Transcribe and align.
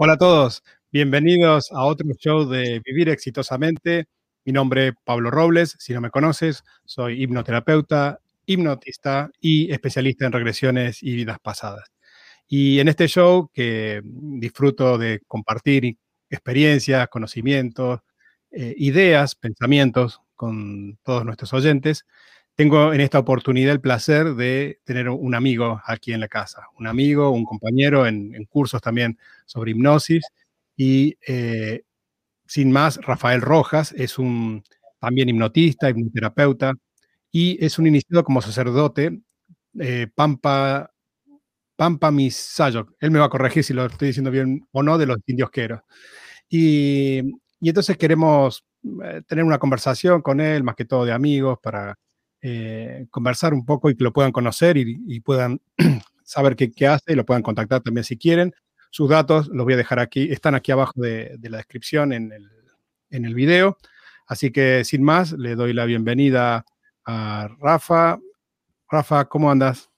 Hola 0.00 0.12
a 0.12 0.16
todos, 0.16 0.62
bienvenidos 0.92 1.72
a 1.72 1.84
otro 1.84 2.06
show 2.20 2.48
de 2.48 2.80
Vivir 2.84 3.08
Exitosamente. 3.08 4.06
Mi 4.44 4.52
nombre 4.52 4.86
es 4.88 4.94
Pablo 5.02 5.28
Robles, 5.28 5.74
si 5.80 5.92
no 5.92 6.00
me 6.00 6.10
conoces, 6.10 6.62
soy 6.84 7.20
hipnoterapeuta, 7.20 8.20
hipnotista 8.46 9.28
y 9.40 9.72
especialista 9.72 10.24
en 10.24 10.30
regresiones 10.30 11.02
y 11.02 11.16
vidas 11.16 11.40
pasadas. 11.42 11.90
Y 12.46 12.78
en 12.78 12.86
este 12.86 13.08
show 13.08 13.50
que 13.52 14.00
disfruto 14.04 14.98
de 14.98 15.20
compartir 15.26 15.96
experiencias, 16.30 17.08
conocimientos, 17.08 17.98
eh, 18.52 18.74
ideas, 18.76 19.34
pensamientos 19.34 20.20
con 20.36 20.96
todos 21.02 21.24
nuestros 21.24 21.52
oyentes, 21.52 22.06
tengo 22.58 22.92
en 22.92 23.00
esta 23.00 23.20
oportunidad 23.20 23.70
el 23.70 23.80
placer 23.80 24.34
de 24.34 24.80
tener 24.82 25.08
un 25.08 25.36
amigo 25.36 25.80
aquí 25.86 26.12
en 26.12 26.18
la 26.18 26.26
casa, 26.26 26.66
un 26.76 26.88
amigo, 26.88 27.30
un 27.30 27.44
compañero 27.44 28.04
en, 28.04 28.44
cursos 28.46 28.82
también 28.82 29.16
sobre 29.46 29.70
hipnosis. 29.70 30.24
Y 30.76 31.16
eh, 31.28 31.82
sin 32.46 32.72
más, 32.72 32.96
Rafael 32.96 33.42
Rojas 33.42 33.92
es 33.96 34.18
un 34.18 34.64
también 34.98 35.28
hipnotista, 35.28 35.88
hipnoterapeuta 35.88 36.74
y 37.30 37.64
es 37.64 37.78
un 37.78 37.86
iniciado 37.86 38.24
como 38.24 38.42
sacerdote, 38.42 39.20
eh, 39.78 40.08
Pampa, 40.12 40.90
Pampa. 41.76 42.08
Él 42.08 43.10
me 43.12 43.20
va 43.20 43.26
a 43.26 43.30
corregir 43.30 43.62
si 43.62 43.72
lo 43.72 43.86
estoy 43.86 44.08
diciendo 44.08 44.32
bien 44.32 44.66
o 44.72 44.82
no, 44.82 44.98
de 44.98 45.06
los 45.06 45.18
indios 45.26 45.50
queros. 45.52 45.82
Y, 46.48 47.20
y 47.60 47.68
entonces 47.68 47.96
queremos 47.96 48.64
eh, 49.04 49.22
tener 49.28 49.44
una 49.44 49.60
conversación 49.60 50.22
con 50.22 50.40
él, 50.40 50.64
más 50.64 50.74
que 50.74 50.86
todo 50.86 51.04
de 51.04 51.12
amigos, 51.12 51.60
para 51.62 51.96
eh, 52.42 53.06
conversar 53.10 53.52
un 53.52 53.64
poco 53.64 53.90
y 53.90 53.96
que 53.96 54.04
lo 54.04 54.12
puedan 54.12 54.32
conocer 54.32 54.76
y, 54.76 55.20
puedan 55.20 55.60
saber 56.24 56.56
qué, 56.56 56.70
qué, 56.70 56.86
hace 56.86 57.12
y 57.12 57.16
lo 57.16 57.24
puedan 57.24 57.42
contactar 57.42 57.80
también 57.82 58.04
si 58.04 58.16
quieren. 58.16 58.54
Sus 58.90 59.10
datos 59.10 59.48
los 59.48 59.64
voy 59.64 59.74
a 59.74 59.78
dejar 59.78 59.98
aquí, 59.98 60.30
están 60.30 60.54
aquí 60.54 60.72
abajo 60.72 60.92
de, 60.96 61.38
la 61.42 61.58
descripción 61.58 62.12
en 62.12 62.32
el, 62.32 62.48
en 63.10 63.24
el 63.24 63.34
video. 63.34 63.76
Así 64.26 64.50
que 64.50 64.84
sin 64.84 65.02
más, 65.02 65.32
le 65.32 65.54
doy 65.54 65.72
la 65.72 65.84
bienvenida 65.84 66.64
a 67.04 67.48
Rafa. 67.60 68.18
Rafa, 68.90 69.24
¿cómo 69.26 69.50
andas? 69.50 69.90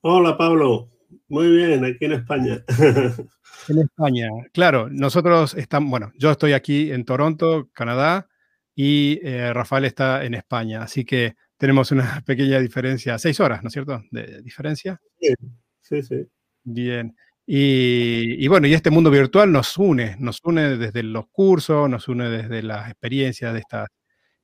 Hola 0.00 0.36
Pablo, 0.36 0.90
muy 1.28 1.50
bien, 1.50 1.84
aquí 1.84 2.04
en 2.04 2.12
España. 2.12 2.64
En 3.68 3.78
España, 3.78 4.28
claro, 4.52 4.88
nosotros 4.90 5.54
estamos, 5.54 5.88
bueno, 5.88 6.12
yo 6.18 6.30
estoy 6.30 6.52
aquí 6.52 6.92
en 6.92 7.06
Toronto, 7.06 7.70
Canadá, 7.72 8.28
y 8.74 9.20
eh, 9.22 9.54
Rafael 9.54 9.86
está 9.86 10.24
en 10.24 10.34
España, 10.34 10.82
así 10.82 11.06
que 11.06 11.36
tenemos 11.64 11.90
una 11.92 12.20
pequeña 12.26 12.60
diferencia, 12.60 13.18
seis 13.18 13.40
horas, 13.40 13.62
¿no 13.62 13.68
es 13.68 13.72
cierto? 13.72 14.02
De 14.10 14.42
diferencia. 14.42 15.00
Sí, 15.18 15.34
sí, 15.80 16.02
sí. 16.02 16.28
Bien. 16.62 17.16
Y, 17.46 18.46
bueno, 18.48 18.66
y 18.66 18.74
este 18.74 18.90
mundo 18.90 19.10
virtual 19.10 19.50
nos 19.50 19.78
une, 19.78 20.14
nos 20.18 20.40
une 20.44 20.76
desde 20.76 21.02
los 21.02 21.26
cursos, 21.28 21.88
nos 21.88 22.06
une 22.08 22.28
desde 22.28 22.62
las 22.62 22.90
experiencias 22.90 23.54
de 23.54 23.60
estas, 23.60 23.88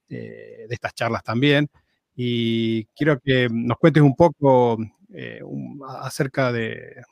eh, 0.08 0.64
de 0.66 0.74
estas 0.74 0.94
charlas 0.94 1.22
también. 1.22 1.68
Y 2.14 2.86
quiero 2.96 3.20
que 3.20 3.48
nos 3.50 3.76
cuentes 3.76 4.02
un 4.02 4.16
poco 4.16 4.78
eh, 5.12 5.42
acerca 6.00 6.50
de, 6.52 7.02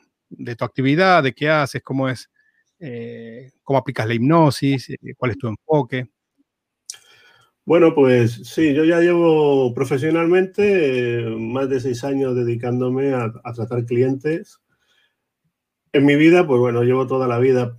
tu 0.57 0.65
actividad, 0.65 1.23
de 1.23 1.35
qué 1.35 1.51
haces, 1.51 1.83
cómo 1.83 2.09
es, 2.09 2.31
eh, 2.79 3.51
cómo 3.63 3.79
aplicas 3.79 4.09
la 4.09 4.15
hipnosis, 4.15 4.89
cuál 5.19 5.33
es 5.33 5.37
tu 5.37 5.49
enfoque. 5.49 6.09
Bueno, 7.69 7.95
pues 7.95 8.41
sí, 8.45 8.73
yo 8.73 8.83
ya 8.87 8.99
llevo 9.01 9.75
profesionalmente 9.75 11.19
eh, 11.19 11.37
más 11.37 11.69
de 11.69 11.81
seis 11.81 12.03
años 12.03 12.35
dedicándome 12.35 13.13
a, 13.13 13.31
tratar 13.55 13.85
clientes. 13.85 14.63
En 15.93 16.07
mi 16.07 16.17
vida, 16.17 16.47
pues 16.47 16.59
bueno, 16.59 16.83
llevo 16.83 17.07
toda 17.07 17.29
la 17.29 17.39
vida 17.39 17.77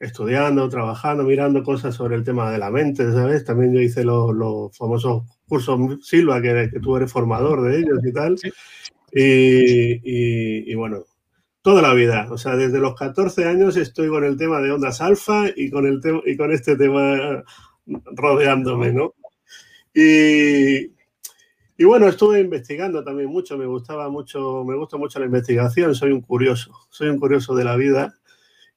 estudiando, 0.00 0.68
trabajando, 0.68 1.24
mirando 1.24 1.62
cosas 1.62 1.94
sobre 1.94 2.14
el 2.14 2.24
tema 2.24 2.52
de 2.52 2.58
la 2.58 2.70
mente, 2.70 3.10
¿sabes? 3.10 3.46
También 3.46 3.72
yo 3.72 3.80
hice 3.80 4.04
los, 4.04 4.76
famosos 4.76 5.22
cursos 5.48 5.80
Silva, 6.02 6.42
que, 6.42 6.68
que, 6.70 6.80
tú 6.80 6.94
eres 6.94 7.10
formador 7.10 7.62
de 7.62 7.78
ellos 7.78 8.00
y 8.04 8.12
tal. 8.12 8.36
Y, 9.12 10.70
y, 10.70 10.74
bueno, 10.74 11.04
toda 11.62 11.80
la 11.80 11.94
vida, 11.94 12.28
o 12.30 12.36
sea, 12.36 12.54
desde 12.54 12.78
los 12.78 12.94
14 12.96 13.46
años 13.46 13.78
estoy 13.78 14.10
con 14.10 14.24
el 14.24 14.36
tema 14.36 14.60
de 14.60 14.72
ondas 14.72 15.00
alfa 15.00 15.46
y 15.56 15.70
con, 15.70 15.86
el 15.86 16.02
y 16.26 16.36
con 16.36 16.52
este 16.52 16.76
tema 16.76 17.42
rodeándome, 17.86 18.92
¿no? 18.92 19.14
Y, 19.94 20.92
y 21.80 21.84
bueno, 21.84 22.08
estuve 22.08 22.40
investigando 22.40 23.02
también 23.02 23.30
mucho, 23.30 23.56
me 23.56 23.64
gustaba 23.64 24.10
mucho, 24.10 24.64
me 24.64 24.76
gusta 24.76 24.98
mucho 24.98 25.18
la 25.18 25.24
investigación, 25.24 25.94
soy 25.94 26.12
un 26.12 26.20
curioso, 26.20 26.72
soy 26.90 27.08
un 27.08 27.18
curioso 27.18 27.54
de 27.54 27.64
la 27.64 27.74
vida. 27.76 28.14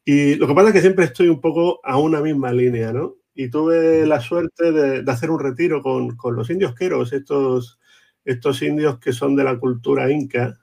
Y 0.05 0.35
lo 0.35 0.47
que 0.47 0.53
pasa 0.53 0.69
es 0.69 0.73
que 0.73 0.81
siempre 0.81 1.05
estoy 1.05 1.27
un 1.27 1.41
poco 1.41 1.79
a 1.83 1.97
una 1.97 2.21
misma 2.21 2.53
línea, 2.53 2.93
¿no? 2.93 3.15
Y 3.35 3.49
tuve 3.49 4.05
la 4.05 4.21
suerte 4.21 4.71
de, 4.71 5.11
hacer 5.11 5.31
un 5.31 5.39
retiro 5.39 5.81
con, 5.81 6.15
con, 6.15 6.35
los 6.35 6.49
indios 6.49 6.75
queros, 6.75 7.11
estos, 7.13 7.79
estos 8.23 8.61
indios 8.61 8.99
que 8.99 9.11
son 9.11 9.35
de 9.35 9.43
la 9.43 9.59
cultura 9.59 10.09
inca. 10.09 10.62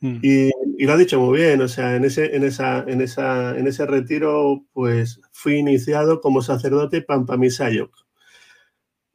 Mm. 0.00 0.18
Y, 0.22 0.50
y, 0.78 0.86
lo 0.86 0.92
ha 0.92 0.96
dicho 0.96 1.18
muy 1.18 1.38
bien, 1.38 1.60
o 1.62 1.68
sea, 1.68 1.96
en 1.96 2.04
ese, 2.04 2.36
en, 2.36 2.44
esa, 2.44 2.84
en, 2.86 3.00
esa, 3.00 3.56
en 3.56 3.66
ese 3.66 3.86
retiro, 3.86 4.64
pues 4.72 5.20
fui 5.32 5.56
iniciado 5.56 6.20
como 6.20 6.42
sacerdote 6.42 7.02
Pampamisayok. 7.02 8.06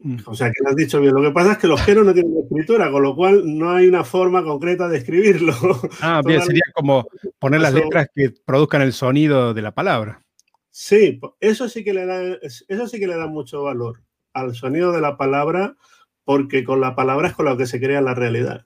Mm. 0.03 0.17
O 0.25 0.33
sea, 0.33 0.47
que 0.47 0.63
lo 0.63 0.69
has 0.69 0.75
dicho 0.75 0.99
bien. 0.99 1.13
Lo 1.13 1.21
que 1.21 1.31
pasa 1.31 1.53
es 1.53 1.57
que 1.59 1.67
los 1.67 1.81
queros 1.83 2.05
no 2.05 2.13
tienen 2.13 2.35
escritura, 2.37 2.91
con 2.91 3.03
lo 3.03 3.15
cual 3.15 3.43
no 3.45 3.71
hay 3.71 3.87
una 3.87 4.03
forma 4.03 4.43
concreta 4.43 4.87
de 4.87 4.97
escribirlo. 4.97 5.53
Ah, 6.01 6.21
bien, 6.25 6.41
sería 6.41 6.63
como 6.73 7.07
poner 7.37 7.61
las 7.61 7.73
letras 7.73 8.07
que 8.13 8.33
produzcan 8.45 8.81
el 8.81 8.93
sonido 8.93 9.53
de 9.53 9.61
la 9.61 9.73
palabra. 9.73 10.23
Sí, 10.71 11.19
eso 11.39 11.69
sí 11.69 11.83
que 11.83 11.93
le 11.93 12.05
da, 12.05 12.37
eso 12.41 12.87
sí 12.87 12.99
que 12.99 13.07
le 13.07 13.17
da 13.17 13.27
mucho 13.27 13.63
valor 13.63 14.01
al 14.33 14.55
sonido 14.55 14.91
de 14.91 15.01
la 15.01 15.17
palabra, 15.17 15.75
porque 16.23 16.63
con 16.63 16.81
la 16.81 16.95
palabra 16.95 17.27
es 17.27 17.35
con 17.35 17.45
lo 17.45 17.57
que 17.57 17.67
se 17.67 17.79
crea 17.79 18.01
la 18.01 18.15
realidad. 18.15 18.65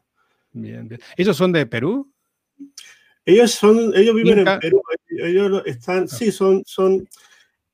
Bien, 0.56 0.88
bien. 0.88 1.02
¿Ellos 1.18 1.36
son 1.36 1.52
de 1.52 1.66
Perú? 1.66 2.10
Ellos 3.26 3.52
son, 3.52 3.92
ellos 3.94 4.16
viven 4.16 4.48
en 4.48 4.60
Perú. 4.60 4.82
Ellos 5.10 5.64
están, 5.66 6.04
ah. 6.04 6.08
sí, 6.08 6.32
son, 6.32 6.64
son, 6.66 7.10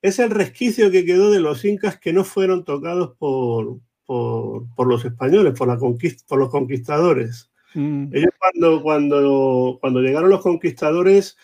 es 0.01 0.17
el 0.17 0.31
resquicio 0.31 0.89
que 0.89 1.05
quedó 1.05 1.29
de 1.29 1.39
los 1.39 1.63
incas 1.63 1.99
que 1.99 2.11
no 2.11 2.23
fueron 2.23 2.65
tocados 2.65 3.15
por, 3.17 3.77
por, 4.05 4.87
los 4.87 5.05
españoles, 5.05 5.53
por, 5.55 5.67
la 5.67 5.77
conquista, 5.77 6.23
por 6.27 6.39
los 6.39 6.49
conquistadores. 6.49 7.51
Mm. 7.75 8.15
Ellos 8.15 8.31
cuando, 8.39 8.81
cuando, 8.81 9.77
cuando 9.79 10.01
llegaron 10.01 10.31
los 10.31 10.41
conquistadores, 10.41 11.37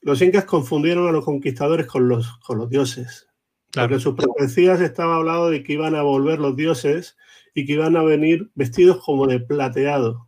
los 0.00 0.22
incas 0.22 0.44
confundieron 0.44 1.08
a 1.08 1.12
los 1.12 1.24
conquistadores 1.24 1.86
con 1.86 2.08
los, 2.08 2.38
con 2.38 2.58
los 2.58 2.70
dioses. 2.70 3.26
Porque 3.72 3.94
en 3.94 4.00
sus 4.00 4.14
profecías 4.14 4.80
estaba 4.80 5.16
hablado 5.16 5.50
de 5.50 5.64
que 5.64 5.72
iban 5.72 5.96
a 5.96 6.02
volver 6.02 6.38
los 6.38 6.54
dioses 6.54 7.16
y 7.52 7.66
que 7.66 7.72
iban 7.72 7.96
a 7.96 8.02
venir 8.04 8.50
vestidos 8.54 9.02
como 9.04 9.26
de 9.26 9.40
plateado. 9.40 10.27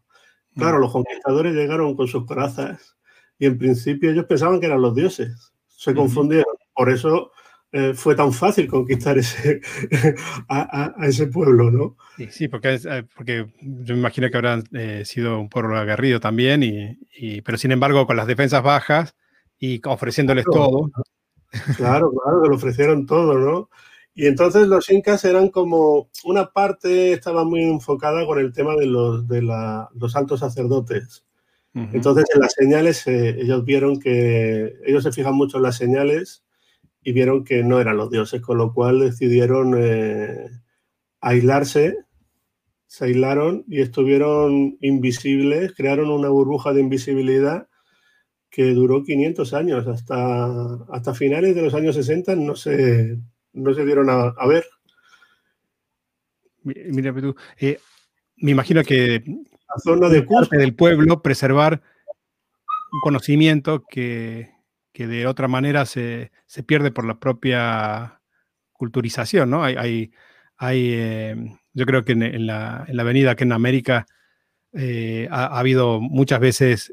Claro, 0.57 0.79
los 0.79 0.93
conquistadores 0.93 1.55
llegaron 1.55 1.97
con 1.97 2.09
sus 2.09 2.27
corazas 2.27 2.97
y 3.39 3.47
en 3.47 3.59
principio 3.59 4.11
ellos 4.11 4.27
pensaban 4.27 4.61
que 4.61 4.67
eran 4.67 4.83
los 4.83 4.95
dioses. 4.95 5.53
Se 5.69 5.95
confundieron. 5.95 6.55
Por 6.75 6.91
eso 6.91 7.31
eh, 7.73 7.95
fue 7.95 8.17
tan 8.17 8.33
fácil 8.33 8.67
conquistar 8.67 9.17
ese, 9.17 9.61
a, 10.49 10.95
ese 11.03 11.29
pueblo, 11.29 11.71
¿no? 11.71 11.97
Sí, 12.31 12.49
porque, 12.49 12.81
eh, 12.85 13.05
porque 13.15 13.47
yo 13.61 13.95
me 13.95 14.01
imagino 14.01 14.29
que 14.29 14.37
habrán 14.37 14.65
eh, 14.73 15.05
sido 15.05 15.39
un 15.39 15.49
pueblo 15.49 15.77
aguerrido 15.79 16.19
también, 16.19 16.63
y, 16.63 17.41
pero 17.43 17.57
sin 17.59 17.71
embargo 17.71 18.07
con 18.07 18.17
las 18.17 18.27
defensas 18.27 18.63
bajas 18.63 19.15
y 19.59 19.81
ofreciéndoles 19.85 20.47
todo. 20.47 20.91
Claro, 21.77 22.13
claro, 22.13 22.43
que 22.43 22.49
lo 22.49 22.57
ofrecieron 22.57 23.07
todo, 23.07 23.39
¿no? 23.39 23.71
Y 24.21 24.27
entonces 24.27 24.67
los 24.67 24.91
incas 24.91 25.25
eran 25.25 25.49
como, 25.49 26.11
una 26.25 26.51
parte 26.51 27.15
estaba 27.15 27.43
muy 27.43 27.63
enfocada 27.63 28.27
con 28.27 28.39
el 28.39 28.53
tema 28.53 28.77
de 28.77 28.85
los, 28.85 29.27
de 29.27 29.41
los 29.41 30.15
altos 30.15 30.41
sacerdotes. 30.41 31.25
Entonces 31.73 32.27
en 32.35 32.43
las 32.43 32.53
señales 32.53 33.07
eh, 33.07 33.37
ellos 33.41 33.65
vieron 33.65 33.99
que, 33.99 34.75
ellos 34.85 35.05
se 35.05 35.13
fijan 35.13 35.35
mucho 35.35 35.57
en 35.57 35.63
las 35.63 35.79
señales 35.79 36.45
y 37.03 37.13
vieron 37.13 37.45
que 37.45 37.65
no 37.65 37.81
eran 37.81 37.97
los 37.97 38.11
dioses, 38.11 38.43
con 38.43 38.59
lo 38.59 38.75
cual 38.75 39.01
decidieron 39.01 39.75
eh, 39.79 40.51
aislarse, 41.23 41.97
se 42.89 43.07
aislaron 43.07 43.65
y 43.69 43.81
estuvieron 43.81 44.77
invisibles, 44.83 45.73
crearon 45.75 46.11
una 46.11 46.29
burbuja 46.29 46.75
de 46.75 46.83
invisibilidad 46.83 47.69
que 48.51 48.75
duró 48.75 49.03
500 49.03 49.55
años, 49.55 49.87
hasta, 49.87 50.75
hasta 50.91 51.15
finales 51.15 51.55
de 51.55 51.63
los 51.63 51.73
años 51.73 51.95
60 51.95 52.37
no 52.37 52.55
se, 52.55 53.17
no 53.53 53.75
se 53.75 53.85
dieron 53.85 54.09
a, 54.11 54.47
ver. 54.47 54.65
Mira, 56.63 57.15
tú, 57.15 57.35
eh, 57.59 57.79
me 58.37 58.51
imagino 58.51 58.83
que 58.83 59.23
la 59.27 59.83
zona 59.83 60.09
de 60.09 60.23
parte 60.23 60.59
del 60.59 60.75
pueblo 60.75 61.23
preservar 61.23 61.83
un 62.93 63.01
conocimiento 63.01 63.85
que, 63.89 64.51
de 64.95 65.27
otra 65.27 65.49
manera 65.49 65.87
se, 65.87 66.31
pierde 66.67 66.91
por 66.91 67.07
la 67.07 67.19
propia 67.19 68.21
culturización, 68.73 69.49
¿no? 69.49 69.65
Hay, 69.65 70.13
hay, 70.57 70.93
eh, 70.93 71.37
yo 71.73 71.87
creo 71.87 72.05
que 72.05 72.13
en, 72.13 72.47
la, 72.47 72.85
en, 72.87 72.97
la, 72.97 73.03
avenida 73.03 73.35
que 73.35 73.45
en 73.45 73.53
América 73.53 74.07
eh, 74.75 75.27
ha, 75.31 75.59
habido 75.59 76.01
muchas 76.01 76.41
veces 76.41 76.93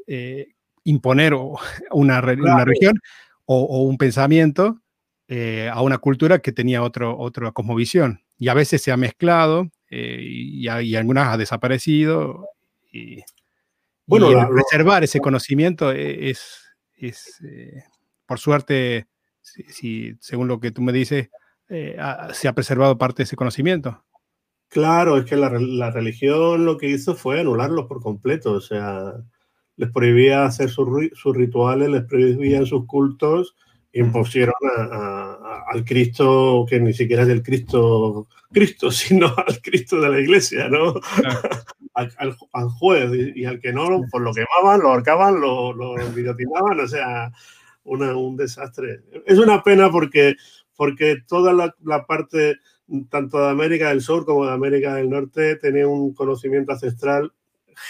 imponer 0.84 1.34
una, 1.90 2.20
una 2.20 2.64
región 2.64 2.98
o, 3.44 3.82
un 3.82 3.98
pensamiento 3.98 4.80
eh, 5.28 5.70
a 5.72 5.82
una 5.82 5.98
cultura 5.98 6.40
que 6.40 6.52
tenía 6.52 6.82
otro, 6.82 7.16
otra 7.18 7.52
cosmovisión. 7.52 8.22
Y 8.38 8.48
a 8.48 8.54
veces 8.54 8.82
se 8.82 8.92
ha 8.92 8.96
mezclado 8.96 9.70
eh, 9.90 10.18
y, 10.20 10.66
algunas 10.68 11.28
ha 11.28 11.36
desaparecido. 11.36 12.46
Y, 12.90 13.22
bueno, 14.06 14.28
preservar 14.48 15.04
ese 15.04 15.20
conocimiento 15.20 15.92
es, 15.92 16.58
es 16.94 17.40
por 18.26 18.38
suerte, 18.38 19.06
si, 19.42 20.14
según 20.20 20.48
lo 20.48 20.60
que 20.60 20.70
tú 20.70 20.82
me 20.82 20.92
dices, 20.92 21.28
se 21.68 22.48
ha 22.48 22.52
preservado 22.54 22.96
parte 22.96 23.18
de 23.18 23.24
ese 23.24 23.36
conocimiento. 23.36 24.02
Claro, 24.68 25.16
es 25.16 25.24
que 25.24 25.36
la, 25.36 25.48
religión 25.90 26.66
lo 26.66 26.76
que 26.76 26.90
hizo 26.90 27.14
fue 27.14 27.40
anularlos 27.40 27.86
por 27.86 28.02
completo, 28.02 28.52
o 28.52 28.60
sea, 28.60 29.14
les 29.76 29.90
prohibía 29.90 30.44
hacer 30.44 30.68
sus, 30.68 30.86
rituales, 31.34 31.88
les 31.88 32.04
prohibían 32.04 32.66
sus 32.66 32.86
cultos, 32.86 33.56
impusieron 34.00 34.54
al 35.66 35.84
Cristo, 35.84 36.66
que 36.68 36.80
ni 36.80 36.92
siquiera 36.92 37.22
es 37.22 37.28
el 37.28 37.42
Cristo, 37.42 38.28
Cristo, 38.52 38.90
sino 38.90 39.26
al 39.26 39.60
Cristo 39.60 40.00
de 40.00 40.08
la 40.08 40.20
iglesia, 40.20 40.68
¿no? 40.68 40.94
al, 41.94 42.70
juez 42.78 43.10
y, 43.34 43.44
al 43.44 43.60
que 43.60 43.72
no, 43.72 44.00
pues 44.10 44.22
lo 44.22 44.32
quemaban, 44.32 44.80
lo 44.80 44.90
ahorcaban, 44.90 45.40
lo, 45.40 45.72
lo 45.72 45.94
guillotinaban, 46.14 46.78
o 46.80 46.86
sea, 46.86 47.32
un 47.84 48.36
desastre. 48.36 49.00
Es 49.26 49.38
una 49.38 49.62
pena 49.62 49.90
porque, 49.90 50.36
porque 50.76 51.16
toda 51.26 51.52
la 51.52 52.06
parte 52.06 52.58
tanto 53.10 53.38
de 53.38 53.50
América 53.50 53.88
del 53.88 54.00
Sur 54.00 54.24
como 54.24 54.46
de 54.46 54.52
América 54.52 54.94
del 54.94 55.10
Norte, 55.10 55.56
tienen 55.56 55.86
un 55.86 56.14
conocimiento 56.14 56.72
ancestral 56.72 57.32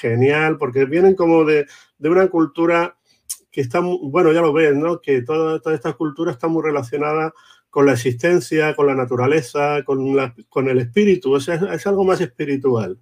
genial, 0.01 0.59
porque 0.59 0.85
vienen 0.85 1.15
como 1.15 1.45
de, 1.45 1.67
una 2.01 2.29
cultura 2.29 2.98
que 3.51 3.61
está, 3.61 3.81
bueno, 3.81 4.33
ya 4.33 4.41
lo 4.41 4.53
ves, 4.53 4.77
¿no? 4.77 5.01
Que 5.01 5.23
toda, 5.23 5.61
toda 5.61 5.75
esta 5.75 5.93
cultura 5.95 6.33
está 6.33 6.49
muy 6.49 6.63
relacionada 6.63 7.33
con 7.71 7.87
la 7.87 7.93
existencia, 7.93 8.75
con 8.75 8.87
la 8.87 8.95
naturaleza, 8.95 9.83
con, 9.85 10.17
la, 10.17 10.35
con 10.49 10.69
el 10.69 10.79
espíritu, 10.79 11.33
o 11.33 11.41
sea, 11.41 11.55
es, 11.73 11.87
algo 11.87 12.05
más 12.05 12.21
espiritual. 12.21 12.99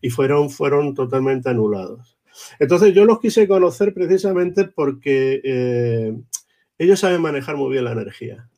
Y 0.00 0.10
fueron, 0.10 0.50
fueron 0.50 0.94
totalmente 0.94 1.48
anulados. 1.48 2.18
Entonces 2.58 2.94
yo 2.94 3.04
los 3.04 3.18
quise 3.18 3.48
conocer 3.48 3.94
precisamente 3.94 4.64
porque 4.64 5.40
eh, 5.42 6.14
ellos 6.78 7.00
saben 7.00 7.22
manejar 7.22 7.56
muy 7.56 7.70
bien 7.72 7.84
la 7.84 7.92
energía. 7.92 8.48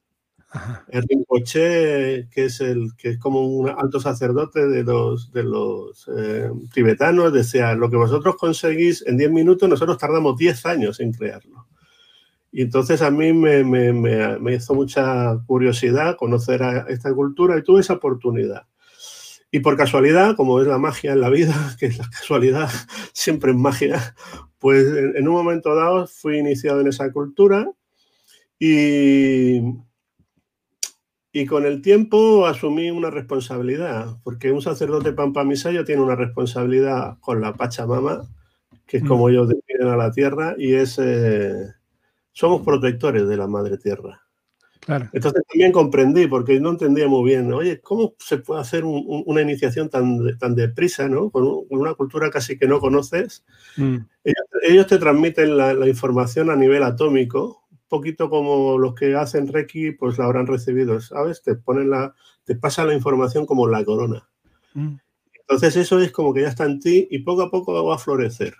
El 0.88 1.02
Rinpoche, 1.02 2.28
que 2.30 2.46
es, 2.46 2.60
el, 2.60 2.94
que 2.96 3.10
es 3.10 3.18
como 3.18 3.46
un 3.46 3.68
alto 3.68 4.00
sacerdote 4.00 4.66
de 4.66 4.82
los, 4.82 5.30
de 5.30 5.42
los 5.42 6.08
eh, 6.16 6.50
tibetanos, 6.72 7.32
decía, 7.32 7.74
lo 7.74 7.90
que 7.90 7.96
vosotros 7.96 8.36
conseguís 8.36 9.04
en 9.06 9.18
10 9.18 9.30
minutos, 9.30 9.68
nosotros 9.68 9.98
tardamos 9.98 10.38
10 10.38 10.64
años 10.66 11.00
en 11.00 11.12
crearlo. 11.12 11.66
Y 12.50 12.62
entonces 12.62 13.02
a 13.02 13.10
mí 13.10 13.34
me, 13.34 13.62
me, 13.62 13.92
me, 13.92 14.54
hizo 14.54 14.74
mucha 14.74 15.38
curiosidad 15.46 16.16
conocer 16.16 16.62
a 16.62 16.86
esta 16.88 17.12
cultura 17.12 17.58
y 17.58 17.62
tuve 17.62 17.82
esa 17.82 17.94
oportunidad. 17.94 18.66
Y 19.50 19.60
por 19.60 19.76
casualidad, 19.76 20.34
como 20.34 20.60
es 20.60 20.66
la 20.66 20.78
magia 20.78 21.12
en 21.12 21.20
la 21.20 21.28
vida, 21.28 21.54
que 21.78 21.90
la 21.90 22.08
casualidad 22.08 22.70
siempre 23.12 23.50
es 23.50 23.56
magia, 23.58 24.14
pues 24.58 24.86
en 25.14 25.28
un 25.28 25.34
momento 25.34 25.74
dado 25.74 26.06
fui 26.06 26.38
iniciado 26.38 26.80
en 26.80 26.88
esa 26.88 27.12
cultura 27.12 27.70
y, 28.58 29.60
y 31.40 31.46
con 31.46 31.64
el 31.66 31.82
tiempo 31.82 32.46
asumí 32.48 32.90
una 32.90 33.10
responsabilidad, 33.10 34.16
porque 34.24 34.50
un 34.50 34.60
sacerdote 34.60 35.12
pampamisayo 35.12 35.84
tiene 35.84 36.02
una 36.02 36.16
responsabilidad 36.16 37.16
con 37.20 37.40
la 37.40 37.54
Pachamama, 37.54 38.22
que 38.88 38.96
es 38.96 39.04
como 39.04 39.26
mm. 39.26 39.30
ellos 39.30 39.48
definen 39.48 39.86
a 39.86 39.96
la 39.96 40.10
tierra, 40.10 40.56
y 40.58 40.74
es, 40.74 40.98
eh, 41.00 41.54
somos 42.32 42.62
protectores 42.62 43.28
de 43.28 43.36
la 43.36 43.46
madre 43.46 43.78
tierra. 43.78 44.20
Entonces 45.12 45.44
también 45.48 45.70
comprendí, 45.70 46.26
porque 46.26 46.58
no 46.58 46.70
entendía 46.70 47.06
muy 47.06 47.30
bien, 47.30 47.52
oye, 47.52 47.80
¿cómo 47.80 48.14
se 48.18 48.38
puede 48.38 48.62
hacer 48.62 48.82
una 48.84 49.40
iniciación 49.40 49.88
tan, 49.90 50.36
tan 50.38 50.56
deprisa, 50.56 51.08
¿no? 51.08 51.30
Con, 51.30 51.46
una 51.68 51.94
cultura 51.94 52.30
casi 52.30 52.58
que 52.58 52.66
no 52.66 52.80
conoces? 52.80 53.44
Mm. 53.76 53.98
Ellos, 54.64 54.86
te 54.88 54.98
transmiten 54.98 55.56
la, 55.56 55.72
la 55.72 55.86
información 55.86 56.50
a 56.50 56.56
nivel 56.56 56.82
atómico, 56.82 57.67
poquito 57.88 58.30
como 58.30 58.78
los 58.78 58.94
que 58.94 59.14
hacen 59.14 59.48
Reiki, 59.48 59.92
pues 59.92 60.18
la 60.18 60.26
habrán 60.26 60.46
recibido, 60.46 61.00
¿sabes? 61.00 61.42
Te 61.42 61.54
ponen 61.54 61.90
la, 61.90 62.14
te 62.44 62.54
pasa 62.54 62.84
la 62.84 62.94
información 62.94 63.46
como 63.46 63.66
la 63.66 63.84
corona. 63.84 64.28
Mm. 64.74 64.96
Entonces 65.40 65.76
eso 65.76 66.00
es 66.00 66.12
como 66.12 66.34
que 66.34 66.42
ya 66.42 66.48
está 66.48 66.64
en 66.64 66.78
ti 66.80 67.08
y 67.10 67.20
poco 67.20 67.42
a 67.42 67.50
poco 67.50 67.84
va 67.84 67.94
a 67.94 67.98
florecer. 67.98 68.54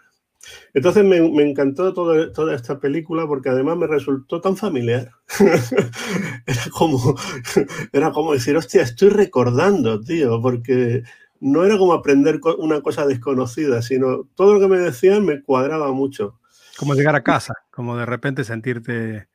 Entonces 0.73 1.05
me, 1.05 1.19
encantó 1.43 1.93
toda 1.93 2.55
esta 2.55 2.79
película 2.79 3.27
porque 3.27 3.49
además 3.49 3.77
me 3.77 3.87
resultó 3.87 4.41
tan 4.41 4.57
familiar. 4.57 5.11
era, 6.47 6.63
como, 6.73 7.17
era 7.93 8.13
como 8.13 8.33
decir, 8.33 8.57
hostia, 8.57 8.83
estoy 8.83 9.11
recordando, 9.11 10.01
tío, 10.01 10.41
porque 10.41 11.03
no 11.41 11.65
era 11.65 11.79
como 11.79 11.93
aprender 11.93 12.41
una 12.59 12.81
cosa 12.81 13.07
desconocida, 13.07 13.83
sino 13.83 14.29
todo 14.35 14.55
lo 14.55 14.61
que 14.61 14.69
me 14.69 14.79
decían 14.79 15.25
me 15.25 15.43
cuadraba 15.43 15.93
mucho. 15.93 16.39
Como 16.79 16.95
llegar 16.95 17.17
a 17.17 17.25
casa, 17.25 17.55
como 17.71 17.97
de 17.97 18.07
repente 18.07 18.45
sentirte 18.45 19.29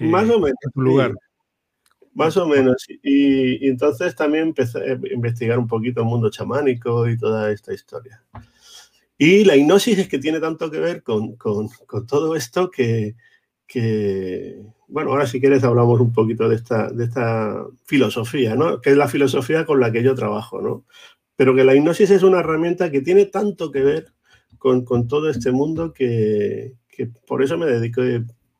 más 0.00 0.28
o 0.28 0.38
menos, 0.38 0.58
en 0.62 0.70
tu 0.72 0.80
lugar. 0.80 1.14
Más 2.14 2.36
o 2.36 2.46
menos. 2.46 2.84
Y, 3.02 3.68
entonces 3.68 4.14
también 4.14 4.48
empecé 4.48 4.78
a 4.78 4.98
investigar 5.12 5.58
un 5.58 5.66
poquito 5.66 6.00
el 6.00 6.06
mundo 6.06 6.30
chamánico 6.30 7.08
y 7.08 7.16
toda 7.16 7.50
esta 7.50 7.72
historia. 7.72 8.22
Y 9.16 9.44
la 9.44 9.56
hipnosis 9.56 9.98
es 9.98 10.08
que 10.08 10.18
tiene 10.18 10.40
tanto 10.40 10.70
que 10.70 10.78
ver 10.78 11.02
con, 11.02 11.36
con, 11.36 11.68
con 11.86 12.06
todo 12.06 12.36
esto 12.36 12.70
que, 12.70 13.16
que, 13.66 14.62
bueno, 14.86 15.10
ahora 15.10 15.26
si 15.26 15.40
quieres 15.40 15.64
hablamos 15.64 16.00
un 16.00 16.12
poquito 16.12 16.48
de 16.48 16.56
esta, 16.56 16.90
de 16.90 17.04
esta 17.04 17.64
filosofía, 17.84 18.54
¿no? 18.54 18.80
Que 18.80 18.90
es 18.90 18.96
la 18.96 19.08
filosofía 19.08 19.64
con 19.64 19.80
la 19.80 19.90
que 19.90 20.02
yo 20.04 20.14
trabajo, 20.14 20.60
¿no? 20.60 20.84
Pero 21.34 21.54
que 21.54 21.64
la 21.64 21.74
hipnosis 21.74 22.10
es 22.10 22.22
una 22.22 22.40
herramienta 22.40 22.90
que 22.90 23.00
tiene 23.00 23.26
tanto 23.26 23.72
que 23.72 23.82
ver 23.82 24.12
con, 24.58 24.84
con 24.84 25.08
todo 25.08 25.30
este 25.30 25.50
mundo 25.50 25.92
que, 25.92 26.74
que 26.98 27.06
por 27.06 27.44
eso 27.44 27.56
me 27.56 27.66
dedico 27.66 28.02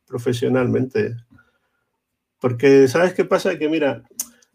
profesionalmente. 0.06 1.16
Porque, 2.38 2.86
¿sabes 2.86 3.12
qué 3.12 3.24
pasa? 3.24 3.58
Que 3.58 3.68
mira, 3.68 4.04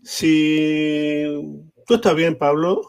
si 0.02 1.26
tú 1.86 1.96
estás 1.96 2.16
bien, 2.16 2.38
Pablo, 2.38 2.82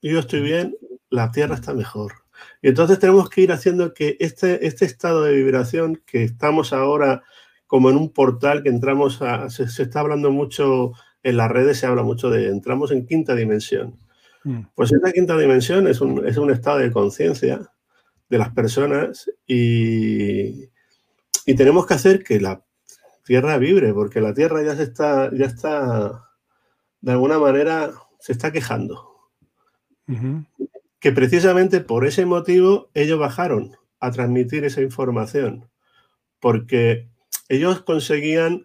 yo 0.00 0.18
estoy 0.18 0.40
bien, 0.40 0.74
la 1.10 1.30
Tierra 1.30 1.56
está 1.56 1.74
mejor. 1.74 2.14
Y 2.62 2.68
entonces 2.68 2.98
tenemos 2.98 3.28
que 3.28 3.42
ir 3.42 3.52
haciendo 3.52 3.92
que 3.92 4.16
este, 4.18 4.66
este 4.66 4.86
estado 4.86 5.22
de 5.24 5.34
vibración 5.34 6.02
que 6.06 6.22
estamos 6.22 6.72
ahora 6.72 7.22
como 7.66 7.90
en 7.90 7.96
un 7.96 8.10
portal 8.10 8.62
que 8.62 8.70
entramos 8.70 9.20
a, 9.20 9.50
se, 9.50 9.64
está 9.64 10.00
hablando 10.00 10.30
mucho 10.30 10.92
en 11.22 11.36
las 11.36 11.50
redes, 11.50 11.78
se 11.78 11.86
habla 11.86 12.02
mucho 12.02 12.30
de 12.30 12.48
entramos 12.48 12.92
en 12.92 13.04
quinta 13.04 13.34
dimensión. 13.34 13.98
Mm. 14.44 14.68
Pues 14.74 14.90
esta 14.90 15.12
quinta 15.12 15.36
dimensión 15.36 15.86
es 15.86 16.00
un, 16.00 16.26
es 16.26 16.38
un 16.38 16.50
estado 16.50 16.78
de 16.78 16.92
conciencia 16.92 17.72
de 18.28 18.38
las 18.38 18.50
personas 18.50 19.30
y, 19.46 20.64
y, 21.46 21.54
tenemos 21.56 21.86
que 21.86 21.94
hacer 21.94 22.24
que 22.24 22.40
la 22.40 22.64
tierra 23.24 23.58
vibre, 23.58 23.92
porque 23.92 24.20
la 24.20 24.34
tierra 24.34 24.62
ya 24.62 24.76
se 24.76 24.84
está, 24.84 25.30
ya 25.34 25.46
está, 25.46 26.30
de 27.00 27.12
alguna 27.12 27.38
manera, 27.38 27.92
se 28.20 28.32
está 28.32 28.52
quejando. 28.52 29.12
Que 31.00 31.12
precisamente 31.12 31.80
por 31.80 32.06
ese 32.06 32.26
motivo 32.26 32.90
ellos 32.94 33.18
bajaron 33.18 33.76
a 33.98 34.10
transmitir 34.12 34.64
esa 34.64 34.80
información, 34.80 35.68
porque 36.40 37.08
ellos 37.48 37.82
conseguían 37.82 38.64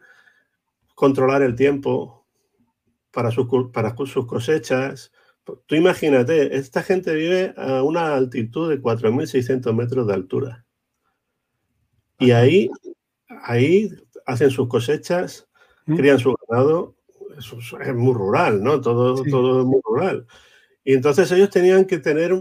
controlar 0.94 1.42
el 1.42 1.56
tiempo 1.56 2.26
para, 3.12 3.32
sus, 3.32 3.48
para 3.74 3.96
sus 3.96 4.26
cosechas, 4.28 5.12
Tú 5.44 5.76
imagínate, 5.76 6.56
esta 6.56 6.84
gente 6.84 7.14
vive 7.16 7.54
a 7.58 7.82
una 7.84 8.16
altitud 8.16 8.70
de 8.70 8.82
4.600 8.82 9.74
metros 9.74 10.08
de 10.08 10.14
altura. 10.14 10.66
Y 12.20 12.32
ahí, 12.32 12.70
ahí 13.44 13.90
hacen 14.26 14.52
sus 14.52 14.68
cosechas, 14.68 15.48
mm. 15.88 15.96
crían 15.96 16.20
su 16.20 16.36
ganado. 16.48 16.96
es 17.38 17.96
muy 17.96 18.14
rural, 18.14 18.64
¿no? 18.64 18.80
Todo, 18.82 19.24
todo 19.24 19.62
es 19.62 19.66
muy 19.66 19.82
rural. 19.84 20.28
Y 20.84 20.94
entonces 20.94 21.32
ellos 21.32 21.50
tenían 21.50 21.86
que 21.86 21.98
tener 21.98 22.34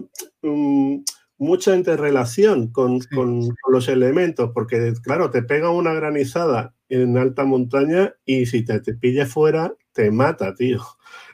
mucha 1.38 1.74
interrelación 1.74 2.70
con, 2.70 3.00
con, 3.14 3.56
los 3.68 3.88
elementos, 3.88 4.50
porque 4.52 4.92
claro, 5.02 5.30
te 5.30 5.42
pega 5.42 5.70
una 5.70 5.94
granizada 5.94 6.74
en 6.90 7.16
alta 7.16 7.44
montaña 7.44 8.14
y 8.26 8.46
si 8.46 8.62
te, 8.64 8.80
te 8.80 8.94
pilla 8.94 9.24
fuera, 9.26 9.74
te 9.92 10.10
mata, 10.10 10.54
tío. 10.54 10.82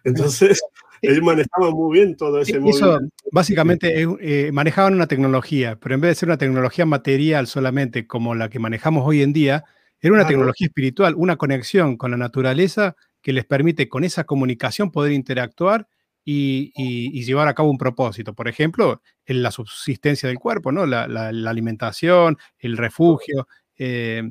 Entonces, 0.04 0.62
ellos 1.02 1.22
manejaban 1.22 1.72
muy 1.72 1.98
bien 1.98 2.16
todo 2.16 2.40
ese 2.40 2.60
Eso, 2.64 2.98
básicamente, 3.32 4.06
eh, 4.20 4.50
manejaban 4.52 4.94
una 4.94 5.06
tecnología, 5.06 5.78
pero 5.80 5.94
en 5.94 6.00
vez 6.00 6.10
de 6.10 6.14
ser 6.16 6.28
una 6.28 6.38
tecnología 6.38 6.86
material 6.86 7.46
solamente 7.46 8.06
como 8.06 8.34
la 8.34 8.48
que 8.48 8.58
manejamos 8.58 9.06
hoy 9.06 9.22
en 9.22 9.32
día, 9.32 9.64
era 10.00 10.14
una 10.14 10.26
tecnología 10.26 10.66
espiritual, 10.66 11.14
una 11.16 11.36
conexión 11.36 11.96
con 11.96 12.10
la 12.10 12.16
naturaleza 12.16 12.96
que 13.22 13.32
les 13.32 13.44
permite 13.44 13.88
con 13.88 14.04
esa 14.04 14.24
comunicación 14.24 14.92
poder 14.92 15.12
interactuar 15.12 15.88
y, 16.24 17.24
llevar 17.24 17.48
a 17.48 17.54
cabo 17.54 17.70
un 17.70 17.78
propósito. 17.78 18.34
Por 18.34 18.48
ejemplo, 18.48 19.00
en 19.24 19.42
la 19.42 19.50
subsistencia 19.50 20.28
del 20.28 20.38
cuerpo, 20.38 20.72
¿no? 20.72 20.86
la, 20.86 21.04
alimentación, 21.28 22.36
el 22.58 22.76
refugio. 22.76 23.48
Eh, 23.78 24.30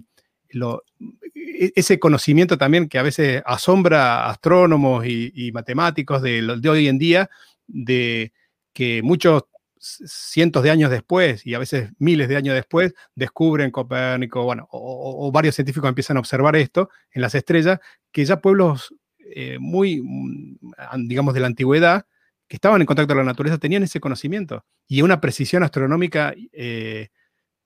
e, 0.51 1.73
ese 1.75 1.99
conocimiento 1.99 2.57
también 2.57 2.89
que 2.89 2.97
a 2.97 3.03
veces 3.03 3.41
asombra 3.45 4.25
a 4.25 4.31
astrónomos 4.31 5.05
y, 5.05 5.51
matemáticos 5.53 6.21
de, 6.21 6.57
de, 6.59 6.69
hoy 6.69 6.87
en 6.87 6.97
día, 6.97 7.29
de 7.67 8.33
que 8.73 9.01
muchos 9.01 9.43
cientos 9.77 10.63
de 10.63 10.71
años 10.71 10.89
después 10.89 11.45
y 11.45 11.53
a 11.53 11.59
veces 11.59 11.91
miles 11.99 12.27
de 12.27 12.35
años 12.35 12.55
después 12.55 12.93
descubren 13.13 13.71
Copérnico, 13.71 14.43
bueno, 14.43 14.67
o, 14.71 15.31
varios 15.31 15.55
científicos 15.55 15.87
empiezan 15.87 16.17
a 16.17 16.19
observar 16.19 16.55
esto 16.55 16.89
en 17.11 17.21
las 17.21 17.35
estrellas, 17.35 17.79
que 18.11 18.25
ya 18.25 18.41
pueblos 18.41 18.93
eh, 19.19 19.57
muy, 19.59 20.01
mm, 20.01 21.07
digamos, 21.07 21.33
de 21.33 21.39
la 21.39 21.47
antigüedad, 21.47 22.05
que 22.47 22.57
estaban 22.57 22.81
en 22.81 22.87
contacto 22.87 23.13
con 23.13 23.17
la 23.17 23.31
naturaleza, 23.31 23.57
tenían 23.57 23.83
ese 23.83 23.99
conocimiento 23.99 24.65
y 24.87 25.01
una 25.01 25.19
precisión 25.19 25.63
astronómica 25.63 26.33
eh, 26.51 27.09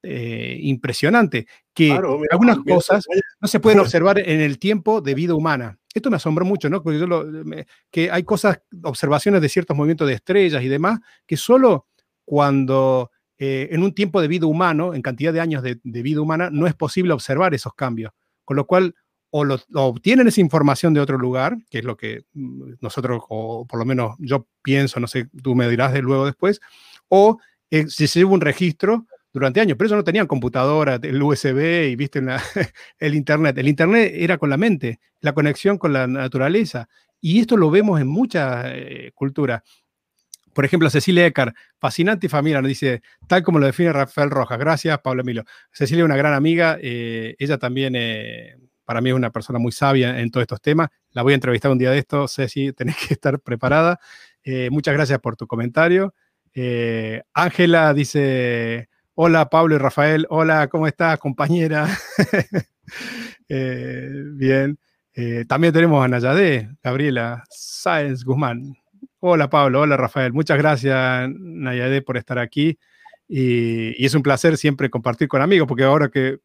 eh, 0.04 0.58
impresionante, 0.62 1.48
que 1.74 1.92
algunas 2.32 2.60
cosas 2.60 3.06
no 3.40 3.48
se 3.48 3.60
pueden 3.60 3.80
observar 3.80 4.20
en 4.20 4.40
el 4.40 4.58
tiempo 4.60 5.02
de 5.02 5.14
vida 5.14 5.34
humana. 5.34 5.78
Esto 5.94 6.10
me 6.10 6.18
asombró 6.18 6.46
mucho, 6.46 6.70
¿no? 6.70 6.82
Porque 6.82 7.00
yo 7.00 7.08
lo, 7.08 7.26
que 7.92 8.12
hay 8.12 8.24
cosas, 8.24 8.62
observaciones 8.84 9.42
de 9.42 9.50
ciertos 9.50 9.76
movimientos 9.76 10.08
de 10.08 10.14
estrellas 10.14 10.64
y 10.64 10.68
demás, 10.68 11.00
que 11.26 11.36
solo 11.36 11.88
cuando 12.24 13.12
eh, 13.42 13.70
en 13.72 13.84
un 13.84 13.94
tiempo 13.94 14.22
de 14.22 14.28
vida 14.28 14.46
humano, 14.46 14.94
en 14.94 15.02
cantidad 15.02 15.32
de 15.32 15.40
años 15.40 15.64
de, 15.64 15.80
vida 15.84 16.22
humana, 16.22 16.50
no 16.52 16.68
es 16.68 16.76
posible 16.76 17.14
observar 17.14 17.54
esos 17.54 17.74
cambios. 17.74 18.12
Con 18.44 18.58
lo 18.58 18.68
cual, 18.68 18.94
o, 19.30 19.46
lo, 19.46 19.60
obtienen 19.74 20.28
esa 20.28 20.42
información 20.42 20.94
de 20.94 21.00
otro 21.00 21.18
lugar, 21.18 21.58
que 21.70 21.80
es 21.80 21.86
lo 21.86 21.96
que 21.96 22.24
mm, 22.34 22.74
nosotros, 22.82 23.22
o 23.30 23.66
por 23.66 23.80
lo 23.80 23.86
menos 23.86 24.16
yo 24.20 24.48
pienso, 24.62 25.00
no 25.00 25.08
sé, 25.08 25.30
tú 25.42 25.56
me 25.56 25.70
dirás 25.70 25.94
de 25.94 26.02
luego 26.02 26.26
después, 26.26 26.60
o 27.08 27.40
eh, 27.72 27.88
se 27.88 28.08
lleva 28.08 28.32
un 28.32 28.42
registro 28.42 29.08
durante 29.32 29.62
años, 29.62 29.78
pero 29.78 29.88
ellos 29.88 29.98
no 29.98 30.04
tenían 30.04 30.28
computadora, 30.28 31.00
el 31.02 31.22
USB 31.22 31.90
y 31.90 31.96
viste 31.96 32.20
el 33.00 33.16
Internet. 33.16 33.58
El 33.58 33.68
Internet 33.68 34.12
era 34.16 34.38
con 34.38 34.50
la 34.50 34.58
mente, 34.58 35.00
la 35.22 35.34
conexión 35.34 35.78
con 35.78 35.94
la 35.94 36.08
naturaleza. 36.08 36.90
Y 37.22 37.40
esto 37.40 37.58
lo 37.58 37.70
vemos 37.70 38.00
en 38.00 38.08
muchas 38.08 38.66
eh, 38.68 39.12
culturas. 39.14 39.62
Por 40.54 40.66
ejemplo, 40.66 40.90
Cecilia 40.90 41.26
Ecar, 41.26 41.54
fascinante 41.78 42.26
y 42.26 42.30
familiar, 42.30 42.62
nos 42.62 42.70
dice, 42.70 43.02
tal 43.28 43.44
como 43.44 43.60
lo 43.60 43.66
define 43.66 43.94
Rafael 43.94 44.30
Rojas. 44.30 44.58
Gracias, 44.58 45.00
Pablo 45.00 45.22
Emilio. 45.22 45.46
Cecilia 45.72 46.02
es 46.02 46.06
una 46.06 46.18
gran 46.18 46.34
amiga, 46.34 46.78
eh, 46.82 47.36
ella 47.38 47.58
también 47.58 47.94
eh, 47.96 48.58
para 48.84 49.00
mí 49.00 49.10
es 49.10 49.16
una 49.16 49.30
persona 49.30 49.60
muy 49.60 49.72
sabia 49.72 50.20
en 50.20 50.32
todos 50.32 50.44
estos 50.44 50.62
temas. 50.62 50.90
La 51.12 51.22
voy 51.22 51.34
a 51.34 51.36
entrevistar 51.36 51.72
un 51.72 51.78
día 51.78 51.92
de 51.92 52.00
esto, 52.00 52.28
Ceci, 52.28 52.74
tenés 52.74 52.96
que 52.98 53.14
estar 53.14 53.40
preparada. 53.40 54.00
Muchas 54.72 54.96
gracias 54.96 55.20
por 55.20 55.36
tu 55.36 55.46
comentario. 55.46 56.16
Ángela 57.36 57.94
dice, 57.94 58.90
hola 59.22 59.50
Pablo 59.50 59.76
y 59.76 59.78
Rafael, 59.78 60.26
hola, 60.30 60.70
¿cómo 60.70 60.88
estás, 60.88 61.20
compañera? 61.20 61.90
bien. 63.50 64.80
también 65.46 65.74
tenemos 65.74 66.06
a 66.06 66.08
Nayade, 66.08 66.70
Gabriela 66.82 67.44
Sáenz 67.50 68.24
Guzmán. 68.24 68.78
Hola 69.20 69.50
Pablo, 69.50 69.82
hola 69.82 69.98
Rafael. 69.98 70.32
Muchas 70.32 70.58
gracias 70.58 71.30
Nayade 71.38 72.02
por 72.02 72.16
estar 72.16 72.40
aquí. 72.40 72.80
Y, 73.28 74.06
es 74.06 74.16
un 74.16 74.24
placer 74.24 74.56
siempre 74.56 74.90
compartir 74.90 75.28
con 75.28 75.42
amigos, 75.42 75.68
porque 75.68 75.84
ahora 75.84 76.08
que, 76.08 76.38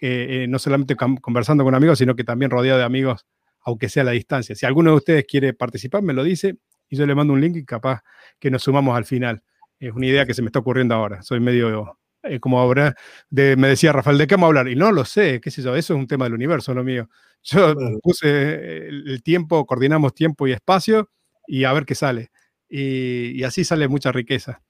eh, 0.00 0.46
no 0.48 0.58
solamente 0.58 0.96
conversando 0.96 1.62
con 1.62 1.74
amigos, 1.74 1.98
sino 1.98 2.16
que 2.16 2.24
también 2.24 2.50
rodeado 2.50 2.78
de 2.78 2.86
amigos, 2.86 3.26
aunque 3.60 3.90
sea 3.90 4.02
a 4.02 4.06
la 4.06 4.12
distancia. 4.12 4.54
Si 4.54 4.64
alguno 4.64 4.92
de 4.92 4.96
ustedes 4.96 5.26
quiere 5.28 5.52
participar, 5.52 6.00
me 6.00 6.14
lo 6.14 6.24
dice 6.24 6.56
y 6.88 6.96
yo 6.96 7.04
le 7.04 7.14
mando 7.14 7.34
un 7.34 7.42
link 7.42 7.56
y 7.56 7.66
capaz 7.66 8.00
que 8.38 8.50
nos 8.50 8.62
sumamos 8.62 8.96
al 8.96 9.04
final. 9.04 9.42
Es 9.78 9.92
una 9.92 10.06
idea 10.06 10.24
que 10.24 10.32
se 10.32 10.40
me 10.40 10.46
está 10.46 10.60
ocurriendo 10.60 10.94
ahora. 10.94 11.20
Soy 11.20 11.38
medio 11.38 11.98
eh, 12.24 12.40
como 12.40 12.58
ahora, 12.60 12.94
de, 13.30 13.56
me 13.56 13.68
decía 13.68 13.92
Rafael, 13.92 14.18
¿de 14.18 14.26
qué 14.26 14.34
vamos 14.34 14.46
a 14.46 14.48
hablar? 14.48 14.68
Y 14.68 14.76
no 14.76 14.92
lo 14.92 15.04
sé, 15.04 15.40
qué 15.40 15.50
sé 15.50 15.62
yo, 15.62 15.76
eso 15.76 15.94
es 15.94 15.98
un 15.98 16.06
tema 16.06 16.24
del 16.24 16.34
universo, 16.34 16.74
lo 16.74 16.84
mío. 16.84 17.08
Yo 17.42 17.74
puse 18.02 18.88
el 18.88 19.22
tiempo, 19.22 19.66
coordinamos 19.66 20.14
tiempo 20.14 20.46
y 20.46 20.52
espacio 20.52 21.10
y 21.46 21.64
a 21.64 21.72
ver 21.74 21.84
qué 21.84 21.94
sale. 21.94 22.30
Y, 22.70 23.42
así 23.44 23.64
sale 23.64 23.86
mucha 23.86 24.12
riqueza. 24.12 24.62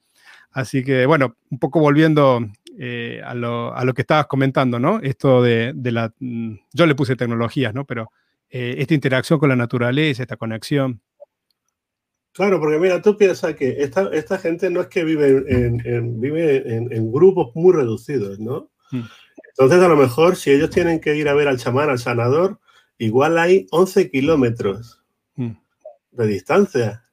Así 0.51 0.83
que, 0.83 1.07
bueno, 1.07 1.37
un 1.51 1.59
poco 1.61 1.79
volviendo 1.79 2.41
eh, 2.79 3.23
a, 3.25 3.35
lo, 3.35 3.75
a, 3.75 3.85
lo, 3.85 3.95
que 3.95 4.03
estabas 4.03 4.27
comentando, 4.27 4.81
¿no? 4.81 4.99
Esto 5.01 5.41
de, 5.41 5.73
de, 5.75 5.93
la... 5.93 6.13
Mm, 6.19 6.57
yo 6.73 6.87
le 6.87 6.97
puse 6.97 7.15
tecnologías, 7.15 7.73
¿no? 7.75 7.85
Pero 7.85 8.11
eh, 8.57 8.77
esta 8.79 8.95
interacción 8.95 9.41
con 9.41 9.49
la 9.49 9.57
naturaleza, 9.57 10.23
esta 10.23 10.37
conexión. 10.37 11.01
Claro, 12.35 12.61
porque 12.61 12.79
mira, 12.79 13.01
tú 13.01 13.17
piensas 13.17 13.55
que 13.55 13.77
esta, 13.79 14.11
esta 14.13 14.39
gente 14.39 14.69
no 14.69 14.81
es 14.81 14.89
que 14.89 15.05
vive 15.05 15.45
en, 15.49 16.21
vive 16.21 16.77
en, 16.77 17.13
grupos 17.13 17.55
muy 17.55 17.73
reducidos, 17.73 18.39
¿no? 18.41 18.71
Mm. 18.91 19.03
Entonces, 19.51 19.81
a 19.81 19.89
lo 19.89 19.97
mejor, 19.97 20.35
si 20.35 20.51
ellos 20.51 20.71
tienen 20.71 21.01
que 21.01 21.17
ir 21.17 21.29
a 21.29 21.35
ver 21.35 21.47
al 21.47 21.59
chamán, 21.59 21.91
al 21.91 22.01
sanador, 22.01 22.59
igual 22.99 23.39
hay 23.39 23.67
11 23.71 24.11
kilómetros 24.11 25.01
de 25.37 26.27
distancia. 26.27 27.05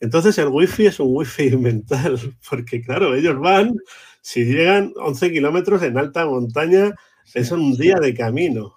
Entonces 0.00 0.36
el 0.38 0.48
wifi 0.48 0.86
es 0.86 1.00
un 1.00 1.16
wifi 1.16 1.56
mental, 1.56 2.18
porque 2.48 2.82
claro, 2.82 3.14
ellos 3.14 3.38
van, 3.38 3.74
si 4.20 4.44
llegan 4.44 4.92
11 4.96 5.32
kilómetros 5.32 5.82
en 5.82 5.98
alta 5.98 6.26
montaña, 6.26 6.94
es 7.32 7.50
un 7.50 7.76
día 7.76 7.96
de 7.96 8.14
camino. 8.14 8.74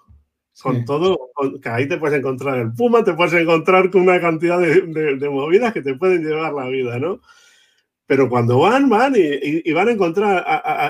Con 0.62 0.84
todo, 0.84 1.30
que 1.62 1.68
ahí 1.68 1.86
te 1.86 1.98
puedes 1.98 2.18
encontrar 2.18 2.58
el 2.58 2.72
puma, 2.72 3.04
te 3.04 3.14
puedes 3.14 3.32
encontrar 3.34 3.90
con 3.90 4.02
una 4.02 4.20
cantidad 4.20 4.58
de, 4.58 5.28
movidas 5.30 5.72
que 5.72 5.82
te 5.82 5.94
pueden 5.94 6.24
llevar 6.24 6.52
la 6.52 6.66
vida, 6.66 6.98
¿no? 6.98 7.20
Pero 8.06 8.28
cuando 8.28 8.58
van, 8.58 8.88
van 8.88 9.14
y, 9.16 9.72
van 9.72 9.88
a 9.88 9.92
encontrar 9.92 10.44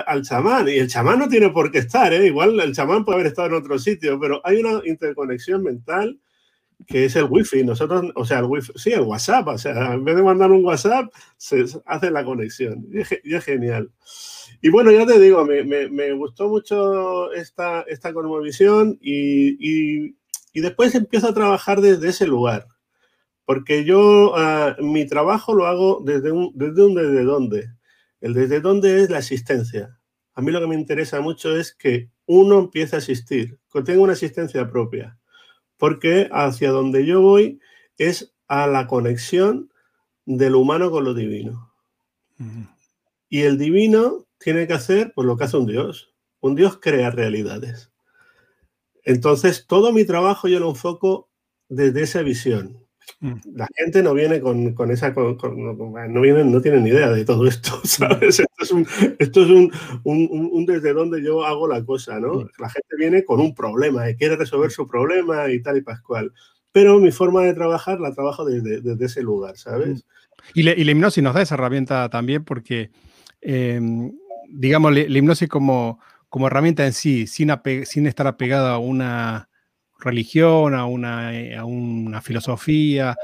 al 0.07 0.23
chamán. 0.23 0.67
Y 0.69 0.77
el 0.77 0.87
chamán 0.87 1.19
no 1.19 1.27
tiene 1.27 1.49
por 1.49 1.69
qué 1.69 1.79
estar, 1.79 2.13
¿eh? 2.13 2.27
Igual 2.27 2.59
el 2.59 2.73
chamán 2.73 3.05
puede 3.05 3.17
haber 3.17 3.27
estado 3.27 3.49
en 3.49 3.53
otro 3.55 3.77
sitio, 3.77 4.19
pero 4.19 4.41
hay 4.43 4.57
una 4.57 4.81
interconexión 4.85 5.61
mental 5.61 6.19
que 6.87 7.05
es 7.05 7.15
el 7.15 7.25
wifi. 7.25 7.63
Nosotros, 7.63 8.11
o 8.15 8.25
sea, 8.25 8.39
el 8.39 8.45
wifi, 8.45 8.71
sí, 8.75 8.91
el 8.91 9.01
WhatsApp, 9.01 9.47
o 9.47 9.57
sea, 9.57 9.93
en 9.93 10.03
vez 10.03 10.15
de 10.15 10.23
mandar 10.23 10.51
un 10.51 10.63
WhatsApp, 10.63 11.11
se 11.37 11.65
hace 11.85 12.11
la 12.11 12.23
conexión. 12.23 12.87
Y 12.91 13.33
es, 13.35 13.45
genial. 13.45 13.91
Y 14.61 14.69
bueno, 14.69 14.91
ya 14.91 15.05
te 15.05 15.19
digo, 15.19 15.45
me, 15.45 15.63
me, 15.63 16.13
gustó 16.13 16.49
mucho 16.49 17.31
esta, 17.33 17.81
esta 17.81 18.13
cosmovisión 18.13 18.97
y, 19.01 19.55
y, 19.59 20.17
y, 20.53 20.61
después 20.61 20.93
empiezo 20.95 21.29
a 21.29 21.33
trabajar 21.33 21.81
desde 21.81 22.09
ese 22.09 22.27
lugar. 22.27 22.67
Porque 23.45 23.85
yo 23.85 24.33
ah, 24.35 24.75
mi 24.79 25.07
trabajo 25.07 25.53
lo 25.53 25.65
hago 25.65 26.01
desde 26.05 26.31
un, 26.31 26.51
desde 26.55 26.85
un 26.85 26.95
desde 26.95 27.23
dónde. 27.23 27.69
El 28.21 28.33
desde 28.33 28.59
dónde 28.59 29.01
es 29.01 29.09
la 29.09 29.19
existencia. 29.19 29.97
A 30.35 30.41
mí 30.41 30.51
lo 30.51 30.59
que 30.59 30.67
me 30.67 30.75
interesa 30.75 31.21
mucho 31.21 31.55
es 31.55 31.73
que 31.73 32.09
uno 32.25 32.59
empiece 32.59 32.95
a 32.95 32.99
existir, 32.99 33.59
que 33.73 33.81
tenga 33.81 34.01
una 34.01 34.13
existencia 34.13 34.69
propia 34.69 35.19
porque 35.79 36.29
hacia 36.31 36.69
donde 36.71 37.05
yo 37.05 37.21
voy 37.21 37.59
es 37.97 38.35
a 38.47 38.67
la 38.67 38.85
conexión 38.85 39.71
del 40.25 40.55
humano 40.55 40.91
con 40.91 41.05
lo 41.05 41.13
divino. 41.13 41.73
Y 43.29 43.41
el 43.41 43.57
divino 43.57 44.27
tiene 44.39 44.67
que 44.67 44.73
hacer 44.73 45.11
pues, 45.13 45.25
lo 45.25 45.37
que 45.37 45.43
hace 45.43 45.57
un 45.57 45.67
Dios. 45.67 46.13
Un 46.39 46.55
Dios 46.55 46.79
crea 46.81 47.11
realidades. 47.11 47.91
Entonces, 49.03 49.65
todo 49.67 49.91
mi 49.91 50.05
trabajo 50.05 50.47
yo 50.47 50.59
lo 50.59 50.69
enfoco 50.69 51.29
desde 51.67 52.01
esa 52.01 52.21
visión. 52.21 52.79
Mm. 53.21 53.33
La 53.53 53.67
gente 53.75 54.03
no 54.03 54.13
viene 54.13 54.39
con, 54.39 54.91
esa, 54.91 55.11
no, 55.11 56.21
vienen, 56.21 56.51
no 56.51 56.61
tienen 56.61 56.83
ni 56.83 56.89
idea 56.89 57.09
de 57.09 57.25
todo 57.25 57.47
esto, 57.47 57.71
¿sabes? 57.83 58.39
Esto 58.39 58.63
es, 58.63 58.71
un, 58.71 58.87
esto 59.19 59.43
es 59.43 59.49
un, 60.03 60.65
desde 60.65 60.93
donde 60.93 61.23
yo 61.23 61.45
hago 61.45 61.67
la 61.67 61.83
cosa, 61.83 62.19
¿no? 62.19 62.35
Mm. 62.35 62.49
La 62.59 62.69
gente 62.69 62.95
viene 62.97 63.25
con 63.25 63.39
un 63.39 63.53
problema 63.53 64.09
y 64.09 64.15
quiere 64.15 64.35
resolver 64.35 64.71
su 64.71 64.87
problema 64.87 65.49
y 65.51 65.61
tal 65.61 65.77
y 65.77 65.81
pascual. 65.81 66.31
Pero 66.71 66.99
mi 66.99 67.11
forma 67.11 67.43
de 67.43 67.53
trabajar 67.53 67.99
la 67.99 68.13
trabajo 68.13 68.45
desde, 68.45 68.81
ese 69.03 69.21
lugar, 69.21 69.57
¿sabes? 69.57 69.89
Mm. 69.89 70.01
Y, 70.53 70.63
la 70.63 70.91
hipnosis 70.91 71.23
nos 71.23 71.33
da 71.33 71.41
esa 71.41 71.55
herramienta 71.55 72.09
también 72.09 72.45
porque, 72.45 72.91
em, 73.41 74.11
digamos, 74.51 74.93
la, 74.93 74.99
hipnosis 75.01 75.47
como, 75.47 75.99
como 76.27 76.47
herramienta 76.47 76.85
en 76.85 76.93
sí, 76.93 77.27
sin, 77.27 77.51
sin 77.85 78.07
estar 78.07 78.27
apegada 78.27 78.73
a 78.73 78.77
una 78.77 79.49
religión, 79.99 80.73
a 80.73 80.85
una, 80.85 81.33
eh, 81.35 81.55
a 81.55 81.65
una 81.65 82.21
filosofía, 82.21 83.15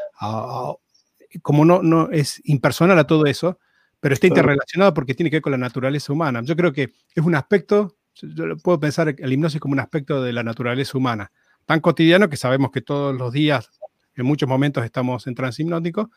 como 1.41 1.65
no, 1.65 1.81
no 1.81 2.09
es 2.11 2.41
impersonal 2.45 2.99
a 2.99 3.07
todo 3.07 3.25
eso, 3.25 3.59
pero 3.99 4.13
está 4.13 4.27
interrelacionado 4.27 4.93
porque 4.93 5.15
tiene 5.15 5.29
que 5.29 5.37
ver 5.37 5.41
con 5.41 5.51
la 5.51 5.57
naturaleza 5.57 6.13
humana. 6.13 6.41
Yo 6.43 6.55
creo 6.55 6.71
que 6.73 6.93
es 7.13 7.23
un 7.23 7.35
aspecto, 7.35 7.97
yo 8.21 8.57
puedo 8.57 8.79
pensar 8.79 9.15
el 9.17 9.33
hipnosis 9.33 9.59
como 9.59 9.73
un 9.73 9.79
aspecto 9.79 10.21
de 10.21 10.33
la 10.33 10.43
naturaleza 10.43 10.97
humana, 10.97 11.31
tan 11.65 11.79
cotidiano 11.79 12.29
que 12.29 12.37
sabemos 12.37 12.71
que 12.71 12.81
todos 12.81 13.15
los 13.15 13.31
días, 13.31 13.69
en 14.15 14.25
muchos 14.25 14.47
momentos 14.47 14.85
estamos 14.85 15.27
en 15.27 15.35
trance 15.35 15.61
hipnótico, 15.61 16.11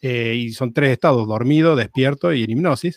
eh, 0.00 0.34
y 0.36 0.52
son 0.52 0.72
tres 0.72 0.90
estados, 0.90 1.26
dormido, 1.26 1.76
despierto 1.76 2.32
y 2.32 2.44
en 2.44 2.50
hipnosis, 2.50 2.96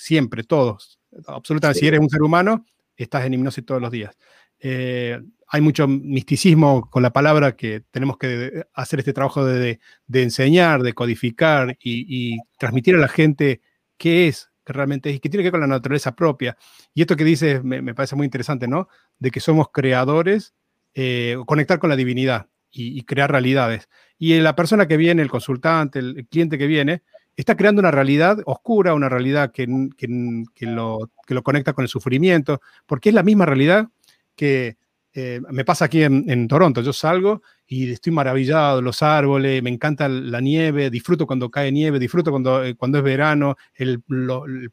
siempre, 0.00 0.44
todos, 0.44 0.98
absolutamente, 1.26 1.80
si 1.80 1.86
eres 1.86 2.00
un 2.00 2.08
ser 2.08 2.22
humano, 2.22 2.64
estás 2.96 3.24
en 3.24 3.34
hipnosis 3.34 3.64
todos 3.64 3.80
los 3.80 3.90
días. 3.90 4.16
Eh, 4.58 5.18
hay 5.48 5.60
mucho 5.60 5.88
misticismo 5.88 6.88
con 6.88 7.02
la 7.02 7.12
palabra 7.12 7.56
que 7.56 7.82
tenemos 7.90 8.16
que 8.18 8.64
hacer 8.72 9.00
este 9.00 9.12
trabajo 9.12 9.44
de, 9.44 9.80
enseñar, 10.12 10.82
de 10.82 10.92
codificar 10.92 11.76
y, 11.82 12.38
transmitir 12.58 12.94
a 12.94 12.98
la 12.98 13.08
gente 13.08 13.60
qué 13.96 14.28
es 14.28 14.50
realmente 14.64 15.10
es 15.10 15.16
y 15.16 15.18
que 15.18 15.28
tiene 15.28 15.42
que 15.42 15.50
ver 15.50 15.60
con 15.60 15.60
la 15.62 15.66
naturaleza 15.66 16.14
propia. 16.14 16.56
Y 16.94 17.00
esto 17.00 17.16
que 17.16 17.24
dices 17.24 17.64
me, 17.64 17.94
parece 17.94 18.14
muy 18.14 18.24
interesante, 18.24 18.68
¿no? 18.68 18.88
De 19.18 19.32
que 19.32 19.40
somos 19.40 19.68
creadores, 19.72 20.54
eh, 20.94 21.36
conectar 21.46 21.80
con 21.80 21.90
la 21.90 21.96
divinidad 21.96 22.48
y, 22.70 23.02
crear 23.02 23.30
realidades. 23.30 23.88
Y 24.18 24.38
la 24.38 24.54
persona 24.54 24.86
que 24.86 24.96
viene, 24.96 25.22
el 25.22 25.30
consultante, 25.30 25.98
el, 25.98 26.26
cliente 26.30 26.58
que 26.58 26.68
viene, 26.68 27.02
está 27.40 27.56
creando 27.56 27.80
una 27.80 27.90
realidad 27.90 28.38
oscura, 28.46 28.94
una 28.94 29.08
realidad 29.08 29.52
que, 29.52 29.66
que, 29.96 30.66
lo, 30.66 31.10
que 31.26 31.34
lo 31.34 31.42
conecta 31.42 31.72
con 31.72 31.82
el 31.82 31.88
sufrimiento, 31.88 32.60
porque 32.86 33.10
es 33.10 33.14
la 33.14 33.22
misma 33.22 33.46
realidad 33.46 33.88
que 34.36 34.76
eh, 35.12 35.40
me 35.50 35.64
pasa 35.64 35.86
aquí 35.86 36.02
en, 36.02 36.48
Toronto. 36.48 36.82
Yo 36.82 36.92
salgo 36.92 37.42
y 37.66 37.90
estoy 37.90 38.12
maravillado, 38.12 38.80
los 38.80 39.02
árboles, 39.02 39.62
me 39.62 39.70
encanta 39.70 40.08
la 40.08 40.40
nieve, 40.40 40.88
disfruto 40.90 41.26
cuando 41.26 41.50
cae 41.50 41.72
nieve, 41.72 41.98
disfruto 41.98 42.30
cuando, 42.30 42.64
eh, 42.64 42.76
cuando 42.76 42.98
es 42.98 43.04
verano, 43.04 43.56
el, 43.74 44.02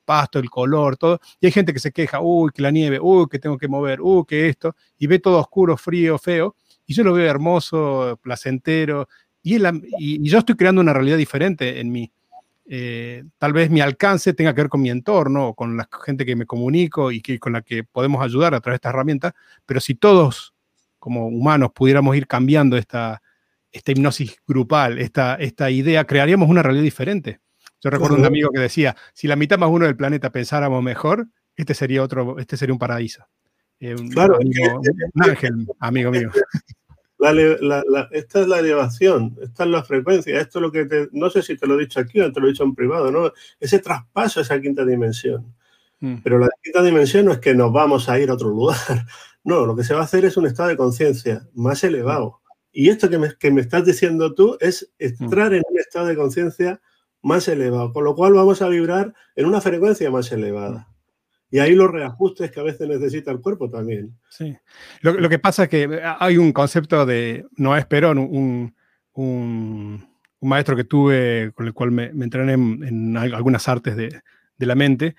pasto, 0.06 0.40
el 0.40 0.50
color, 0.50 0.98
todo. 0.98 1.20
Y 1.40 1.48
hay 1.48 1.52
gente 1.52 1.74
que 1.74 1.80
se 1.80 1.92
queja, 1.92 2.22
uy, 2.22 2.52
que 2.54 2.62
la 2.62 2.72
nieve, 2.72 3.00
uy, 3.02 3.28
que 3.30 3.40
tengo 3.40 3.58
que 3.58 3.68
mover, 3.68 4.00
uy, 4.02 4.26
que 4.28 4.48
esto, 4.50 4.76
y 4.98 5.08
ve 5.08 5.20
todo 5.20 5.40
oscuro, 5.40 5.76
frío, 5.76 6.18
feo. 6.18 6.56
Y 6.86 6.94
yo 6.94 7.04
lo 7.04 7.14
veo 7.14 7.30
hermoso, 7.30 8.20
placentero, 8.22 9.08
y, 9.42 9.58
y 9.98 10.30
yo 10.30 10.40
estoy 10.40 10.56
creando 10.56 10.82
una 10.82 10.94
realidad 10.94 11.18
diferente 11.18 11.80
en 11.80 11.92
mí. 11.92 12.12
Eh, 12.70 13.24
tal 13.38 13.54
vez 13.54 13.70
mi 13.70 13.80
alcance 13.80 14.34
tenga 14.34 14.54
que 14.54 14.62
ver 14.62 14.70
con 14.70 14.82
mi 14.82 14.90
entorno 14.90 15.48
o 15.48 15.56
con 15.56 15.78
la 15.78 15.88
gente 16.06 16.26
que 16.26 16.36
me 16.36 16.46
comunico 16.46 17.12
y 17.12 17.22
que, 17.22 17.40
con 17.40 17.54
la 17.54 17.62
que 17.62 17.86
podemos 17.86 18.24
ayudar 18.24 18.54
a 18.54 18.60
través 18.60 18.76
de 18.76 18.78
esta 18.78 18.90
herramienta, 18.90 19.36
pero 19.66 19.80
si 19.80 19.96
todos 19.96 20.54
como 21.00 21.28
humanos 21.28 21.72
pudiéramos 21.74 22.16
ir 22.18 22.28
cambiando 22.28 22.76
esta, 22.76 23.22
esta 23.72 23.92
hipnosis 23.92 24.38
grupal, 24.46 25.00
esta, 25.00 25.36
esta 25.36 25.72
idea, 25.72 26.06
crearíamos 26.06 26.50
una 26.50 26.62
realidad 26.62 26.84
diferente. 26.84 27.40
Yo 27.82 27.90
recuerdo 27.90 28.18
un 28.18 28.26
amigo 28.26 28.50
que 28.50 28.60
decía, 28.60 28.96
si 29.14 29.28
la 29.28 29.36
mitad 29.36 29.58
más 29.58 29.70
uno 29.70 29.86
del 29.86 29.96
planeta 29.96 30.32
pensáramos 30.32 30.84
mejor, 30.84 31.28
este 31.56 31.74
sería 31.74 32.04
otro, 32.04 32.38
este 32.40 32.58
sería 32.58 32.74
un 32.74 32.80
paraíso. 32.80 33.26
Eh, 33.80 33.96
claro, 34.12 34.40
un 34.40 35.24
ángel, 35.24 35.68
amigo 35.80 36.12
mío. 36.12 36.32
Esta 37.20 38.42
es 38.42 38.48
la 38.48 38.60
elevación, 38.60 39.38
esta 39.42 39.64
es 39.64 39.70
la 39.70 39.84
frecuencia, 39.84 40.40
esto 40.40 40.60
es 40.60 40.62
lo 40.62 40.72
que 40.72 40.86
te, 40.86 41.10
no 41.12 41.30
sé 41.30 41.42
si 41.42 41.58
te 41.58 41.66
lo 41.66 41.76
he 41.76 41.80
dicho 41.80 42.00
aquí 42.00 42.20
o 42.20 42.32
te 42.32 42.40
lo 42.40 42.48
he 42.48 42.52
dicho 42.52 42.64
en 42.64 42.76
privado, 42.76 43.12
¿no? 43.12 43.32
Ese 43.60 43.80
traspaso 43.80 44.40
a 44.40 44.44
esa 44.44 44.62
quinta 44.62 44.86
dimensión. 44.86 45.56
Mm. 46.00 46.18
Pero 46.24 46.38
la 46.38 46.50
quinta 46.62 46.84
dimensión 46.84 47.26
no 47.26 47.32
es 47.32 47.40
que 47.40 47.56
nos 47.56 47.74
vamos 47.74 48.08
a 48.08 48.20
ir 48.20 48.30
a 48.30 48.34
otro 48.34 48.50
lugar, 48.50 48.78
no, 49.44 49.66
lo 49.66 49.76
que 49.76 49.84
se 49.84 49.94
va 49.94 50.02
a 50.02 50.04
hacer 50.04 50.26
es 50.26 50.38
un 50.38 50.46
estado 50.46 50.70
de 50.70 50.78
conciencia 50.78 51.48
más 51.54 51.84
elevado. 51.84 52.42
Y 52.72 52.90
esto 52.90 53.10
que 53.10 53.18
me, 53.18 53.34
que 53.36 53.50
me, 53.50 53.62
estás 53.62 53.86
diciendo 53.86 54.36
tú 54.36 54.58
es 54.60 54.92
entrar 55.00 55.54
en 55.54 55.64
un 55.68 55.80
estado 55.80 56.06
de 56.06 56.16
conciencia 56.16 56.80
más 57.24 57.48
elevado, 57.48 57.92
con 57.94 58.04
lo 58.04 58.16
cual 58.16 58.34
vamos 58.34 58.62
a 58.62 58.70
vibrar 58.70 59.14
en 59.36 59.46
una 59.48 59.62
frecuencia 59.62 60.12
más 60.12 60.32
elevada. 60.32 60.88
Y 61.50 61.60
ahí 61.60 61.76
los 61.76 61.90
reajustes 61.90 62.52
que 62.52 62.60
a 62.60 62.64
veces 62.64 62.88
necesita 62.88 63.32
el 63.32 63.40
cuerpo 63.40 63.70
también. 63.70 64.18
Sí. 64.30 64.56
Lo, 65.02 65.30
que 65.30 65.40
pasa 65.40 65.64
es 65.64 65.70
que 65.70 66.02
hay 66.20 66.38
un 66.38 66.52
concepto 66.52 67.06
de 67.06 67.46
Noé 67.56 67.80
Esperón, 67.80 68.18
un, 68.18 68.76
un, 69.14 70.18
maestro 70.42 70.76
que 70.76 70.84
tuve 70.84 71.52
con 71.56 71.68
el 71.68 71.74
cual 71.74 71.92
me, 71.92 72.06
entrené 72.06 72.54
en, 72.54 73.16
algunas 73.18 73.68
artes 73.68 73.96
de, 73.96 74.22
de 74.58 74.66
la 74.66 74.76
mente. 74.76 75.16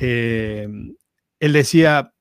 Eh, 0.00 0.68
él 1.40 1.52
decía, 1.52 2.12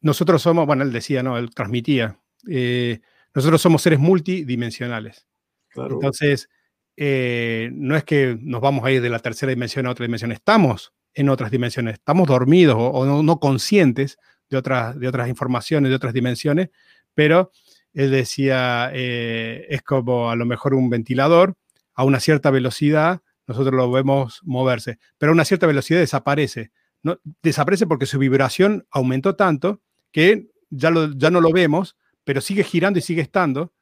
nosotros 0.00 0.42
somos, 0.42 0.66
bueno, 0.66 0.82
él 0.82 0.92
decía, 0.92 1.22
no, 1.22 1.38
él 1.38 1.50
transmitía, 1.54 2.18
eh, 2.48 3.00
nosotros 3.34 3.60
somos 3.60 3.82
seres 3.82 3.98
multidimensionales. 3.98 5.26
Claro. 5.68 5.94
Entonces, 5.94 6.48
eh, 6.96 7.70
no 7.72 7.96
es 7.96 8.04
que 8.04 8.38
nos 8.40 8.60
vamos 8.60 8.84
a 8.84 8.90
ir 8.90 9.00
de 9.00 9.08
la 9.08 9.18
tercera 9.18 9.50
dimensión 9.50 9.86
a 9.86 9.90
otra 9.90 10.04
dimensión, 10.04 10.32
estamos 10.32 10.92
en 11.14 11.28
otras 11.28 11.50
dimensiones. 11.50 11.94
Estamos 11.94 12.28
dormidos 12.28 12.76
o, 12.78 13.22
no, 13.22 13.40
conscientes 13.40 14.18
de 14.48 14.56
otras, 14.56 14.98
de 14.98 15.08
otras 15.08 15.28
informaciones, 15.28 15.90
de 15.90 15.96
otras 15.96 16.12
dimensiones, 16.12 16.70
pero 17.14 17.50
él 17.92 18.10
decía, 18.10 18.90
eh, 18.92 19.66
es 19.68 19.82
como 19.82 20.30
a 20.30 20.36
lo 20.36 20.46
mejor 20.46 20.74
un 20.74 20.90
ventilador, 20.90 21.56
a 21.94 22.04
una 22.04 22.20
cierta 22.20 22.50
velocidad, 22.50 23.20
nosotros 23.46 23.74
lo 23.74 23.90
vemos 23.90 24.40
moverse, 24.44 24.98
pero 25.18 25.30
a 25.30 25.34
una 25.34 25.44
cierta 25.44 25.66
velocidad 25.66 26.00
desaparece. 26.00 26.70
No, 27.02 27.18
desaparece 27.42 27.86
porque 27.86 28.06
su 28.06 28.18
vibración 28.18 28.86
aumentó 28.90 29.34
tanto 29.34 29.80
que 30.12 30.48
ya, 30.70 30.92
ya 31.16 31.30
no 31.30 31.40
lo 31.40 31.52
vemos, 31.52 31.96
pero 32.24 32.40
sigue 32.40 32.64
girando 32.64 32.98
y 32.98 33.02
sigue 33.02 33.22
estando. 33.22 33.72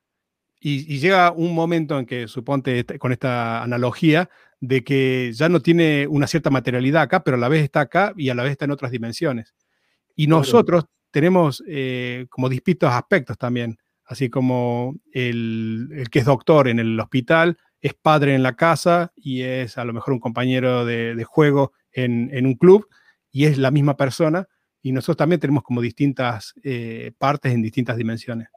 Y, 0.59 0.93
y, 0.93 0.99
llega 0.99 1.31
un 1.33 1.55
momento 1.55 1.99
en 1.99 2.05
que, 2.05 2.29
suponte 2.29 2.85
con 2.99 3.13
esta 3.13 3.63
analogía, 3.63 4.29
de 4.61 4.85
que 4.85 5.33
ya 5.33 5.49
no 5.49 5.61
tiene 5.61 6.07
una 6.07 6.27
cierta 6.27 6.51
materialidad 6.51 7.03
acá, 7.03 7.25
pero 7.25 7.37
a 7.37 7.41
la 7.41 7.49
vez 7.49 7.65
está 7.65 7.81
acá 7.81 8.13
y 8.17 8.29
a 8.29 8.35
la 8.35 8.43
vez 8.43 8.53
está 8.53 8.67
en 8.67 8.71
otras 8.71 8.93
dimensiones. 8.93 9.55
Y 10.15 10.27
nosotros 10.27 10.85
tenemos 11.11 11.65
eh, 11.67 12.27
como 12.29 12.49
distintos 12.49 12.93
aspectos 12.93 13.39
también, 13.39 13.79
así 14.05 14.29
como 14.29 14.95
el, 15.13 16.07
que 16.11 16.19
es 16.19 16.25
doctor 16.27 16.69
en 16.69 16.79
el 16.79 17.01
hospital, 17.01 17.57
es 17.81 17.95
padre 17.95 18.35
en 18.35 18.43
la 18.43 18.55
casa 18.55 19.13
y 19.17 19.43
es 19.43 19.79
a 19.79 19.85
lo 19.85 19.95
mejor 19.95 20.13
un 20.13 20.21
compañero 20.21 20.85
de, 20.85 21.25
juego 21.25 21.73
en, 21.93 22.47
un 22.47 22.55
club 22.55 22.87
y 23.33 23.47
es 23.47 23.57
la 23.57 23.71
misma 23.71 23.97
persona. 23.97 24.47
Y 24.83 24.93
nosotros 24.93 25.17
también 25.17 25.41
tenemos 25.41 25.63
como 25.63 25.81
distintas 25.81 26.55
eh, 26.63 27.13
partes 27.19 27.53
en 27.53 27.63
distintas 27.63 27.97
dimensiones 27.97 28.49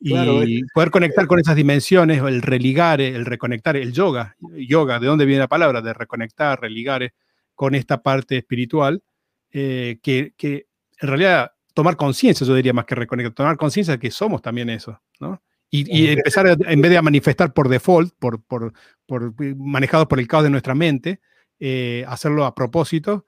y 0.00 0.62
poder 0.74 0.90
conectar 0.90 1.26
con 1.26 1.40
esas 1.40 1.56
dimensiones, 1.56 2.22
el 2.22 2.42
religar, 2.42 3.00
el 3.00 3.26
reconectar, 3.26 3.76
el 3.76 3.92
yoga, 3.92 4.36
yoga, 4.56 4.98
¿de 4.98 5.06
dónde 5.06 5.24
viene 5.24 5.40
la 5.40 5.48
palabra? 5.48 5.80
De 5.80 5.92
reconectar, 5.92 6.60
religar 6.60 7.12
con 7.54 7.74
esta 7.74 8.02
parte 8.02 8.36
espiritual, 8.36 9.02
eh, 9.50 9.98
que, 10.02 10.34
que, 10.36 10.66
en 11.00 11.08
realidad 11.08 11.52
tomar 11.74 11.96
conciencia, 11.96 12.46
yo 12.46 12.54
diría 12.54 12.72
más 12.72 12.84
que 12.84 12.94
reconectar, 12.94 13.34
tomar 13.34 13.56
conciencia 13.56 13.94
de 13.94 14.00
que 14.00 14.10
somos 14.10 14.42
también 14.42 14.70
eso, 14.70 15.00
¿no? 15.20 15.42
Y, 15.70 16.08
empezar, 16.08 16.46
en 16.66 16.80
vez 16.80 16.90
de 16.90 17.02
manifestar 17.02 17.52
por 17.52 17.68
default, 17.68 18.14
por, 18.18 18.42
por, 18.42 18.72
por 19.04 19.34
manejados 19.56 20.06
por 20.06 20.18
el 20.18 20.26
caos 20.26 20.44
de 20.44 20.50
nuestra 20.50 20.74
mente, 20.74 21.20
eh, 21.60 22.04
hacerlo 22.08 22.46
a 22.46 22.54
propósito, 22.54 23.26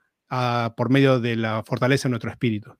por 0.76 0.90
medio 0.90 1.20
de 1.20 1.37
la 1.37 1.62
fortaleza 1.64 2.09
de 2.09 2.11
nuestro 2.11 2.30
espíritu. 2.30 2.72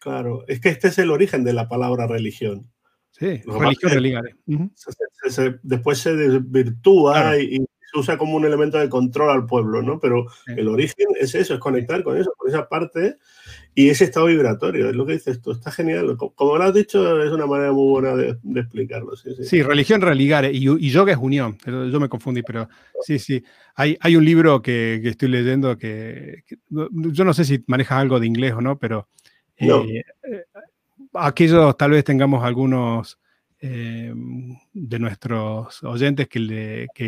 Claro, 0.00 0.44
es 0.48 0.60
que 0.60 0.70
este 0.70 0.88
es 0.88 0.98
el 0.98 1.10
origen 1.10 1.44
de 1.44 1.52
la 1.52 1.68
palabra 1.68 2.06
religión. 2.06 2.70
Sí, 3.12 3.42
religión 3.46 3.92
religare. 3.92 4.36
después 5.62 5.98
se 5.98 6.16
desvirtúa 6.16 7.38
y, 7.38 7.64
se 7.90 7.98
usa 7.98 8.18
como 8.18 8.36
un 8.36 8.44
elemento 8.44 8.78
de 8.78 8.88
control 8.88 9.30
al 9.30 9.46
pueblo, 9.46 9.82
¿no? 9.82 9.98
Pero 9.98 10.26
el 10.46 10.68
origen 10.68 11.08
es 11.18 11.34
eso, 11.34 11.54
es 11.54 11.60
conectar 11.60 12.02
con 12.02 12.16
eso, 12.16 12.32
con 12.36 12.48
esa 12.48 12.68
parte 12.68 13.16
y 13.74 13.88
ese 13.88 14.04
estado 14.04 14.26
vibratorio, 14.26 14.88
es 14.88 14.94
lo 14.94 15.06
que 15.06 15.14
dices 15.14 15.40
tú, 15.40 15.52
está 15.52 15.70
genial. 15.70 16.16
Como 16.16 16.56
lo 16.56 16.62
has 16.62 16.74
dicho, 16.74 17.22
es 17.22 17.32
una 17.32 17.46
manera 17.46 17.72
muy 17.72 17.90
buena 17.90 18.14
de, 18.14 18.36
explicarlo. 18.60 19.16
Sí, 19.16 19.62
religión 19.62 20.00
religare 20.00 20.52
y, 20.52 20.90
yoga 20.90 21.12
es 21.12 21.18
unión, 21.18 21.58
yo 21.66 22.00
me 22.00 22.08
confundí, 22.08 22.42
pero 22.42 22.68
sí, 23.02 23.18
sí. 23.18 23.42
Hay, 23.74 23.96
hay 24.00 24.16
un 24.16 24.24
libro 24.24 24.62
que, 24.62 25.00
estoy 25.04 25.28
leyendo 25.28 25.76
que, 25.76 26.44
yo 26.68 27.24
no 27.24 27.34
sé 27.34 27.44
si 27.44 27.64
manejas 27.66 27.98
algo 27.98 28.20
de 28.20 28.26
inglés 28.26 28.52
o 28.54 28.60
no, 28.60 28.78
pero... 28.78 29.08
Eh, 29.56 30.02
eh, 30.22 30.44
aquellos 31.14 31.76
tal 31.76 31.92
vez 31.92 32.04
tengamos 32.04 32.44
algunos 32.44 33.18
eh, 33.60 34.12
de 34.72 34.98
nuestros 34.98 35.82
oyentes 35.82 36.28
que, 36.28 36.40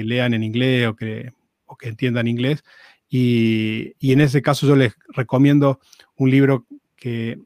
lean 0.05 0.35
en 0.35 0.43
inglés 0.43 0.87
o 0.87 0.95
que, 0.95 1.33
que 1.79 1.89
entiendan 1.89 2.29
inglés. 2.29 2.63
Y, 3.09 3.95
en 4.01 4.21
ese 4.21 4.43
caso 4.43 4.67
yo 4.67 4.77
les 4.77 4.95
recomiendo 5.09 5.81
un 6.17 6.31
libro 6.31 6.67
que 6.97 7.39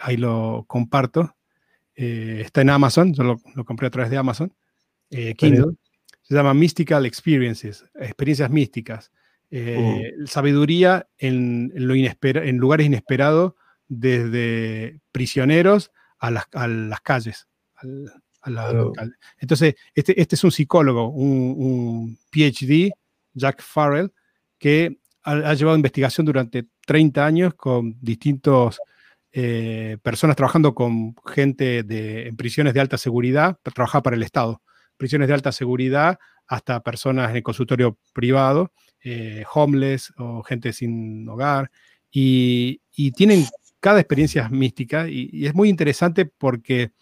ahí, 0.00 0.16
lo 0.16 0.64
comparto. 0.66 1.34
Eh, 1.94 2.42
está 2.44 2.62
en 2.62 2.70
Amazon, 2.70 3.12
yo 3.12 3.22
lo, 3.22 3.64
compré 3.64 3.88
a 3.88 3.90
través 3.90 4.10
de 4.10 4.16
Amazon, 4.16 4.52
eh, 5.10 5.34
Kindle. 5.34 5.76
Se 6.22 6.34
llama 6.34 6.54
Mystical 6.54 7.04
Experiences, 7.04 7.84
experiencias 7.94 8.50
místicas. 8.50 9.12
Uh. 9.50 10.26
Sabiduría 10.26 11.06
en, 11.18 11.72
lo 11.74 11.94
en 11.94 12.56
lugares 12.56 12.86
inesperados 12.86 13.52
desde 13.92 15.00
prisioneros 15.12 15.90
a 16.18 16.30
las, 16.30 16.46
calles. 17.02 17.46
Entonces, 19.38 19.74
este, 19.94 20.20
este, 20.20 20.34
es 20.34 20.44
un 20.44 20.52
psicólogo, 20.52 21.08
un, 21.08 22.18
PhD, 22.30 22.90
Jack 23.34 23.62
Farrell, 23.62 24.12
que 24.58 24.98
ha, 25.24 25.54
llevado 25.54 25.76
investigación 25.76 26.24
durante 26.24 26.68
30 26.86 27.26
años 27.26 27.54
con 27.54 27.96
distintos 28.00 28.80
eh, 29.32 29.98
personas 30.02 30.36
trabajando 30.36 30.74
con 30.74 31.14
gente 31.26 31.82
de, 31.82 32.28
en 32.28 32.36
prisiones 32.36 32.72
de 32.72 32.80
alta 32.80 32.96
seguridad, 32.96 33.58
trabajar 33.62 34.02
para 34.02 34.16
el 34.16 34.22
Estado, 34.22 34.62
prisiones 34.96 35.28
de 35.28 35.34
alta 35.34 35.52
seguridad 35.52 36.18
hasta 36.46 36.80
personas 36.82 37.30
en 37.30 37.36
el 37.36 37.42
consultorio 37.42 37.98
privado, 38.12 38.72
eh, 39.04 39.44
homeless 39.52 40.12
o 40.16 40.42
gente 40.42 40.72
sin 40.72 41.28
hogar, 41.28 41.70
y, 42.10 42.80
y 42.94 43.12
tienen 43.12 43.46
cada 43.82 43.98
experiencia 43.98 44.44
es 44.44 44.50
mística 44.50 45.08
y, 45.08 45.44
es 45.44 45.54
muy 45.54 45.68
interesante 45.68 46.24
porque 46.24 46.92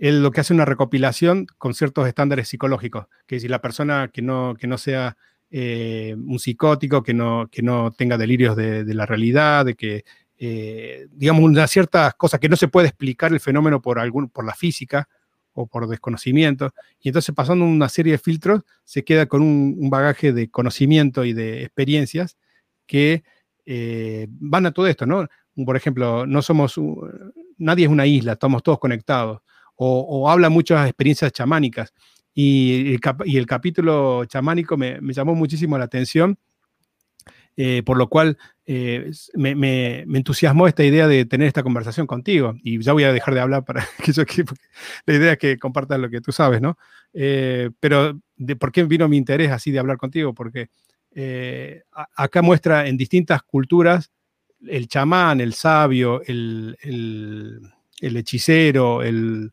él 0.00 0.20
lo 0.20 0.32
que 0.32 0.40
hace 0.40 0.52
una 0.52 0.64
recopilación 0.64 1.46
con 1.58 1.74
ciertos 1.74 2.08
estándares 2.08 2.48
psicológicos, 2.48 3.06
que 3.26 3.38
si 3.38 3.46
la 3.46 3.60
persona 3.60 4.10
que 4.12 4.20
no, 4.20 4.56
que 4.58 4.66
no 4.66 4.78
sea 4.78 5.16
eh, 5.50 6.16
un 6.18 6.40
psicótico, 6.40 7.04
que 7.04 7.14
no, 7.14 7.48
que 7.50 7.62
no 7.62 7.92
tenga 7.92 8.18
delirios 8.18 8.56
de, 8.56 8.84
la 8.94 9.06
realidad, 9.06 9.64
de 9.64 9.74
que, 9.76 10.04
eh, 10.38 11.06
digamos, 11.12 11.44
unas 11.44 11.70
ciertas 11.70 12.14
cosas 12.14 12.40
que 12.40 12.48
no 12.48 12.56
se 12.56 12.68
puede 12.68 12.88
explicar 12.88 13.32
el 13.32 13.40
fenómeno 13.40 13.80
por, 13.80 14.00
algún, 14.00 14.28
por 14.28 14.44
la 14.44 14.54
física 14.54 15.08
o 15.52 15.68
por 15.68 15.86
desconocimiento. 15.86 16.74
Y 17.00 17.10
entonces 17.10 17.32
pasando 17.32 17.64
una 17.64 17.88
serie 17.88 18.12
de 18.12 18.18
filtros, 18.18 18.62
se 18.82 19.04
queda 19.04 19.26
con 19.26 19.40
un, 19.42 19.88
bagaje 19.88 20.32
de 20.32 20.50
conocimiento 20.50 21.24
y 21.24 21.32
de 21.32 21.62
experiencias 21.62 22.36
que 22.86 23.22
eh, 23.66 24.26
van 24.30 24.66
a 24.66 24.72
todo 24.72 24.88
esto, 24.88 25.06
¿no? 25.06 25.28
Por 25.64 25.76
ejemplo, 25.76 26.26
no 26.26 26.42
somos, 26.42 26.80
nadie 27.56 27.84
es 27.86 27.90
una 27.90 28.06
isla, 28.06 28.32
estamos 28.32 28.62
todos 28.62 28.78
conectados. 28.78 29.40
O, 29.80 30.00
o 30.00 30.28
habla 30.28 30.48
muchas 30.48 30.86
experiencias 30.86 31.32
chamánicas. 31.32 31.92
Y 32.40 32.94
el, 32.94 33.46
capítulo 33.46 34.24
chamánico 34.26 34.76
me, 34.76 35.00
llamó 35.12 35.34
muchísimo 35.34 35.76
la 35.76 35.86
atención, 35.86 36.38
eh, 37.56 37.82
por 37.84 37.98
lo 37.98 38.08
cual 38.08 38.38
eh, 38.64 39.10
me, 39.34 40.02
entusiasmó 40.02 40.68
esta 40.68 40.84
idea 40.84 41.08
de 41.08 41.24
tener 41.24 41.48
esta 41.48 41.64
conversación 41.64 42.06
contigo. 42.06 42.54
Y 42.62 42.80
ya 42.80 42.92
voy 42.92 43.02
a 43.02 43.12
dejar 43.12 43.34
de 43.34 43.40
hablar 43.40 43.64
para 43.64 43.84
que 44.04 44.12
yo 44.12 44.22
la 45.06 45.14
idea 45.14 45.32
es 45.32 45.38
que 45.38 45.58
compartas 45.58 45.98
lo 45.98 46.08
que 46.10 46.20
tú 46.20 46.30
sabes, 46.30 46.60
¿no? 46.60 46.78
Eh, 47.12 47.70
pero 47.80 48.20
de 48.36 48.54
por 48.54 48.70
qué 48.70 48.84
vino 48.84 49.08
mi 49.08 49.16
interés 49.16 49.50
así 49.50 49.72
de 49.72 49.80
hablar 49.80 49.96
contigo, 49.96 50.32
porque 50.32 50.68
acá 52.14 52.42
muestra 52.42 52.86
en 52.86 52.96
distintas 52.96 53.42
culturas 53.42 54.12
el 54.66 54.88
chamán, 54.88 55.40
el 55.40 55.52
sabio, 55.54 56.22
el, 56.26 56.76
hechicero, 58.00 59.02
el 59.02 59.52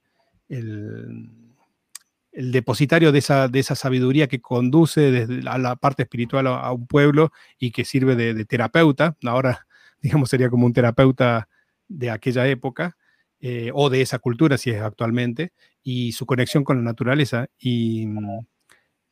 el 2.35 2.51
depositario 2.51 3.11
de 3.11 3.19
esa, 3.19 3.47
de 3.47 3.59
esa 3.59 3.75
sabiduría 3.75 4.27
que 4.27 4.41
conduce 4.41 4.99
desde 5.09 5.49
a 5.49 5.57
la 5.57 5.77
parte 5.77 6.03
espiritual 6.03 6.47
a, 6.47 6.71
un 6.71 6.85
pueblo 6.85 7.31
y 7.57 7.71
que 7.71 7.85
sirve 7.85 8.15
de, 8.15 8.45
terapeuta. 8.45 9.15
Ahora, 9.25 9.65
digamos, 10.01 10.29
sería 10.29 10.49
como 10.49 10.65
un 10.65 10.73
terapeuta 10.73 11.47
de 11.87 12.11
aquella 12.11 12.47
época 12.47 12.97
eh, 13.39 13.71
o 13.73 13.89
de 13.89 14.01
esa 14.01 14.19
cultura, 14.19 14.57
si 14.57 14.71
es 14.71 14.81
actualmente, 14.81 15.53
y 15.81 16.11
su 16.11 16.25
conexión 16.25 16.63
con 16.63 16.77
la 16.77 16.83
naturaleza 16.83 17.47
y, 17.57 18.07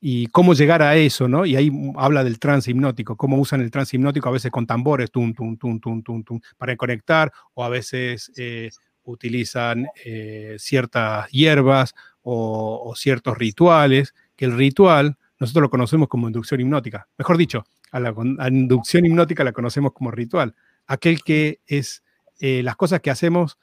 y 0.06 0.28
cómo 0.28 0.54
llegar 0.54 0.82
a 0.82 0.98
eso, 0.98 1.30
¿no? 1.30 1.46
Y 1.46 1.56
ahí 1.56 1.72
habla 1.96 2.26
del 2.26 2.38
trance 2.38 2.70
hipnótico, 2.70 3.16
cómo 3.16 3.38
usan 3.38 3.62
el 3.62 3.72
trance 3.72 3.96
hipnótico 3.96 4.28
a 4.28 4.34
veces 4.34 4.52
con 4.52 4.68
tambores, 4.68 5.10
tum, 5.10 5.34
tum, 5.34 5.56
tum, 5.56 5.80
tum, 5.80 6.04
tum, 6.04 6.24
tum, 6.26 6.42
para 6.58 6.76
conectar, 6.76 7.32
o 7.54 7.64
a 7.64 7.70
veces 7.70 8.30
eh, 8.36 8.70
utilizan 9.04 9.88
eh, 10.04 10.58
ciertas 10.60 11.30
hierbas 11.30 11.96
o, 12.22 12.94
ciertos 12.98 13.38
rituales, 13.38 14.14
que 14.36 14.44
el 14.44 14.58
ritual 14.58 15.16
nosotros 15.40 15.62
lo 15.62 15.70
conocemos 15.70 16.10
como 16.10 16.28
inducción 16.28 16.60
hipnótica. 16.60 17.08
Mejor 17.18 17.38
dicho, 17.38 17.64
a 17.94 18.02
la, 18.02 18.14
inducción 18.50 19.06
hipnótica 19.06 19.46
la 19.46 19.54
conocemos 19.54 19.94
como 19.94 20.12
ritual. 20.12 20.54
Aquel 20.86 21.24
que 21.24 21.62
es 21.66 22.04
eh, 22.42 22.62
las 22.62 22.76
cosas 22.76 23.00
que 23.00 23.10
hacemos 23.10 23.58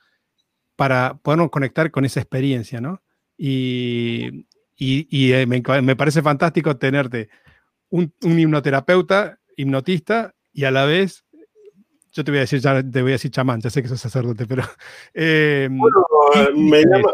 para 0.75 1.19
podernos 1.19 1.51
conectar 1.51 1.91
con 1.91 2.07
esa 2.07 2.21
experiencia, 2.21 2.81
¿no? 2.81 3.03
Y, 3.37 4.47
eh, 4.81 5.47
me, 5.47 5.97
parece 5.97 6.23
fantástico 6.23 6.77
tenerte 6.77 7.29
un, 7.91 8.13
un 8.23 8.39
hipnoterapeuta, 8.39 9.39
hipnotista, 9.57 10.35
y 10.53 10.65
a 10.65 10.71
la 10.71 10.85
vez 10.85 11.25
yo 12.13 12.25
te 12.25 12.33
voy 12.33 12.39
a 12.39 12.41
decir, 12.41 12.61
ya 12.61 12.83
te 12.83 13.03
voy 13.03 13.13
a 13.13 13.15
decir 13.15 13.31
chamán, 13.31 13.61
ya 13.61 13.71
sé 13.71 13.83
que 13.83 13.89
sos 13.89 14.01
sacerdote, 14.01 14.47
pero... 14.47 14.63
Eh, 15.15 15.69
bueno, 15.71 16.05
me 16.57 16.83
llama, 16.83 17.11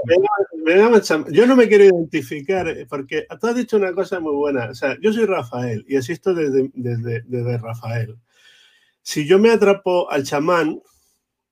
me, 0.64 0.76
llama, 0.76 1.00
chamán. 1.00 1.32
Yo 1.32 1.46
no 1.46 1.56
me 1.56 1.68
quiero 1.68 1.84
identificar, 1.84 2.68
eh, 2.68 2.86
porque 2.88 3.26
tú 3.40 3.46
has 3.46 3.56
dicho 3.56 3.76
una 3.76 3.92
cosa 3.92 4.20
muy 4.20 4.34
buena. 4.34 4.70
O 4.70 4.74
sea, 4.74 4.96
yo 5.00 5.12
soy 5.12 5.26
Rafael 5.26 5.84
y 5.88 5.96
asisto 5.96 6.34
desde, 6.34 6.70
desde, 6.74 7.22
desde 7.26 7.58
Rafael. 7.58 8.16
Si 9.02 9.26
yo 9.26 9.38
me 9.38 9.50
atrapo 9.50 10.10
al 10.10 10.24
chamán, 10.24 10.80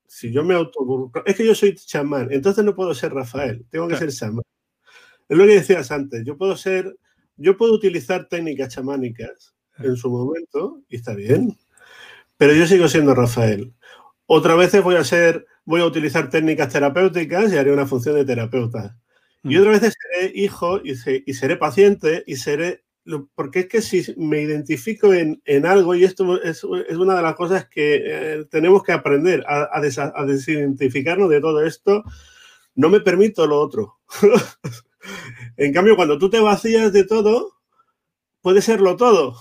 si 0.07 0.33
yo 0.33 0.42
me 0.44 0.55
auto... 0.55 1.11
Es 1.24 1.37
que 1.37 1.46
yo 1.46 1.55
soy 1.55 1.74
chamán, 1.74 2.29
entonces 2.31 2.64
no 2.64 2.74
puedo 2.74 2.94
ser 2.94 3.12
Rafael, 3.12 3.66
tengo 3.70 3.88
que 3.88 3.96
ser 3.96 4.11
chamán. 4.11 4.44
Es 5.28 5.38
lo 5.38 5.46
que 5.46 5.54
decías 5.54 5.90
antes, 5.90 6.24
yo 6.24 6.37
puedo 6.37 6.56
ser... 6.56 6.96
Yo 7.37 7.56
puedo 7.56 7.72
utilizar 7.72 8.28
técnicas 8.28 8.72
chamánicas 8.72 9.56
en 9.78 9.96
su 9.96 10.08
momento, 10.08 10.82
y 10.88 10.94
está 10.94 11.14
bien, 11.14 11.58
pero 12.37 12.52
yo 12.52 12.66
sigo 12.66 12.88
siendo 12.88 13.14
Rafael. 13.14 13.74
Otra 14.26 14.54
vez 14.54 14.80
voy 14.82 14.96
a 14.96 15.04
ser, 15.04 15.46
voy 15.64 15.80
a 15.80 15.87
utilizar 15.87 16.30
técnicas 16.30 16.72
terapéuticas 16.72 17.52
y 17.52 17.56
haré 17.56 17.72
una 17.72 17.87
función 17.87 18.14
de 18.14 18.24
terapeuta. 18.24 18.98
Y 19.42 19.56
mm. 19.56 19.60
otra 19.60 19.70
vez 19.72 19.80
seré 19.80 20.32
hijo 20.34 20.80
y, 20.82 20.94
seré 20.94 21.56
paciente 21.56 22.24
y 22.26 22.37
seré 22.37 22.84
porque 23.34 23.60
es 23.60 23.68
que 23.68 23.82
si 23.82 24.14
me 24.16 24.40
identifico 24.40 25.12
en, 25.12 25.66
algo, 25.66 25.94
y 25.94 26.04
esto 26.04 26.42
es, 26.42 26.64
una 26.64 27.14
de 27.14 27.22
las 27.22 27.34
cosas 27.34 27.68
que 27.68 28.02
eh, 28.02 28.44
tenemos 28.50 28.82
que 28.82 28.92
aprender 28.92 29.44
a, 29.46 29.68
a, 29.70 30.24
desidentificarnos 30.24 31.28
de 31.28 31.42
todo 31.42 31.62
esto, 31.66 32.02
no 32.74 32.88
me 32.88 33.00
permito 33.00 33.46
lo 33.46 33.60
otro. 33.60 33.98
en 35.56 35.72
cambio, 35.72 35.96
cuando 35.96 36.18
tú 36.18 36.30
te 36.30 36.40
vacías 36.40 36.92
de 36.92 37.04
todo, 37.04 37.54
puede 38.42 38.62
serlo 38.62 38.96
todo 38.96 39.36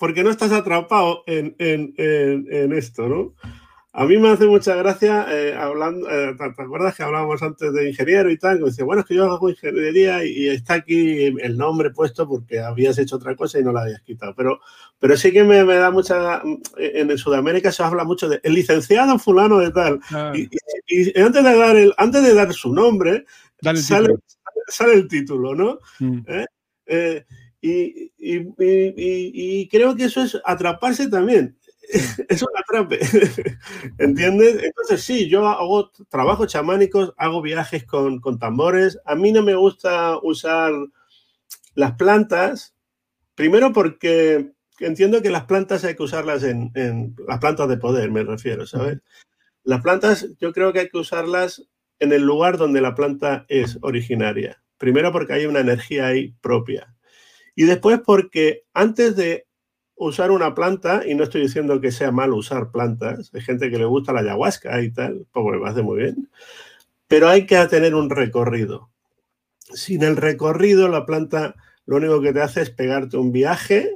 porque 0.00 0.24
no 0.24 0.30
estás 0.30 0.50
atrapado 0.52 1.24
en, 1.26 1.54
esto, 2.72 3.06
¿no? 3.06 3.34
A 3.92 4.06
mí 4.06 4.16
me 4.16 4.30
hace 4.30 4.46
mucha 4.46 4.74
gracia, 4.76 5.26
eh, 5.28 5.54
hablando, 5.54 6.08
eh, 6.08 6.34
¿te 6.38 6.62
acuerdas 6.62 6.96
que 6.96 7.02
hablábamos 7.02 7.42
antes 7.42 7.70
de 7.74 7.90
ingeniero 7.90 8.30
y 8.30 8.38
tal? 8.38 8.58
Que 8.58 8.64
dice, 8.66 8.82
bueno, 8.82 9.00
es 9.00 9.06
que 9.06 9.16
yo 9.16 9.30
hago 9.30 9.50
ingeniería 9.50 10.24
y, 10.24 10.48
está 10.48 10.74
aquí 10.74 11.26
el 11.26 11.58
nombre 11.58 11.90
puesto 11.90 12.26
porque 12.26 12.60
habías 12.60 12.96
hecho 12.98 13.16
otra 13.16 13.36
cosa 13.36 13.58
y 13.58 13.62
no 13.62 13.72
la 13.72 13.82
habías 13.82 14.00
quitado. 14.00 14.32
Pero, 14.34 14.60
pero 14.98 15.18
sí 15.18 15.32
que 15.32 15.44
me, 15.44 15.62
da 15.64 15.90
mucha... 15.90 16.40
En 16.78 17.18
Sudamérica 17.18 17.70
se 17.70 17.82
habla 17.82 18.04
mucho 18.04 18.26
de 18.26 18.40
el 18.42 18.54
licenciado 18.54 19.18
fulano 19.18 19.58
de 19.58 19.70
tal. 19.70 20.00
Y, 20.88 21.20
antes, 21.20 21.44
de 21.44 21.58
dar 21.58 21.76
el, 21.76 21.92
antes 21.98 22.22
de 22.22 22.32
dar 22.32 22.54
su 22.54 22.72
nombre, 22.72 23.26
sale, 23.76 24.94
el 24.94 25.08
título, 25.08 25.54
¿no? 25.54 25.78
Mm. 25.98 26.20
¿Eh? 26.86 27.24
Y, 27.62 28.12
y, 28.18 29.68
creo 29.68 29.94
que 29.94 30.04
eso 30.04 30.22
es 30.22 30.40
atraparse 30.44 31.08
también. 31.08 31.58
es 32.28 32.42
un 32.42 32.48
atrape. 32.56 33.00
¿Entiendes? 33.98 34.62
Entonces, 34.62 35.02
sí, 35.02 35.28
yo 35.28 35.46
hago 35.48 35.90
trabajos 36.08 36.48
chamánicos, 36.48 37.12
hago 37.16 37.42
viajes 37.42 37.84
con, 37.84 38.20
con, 38.20 38.38
tambores. 38.38 38.98
A 39.04 39.14
mí 39.14 39.32
no 39.32 39.42
me 39.42 39.54
gusta 39.54 40.18
usar 40.22 40.72
las 41.74 41.92
plantas, 41.94 42.74
primero 43.34 43.72
porque 43.72 44.52
entiendo 44.78 45.22
que 45.22 45.30
las 45.30 45.44
plantas 45.44 45.84
hay 45.84 45.94
que 45.94 46.02
usarlas 46.02 46.42
en, 46.42 46.70
en 46.74 47.14
las 47.26 47.38
plantas 47.38 47.68
de 47.68 47.76
poder, 47.76 48.10
me 48.10 48.24
refiero, 48.24 48.66
¿sabes? 48.66 48.98
Las 49.64 49.82
plantas 49.82 50.28
yo 50.40 50.52
creo 50.52 50.72
que 50.72 50.80
hay 50.80 50.88
que 50.88 50.98
usarlas 50.98 51.68
en 52.00 52.12
el 52.12 52.22
lugar 52.22 52.58
donde 52.58 52.80
la 52.80 52.94
planta 52.94 53.46
es 53.48 53.78
originaria. 53.82 54.62
Primero 54.78 55.12
porque 55.12 55.34
hay 55.34 55.46
una 55.46 55.60
energía 55.60 56.08
ahí 56.08 56.34
propia. 56.40 56.94
Y 57.54 57.64
después 57.64 58.00
porque 58.04 58.64
antes 58.72 59.16
de 59.16 59.46
usar 59.94 60.30
una 60.30 60.54
planta, 60.54 61.02
y 61.06 61.14
no 61.14 61.24
estoy 61.24 61.42
diciendo 61.42 61.78
que 61.80 61.92
sea 61.92 62.10
malo 62.10 62.36
usar 62.36 62.70
plantas, 62.70 63.30
hay 63.34 63.42
gente 63.42 63.70
que 63.70 63.78
le 63.78 63.84
gusta 63.84 64.14
la 64.14 64.20
ayahuasca 64.20 64.80
y 64.80 64.90
tal, 64.90 65.26
pues 65.30 65.60
me 65.60 65.68
hace 65.68 65.82
muy 65.82 65.98
bien, 65.98 66.30
pero 67.06 67.28
hay 67.28 67.44
que 67.44 67.58
tener 67.66 67.94
un 67.94 68.08
recorrido. 68.08 68.90
Sin 69.74 70.02
el 70.02 70.16
recorrido, 70.16 70.88
la 70.88 71.04
planta 71.04 71.54
lo 71.84 71.96
único 71.96 72.22
que 72.22 72.32
te 72.32 72.40
hace 72.40 72.62
es 72.62 72.70
pegarte 72.70 73.18
un 73.18 73.30
viaje 73.30 73.94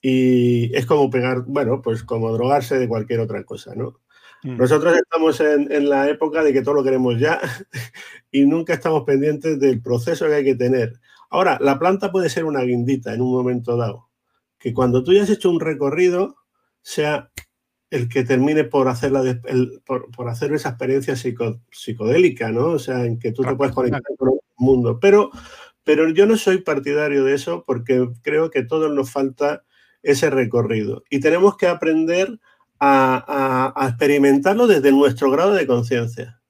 y 0.00 0.74
es 0.76 0.86
como 0.86 1.08
pegar, 1.08 1.44
bueno, 1.46 1.82
pues 1.82 2.02
como 2.02 2.32
drogarse 2.32 2.78
de 2.78 2.88
cualquier 2.88 3.20
otra 3.20 3.44
cosa, 3.44 3.74
¿no? 3.76 4.00
Mm. 4.48 4.56
Nosotros 4.56 4.96
estamos 4.96 5.40
en, 5.40 5.70
en, 5.70 5.90
la 5.90 6.08
época 6.08 6.42
de 6.42 6.54
que 6.54 6.62
todo 6.62 6.74
lo 6.74 6.84
queremos 6.84 7.18
ya 7.18 7.38
y 8.32 8.46
nunca 8.46 8.72
estamos 8.72 9.04
pendientes 9.04 9.60
del 9.60 9.82
proceso 9.82 10.26
que 10.26 10.34
hay 10.36 10.44
que 10.44 10.54
tener. 10.54 10.94
Ahora, 11.28 11.58
la 11.60 11.78
planta 11.78 12.10
puede 12.10 12.30
ser 12.30 12.46
una 12.46 12.62
guindita 12.62 13.12
en 13.12 13.20
un 13.20 13.30
momento 13.30 13.76
dado, 13.76 14.08
que 14.58 14.72
cuando 14.72 15.04
tú 15.04 15.12
ya 15.12 15.22
has 15.22 15.28
hecho 15.28 15.50
un 15.50 15.60
recorrido, 15.60 16.36
sea 16.80 17.30
el 17.90 18.08
que 18.08 18.24
termine 18.24 18.64
por 18.64 18.88
hacer, 18.88 19.12
por, 19.84 20.28
hacer 20.28 20.54
esa 20.54 20.70
experiencia 20.70 21.14
psicodélica, 21.14 22.50
¿no? 22.50 22.68
O 22.68 22.78
sea, 22.78 23.04
en 23.04 23.18
que 23.18 23.32
tú 23.32 23.42
te 23.42 23.54
puedes 23.54 23.74
conectar 23.74 24.02
con 24.16 24.30
el 24.30 24.40
mundo. 24.56 24.98
Pero, 24.98 25.30
pero 25.84 26.08
yo 26.08 26.26
no 26.26 26.38
soy 26.38 26.62
partidario 26.62 27.24
de 27.24 27.34
eso 27.34 27.64
porque 27.66 28.08
creo 28.22 28.50
que 28.50 28.62
todos 28.62 28.90
nos 28.92 29.10
falta 29.10 29.64
ese 30.02 30.30
recorrido. 30.30 31.04
Y 31.10 31.20
tenemos 31.20 31.58
que 31.58 31.66
aprender 31.66 32.38
a, 32.80 33.72
a 33.74 33.88
experimentarlo 33.88 34.66
desde 34.66 34.92
nuestro 34.92 35.30
grado 35.30 35.52
de 35.52 35.66
conciencia. 35.66 36.40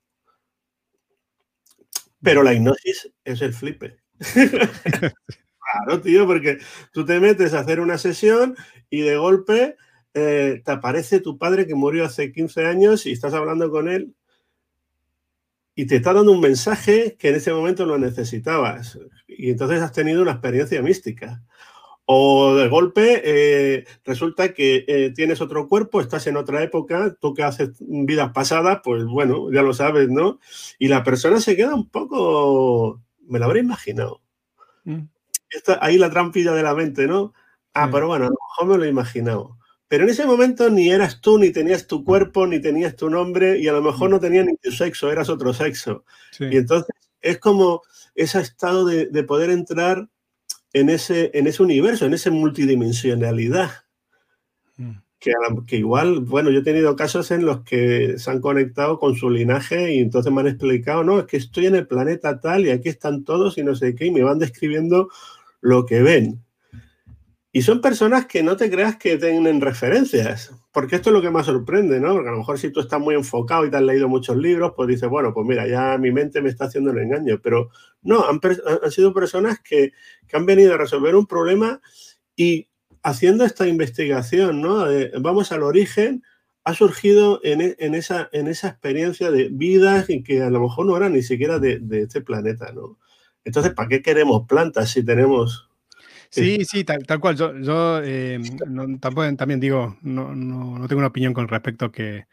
Pero 2.22 2.42
la 2.42 2.52
hipnosis 2.52 3.10
es 3.24 3.42
el 3.42 3.54
flipe. 3.54 3.98
claro, 4.32 6.00
tío, 6.02 6.26
porque 6.26 6.58
tú 6.92 7.04
te 7.04 7.20
metes 7.20 7.54
a 7.54 7.60
hacer 7.60 7.80
una 7.80 7.98
sesión 7.98 8.56
y 8.90 9.02
de 9.02 9.16
golpe 9.16 9.76
eh, 10.14 10.62
te 10.64 10.72
aparece 10.72 11.20
tu 11.20 11.38
padre 11.38 11.66
que 11.66 11.74
murió 11.74 12.04
hace 12.04 12.32
15 12.32 12.66
años 12.66 13.06
y 13.06 13.12
estás 13.12 13.34
hablando 13.34 13.70
con 13.70 13.88
él 13.88 14.14
y 15.74 15.86
te 15.86 15.96
está 15.96 16.12
dando 16.12 16.32
un 16.32 16.40
mensaje 16.40 17.16
que 17.16 17.28
en 17.28 17.36
ese 17.36 17.52
momento 17.52 17.86
lo 17.86 17.98
necesitabas. 17.98 18.98
Y 19.28 19.50
entonces 19.50 19.80
has 19.80 19.92
tenido 19.92 20.22
una 20.22 20.32
experiencia 20.32 20.82
mística. 20.82 21.44
O 22.10 22.54
de 22.54 22.68
golpe 22.68 23.20
eh, 23.22 23.84
resulta 24.02 24.54
que 24.54 24.86
eh, 24.88 25.12
tienes 25.14 25.42
otro 25.42 25.68
cuerpo, 25.68 26.00
estás 26.00 26.26
en 26.26 26.38
otra 26.38 26.62
época, 26.62 27.14
tú 27.20 27.34
que 27.34 27.42
haces 27.42 27.72
vidas 27.80 28.32
pasadas, 28.32 28.80
pues 28.82 29.04
bueno, 29.04 29.52
ya 29.52 29.60
lo 29.60 29.74
sabes, 29.74 30.08
¿no? 30.08 30.40
Y 30.78 30.88
la 30.88 31.04
persona 31.04 31.38
se 31.38 31.54
queda 31.54 31.74
un 31.74 31.90
poco, 31.90 33.02
me 33.26 33.38
lo 33.38 33.44
habré 33.44 33.60
imaginado. 33.60 34.22
Mm. 34.84 35.00
ahí 35.82 35.98
la 35.98 36.08
trampilla 36.08 36.54
de 36.54 36.62
la 36.62 36.74
mente, 36.74 37.06
¿no? 37.06 37.34
Ah, 37.74 37.90
pero 37.92 38.06
bueno, 38.06 38.24
a 38.24 38.28
lo 38.28 38.36
mejor 38.36 38.68
me 38.68 38.78
lo 38.78 38.84
he 38.84 38.88
imaginado. 38.88 39.58
Pero 39.86 40.04
en 40.04 40.10
ese 40.10 40.24
momento 40.24 40.70
ni 40.70 40.88
eras 40.88 41.20
tú, 41.20 41.38
ni 41.38 41.50
tenías 41.50 41.86
tu 41.86 42.04
cuerpo, 42.04 42.46
ni 42.46 42.58
tenías 42.58 42.96
tu 42.96 43.10
nombre, 43.10 43.58
y 43.58 43.68
a 43.68 43.72
lo 43.72 43.82
mejor 43.82 44.08
mm. 44.08 44.12
no 44.12 44.20
tenías 44.20 44.46
ni 44.46 44.56
tu 44.56 44.72
sexo, 44.72 45.12
eras 45.12 45.28
otro 45.28 45.52
sexo. 45.52 46.06
Y 46.40 46.56
entonces 46.56 46.96
es 47.20 47.38
como 47.38 47.82
ese 48.14 48.40
estado 48.40 48.86
de, 48.86 49.08
de 49.08 49.24
poder 49.24 49.50
entrar 49.50 50.08
en 50.72 50.90
ese, 50.90 51.30
en 51.34 51.46
ese 51.46 51.62
universo, 51.62 52.06
en 52.06 52.14
esa 52.14 52.30
multidimensionalidad. 52.30 53.70
Mm. 54.76 54.92
Que, 55.18 55.32
que, 55.66 55.76
igual, 55.76 56.20
bueno, 56.20 56.50
yo 56.50 56.60
he 56.60 56.62
tenido 56.62 56.94
casos 56.94 57.32
en 57.32 57.44
los 57.44 57.62
que 57.64 58.18
se 58.18 58.30
han 58.30 58.40
conectado 58.40 59.00
con 59.00 59.16
su 59.16 59.30
linaje 59.30 59.94
y 59.94 59.98
entonces 59.98 60.32
me 60.32 60.42
han 60.42 60.46
explicado, 60.46 61.02
no, 61.02 61.18
es 61.18 61.26
que 61.26 61.38
estoy 61.38 61.66
en 61.66 61.74
el 61.74 61.88
planeta 61.88 62.40
tal 62.40 62.66
y 62.66 62.70
aquí 62.70 62.88
están 62.88 63.24
todos 63.24 63.58
y 63.58 63.64
no 63.64 63.74
sé 63.74 63.96
qué, 63.96 64.06
y 64.06 64.10
me 64.12 64.22
van 64.22 64.38
describiendo 64.38 65.08
lo 65.60 65.86
que 65.86 66.02
ven. 66.02 66.44
Y 67.50 67.62
son 67.62 67.80
personas 67.80 68.26
que 68.26 68.42
no 68.42 68.56
te 68.56 68.70
creas 68.70 68.96
que 68.96 69.16
tienen 69.16 69.62
referencias, 69.62 70.52
porque 70.70 70.96
esto 70.96 71.08
es 71.08 71.14
lo 71.14 71.22
que 71.22 71.30
más 71.30 71.46
sorprende, 71.46 71.98
¿no? 71.98 72.12
Porque 72.12 72.28
a 72.28 72.32
lo 72.32 72.38
mejor 72.38 72.58
si 72.58 72.70
tú 72.70 72.80
estás 72.80 73.00
muy 73.00 73.14
enfocado 73.14 73.64
y 73.64 73.70
te 73.70 73.78
has 73.78 73.82
leído 73.82 74.06
muchos 74.06 74.36
libros, 74.36 74.74
pues 74.76 74.88
dices, 74.88 75.08
bueno, 75.08 75.32
pues 75.32 75.46
mira, 75.46 75.66
ya 75.66 75.96
mi 75.96 76.12
mente 76.12 76.42
me 76.42 76.50
está 76.50 76.66
haciendo 76.66 76.90
un 76.90 76.98
engaño. 76.98 77.40
Pero 77.42 77.70
no, 78.02 78.24
han, 78.28 78.40
sido 78.90 79.14
personas 79.14 79.60
que, 79.60 79.92
han 80.32 80.44
venido 80.44 80.74
a 80.74 80.76
resolver 80.76 81.16
un 81.16 81.26
problema 81.26 81.80
y 82.36 82.68
haciendo 83.02 83.44
esta 83.46 83.66
investigación, 83.66 84.60
¿no? 84.60 84.84
vamos 85.20 85.50
al 85.50 85.62
origen, 85.62 86.22
ha 86.64 86.74
surgido 86.74 87.40
en, 87.44 87.62
e, 87.62 87.76
esa, 87.78 88.28
en 88.32 88.46
esa 88.46 88.68
experiencia 88.68 89.30
de 89.30 89.48
vidas 89.50 90.06
que 90.22 90.42
a 90.42 90.50
lo 90.50 90.60
mejor 90.60 90.84
no 90.84 90.96
eran 90.98 91.14
ni 91.14 91.22
siquiera 91.22 91.58
de, 91.58 91.78
de 91.78 92.02
este 92.02 92.20
planeta, 92.20 92.72
¿no? 92.72 92.98
Entonces, 93.44 93.72
¿para 93.72 93.88
qué 93.88 94.02
queremos 94.02 94.46
plantas 94.46 94.90
si 94.90 95.02
tenemos 95.02 95.67
Sí, 96.30 96.64
sí, 96.64 96.84
tal, 96.84 97.20
cual. 97.20 97.36
Yo, 97.36 97.56
yo 97.58 98.00
eh, 98.02 98.40
tampoco, 99.00 99.34
también 99.36 99.60
digo, 99.60 99.96
no, 100.02 100.34
no, 100.34 100.86
tengo 100.88 100.98
una 101.00 101.08
opinión 101.08 101.34
con 101.34 101.48
respecto 101.48 101.86
a 101.86 101.92
que 101.92 102.26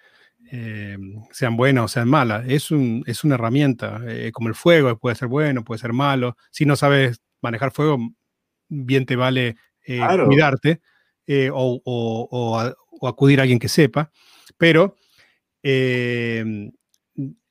eh, 0.52 0.98
sean 1.32 1.58
buenas 1.58 1.86
o 1.86 1.88
sean 1.88 2.10
malas. 2.10 2.46
Es, 2.48 2.72
un, 2.72 3.04
es 3.08 3.24
una 3.24 3.36
herramienta, 3.36 4.02
eh, 4.08 4.32
como 4.32 4.50
el 4.50 4.56
fuego, 4.56 4.98
puede 4.98 5.16
ser 5.16 5.28
bueno, 5.28 5.64
puede 5.64 5.80
ser 5.80 5.94
malo. 5.94 6.36
Si 6.52 6.66
no 6.66 6.76
sabes 6.76 7.22
manejar 7.42 7.72
fuego, 7.72 7.98
bien 8.70 9.06
te 9.06 9.16
vale 9.16 9.56
cuidarte 10.26 10.82
o, 11.52 11.82
o, 11.84 12.78
o, 13.02 13.08
acudir 13.08 13.40
a 13.40 13.44
alguien 13.44 13.60
que 13.60 13.68
sepa. 13.68 14.12
Pero 14.58 14.96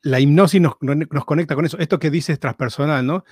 la 0.05 0.19
hipnosis 0.19 0.61
nos, 0.61 0.75
nos, 0.81 1.25
conecta 1.25 1.55
con 1.55 1.65
eso. 1.65 1.77
Esto 1.79 1.99
que 1.99 2.11
dices 2.11 2.39
transpersonal, 2.39 3.05
¿no? 3.05 3.23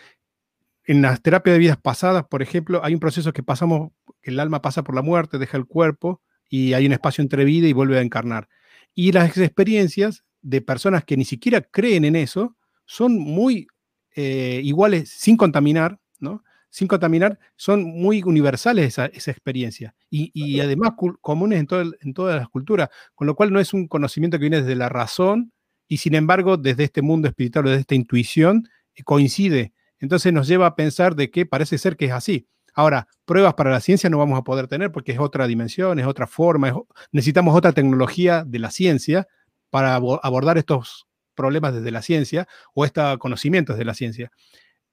En 0.85 1.01
las 1.01 1.21
terapias 1.21 1.53
de 1.55 1.59
vidas 1.59 1.77
pasadas, 1.77 2.25
por 2.25 2.41
ejemplo, 2.41 2.81
hay 2.83 2.93
un 2.93 2.99
proceso 2.99 3.33
que 3.33 3.43
pasamos, 3.43 3.91
que 4.21 4.31
el 4.31 4.39
alma 4.39 4.61
pasa 4.61 4.83
por 4.83 4.95
la 4.95 5.01
muerte, 5.01 5.37
deja 5.37 5.57
el 5.57 5.65
cuerpo 5.65 6.21
y 6.49 6.73
hay 6.73 6.85
un 6.85 6.91
espacio 6.91 7.21
entre 7.21 7.45
vida 7.45 7.67
y 7.67 7.73
vuelve 7.73 7.97
a 7.97 8.01
encarnar. 8.01 8.49
Y 8.93 9.11
las 9.11 9.37
experiencias 9.37 10.23
de 10.41 10.61
personas 10.61 11.05
que 11.05 11.17
ni 11.17 11.25
siquiera 11.25 11.61
creen 11.61 12.05
en 12.05 12.15
eso 12.15 12.55
son 12.85 13.17
muy 13.17 13.67
eh, 14.15 14.61
iguales, 14.63 15.09
sin 15.09 15.37
contaminar, 15.37 15.99
¿no? 16.19 16.43
Sin 16.69 16.87
contaminar, 16.87 17.39
son 17.55 17.83
muy 17.83 18.23
universales 18.23 18.87
esa, 18.87 19.05
esa 19.05 19.31
experiencia 19.31 19.95
y, 20.09 20.31
y 20.33 20.59
además 20.59 20.93
comunes 21.21 21.59
en, 21.59 21.67
todo 21.67 21.83
en 22.01 22.13
todas 22.13 22.35
las 22.35 22.49
culturas, 22.49 22.89
con 23.15 23.27
lo 23.27 23.35
cual 23.35 23.53
no 23.53 23.59
es 23.59 23.73
un 23.73 23.87
conocimiento 23.87 24.37
que 24.37 24.43
viene 24.43 24.61
desde 24.61 24.75
la 24.75 24.89
razón 24.89 25.53
y 25.87 25.97
sin 25.97 26.15
embargo 26.15 26.57
desde 26.57 26.83
este 26.83 27.03
mundo 27.03 27.27
espiritual, 27.27 27.65
desde 27.65 27.81
esta 27.81 27.95
intuición, 27.95 28.67
coincide 29.05 29.73
entonces 30.03 30.33
nos 30.33 30.49
lleva 30.49 30.65
a 30.67 30.75
pensar 30.75 31.15
de 31.15 31.31
que 31.31 31.45
parece 31.45 31.77
ser 31.77 31.95
que 31.95 32.07
es 32.07 32.11
así. 32.11 32.45
Ahora, 32.73 33.07
pruebas 33.23 33.53
para 33.53 33.71
la 33.71 33.79
ciencia 33.79 34.09
no 34.09 34.17
vamos 34.17 34.37
a 34.37 34.43
poder 34.43 34.67
tener 34.67 34.91
porque 34.91 35.13
es 35.13 35.19
otra 35.19 35.47
dimensión, 35.47 35.97
es 35.97 36.05
otra 36.05 36.27
forma, 36.27 36.73
necesitamos 37.13 37.55
otra 37.55 37.71
tecnología 37.71 38.43
de 38.45 38.59
la 38.59 38.69
ciencia 38.69 39.29
para 39.69 39.95
abordar 39.95 40.57
estos 40.57 41.07
problemas 41.35 41.73
desde 41.73 41.89
la 41.89 42.01
ciencia 42.01 42.49
o 42.73 42.83
estos 42.83 43.17
conocimientos 43.17 43.77
de 43.77 43.85
la 43.85 43.93
ciencia. 43.93 44.29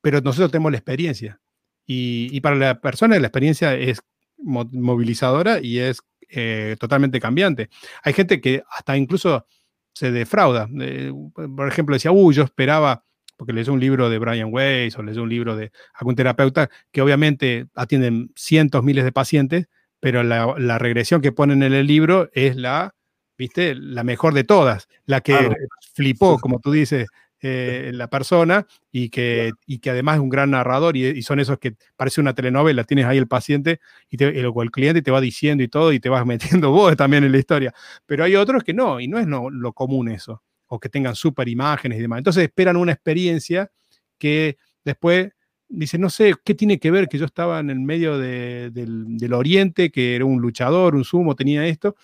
Pero 0.01 0.20
nosotros 0.20 0.53
tenemos 0.53 0.70
la 0.70 0.79
experiencia 0.79 1.40
y, 1.85 2.40
para 2.40 2.55
la 2.55 2.81
persona 2.81 3.18
la 3.18 3.27
experiencia 3.27 3.75
es 3.75 4.01
movilizadora 4.38 5.59
y 5.61 5.81
es 5.81 6.03
eh, 6.29 6.77
totalmente 6.79 7.18
cambiante. 7.18 7.68
Hay 8.05 8.12
gente 8.12 8.40
que 8.40 8.62
hasta 8.70 8.96
incluso 8.96 9.44
se 9.92 10.12
defrauda. 10.12 10.68
Eh, 10.81 11.12
por 11.35 11.66
ejemplo, 11.66 11.96
decía, 11.96 12.12
uy, 12.12 12.33
yo 12.33 12.44
esperaba 12.44 13.05
porque 13.40 13.55
leyó 13.55 13.72
un 13.72 13.81
libro 13.81 14.11
de 14.11 14.18
Brian 14.18 14.50
Weiss 14.53 14.98
o 14.98 15.03
leyó 15.03 15.22
un 15.22 15.31
libro 15.31 15.57
de 15.57 15.72
algún 15.94 16.14
terapeuta 16.14 16.68
que 16.92 17.00
obviamente 17.00 17.68
atienden 17.74 18.33
cientos, 18.37 18.85
miles 18.85 19.03
de 19.03 19.12
pacientes, 19.12 19.68
pero 19.98 20.22
la, 20.22 20.79
regresión 20.79 21.22
que 21.22 21.33
ponen 21.33 21.62
en 21.62 21.72
el 21.72 21.87
libro 21.87 22.29
es 22.35 22.55
la, 22.55 22.94
viste, 23.38 23.74
la 23.74 24.05
mejor 24.05 24.35
de 24.35 24.44
todas, 24.44 24.88
la 25.07 25.22
que 25.22 25.57
flipó, 25.94 26.38
como 26.38 26.61
tú 26.61 26.70
dices, 26.70 27.07
eh, 27.40 27.92
la 27.94 28.11
persona 28.11 28.66
y 28.92 29.09
que, 29.09 29.53
y 29.64 29.79
que 29.79 29.88
además 29.88 30.16
es 30.16 30.20
un 30.20 30.29
gran 30.29 30.50
narrador 30.50 30.98
y, 30.98 31.22
son 31.22 31.40
esos 31.40 31.59
que 31.59 31.76
parece 31.96 32.20
una 32.20 32.35
telenovela, 32.35 32.85
tienes 32.85 33.07
ahí 33.07 33.16
el 33.16 33.26
paciente 33.26 33.81
y 34.11 34.18
te, 34.18 34.38
el, 34.38 34.53
el 34.55 34.70
cliente 34.70 35.00
te 35.00 35.11
va 35.11 35.22
diciendo 35.22 35.64
y 35.64 35.68
todo 35.68 35.94
y 35.94 36.00
te 36.00 36.11
vas 36.11 36.26
metiendo 36.26 36.72
vos 36.72 36.94
también 36.94 37.24
en 37.24 37.33
la 37.33 37.38
historia, 37.38 37.72
pero 38.05 38.22
hay 38.22 38.37
otros 38.37 38.64
que 38.64 38.74
no, 38.74 39.00
y 39.00 39.09
no 39.09 39.18
es 39.18 39.26
lo 39.26 39.72
común 39.72 40.11
eso 40.11 40.42
o 40.70 40.78
que 40.78 40.88
tengan 40.88 41.16
super 41.16 41.48
imágenes 41.48 41.98
y 41.98 42.02
demás. 42.02 42.18
Entonces 42.18 42.44
esperan 42.44 42.76
una 42.76 42.92
experiencia 42.92 43.70
que 44.18 44.56
después 44.85 45.33
dicen, 45.68 46.00
no 46.00 46.11
sé, 46.11 46.35
¿qué 46.44 46.54
tiene 46.54 46.78
que 46.78 46.92
ver 46.92 47.09
que 47.09 47.18
yo 47.18 47.24
estaba 47.24 47.59
en 47.59 47.70
el 47.70 47.80
medio 47.80 48.18
del, 48.18 49.33
oriente, 49.33 49.90
que 49.90 50.14
era 50.14 50.24
un 50.24 50.40
luchador, 50.40 50.94
un 50.94 51.04
sumo, 51.04 51.35
tenía 51.35 51.66
esto, 51.66 51.96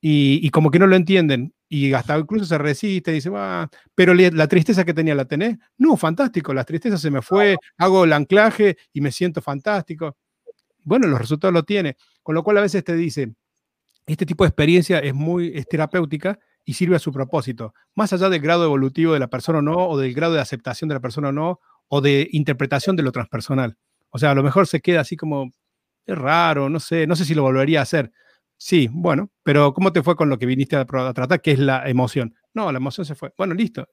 y, 0.00 0.50
como 0.50 0.70
que 0.70 0.78
no 0.78 0.86
lo 0.86 0.96
entienden, 0.96 1.54
y 1.66 1.94
hasta 1.94 2.18
incluso 2.18 2.44
se 2.44 2.58
resiste, 2.58 3.10
dice, 3.10 3.30
ah, 3.34 3.70
pero 3.94 4.12
la 4.12 4.48
tristeza 4.48 4.84
que 4.84 4.92
tenía, 4.92 5.14
¿la 5.14 5.24
tenés? 5.24 5.56
No, 5.78 5.96
fantástico, 5.96 6.52
la 6.52 6.64
tristeza 6.64 6.98
se 6.98 7.10
me 7.10 7.22
fue, 7.22 7.56
hago 7.78 8.04
el 8.04 8.12
anclaje 8.12 8.76
y 8.92 9.00
me 9.00 9.10
siento 9.10 9.40
fantástico. 9.40 10.16
Bueno, 10.82 11.06
los 11.06 11.18
resultados 11.18 11.54
lo 11.54 11.62
tiene, 11.62 11.96
con 12.22 12.34
lo 12.34 12.42
cual 12.44 12.58
a 12.58 12.60
veces 12.60 12.84
te 12.84 12.94
dice, 12.94 13.32
este 14.06 14.26
tipo 14.26 14.44
de 14.44 14.48
experiencia 14.48 14.98
es 14.98 15.14
muy 15.14 15.52
es 15.54 15.66
terapéutica 15.66 16.38
y 16.64 16.74
sirve 16.74 16.96
a 16.96 16.98
su 16.98 17.12
propósito, 17.12 17.74
más 17.94 18.12
allá 18.12 18.28
del 18.28 18.40
grado 18.40 18.64
evolutivo 18.64 19.12
de 19.12 19.18
la 19.18 19.28
persona 19.28 19.58
o 19.58 19.62
no, 19.62 19.88
o 19.88 19.98
del 19.98 20.14
grado 20.14 20.34
de 20.34 20.40
aceptación 20.40 20.88
de 20.88 20.94
la 20.94 21.00
persona 21.00 21.28
o 21.28 21.32
no, 21.32 21.60
o 21.88 22.00
de 22.00 22.28
interpretación 22.32 22.96
de 22.96 23.02
lo 23.02 23.12
transpersonal. 23.12 23.76
O 24.10 24.18
sea, 24.18 24.30
a 24.30 24.34
lo 24.34 24.42
mejor 24.42 24.66
se 24.66 24.80
queda 24.80 25.00
así 25.00 25.16
como, 25.16 25.50
es 26.06 26.16
raro, 26.16 26.68
no 26.70 26.80
sé, 26.80 27.06
no 27.06 27.16
sé 27.16 27.24
si 27.24 27.34
lo 27.34 27.42
volvería 27.42 27.80
a 27.80 27.82
hacer. 27.82 28.12
Sí, 28.56 28.88
bueno, 28.90 29.30
pero 29.42 29.74
¿cómo 29.74 29.92
te 29.92 30.02
fue 30.02 30.16
con 30.16 30.28
lo 30.28 30.38
que 30.38 30.46
viniste 30.46 30.76
a, 30.76 30.84
tratar, 30.84 31.42
que 31.42 31.52
es 31.52 31.58
la 31.58 31.88
emoción? 31.88 32.34
No, 32.54 32.70
la 32.72 32.78
emoción 32.78 33.04
se 33.04 33.14
fue. 33.14 33.32
Bueno, 33.36 33.52
listo, 33.54 33.88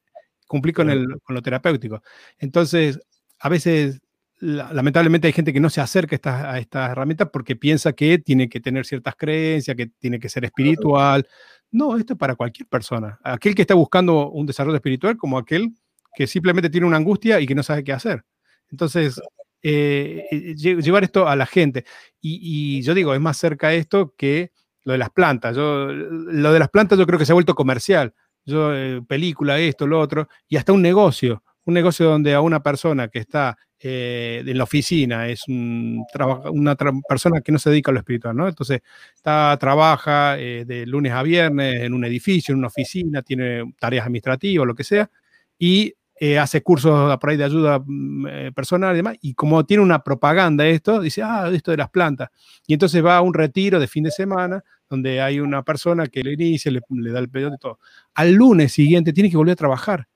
cumplí 0.48 0.72
con, 0.72 0.90
el, 0.90 1.20
con 1.24 1.36
lo 1.36 1.42
terapéutico. 1.42 2.02
Entonces, 2.38 3.00
a 3.40 3.50
veces 3.50 4.02
lamentablemente 4.42 5.28
hay 5.28 5.34
gente 5.34 5.54
que 5.54 5.60
no 5.60 5.70
se 5.70 5.82
acerca 5.82 6.16
a 6.24 6.60
estas, 6.60 6.92
herramientas 6.92 7.30
porque 7.32 7.56
piensa 7.56 7.94
que 7.94 8.18
tiene 8.18 8.50
que 8.50 8.60
tener 8.60 8.86
ciertas 8.86 9.16
creencias, 9.16 9.78
que 9.78 9.88
tiene 9.88 10.20
que 10.20 10.30
ser 10.30 10.46
espiritual. 10.46 11.28
No, 11.72 11.98
esto 11.98 12.14
es 12.14 12.20
para 12.20 12.36
cualquier 12.36 12.68
persona. 12.68 13.20
Aquel 13.24 13.56
que 13.56 13.62
está 13.62 13.74
buscando 13.74 14.30
un 14.30 14.46
desarrollo 14.46 14.76
espiritual 14.76 15.18
como 15.18 15.38
aquel 15.38 15.74
que 16.14 16.28
simplemente 16.28 16.70
tiene 16.70 16.86
una 16.86 16.98
angustia 16.98 17.40
y 17.40 17.48
que 17.48 17.56
no 17.56 17.64
sabe 17.64 17.84
qué 17.84 17.94
hacer. 17.94 18.26
Entonces, 18.70 19.22
eh, 19.64 20.26
eh, 20.32 20.56
llevar 20.56 21.04
esto 21.04 21.28
a 21.28 21.36
la 21.36 21.46
gente. 21.46 21.86
Y, 22.20 22.82
yo 22.82 22.94
digo, 22.94 23.14
es 23.14 23.22
más 23.22 23.38
cerca 23.38 23.74
esto 23.74 24.14
que 24.18 24.52
lo 24.84 24.94
de 24.94 24.98
las 24.98 25.12
plantas. 25.12 25.56
Yo, 25.56 25.88
lo 25.88 26.52
de 26.52 26.60
las 26.60 26.70
plantas 26.70 26.98
yo 26.98 27.06
creo 27.06 27.20
que 27.20 27.26
se 27.26 27.32
ha 27.32 27.36
vuelto 27.36 27.56
comercial. 27.56 28.14
Yo, 28.46 28.76
eh, 28.76 29.02
película, 29.08 29.60
esto, 29.60 29.88
lo 29.88 30.00
otro, 30.00 30.28
y 30.48 30.58
hasta 30.58 30.74
un 30.74 30.82
negocio. 30.82 31.44
Un 31.64 31.76
negocio 31.76 32.08
donde 32.08 32.34
a 32.34 32.42
una 32.42 32.64
persona 32.64 33.08
que 33.08 33.20
está 33.20 33.58
eh, 33.84 34.44
en 34.46 34.58
la 34.60 34.64
oficina, 34.64 35.28
es 35.28 35.48
una 35.48 36.76
persona 37.10 37.42
que 37.42 37.52
no 37.52 37.58
se 37.58 37.72
dedica 37.72 37.90
a 37.90 37.94
lo 37.94 38.00
espiritual, 38.00 38.36
¿no? 38.36 38.48
Entonces, 38.48 38.82
está, 39.16 39.58
trabaja 39.60 40.38
eh, 40.38 40.66
de 40.66 40.86
lunes 40.86 41.12
a 41.14 41.24
viernes 41.24 41.82
en 41.82 41.96
un 41.96 42.06
edificio, 42.06 42.54
en 42.54 42.60
una 42.60 42.68
oficina, 42.68 43.24
tiene 43.24 43.74
tareas 43.80 44.06
administrativas, 44.06 44.68
lo 44.68 44.76
que 44.76 44.84
sea, 44.84 45.10
y 45.58 45.96
eh, 46.16 46.38
hace 46.38 46.62
cursos 46.62 47.18
por 47.18 47.32
ahí 47.32 47.38
de 47.38 47.44
ayuda 47.44 47.82
mm, 47.84 48.54
personal 48.54 48.94
y 48.94 48.98
demás, 48.98 49.18
y 49.20 49.34
como 49.34 49.66
tiene 49.66 49.82
una 49.82 50.04
propaganda 50.04 50.68
esto, 50.68 51.00
dice, 51.02 51.24
ah, 51.24 51.50
esto 51.52 51.72
de 51.72 51.78
las 51.78 51.90
plantas, 51.90 52.30
y 52.68 52.74
entonces 52.74 53.04
va 53.04 53.18
a 53.18 53.22
un 53.22 53.34
retiro 53.34 53.80
de 53.80 53.88
fin 53.88 54.04
de 54.04 54.12
semana, 54.12 54.64
donde 54.92 55.22
hay 55.22 55.40
una 55.40 55.64
persona 55.64 56.06
que 56.06 56.22
le 56.22 56.34
inicia, 56.34 56.72
le, 56.72 57.12
da 57.12 57.18
el 57.18 57.30
pedido 57.30 57.52
y 57.56 57.58
todo. 57.58 57.80
Al 58.14 58.34
lunes 58.34 58.74
siguiente 58.74 59.12
tiene 59.12 59.32
que 59.32 59.38
volver 59.38 59.54
a 59.54 59.56
trabajar. 59.56 60.08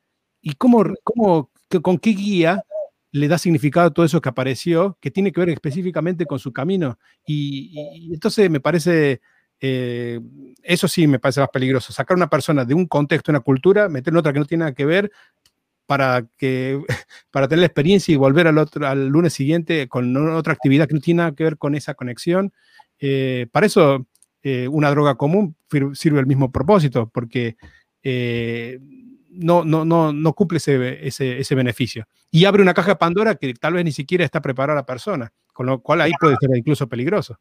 ¿Y 0.42 0.54
cómo, 0.54 0.84
cómo 1.04 1.50
con 1.82 1.98
qué 1.98 2.12
guía 2.12 2.64
le 3.16 3.30
da 3.30 3.38
significado 3.38 3.88
a 3.88 3.94
todo 3.94 4.06
eso 4.06 4.20
que 4.20 4.28
apareció, 4.28 4.98
que 5.00 5.10
tiene 5.10 5.32
que 5.32 5.40
ver 5.40 5.50
específicamente 5.50 6.26
con 6.26 6.38
su 6.38 6.52
camino. 6.52 7.00
Y, 7.26 8.14
entonces 8.14 8.50
me 8.50 8.60
parece, 8.60 9.22
eh, 9.62 10.20
eso 10.62 10.90
sí 10.90 11.08
me 11.08 11.18
parece 11.20 11.40
más 11.40 11.50
peligroso, 11.50 11.94
sacar 11.94 12.16
a 12.16 12.20
una 12.20 12.30
persona 12.30 12.66
de 12.66 12.74
un 12.74 12.88
contexto, 12.88 13.32
una 13.32 13.40
cultura, 13.40 13.88
meter 13.88 14.14
en 14.14 14.18
otra 14.18 14.34
que 14.34 14.40
no 14.40 14.46
tiene 14.46 14.64
nada 14.64 14.76
que 14.76 14.86
ver, 14.86 15.12
para, 15.86 16.28
que, 16.38 16.82
para 17.32 17.48
tener 17.48 17.62
la 17.62 17.68
experiencia 17.68 18.14
y 18.14 18.18
volver 18.18 18.48
al, 18.48 18.58
otro, 18.58 18.86
al 18.86 19.08
lunes 19.08 19.32
siguiente 19.32 19.88
con 19.88 20.16
otra 20.36 20.52
actividad 20.52 20.88
que 20.88 20.96
no 20.96 21.00
tiene 21.00 21.20
nada 21.20 21.36
que 21.36 21.46
ver 21.46 21.58
con 21.58 21.74
esa 21.74 21.94
conexión. 21.94 22.52
Eh, 23.00 23.48
para 23.50 23.68
eso 23.68 24.08
eh, 24.44 24.68
una 24.68 24.90
droga 24.90 25.16
común 25.16 25.56
sirve 25.94 26.20
el 26.20 26.28
mismo 26.28 26.52
propósito, 26.52 27.10
porque 27.14 27.56
eh, 28.04 28.78
no, 29.38 29.64
no, 29.64 29.86
no, 29.86 30.14
no, 30.14 30.34
cumple 30.34 30.58
ese, 30.58 31.08
ese, 31.08 31.56
beneficio. 31.56 32.08
Y 32.32 32.46
abre 32.46 32.62
una 32.62 32.74
caja 32.74 32.92
de 32.92 32.96
Pandora 32.96 33.36
que 33.36 33.54
tal 33.54 33.74
vez 33.74 33.86
ni 33.86 33.92
siquiera 33.92 34.26
está 34.26 34.42
preparada 34.42 34.80
la 34.80 34.86
persona, 34.86 35.32
con 35.54 35.66
lo 35.66 35.82
cual 35.82 36.02
ahí 36.02 36.12
puede 36.20 36.36
ser 36.40 36.56
incluso 36.56 36.88
peligroso. 36.88 37.40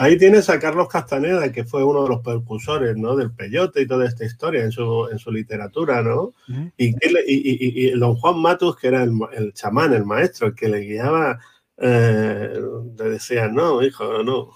Ahí 0.00 0.16
tienes 0.16 0.48
a 0.48 0.60
Carlos 0.60 0.88
Castaneda, 0.88 1.50
que 1.50 1.64
fue 1.64 1.82
uno 1.82 2.04
de 2.04 2.08
los 2.10 2.20
precursores 2.20 2.96
¿no? 2.96 3.16
del 3.16 3.32
peyote 3.32 3.82
y 3.82 3.86
toda 3.86 4.06
esta 4.06 4.24
historia 4.24 4.62
en 4.62 4.70
su, 4.70 5.08
en 5.10 5.18
su 5.18 5.32
literatura, 5.32 6.02
¿no? 6.02 6.34
y, 6.76 6.90
y, 6.90 6.96
y, 7.26 7.90
don 7.98 8.14
Juan 8.14 8.38
Matus, 8.38 8.76
que 8.76 8.88
era 8.88 9.02
el, 9.02 9.52
chamán, 9.54 9.92
el 9.92 10.04
maestro, 10.04 10.46
el 10.46 10.54
que 10.54 10.68
le 10.68 10.80
guiaba, 10.80 11.40
eh, 11.78 12.60
le 12.96 13.04
decía, 13.10 13.48
no, 13.48 13.82
hijo, 13.82 14.22
no. 14.22 14.50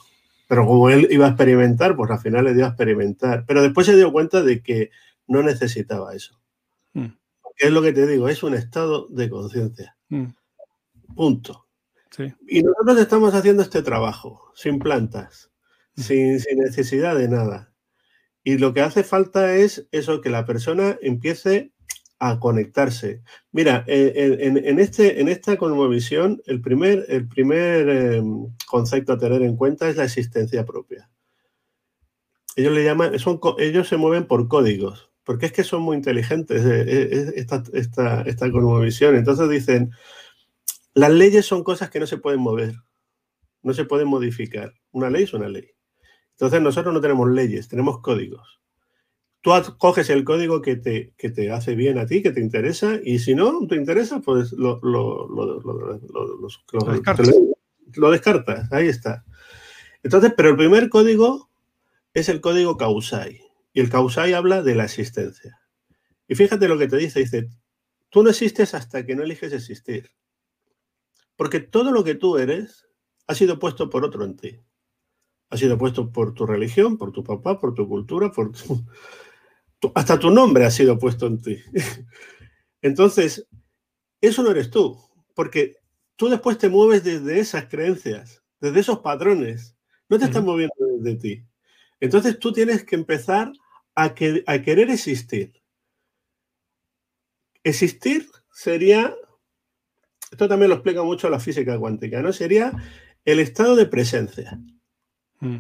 Pero 0.46 0.64
como 0.64 0.90
él 0.90 1.08
iba 1.10 1.26
a 1.26 1.30
experimentar, 1.30 1.96
pues 1.96 2.10
al 2.10 2.20
final 2.20 2.44
le 2.44 2.54
dio 2.54 2.66
a 2.66 2.68
experimentar. 2.68 3.44
Pero 3.44 3.62
después 3.62 3.86
se 3.86 3.96
dio 3.96 4.12
cuenta 4.12 4.42
de 4.42 4.62
que 4.62 4.90
no 5.26 5.42
necesitaba 5.42 6.14
eso. 6.14 6.41
Mm. 7.62 7.66
es 7.66 7.72
lo 7.72 7.82
que 7.82 7.92
te 7.92 8.06
digo, 8.06 8.28
es 8.28 8.42
un 8.42 8.54
estado 8.54 9.06
de 9.08 9.30
conciencia. 9.30 9.96
Mm. 10.08 10.26
Punto. 11.14 11.66
Y 12.46 12.62
nosotros 12.62 12.98
estamos 12.98 13.34
haciendo 13.34 13.62
este 13.62 13.82
trabajo 13.82 14.52
sin 14.54 14.78
plantas, 14.78 15.50
sin, 15.96 16.38
necesidad 16.56 17.16
de 17.16 17.28
nada. 17.28 17.72
Y 18.44 18.58
lo 18.58 18.74
que 18.74 18.82
hace 18.82 19.02
falta 19.02 19.54
es 19.56 19.86
eso, 19.92 20.20
que 20.20 20.28
la 20.28 20.44
persona 20.44 20.98
empiece 21.00 21.72
a 22.18 22.38
conectarse. 22.38 23.22
Mira, 23.50 23.84
en, 23.86 24.78
este, 24.78 25.20
en 25.20 25.28
esta 25.28 25.56
cosmovisión, 25.56 26.42
el 26.46 26.60
primer, 26.60 27.06
el 27.08 27.26
primer 27.28 27.88
em, 27.88 28.46
concepto 28.66 29.14
a 29.14 29.18
tener 29.18 29.42
en 29.42 29.56
cuenta 29.56 29.88
es 29.88 29.96
la 29.96 30.04
existencia 30.04 30.66
propia. 30.66 31.08
Ellos 32.56 32.74
le 32.74 32.84
llaman, 32.84 33.18
son, 33.18 33.40
ellos 33.58 33.88
se 33.88 33.96
mueven 33.96 34.26
por 34.26 34.48
códigos, 34.48 35.11
porque 35.24 35.46
es 35.46 35.52
que 35.52 35.64
son 35.64 35.82
muy 35.82 35.96
inteligentes 35.96 36.64
eh, 36.64 36.84
eh, 36.88 37.32
esta, 37.36 37.62
esta, 37.72 38.22
esta 38.22 38.50
cosmovisión. 38.50 39.16
Entonces 39.16 39.48
dicen, 39.48 39.92
las 40.94 41.10
leyes 41.10 41.46
son 41.46 41.64
cosas 41.64 41.90
que 41.90 42.00
no 42.00 42.06
se 42.06 42.18
pueden 42.18 42.40
mover, 42.40 42.74
no 43.62 43.72
se 43.72 43.84
pueden 43.84 44.08
modificar. 44.08 44.74
Una 44.90 45.10
ley 45.10 45.24
es 45.24 45.34
una 45.34 45.48
ley. 45.48 45.70
Entonces 46.32 46.60
nosotros 46.60 46.92
no 46.92 47.00
tenemos 47.00 47.30
leyes, 47.30 47.68
tenemos 47.68 48.00
códigos. 48.00 48.60
Tú 49.42 49.50
coges 49.78 50.08
el 50.10 50.24
código 50.24 50.62
que 50.62 50.76
te, 50.76 51.14
que 51.16 51.30
te 51.30 51.50
hace 51.50 51.74
bien 51.74 51.98
a 51.98 52.06
ti, 52.06 52.22
que 52.22 52.30
te 52.30 52.40
interesa, 52.40 53.00
y 53.02 53.18
si 53.18 53.34
no 53.34 53.66
te 53.66 53.74
interesa, 53.74 54.20
pues 54.20 54.52
lo, 54.52 54.78
lo, 54.82 55.28
descartas. 56.92 57.34
lo 57.94 58.10
descartas. 58.10 58.72
Ahí 58.72 58.86
está. 58.86 59.24
Entonces, 60.04 60.32
pero 60.36 60.50
el 60.50 60.56
primer 60.56 60.88
código 60.88 61.50
es 62.14 62.28
el 62.28 62.40
código 62.40 62.76
Causai. 62.76 63.40
Y 63.72 63.80
el 63.80 63.90
Causai 63.90 64.34
habla 64.34 64.62
de 64.62 64.74
la 64.74 64.84
existencia. 64.84 65.60
Y 66.28 66.34
fíjate 66.34 66.68
lo 66.68 66.78
que 66.78 66.88
te 66.88 66.96
dice, 66.96 67.20
dice, 67.20 67.48
tú 68.10 68.22
no 68.22 68.30
existes 68.30 68.74
hasta 68.74 69.04
que 69.04 69.14
no 69.14 69.22
eliges 69.22 69.52
existir. 69.52 70.10
Porque 71.36 71.60
todo 71.60 71.90
lo 71.90 72.04
que 72.04 72.14
tú 72.14 72.36
eres 72.38 72.86
ha 73.26 73.34
sido 73.34 73.58
puesto 73.58 73.88
por 73.88 74.04
otro 74.04 74.24
en 74.24 74.36
ti. 74.36 74.60
Ha 75.50 75.56
sido 75.56 75.76
puesto 75.78 76.10
por 76.10 76.34
tu 76.34 76.46
religión, 76.46 76.96
por 76.98 77.12
tu 77.12 77.24
papá, 77.24 77.58
por 77.58 77.74
tu 77.74 77.88
cultura, 77.88 78.30
por 78.30 78.52
tu... 78.52 78.84
hasta 79.94 80.18
tu 80.18 80.30
nombre 80.30 80.64
ha 80.64 80.70
sido 80.70 80.98
puesto 80.98 81.26
en 81.26 81.40
ti. 81.40 81.58
Entonces, 82.82 83.46
eso 84.20 84.42
no 84.42 84.50
eres 84.50 84.70
tú, 84.70 84.98
porque 85.34 85.76
tú 86.16 86.28
después 86.28 86.58
te 86.58 86.68
mueves 86.68 87.04
desde 87.04 87.40
esas 87.40 87.66
creencias, 87.66 88.42
desde 88.60 88.80
esos 88.80 88.98
patrones. 89.00 89.76
No 90.08 90.18
te 90.18 90.26
estás 90.26 90.44
moviendo 90.44 90.74
desde 90.98 91.18
ti. 91.18 91.46
Entonces 92.00 92.38
tú 92.38 92.52
tienes 92.52 92.84
que 92.84 92.96
empezar 92.96 93.52
a, 93.94 94.14
que, 94.14 94.44
a 94.46 94.62
querer 94.62 94.90
existir. 94.90 95.52
Existir 97.64 98.28
sería 98.52 99.14
esto 100.32 100.48
también 100.48 100.70
lo 100.70 100.76
explica 100.76 101.02
mucho 101.02 101.28
la 101.28 101.38
física 101.38 101.78
cuántica, 101.78 102.22
¿no? 102.22 102.32
Sería 102.32 102.72
el 103.26 103.38
estado 103.38 103.76
de 103.76 103.84
presencia. 103.84 104.58
Mm. 105.40 105.58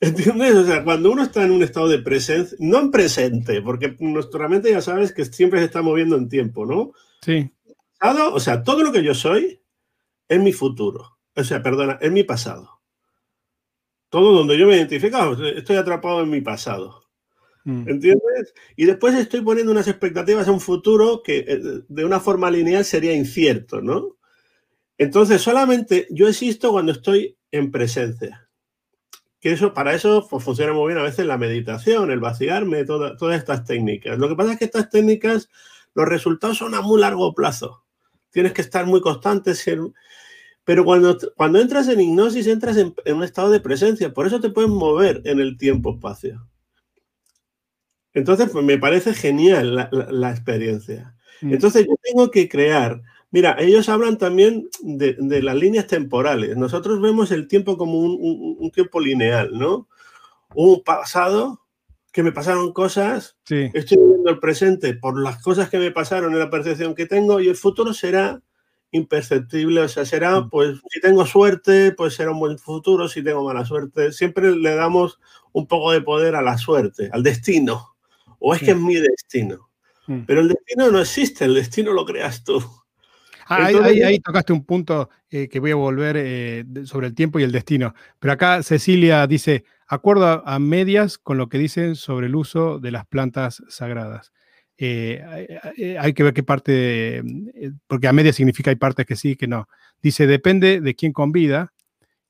¿Entiendes? 0.00 0.56
O 0.56 0.66
sea, 0.66 0.82
cuando 0.82 1.12
uno 1.12 1.22
está 1.22 1.44
en 1.44 1.52
un 1.52 1.62
estado 1.62 1.88
de 1.88 2.00
presencia, 2.00 2.58
no 2.60 2.80
en 2.80 2.90
presente, 2.90 3.62
porque 3.62 3.96
nuestra 4.00 4.48
mente 4.48 4.72
ya 4.72 4.80
sabes 4.80 5.12
que 5.12 5.24
siempre 5.24 5.60
se 5.60 5.66
está 5.66 5.82
moviendo 5.82 6.16
en 6.16 6.28
tiempo, 6.28 6.66
¿no? 6.66 6.92
Sí. 7.24 7.48
O 8.34 8.40
sea, 8.40 8.64
todo 8.64 8.82
lo 8.82 8.90
que 8.90 9.04
yo 9.04 9.14
soy 9.14 9.62
es 10.26 10.40
mi 10.40 10.52
futuro. 10.52 11.18
O 11.36 11.44
sea, 11.44 11.62
perdona, 11.62 11.98
es 12.00 12.10
mi 12.10 12.24
pasado. 12.24 12.80
Todo 14.08 14.32
donde 14.32 14.58
yo 14.58 14.66
me 14.66 14.74
identifico, 14.74 15.16
estoy 15.44 15.76
atrapado 15.76 16.22
en 16.22 16.30
mi 16.30 16.40
pasado. 16.40 17.04
Mm. 17.64 17.88
¿Entiendes? 17.88 18.54
Y 18.76 18.86
después 18.86 19.14
estoy 19.14 19.40
poniendo 19.40 19.72
unas 19.72 19.88
expectativas 19.88 20.48
a 20.48 20.52
un 20.52 20.60
futuro 20.60 21.22
que 21.22 21.44
eh, 21.46 21.60
de 21.88 22.04
una 22.04 22.20
forma 22.20 22.50
lineal 22.50 22.84
sería 22.84 23.14
incierto, 23.14 23.80
¿no? 23.80 24.16
Entonces, 24.98 25.40
solamente 25.42 26.06
yo 26.10 26.28
existo 26.28 26.72
cuando 26.72 26.92
estoy 26.92 27.36
en 27.50 27.70
presencia. 27.70 28.48
Que 29.40 29.52
eso, 29.52 29.74
para 29.74 29.94
eso 29.94 30.26
pues, 30.30 30.44
funciona 30.44 30.72
muy 30.72 30.88
bien 30.88 30.98
a 30.98 31.04
veces 31.04 31.26
la 31.26 31.38
meditación, 31.38 32.10
el 32.10 32.20
vaciarme, 32.20 32.84
todas 32.84 33.36
estas 33.36 33.64
técnicas. 33.64 34.18
Lo 34.18 34.28
que 34.28 34.36
pasa 34.36 34.52
es 34.52 34.58
que 34.58 34.64
estas 34.64 34.90
técnicas, 34.90 35.48
los 35.94 36.08
resultados 36.08 36.58
son 36.58 36.74
a 36.74 36.80
muy 36.80 37.00
largo 37.00 37.34
plazo. 37.34 37.84
Tienes 38.30 38.52
que 38.52 38.62
estar 38.62 38.86
muy 38.86 39.00
constante, 39.00 39.52
pero 40.64 40.84
cuando, 40.84 41.18
cuando 41.36 41.60
entras 41.60 41.88
en 41.88 42.00
hipnosis, 42.00 42.46
entras 42.46 42.76
en, 42.76 42.94
en, 43.04 43.16
un 43.16 43.24
estado 43.24 43.50
de 43.50 43.60
presencia. 43.60 44.14
Por 44.14 44.26
eso 44.26 44.40
te 44.40 44.50
puedes 44.50 44.70
mover 44.70 45.20
en 45.24 45.40
el 45.40 45.58
tiempo-espacio. 45.58 46.46
Entonces, 48.14 48.50
pues 48.50 48.64
me 48.64 48.78
parece 48.78 49.14
genial 49.14 49.88
la, 49.90 50.30
experiencia. 50.30 51.14
Mm. 51.40 51.54
Entonces, 51.54 51.86
yo 51.86 51.94
tengo 52.02 52.30
que 52.30 52.48
crear. 52.48 53.02
Mira, 53.30 53.56
ellos 53.58 53.88
hablan 53.88 54.18
también 54.18 54.68
de, 54.82 55.42
las 55.42 55.56
líneas 55.56 55.86
temporales. 55.86 56.56
Nosotros 56.56 57.00
vemos 57.00 57.30
el 57.30 57.48
tiempo 57.48 57.78
como 57.78 57.98
un, 57.98 58.70
tiempo 58.70 59.00
lineal, 59.00 59.58
¿no? 59.58 59.88
Un 60.54 60.82
pasado 60.84 61.60
que 62.12 62.22
me 62.22 62.32
pasaron 62.32 62.74
cosas, 62.74 63.38
estoy 63.48 63.96
viviendo 63.96 64.28
el 64.28 64.38
presente 64.38 64.92
por 64.92 65.18
las 65.18 65.42
cosas 65.42 65.70
que 65.70 65.78
me 65.78 65.90
pasaron 65.90 66.34
en 66.34 66.40
la 66.40 66.50
percepción 66.50 66.94
que 66.94 67.06
tengo 67.06 67.40
y 67.40 67.48
el 67.48 67.56
futuro 67.56 67.94
será 67.94 68.42
imperceptible, 68.90 69.80
o 69.80 69.88
sea, 69.88 70.04
será, 70.04 70.38
mm. 70.38 70.50
pues, 70.50 70.78
si 70.90 71.00
tengo 71.00 71.24
suerte, 71.24 71.92
pues 71.92 72.12
será 72.12 72.32
un 72.32 72.38
buen 72.38 72.58
futuro, 72.58 73.08
si 73.08 73.22
tengo 73.22 73.42
mala 73.42 73.64
suerte. 73.64 74.12
Siempre 74.12 74.54
le 74.54 74.74
damos 74.74 75.18
un 75.52 75.66
poco 75.66 75.92
de 75.92 76.02
poder 76.02 76.36
a 76.36 76.42
la 76.42 76.58
suerte, 76.58 77.08
al 77.10 77.22
destino 77.22 77.91
o 78.42 78.54
es 78.54 78.60
que 78.60 78.72
es 78.72 78.76
mi 78.76 78.96
destino. 78.96 79.70
Mm. 80.06 80.20
Pero 80.26 80.40
el 80.40 80.48
destino 80.48 80.90
no 80.90 81.00
existe, 81.00 81.44
el 81.44 81.54
destino 81.54 81.92
lo 81.92 82.04
creas 82.04 82.42
tú. 82.42 82.62
Ah, 83.46 83.66
ahí, 83.66 84.18
tocaste 84.20 84.52
un 84.52 84.64
punto 84.64 85.10
eh, 85.30 85.48
que 85.48 85.60
voy 85.60 85.72
a 85.72 85.76
volver 85.76 86.16
eh, 86.18 86.64
sobre 86.84 87.08
el 87.08 87.14
tiempo 87.14 87.38
y 87.38 87.42
el 87.42 87.52
destino. 87.52 87.94
Pero 88.18 88.32
acá 88.32 88.62
Cecilia 88.62 89.26
dice, 89.26 89.64
acuerdo 89.86 90.46
a, 90.46 90.58
medias 90.58 91.18
con 91.18 91.38
lo 91.38 91.48
que 91.48 91.58
dicen 91.58 91.96
sobre 91.96 92.26
el 92.26 92.36
uso 92.36 92.78
de 92.78 92.90
las 92.90 93.06
plantas 93.06 93.62
sagradas. 93.68 94.32
Eh, 94.78 95.22
hay, 96.00 96.12
que 96.12 96.22
ver 96.22 96.34
qué 96.34 96.42
parte, 96.42 97.22
porque 97.86 98.08
a 98.08 98.12
medias 98.12 98.36
significa 98.36 98.70
hay 98.70 98.76
partes 98.76 99.06
que 99.06 99.16
sí, 99.16 99.36
que 99.36 99.46
no. 99.46 99.68
Dice, 100.02 100.26
depende 100.26 100.80
de 100.80 100.94
quién 100.94 101.12
convida, 101.12 101.72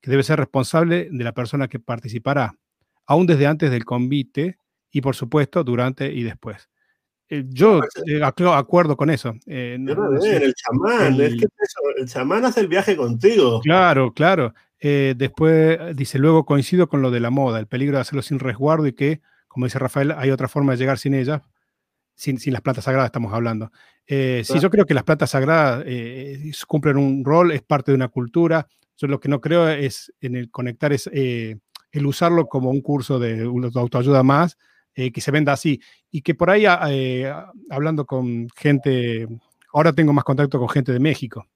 que 0.00 0.10
debe 0.10 0.22
ser 0.22 0.38
responsable 0.38 1.08
de 1.10 1.24
la 1.24 1.32
persona 1.32 1.68
que 1.68 1.78
participará. 1.78 2.54
Aún 3.06 3.26
desde 3.26 3.46
antes 3.46 3.70
del 3.70 3.84
convite, 3.84 4.58
y 4.92 5.00
por 5.00 5.16
supuesto 5.16 5.64
durante 5.64 6.12
y 6.12 6.22
después. 6.22 6.68
Eh, 7.32 7.44
yo 7.48 7.80
eh, 8.06 8.20
acuerdo 8.22 8.94
con 8.94 9.08
eso. 9.08 9.34
Eh, 9.46 9.78
el 9.80 10.54
chamán, 10.54 11.18
es 11.18 11.34
que 11.36 11.46
el 11.96 12.06
chamán 12.06 12.44
hace 12.44 12.60
el 12.60 12.68
viaje 12.68 12.94
contigo. 12.94 13.60
Claro, 13.62 14.12
claro. 14.12 14.52
después 14.78 15.96
dice, 15.96 16.18
luego 16.18 16.44
coincido 16.44 16.88
con 16.88 17.00
lo 17.00 17.10
de 17.10 17.20
la 17.20 17.30
moda, 17.30 17.58
el 17.58 17.66
peligro 17.66 17.96
de 17.96 18.02
hacerlo 18.02 18.20
sin 18.20 18.38
resguardo 18.38 18.86
y 18.86 18.92
que, 18.92 19.22
como 19.48 19.64
dice 19.64 19.78
Rafael, 19.78 20.12
hay 20.12 20.30
otra 20.30 20.46
forma 20.46 20.72
de 20.72 20.78
llegar 20.78 20.98
sin 20.98 21.14
ella, 21.14 21.42
sin, 22.14 22.38
sin 22.38 22.52
las 22.52 22.60
plantas 22.60 22.84
sagradas 22.84 23.08
estamos 23.08 23.32
hablando. 23.32 23.72
Sí, 24.06 24.58
yo 24.60 24.68
creo 24.68 24.84
que 24.84 24.92
las 24.92 25.04
plantas 25.04 25.30
sagradas 25.30 25.86
cumplen 26.68 26.98
un 26.98 27.24
rol, 27.24 27.52
es 27.52 27.62
parte 27.62 27.92
de 27.92 27.96
una 27.96 28.08
cultura. 28.08 28.68
Yo 28.98 29.06
lo 29.06 29.20
que 29.20 29.30
no 29.30 29.40
creo 29.40 29.70
es 29.70 30.12
en 30.20 30.36
el 30.36 30.50
conectar, 30.50 30.92
es 30.92 31.06
el 31.06 32.06
usarlo 32.06 32.46
como 32.46 32.68
un 32.68 32.82
curso 32.82 33.18
de 33.18 33.40
autoayuda 33.74 34.22
más, 34.22 34.58
eh, 34.94 35.10
que 35.10 35.20
se 35.20 35.30
venda 35.30 35.52
así. 35.52 35.80
Y 36.10 36.22
que 36.22 36.34
por 36.34 36.50
ahí, 36.50 36.66
ah, 36.66 36.80
eh, 36.90 37.32
hablando 37.70 38.04
con 38.04 38.48
gente, 38.50 39.26
ahora 39.72 39.92
tengo 39.92 40.12
más 40.12 40.24
contacto 40.24 40.58
con 40.58 40.68
gente 40.68 40.92
de 40.92 41.00
México. 41.00 41.46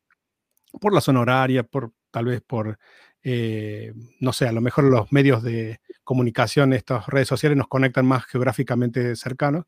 por 0.80 0.92
la 0.92 1.00
zona 1.00 1.20
horaria, 1.20 1.62
por 1.62 1.92
tal 2.10 2.26
vez 2.26 2.42
por, 2.42 2.78
eh, 3.22 3.92
no 4.20 4.32
sé, 4.32 4.46
a 4.46 4.52
lo 4.52 4.60
mejor 4.60 4.84
los 4.84 5.10
medios 5.12 5.42
de 5.42 5.80
comunicación, 6.04 6.72
estas 6.74 7.06
redes 7.06 7.28
sociales 7.28 7.56
nos 7.56 7.68
conectan 7.68 8.06
más 8.06 8.26
geográficamente 8.26 9.16
cercanos. 9.16 9.66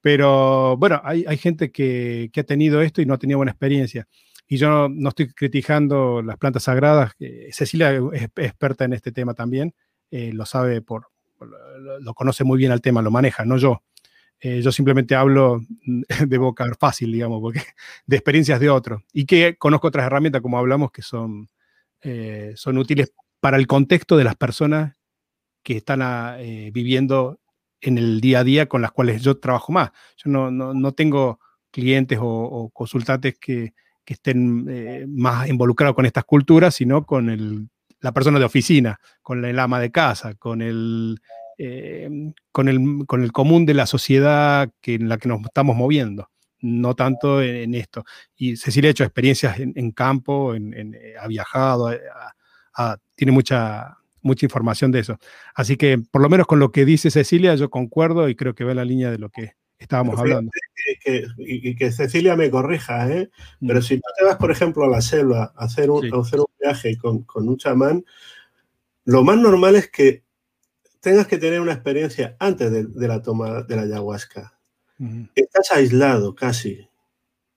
Pero 0.00 0.76
bueno, 0.76 1.00
hay, 1.04 1.24
gente 1.38 1.72
que, 1.72 2.30
ha 2.36 2.42
tenido 2.44 2.82
esto 2.82 3.02
y 3.02 3.06
no 3.06 3.14
ha 3.14 3.18
tenido 3.18 3.38
buena 3.38 3.52
experiencia. 3.52 4.06
Y 4.48 4.58
yo 4.58 4.88
no, 4.88 5.08
estoy 5.08 5.28
criticando 5.32 6.22
las 6.22 6.38
plantas 6.38 6.64
sagradas. 6.64 7.12
Cecilia 7.50 7.92
es 8.12 8.24
experta 8.36 8.84
en 8.84 8.92
este 8.92 9.12
tema 9.12 9.34
también, 9.34 9.74
lo 10.10 10.46
sabe 10.46 10.82
por, 10.82 11.08
lo, 12.00 12.14
conoce 12.14 12.44
muy 12.44 12.58
bien 12.58 12.72
al 12.72 12.80
tema, 12.80 13.02
lo 13.02 13.10
maneja, 13.10 13.44
no 13.44 13.56
yo. 13.56 13.82
Eh, 14.40 14.60
yo 14.62 14.70
simplemente 14.70 15.14
hablo 15.14 15.60
de 16.26 16.38
boca 16.38 16.66
fácil, 16.78 17.12
digamos, 17.12 17.40
porque, 17.40 17.60
de 18.06 18.16
experiencias 18.16 18.60
de 18.60 18.70
otros. 18.70 19.02
Y 19.12 19.26
que 19.26 19.56
conozco 19.56 19.88
otras 19.88 20.06
herramientas, 20.06 20.42
como 20.42 20.58
hablamos, 20.58 20.90
que 20.90 21.02
son, 21.02 21.48
eh, 22.02 22.52
son 22.56 22.78
útiles 22.78 23.12
para 23.40 23.56
el 23.56 23.66
contexto 23.66 24.16
de 24.16 24.24
las 24.24 24.36
personas 24.36 24.96
que 25.62 25.78
están 25.78 26.02
ah, 26.02 26.36
eh, 26.38 26.70
viviendo 26.72 27.40
en 27.80 27.98
el 27.98 28.20
día 28.20 28.40
a 28.40 28.44
día 28.44 28.66
con 28.66 28.82
las 28.82 28.92
cuales 28.92 29.22
yo 29.22 29.38
trabajo 29.38 29.72
más. 29.72 29.90
Yo 30.16 30.30
no, 30.30 30.50
no, 30.50 30.92
tengo 30.92 31.40
clientes 31.70 32.18
o, 32.20 32.70
consultantes 32.72 33.38
que, 33.38 33.74
que 34.04 34.14
estén 34.14 35.06
más 35.14 35.48
involucrados 35.48 35.94
con 35.94 36.06
estas 36.06 36.24
culturas, 36.24 36.74
sino 36.74 37.04
con 37.04 37.28
el, 37.28 37.68
la 38.00 38.12
persona 38.12 38.38
de 38.38 38.44
oficina, 38.44 39.00
con 39.22 39.44
el 39.44 39.58
ama 39.58 39.80
de 39.80 39.90
casa, 39.90 40.34
con 40.34 40.62
el, 40.62 41.20
eh, 41.58 42.08
con, 42.52 42.68
el, 42.68 43.06
con 43.06 43.22
el 43.22 43.32
común 43.32 43.66
de 43.66 43.74
la 43.74 43.86
sociedad 43.86 44.70
que, 44.80 44.94
en 44.94 45.08
la 45.08 45.18
que 45.18 45.28
nos 45.28 45.40
estamos 45.44 45.76
moviendo, 45.76 46.30
no 46.60 46.94
tanto 46.94 47.42
en, 47.42 47.74
esto. 47.74 48.04
Y 48.36 48.56
Cecilia 48.56 48.88
ha 48.88 48.92
hecho 48.92 49.04
experiencias 49.04 49.58
en, 49.58 49.90
campo, 49.92 50.54
en, 50.54 50.94
eh, 50.94 51.14
ha 51.20 51.26
viajado, 51.26 51.90
tiene 53.14 53.32
mucha, 53.32 53.98
mucha 54.20 54.44
información 54.44 54.92
de 54.92 55.00
eso. 55.00 55.18
Así 55.54 55.76
que, 55.76 55.98
por 55.98 56.20
lo 56.20 56.28
menos 56.28 56.46
con 56.46 56.58
lo 56.58 56.72
que 56.72 56.84
dice 56.84 57.10
Cecilia, 57.10 57.54
yo 57.54 57.70
concuerdo 57.70 58.28
y 58.28 58.34
creo 58.34 58.54
que 58.54 58.64
va 58.64 58.72
en 58.72 58.76
la 58.76 58.84
línea 58.84 59.10
de 59.10 59.18
lo 59.18 59.30
que 59.30 59.52
estábamos 59.78 60.18
hablando. 60.18 60.50
y 61.38 61.74
que 61.74 61.92
Cecilia 61.92 62.36
me 62.36 62.50
corrija, 62.50 63.10
¿eh? 63.10 63.30
pero 63.60 63.80
mm. 63.80 63.82
si 63.82 63.96
tú 63.96 64.08
te 64.18 64.24
vas, 64.24 64.36
por 64.36 64.50
ejemplo, 64.50 64.84
a 64.84 64.88
la 64.88 65.00
selva 65.00 65.52
a 65.56 65.64
hacer 65.64 65.90
un, 65.90 66.06
hacer 66.14 66.40
un 66.40 66.46
viaje 66.60 66.96
con, 66.96 67.22
con 67.22 67.48
un 67.48 67.56
chamán, 67.56 68.04
lo 69.04 69.22
más 69.22 69.38
normal 69.38 69.76
es 69.76 69.88
que 69.88 70.24
tengas 71.00 71.28
que 71.28 71.38
tener 71.38 71.60
una 71.60 71.72
experiencia 71.72 72.36
antes 72.40 72.72
de, 72.72 73.08
la 73.08 73.22
toma 73.22 73.62
de 73.62 73.76
la 73.76 73.82
ayahuasca. 73.82 74.58
Estás 75.36 75.70
aislado 75.70 76.34
casi, 76.34 76.88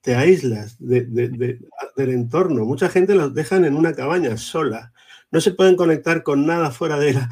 te 0.02 0.16
aíslas 0.16 0.78
del 0.78 1.60
entorno. 1.98 2.66
Mucha 2.66 2.90
gente 2.90 3.16
los 3.16 3.34
dejan 3.34 3.66
en 3.66 3.76
una 3.76 3.94
cabaña 3.94 4.38
sola. 4.38 4.94
No 5.32 5.42
se 5.42 5.52
pueden 5.52 5.76
conectar 5.76 6.24
con 6.24 6.46
nada 6.46 6.72
fuera 6.72 6.98
de 6.98 7.14
la... 7.14 7.30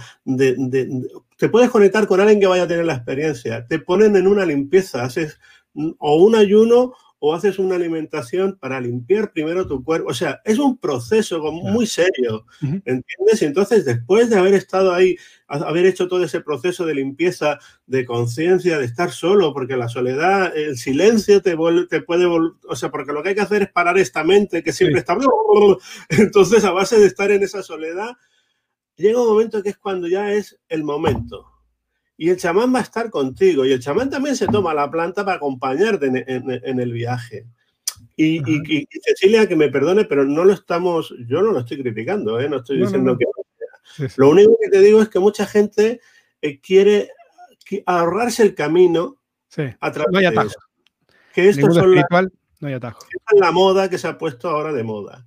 te 1.37 1.49
puedes 1.49 1.69
conectar 1.69 2.07
con 2.07 2.19
alguien 2.19 2.39
que 2.39 2.47
vaya 2.47 2.63
a 2.63 2.67
tener 2.67 2.85
la 2.85 2.95
experiencia. 2.95 3.65
Te 3.67 3.79
ponen 3.79 4.15
en 4.15 4.27
una 4.27 4.45
limpieza, 4.45 5.03
haces 5.03 5.39
o 5.99 6.15
un 6.15 6.35
ayuno 6.35 6.93
o 7.19 7.33
haces 7.33 7.57
una 7.57 7.75
alimentación 7.75 8.57
para 8.59 8.79
limpiar 8.79 9.31
primero 9.31 9.65
tu 9.65 9.83
cuerpo. 9.83 10.09
O 10.09 10.13
sea, 10.13 10.39
es 10.45 10.59
un 10.59 10.77
proceso 10.77 11.39
muy 11.51 11.87
serio, 11.87 12.45
¿entiendes? 12.61 13.41
Y 13.41 13.45
entonces, 13.45 13.85
después 13.85 14.29
de 14.29 14.37
haber 14.37 14.53
estado 14.53 14.93
ahí, 14.93 15.17
haber 15.47 15.85
hecho 15.87 16.07
todo 16.07 16.23
ese 16.23 16.41
proceso 16.41 16.85
de 16.85 16.93
limpieza, 16.93 17.59
de 17.87 18.05
conciencia, 18.05 18.77
de 18.77 18.85
estar 18.85 19.11
solo, 19.11 19.53
porque 19.53 19.77
la 19.77 19.89
soledad, 19.89 20.55
el 20.55 20.77
silencio 20.77 21.41
te, 21.41 21.57
te 21.89 22.01
puede 22.01 22.27
volver, 22.27 22.53
o 22.69 22.75
sea, 22.75 22.91
porque 22.91 23.13
lo 23.13 23.23
que 23.23 23.29
hay 23.29 23.35
que 23.35 23.41
hacer 23.41 23.63
es 23.63 23.71
parar 23.71 23.97
esta 23.97 24.23
mente 24.23 24.61
que 24.61 24.73
siempre 24.73 24.99
está... 24.99 25.17
Entonces, 26.09 26.63
a 26.65 26.71
base 26.71 26.99
de 26.99 27.07
estar 27.07 27.31
en 27.31 27.41
esa 27.41 27.63
soledad, 27.63 28.11
llega 28.95 29.21
un 29.21 29.27
momento 29.27 29.63
que 29.63 29.69
es 29.69 29.77
cuando 29.77 30.07
ya 30.07 30.33
es 30.33 30.59
el 30.69 30.83
momento 30.83 31.56
y 32.17 32.29
el 32.29 32.37
chamán 32.37 32.73
va 32.73 32.79
a 32.79 32.83
estar 32.83 33.09
contigo. 33.11 33.65
Y 33.65 33.71
el 33.71 33.79
chamán 33.79 34.09
también 34.09 34.35
se 34.35 34.47
toma 34.47 34.73
la 34.73 34.89
planta 34.89 35.23
para 35.23 35.37
acompañarte 35.37 36.07
en, 36.07 36.79
el 36.79 36.91
viaje. 36.91 37.45
Y, 38.15 38.41
Cecilia, 39.03 39.47
que 39.47 39.55
me 39.55 39.69
perdone, 39.69 40.05
pero 40.05 40.25
no 40.25 40.43
lo 40.43 40.53
estamos, 40.53 41.13
yo 41.27 41.41
no 41.43 41.51
lo 41.51 41.59
estoy 41.59 41.81
criticando, 41.81 42.39
¿eh? 42.39 42.49
no 42.49 42.57
estoy 42.57 42.81
diciendo 42.81 43.15
que 43.17 43.25
Lo 44.17 44.29
único 44.29 44.57
que 44.59 44.69
te 44.69 44.81
digo 44.81 45.01
es 45.01 45.09
que 45.09 45.19
mucha 45.19 45.45
gente 45.45 46.01
eh, 46.41 46.59
quiere 46.59 47.11
ahorrarse 47.85 48.41
el 48.41 48.55
camino 48.55 49.17
a 49.79 49.91
través 49.91 50.11
no 50.11 50.19
hay 50.19 50.25
atajo. 50.25 50.49
Que 51.33 51.49
esto 51.49 51.71
son 51.71 51.95
no 52.59 52.67
hay 52.67 52.73
atajo. 52.73 52.99
es 53.11 53.39
la 53.39 53.51
moda 53.51 53.87
que 53.89 53.99
se 53.99 54.07
ha 54.07 54.17
puesto 54.17 54.49
ahora 54.49 54.73
de 54.73 54.83
moda. 54.83 55.23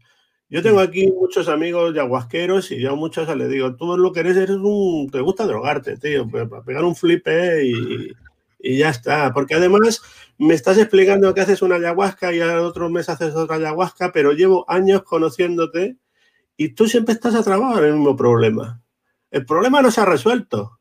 Yo 0.50 0.64
tengo 0.64 0.80
aquí 0.80 1.06
muchos 1.06 1.48
amigos 1.48 1.94
yaguasqueros 1.94 2.72
y 2.72 2.80
yo 2.80 2.90
a 2.90 2.96
muchos 2.96 3.34
les 3.36 3.48
digo, 3.48 3.76
tú 3.76 3.96
lo 3.96 4.12
que 4.12 4.18
eres, 4.18 4.36
eres 4.36 4.56
un, 4.56 5.08
te 5.08 5.20
gusta 5.20 5.46
drogarte, 5.46 5.96
tío, 5.96 6.28
para 6.28 6.62
pegar 6.64 6.84
un 6.84 6.96
flipe 6.96 7.64
y, 7.64 8.10
y, 8.58 8.78
ya 8.78 8.90
está. 8.90 9.32
Porque 9.32 9.54
además 9.54 10.02
me 10.38 10.54
estás 10.54 10.76
explicando 10.78 11.32
que 11.32 11.42
haces 11.42 11.62
una 11.62 11.76
ayahuasca 11.76 12.34
y 12.34 12.40
al 12.40 12.58
otro 12.58 12.90
mes 12.90 13.08
haces 13.08 13.36
otra 13.36 13.56
ayahuasca, 13.56 14.10
pero 14.10 14.32
llevo 14.32 14.68
años 14.68 15.04
conociéndote 15.04 15.98
y 16.56 16.70
tú 16.70 16.88
siempre 16.88 17.14
estás 17.14 17.36
atrapado 17.36 17.78
en 17.78 17.84
el 17.84 17.94
mismo 17.94 18.16
problema. 18.16 18.82
El 19.30 19.46
problema 19.46 19.80
no 19.82 19.92
se 19.92 20.00
ha 20.00 20.04
resuelto. 20.04 20.80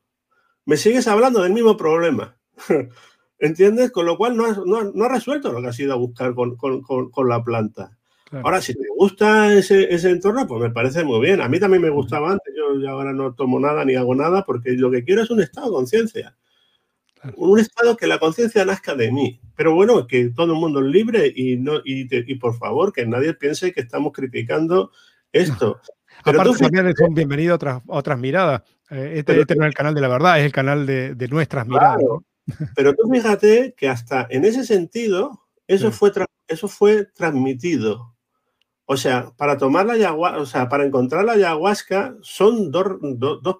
Me 0.64 0.78
sigues 0.78 1.06
hablando 1.06 1.42
del 1.44 1.52
mismo 1.52 1.76
problema. 1.76 2.36
¿Entiendes? 3.38 3.92
Con 3.92 4.04
lo 4.04 4.16
cual 4.16 4.36
no 4.36 4.46
has, 4.46 4.58
no, 4.58 5.08
resuelto 5.08 5.52
lo 5.52 5.62
que 5.62 5.68
has 5.68 5.78
ido 5.78 5.92
a 5.92 5.96
buscar 5.96 6.34
con, 6.34 6.56
con, 6.56 6.82
con 6.82 7.28
la 7.28 7.44
planta. 7.44 7.99
Ahora, 8.32 8.60
si 8.60 8.74
te 8.74 8.86
gusta 8.96 9.52
ese, 9.52 9.90
entorno, 10.08 10.46
pues 10.46 10.60
me 10.60 10.70
parece 10.70 11.02
muy 11.02 11.20
bien. 11.20 11.40
A 11.40 11.48
mí 11.48 11.58
también 11.58 11.82
me 11.82 11.90
gustaba 11.90 12.30
antes, 12.30 12.54
yo 12.54 12.88
ahora 12.88 13.12
no 13.12 13.34
tomo 13.34 13.58
nada 13.58 13.84
ni 13.84 13.96
hago 13.96 14.14
nada 14.14 14.44
porque 14.44 14.72
lo 14.72 14.90
que 14.90 15.04
quiero 15.04 15.22
es 15.22 15.30
un 15.30 15.40
estado 15.40 15.66
de 15.66 15.72
conciencia. 15.72 16.36
Un 17.36 17.58
estado 17.58 17.96
que 17.96 18.06
la 18.06 18.18
conciencia 18.18 18.64
nazca 18.64 18.94
de 18.94 19.10
mí. 19.10 19.40
Pero 19.56 19.74
bueno, 19.74 20.06
que 20.06 20.30
todo 20.30 20.54
el 20.54 20.60
mundo 20.60 20.80
es 20.80 20.86
libre 20.86 21.32
y, 21.34 21.56
no, 21.56 21.80
y, 21.84 22.34
por 22.36 22.56
favor, 22.56 22.92
que 22.92 23.04
nadie 23.04 23.34
piense 23.34 23.72
que 23.72 23.80
estamos 23.80 24.12
criticando 24.12 24.92
esto. 25.32 25.80
Aparte, 26.24 26.58
también 26.58 26.86
es 26.86 27.00
un 27.00 27.14
bienvenido 27.14 27.52
a 27.52 27.56
otras, 27.56 27.82
otras 27.88 28.18
miradas. 28.18 28.62
Eh, 28.90 29.14
este, 29.16 29.40
este, 29.40 29.56
no 29.56 29.64
es 29.64 29.68
el 29.68 29.74
canal 29.74 29.94
de 29.94 30.00
la 30.00 30.08
verdad, 30.08 30.38
es 30.38 30.46
el 30.46 30.52
canal 30.52 30.86
de, 30.86 31.28
nuestras 31.30 31.66
miradas. 31.66 32.00
Pero 32.76 32.94
tú 32.94 33.10
fíjate 33.10 33.74
que 33.76 33.88
hasta 33.88 34.26
en 34.30 34.44
ese 34.44 34.64
sentido, 34.64 35.48
eso, 35.66 35.90
fue, 35.90 36.12
eso 36.48 36.68
fue 36.68 37.04
transmitido 37.04 38.14
o 38.92 38.96
sea, 38.96 39.30
para 39.36 39.56
tomar 39.56 39.86
la 39.86 39.92
ayahuasca, 39.92 40.40
o 40.40 40.46
sea, 40.46 40.68
para 40.68 40.84
encontrar 40.84 41.24
la 41.24 41.34
ayahuasca 41.34 42.16
son 42.22 42.72
dos, 42.72 42.98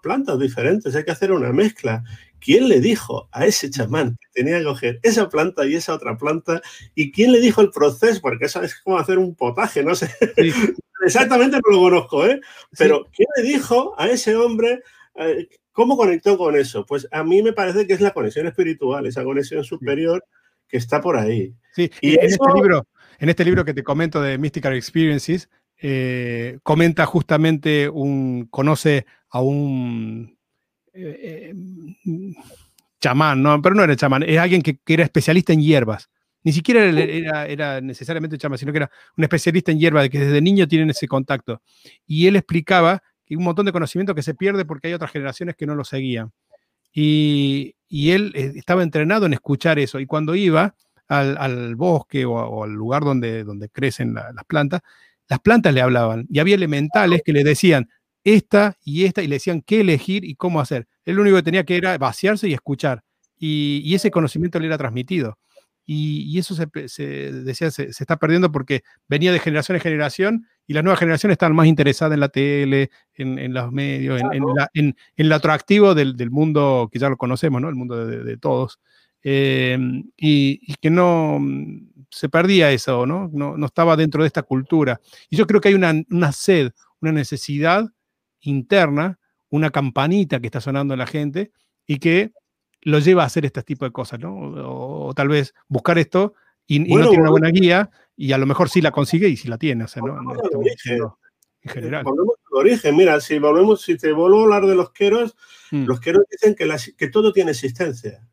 plantas 0.02 0.40
diferentes, 0.40 0.96
hay 0.96 1.04
que 1.04 1.12
hacer 1.12 1.30
una 1.30 1.52
mezcla. 1.52 2.02
¿Quién 2.40 2.68
le 2.68 2.80
dijo 2.80 3.28
a 3.30 3.46
ese 3.46 3.70
chamán 3.70 4.18
que 4.20 4.42
tenía 4.42 4.58
que 4.58 4.64
coger 4.64 4.98
esa 5.04 5.28
planta 5.28 5.64
y 5.64 5.76
esa 5.76 5.94
otra 5.94 6.16
planta? 6.16 6.60
¿Y 6.96 7.12
quién 7.12 7.30
le 7.30 7.38
dijo 7.38 7.60
el 7.60 7.70
proceso? 7.70 8.20
Porque 8.20 8.46
eso 8.46 8.60
es 8.60 8.74
como 8.80 8.98
hacer 8.98 9.18
un 9.18 9.36
potaje, 9.36 9.84
no 9.84 9.94
sé. 9.94 10.10
Exactamente 11.06 11.60
no 11.64 11.76
lo 11.76 11.80
conozco, 11.80 12.26
¿eh? 12.26 12.40
Pero 12.76 13.06
¿quién 13.14 13.28
le 13.36 13.44
dijo 13.44 13.94
a 13.98 14.08
ese 14.08 14.34
hombre 14.34 14.82
eh, 15.14 15.46
cómo 15.70 15.96
conectó 15.96 16.36
con 16.36 16.56
eso? 16.56 16.84
Pues 16.84 17.06
a 17.12 17.22
mí 17.22 17.40
me 17.40 17.52
parece 17.52 17.86
que 17.86 17.92
es 17.92 18.00
la 18.00 18.10
conexión 18.10 18.48
espiritual, 18.48 19.06
esa 19.06 19.22
conexión 19.22 19.62
superior 19.62 20.24
que 20.70 20.78
está 20.78 21.00
por 21.00 21.16
ahí. 21.16 21.54
Sí, 21.74 21.90
y 22.00 22.14
en 22.14 22.24
este 22.24 22.46
libro 22.54 22.86
en 23.20 23.28
este 23.28 23.44
libro 23.44 23.64
que 23.64 23.74
te 23.74 23.84
comento 23.84 24.20
de 24.22 24.38
Mystical 24.38 24.74
Experiences, 24.74 25.50
eh, 25.76 26.58
comenta 26.62 27.04
justamente 27.04 27.88
un, 27.88 28.46
conoce 28.50 29.06
a 29.28 29.42
un 29.42 30.38
eh, 30.94 31.52
eh, 31.52 32.34
chamán, 32.98 33.42
¿no? 33.42 33.60
pero 33.60 33.74
no 33.74 33.84
era 33.84 33.94
chamán, 33.94 34.22
es 34.22 34.38
alguien 34.38 34.62
que, 34.62 34.78
era 34.86 35.04
especialista 35.04 35.52
en 35.52 35.60
hierbas. 35.60 36.08
Ni 36.42 36.52
siquiera 36.52 36.82
era, 36.84 37.46
era, 37.46 37.80
necesariamente 37.82 38.38
chamán, 38.38 38.56
sino 38.56 38.72
que 38.72 38.78
era 38.78 38.90
un 39.18 39.24
especialista 39.24 39.70
en 39.70 39.78
hierbas, 39.78 40.04
de 40.04 40.10
que 40.10 40.20
desde 40.20 40.40
niño 40.40 40.66
tienen 40.66 40.88
ese 40.88 41.06
contacto. 41.06 41.60
Y 42.06 42.26
él 42.26 42.36
explicaba 42.36 43.02
que 43.26 43.36
un 43.36 43.44
montón 43.44 43.66
de 43.66 43.72
conocimiento 43.72 44.14
que 44.14 44.22
se 44.22 44.32
pierde 44.32 44.64
porque 44.64 44.88
hay 44.88 44.94
otras 44.94 45.10
generaciones 45.10 45.54
que 45.56 45.66
no 45.66 45.74
lo 45.74 45.84
seguían. 45.84 46.32
Y, 46.94 47.74
y 47.90 48.12
él 48.12 48.32
estaba 48.34 48.82
entrenado 48.82 49.26
en 49.26 49.34
escuchar 49.34 49.78
eso. 49.78 50.00
Y 50.00 50.06
cuando 50.06 50.34
iba, 50.34 50.74
al, 51.08 51.74
bosque 51.74 52.24
o, 52.24 52.62
al 52.62 52.70
lugar 52.70 53.02
donde, 53.02 53.42
donde 53.42 53.68
crecen 53.68 54.14
las 54.14 54.44
plantas, 54.46 54.80
las 55.28 55.40
plantas 55.40 55.74
le 55.74 55.82
hablaban 55.82 56.26
y 56.30 56.38
había 56.38 56.54
elementales 56.54 57.22
que 57.24 57.32
le 57.32 57.44
decían 57.44 57.88
esta 58.22 58.76
y 58.84 59.04
esta 59.04 59.22
y 59.22 59.26
le 59.26 59.36
decían 59.36 59.62
qué 59.62 59.80
elegir 59.80 60.24
y 60.24 60.36
cómo 60.36 60.60
hacer. 60.60 60.86
Él 61.04 61.16
lo 61.16 61.22
único 61.22 61.36
que 61.36 61.42
tenía 61.42 61.64
que 61.64 61.76
era 61.76 61.98
vaciarse 61.98 62.48
y 62.48 62.54
escuchar 62.54 63.02
y, 63.40 63.94
ese 63.94 64.10
conocimiento 64.10 64.60
le 64.60 64.66
era 64.66 64.78
transmitido. 64.78 65.38
Y, 65.92 66.38
eso 66.38 66.54
se, 66.54 66.68
decía, 67.32 67.68
se, 67.72 67.88
está 67.88 68.16
perdiendo 68.16 68.52
porque 68.52 68.84
venía 69.08 69.32
de 69.32 69.40
generación 69.40 69.74
en 69.74 69.82
generación 69.82 70.46
y 70.68 70.74
las 70.74 70.84
nuevas 70.84 71.00
generaciones 71.00 71.34
están 71.34 71.52
más 71.52 71.66
interesadas 71.66 72.14
en 72.14 72.20
la 72.20 72.28
tele, 72.28 72.90
en, 73.14 73.52
los 73.52 73.72
medios, 73.72 74.22
en, 74.72 74.94
en, 75.16 75.28
lo 75.28 75.34
atractivo 75.34 75.96
del, 75.96 76.16
del, 76.16 76.30
mundo 76.30 76.88
que 76.92 77.00
ya 77.00 77.08
lo 77.08 77.16
conocemos, 77.16 77.60
¿no? 77.60 77.68
El 77.68 77.74
mundo 77.74 78.06
de 78.06 78.36
todos. 78.36 78.78
Em, 79.22 80.10
y, 80.16 80.74
que 80.76 80.90
no, 80.90 81.40
se 82.08 82.28
perdía 82.28 82.70
eso, 82.70 83.04
¿no? 83.04 83.28
¿no? 83.32 83.56
¿no? 83.56 83.66
estaba 83.66 83.96
dentro 83.96 84.22
de 84.22 84.28
esta 84.28 84.42
cultura. 84.44 85.00
Y 85.28 85.36
yo 85.36 85.46
creo 85.46 85.60
que 85.60 85.70
hay 85.70 85.74
una, 85.74 85.92
una 86.08 86.30
sed, 86.30 86.70
una 87.00 87.10
necesidad 87.10 87.86
interna, 88.42 89.18
una 89.48 89.70
campanita 89.70 90.38
que 90.38 90.46
está 90.46 90.60
sonando 90.60 90.94
en 90.94 90.98
la 90.98 91.06
gente 91.08 91.50
y 91.84 91.98
que 91.98 92.32
lo 92.82 92.98
lleva 92.98 93.22
a 93.22 93.26
hacer 93.26 93.44
este 93.44 93.62
tipo 93.62 93.84
de 93.84 93.92
cosas, 93.92 94.20
¿no? 94.20 94.34
O, 94.36 95.14
tal 95.14 95.28
vez 95.28 95.54
buscar 95.68 95.98
esto 95.98 96.34
y, 96.66 96.80
no 96.80 97.08
tiene 97.08 97.22
una 97.22 97.30
buena 97.30 97.50
guía 97.50 97.90
y 98.16 98.32
a 98.32 98.38
lo 98.38 98.46
mejor 98.46 98.68
sí 98.68 98.80
la 98.80 98.90
consigue 98.90 99.28
y 99.28 99.36
sí 99.36 99.48
la 99.48 99.58
tiene, 99.58 99.84
o 99.84 99.88
sea, 99.88 100.02
¿no? 100.02 100.16
en 101.62 101.70
general. 101.70 102.04
Volvemos 102.04 102.36
al 102.50 102.58
origen, 102.58 102.96
mira, 102.96 103.20
si 103.20 103.38
volvemos, 103.38 103.82
si 103.82 103.96
te 103.96 104.12
vuelvo 104.12 104.40
a 104.40 104.42
hablar 104.44 104.66
de 104.66 104.74
los 104.74 104.92
queros, 104.92 105.36
mm. 105.70 105.84
los 105.84 106.00
queros 106.00 106.24
dicen 106.30 106.54
que, 106.54 106.68
que 106.96 107.08
todo 107.08 107.32
tiene 107.32 107.50
existencia. 107.50 108.26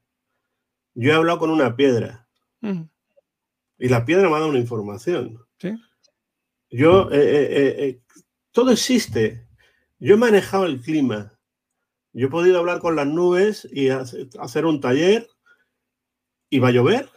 Yo 0.93 1.11
he 1.11 1.15
hablado 1.15 1.39
con 1.39 1.49
una 1.49 1.75
piedra 1.75 2.27
mm. 2.61 2.83
y 3.79 3.89
la 3.89 4.05
piedra 4.05 4.29
me 4.29 4.35
ha 4.35 4.39
dado 4.39 4.49
una 4.49 4.59
información. 4.59 5.45
¿Sí? 5.59 5.75
Yo, 6.69 7.09
eh, 7.11 7.19
eh, 7.19 7.75
eh, 7.79 8.01
todo 8.51 8.71
existe. 8.71 9.47
Yo 9.99 10.15
he 10.15 10.17
manejado 10.17 10.65
el 10.65 10.81
clima. 10.81 11.36
Yo 12.17 12.27
he 12.27 12.31
podido 12.31 12.57
hablar 12.57 12.79
con 12.79 12.95
las 12.95 13.05
nubes 13.05 13.67
y 13.71 13.89
hacer 13.89 14.65
un 14.65 14.81
taller 14.81 15.27
y 16.49 16.57
va 16.57 16.69
a 16.69 16.71
llover 16.71 17.09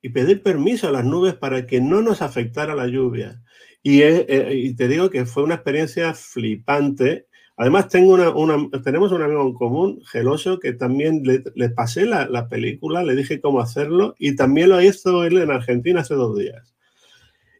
y 0.00 0.10
pedir 0.10 0.44
permiso 0.44 0.86
a 0.86 0.92
las 0.92 1.04
nubes 1.04 1.34
para 1.34 1.66
que 1.66 1.80
no 1.80 2.02
nos 2.02 2.22
afectara 2.22 2.76
la 2.76 2.86
lluvia. 2.86 3.42
Y, 3.82 4.04
y 4.04 4.76
te 4.76 4.86
digo 4.86 5.10
que 5.10 5.26
fue 5.26 5.42
una 5.42 5.56
experiencia 5.56 6.14
flipante. 6.14 7.26
Además, 7.56 7.88
tengo 7.88 8.12
una, 8.12 8.70
tenemos 8.84 9.10
un 9.10 9.22
amigo 9.22 9.42
en 9.42 9.54
común, 9.54 10.00
geloso, 10.06 10.60
que 10.60 10.72
también 10.72 11.24
le, 11.24 11.70
pasé 11.70 12.06
la, 12.06 12.48
película, 12.48 13.02
le 13.02 13.16
dije 13.16 13.40
cómo 13.40 13.60
hacerlo 13.60 14.14
y 14.20 14.36
también 14.36 14.68
lo 14.68 14.80
hizo 14.80 15.24
él 15.24 15.38
en 15.38 15.50
Argentina 15.50 16.02
hace 16.02 16.14
dos 16.14 16.38
días. 16.38 16.76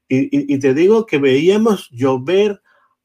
Y, 0.08 0.54
y 0.54 0.58
te 0.60 0.74
digo 0.74 1.06
que 1.06 1.18
veíamos 1.18 1.90
llover 1.90 2.60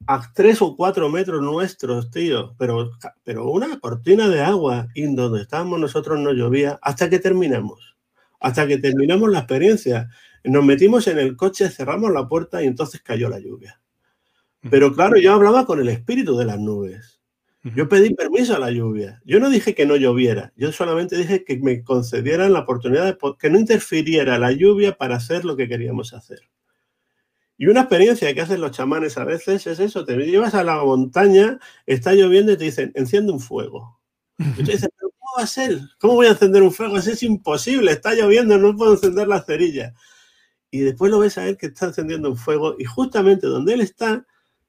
a 0.07 0.21
tres 0.33 0.61
o 0.61 0.75
cuatro 0.75 1.09
metros 1.09 1.41
nuestros, 1.41 2.09
tío, 2.09 2.55
pero, 2.57 2.91
pero 3.23 3.49
una 3.49 3.79
cortina 3.79 4.27
de 4.27 4.41
agua 4.41 4.87
y 4.95 5.13
donde 5.13 5.41
estábamos 5.41 5.79
nosotros 5.79 6.19
no 6.19 6.33
llovía 6.33 6.79
hasta 6.81 7.09
que 7.09 7.19
terminamos, 7.19 7.97
hasta 8.39 8.67
que 8.67 8.77
terminamos 8.77 9.29
la 9.29 9.39
experiencia. 9.39 10.09
Nos 10.43 10.63
metimos 10.63 11.07
en 11.07 11.19
el 11.19 11.35
coche, 11.35 11.69
cerramos 11.69 12.11
la 12.11 12.27
puerta 12.27 12.63
y 12.63 12.67
entonces 12.67 13.01
cayó 13.01 13.29
la 13.29 13.39
lluvia. 13.39 13.81
Pero 14.69 14.93
claro, 14.93 15.17
yo 15.17 15.33
hablaba 15.33 15.65
con 15.65 15.79
el 15.79 15.89
espíritu 15.89 16.37
de 16.37 16.45
las 16.45 16.59
nubes. 16.59 17.19
Yo 17.75 17.89
pedí 17.89 18.13
permiso 18.13 18.55
a 18.55 18.59
la 18.59 18.71
lluvia. 18.71 19.21
Yo 19.25 19.39
no 19.39 19.49
dije 19.49 19.75
que 19.75 19.85
no 19.85 19.97
lloviera, 19.97 20.53
yo 20.55 20.71
solamente 20.71 21.17
dije 21.17 21.43
que 21.43 21.57
me 21.59 21.83
concedieran 21.83 22.53
la 22.53 22.61
oportunidad 22.61 23.05
de 23.05 23.17
que 23.37 23.49
no 23.49 23.59
interfiriera 23.59 24.39
la 24.39 24.53
lluvia 24.53 24.97
para 24.97 25.17
hacer 25.17 25.43
lo 25.43 25.57
que 25.57 25.67
queríamos 25.67 26.13
hacer. 26.13 26.48
Y 27.59 27.67
una 27.67 27.81
experiencia 27.81 28.33
que 28.33 28.39
hacen 28.39 28.61
los 28.61 28.71
chamanes 28.71 29.17
a 29.17 29.25
veces 29.25 29.67
es 29.67 29.81
eso, 29.81 30.05
te 30.05 30.15
llevas 30.15 30.55
a 30.55 30.63
la 30.63 30.81
montaña, 30.81 31.59
está 31.85 32.13
lloviendo 32.13 32.53
y 32.53 32.57
te 32.57 32.63
dicen, 32.63 32.93
enciende 32.95 33.33
un 33.33 33.41
fuego. 33.41 33.99
Y 34.37 34.63
tú 34.63 34.71
dices, 34.71 34.89
pero 34.97 35.11
¿cómo 35.19 35.31
va 35.37 35.43
a 35.43 35.47
ser? 35.47 35.81
¿Cómo 35.99 36.13
voy 36.13 36.27
a 36.27 36.29
encender 36.29 36.63
un 36.63 36.71
fuego? 36.71 36.97
Eso 36.97 37.11
es 37.11 37.21
imposible, 37.21 37.91
está 37.91 38.13
lloviendo, 38.13 38.57
no 38.57 38.77
puedo 38.77 38.93
encender 38.93 39.27
la 39.27 39.41
cerilla. 39.41 39.93
Y 40.71 40.79
después 40.79 41.11
lo 41.11 41.19
ves 41.19 41.37
a 41.37 41.49
él 41.49 41.57
que 41.57 41.65
está 41.65 41.87
encendiendo 41.87 42.29
un 42.29 42.37
fuego 42.37 42.77
y 42.79 42.85
justamente 42.85 43.47
donde 43.47 43.73
él 43.73 43.81
está, 43.81 44.25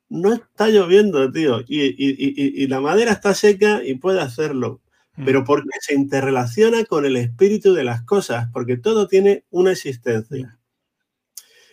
no 0.08 0.32
está 0.32 0.68
lloviendo, 0.68 1.30
tío. 1.30 1.60
Y, 1.60 1.94
y 1.96 2.66
la 2.66 2.80
madera 2.80 3.12
está 3.12 3.34
seca 3.34 3.84
y 3.84 3.94
puede 3.94 4.20
hacerlo. 4.20 4.80
Mm. 5.14 5.26
Pero 5.26 5.44
porque 5.44 5.78
se 5.80 5.94
interrelaciona 5.94 6.84
con 6.86 7.04
el 7.06 7.16
espíritu 7.16 7.72
de 7.72 7.84
las 7.84 8.02
cosas, 8.02 8.48
porque 8.52 8.76
todo 8.76 9.06
tiene 9.06 9.44
una 9.50 9.70
existencia. 9.70 10.59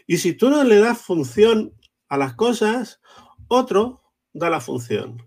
Y 0.07 0.17
si 0.17 0.33
tú 0.33 0.49
no 0.49 0.63
le 0.63 0.77
das 0.77 0.99
función 0.99 1.73
a 2.07 2.17
las 2.17 2.33
cosas, 2.33 3.01
otro 3.47 4.01
da 4.33 4.49
la 4.49 4.61
función. 4.61 5.21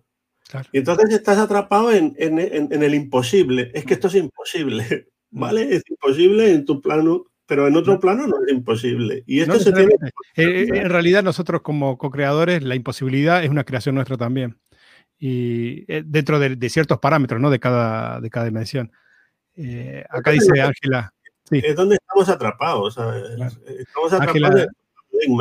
Y 0.72 0.78
entonces 0.78 1.10
estás 1.10 1.38
atrapado 1.38 1.92
en, 1.92 2.14
el 2.18 2.94
imposible. 2.94 3.70
Es 3.74 3.84
que 3.84 3.94
esto 3.94 4.08
es 4.08 4.16
imposible, 4.16 5.08
mm. 5.30 5.40
¿vale? 5.40 5.76
Es 5.76 5.82
imposible 5.88 6.52
en 6.52 6.64
tu 6.64 6.80
plano, 6.80 7.26
pero 7.46 7.68
en 7.68 7.76
otro 7.76 8.00
plano 8.00 8.26
no 8.26 8.36
es 8.44 8.52
imposible. 8.52 9.22
Y 9.26 9.40
esto 9.40 9.60
se 9.60 9.72
tiene... 9.72 9.94
Eh, 10.36 10.66
en 10.72 10.90
realidad 10.90 11.22
nosotros 11.22 11.60
como 11.62 11.98
co-creadores, 11.98 12.62
la 12.62 12.74
imposibilidad 12.74 13.44
es 13.44 13.50
una 13.50 13.64
creación 13.64 13.94
nuestra 13.94 14.16
también. 14.16 14.58
Y 15.18 15.84
eh, 15.92 16.02
dentro 16.04 16.38
de, 16.38 16.70
ciertos 16.70 16.98
parámetros, 16.98 17.40
¿no? 17.40 17.50
De 17.50 17.60
cada, 17.60 18.20
de 18.20 18.30
cada 18.30 18.46
dimensión. 18.46 18.90
Eh, 19.54 20.04
acá 20.08 20.30
dice 20.30 20.60
Ángela, 20.60 21.12
es 21.50 21.76
donde 21.76 21.96
estamos 21.96 22.28
atrapados. 22.28 22.96
Estamos 23.78 24.12
atrapados 24.12 24.66
en 25.22 25.36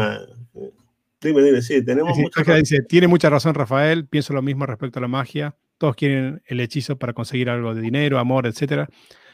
Dime, 1.21 1.43
dime, 1.43 1.61
sí, 1.61 1.83
tenemos 1.83 2.17
dice, 2.57 2.81
tiene 2.83 3.07
mucha 3.07 3.29
razón 3.29 3.53
Rafael, 3.53 4.07
pienso 4.07 4.31
lo 4.31 4.41
mismo 4.41 4.65
respecto 4.65 4.99
a 4.99 5.01
la 5.01 5.09
magia. 5.09 5.57
Todos 5.77 5.97
quieren 5.97 6.41
el 6.45 6.61
hechizo 6.61 6.97
para 6.97 7.11
conseguir 7.11 7.49
algo 7.49 7.75
de 7.75 7.81
dinero, 7.81 8.19
amor, 8.19 8.47
etcétera, 8.47 8.87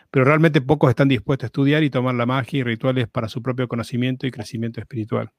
pero 0.09 0.26
realmente 0.26 0.61
pocos 0.61 0.89
están 0.89 1.09
dispuestos 1.09 1.45
a 1.45 1.47
estudiar 1.47 1.84
y 1.84 1.91
tomar 1.91 2.15
la 2.15 2.26
magia 2.26 2.59
y 2.59 2.63
rituales 2.63 3.07
para 3.07 3.30
su 3.30 3.43
propio 3.43 3.67
conocimiento 3.67 4.26
y 4.26 4.32
crecimiento 4.32 4.80
espiritual. 4.80 5.32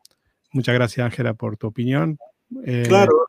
Muchas 0.53 0.75
gracias, 0.75 1.05
Ángela, 1.05 1.35
por 1.35 1.57
tu 1.57 1.67
opinión. 1.67 2.17
Eh, 2.65 2.85
claro. 2.87 3.27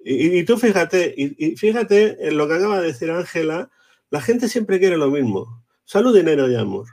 Y, 0.00 0.44
tú 0.44 0.56
fíjate, 0.56 1.12
y, 1.16 1.56
fíjate 1.56 2.28
en 2.28 2.36
lo 2.36 2.46
que 2.46 2.54
acaba 2.54 2.80
de 2.80 2.86
decir 2.86 3.10
Ángela, 3.10 3.68
la 4.10 4.20
gente 4.20 4.48
siempre 4.48 4.78
quiere 4.78 4.96
lo 4.96 5.10
mismo. 5.10 5.64
Salud, 5.84 6.16
dinero 6.16 6.48
y 6.48 6.54
amor. 6.54 6.86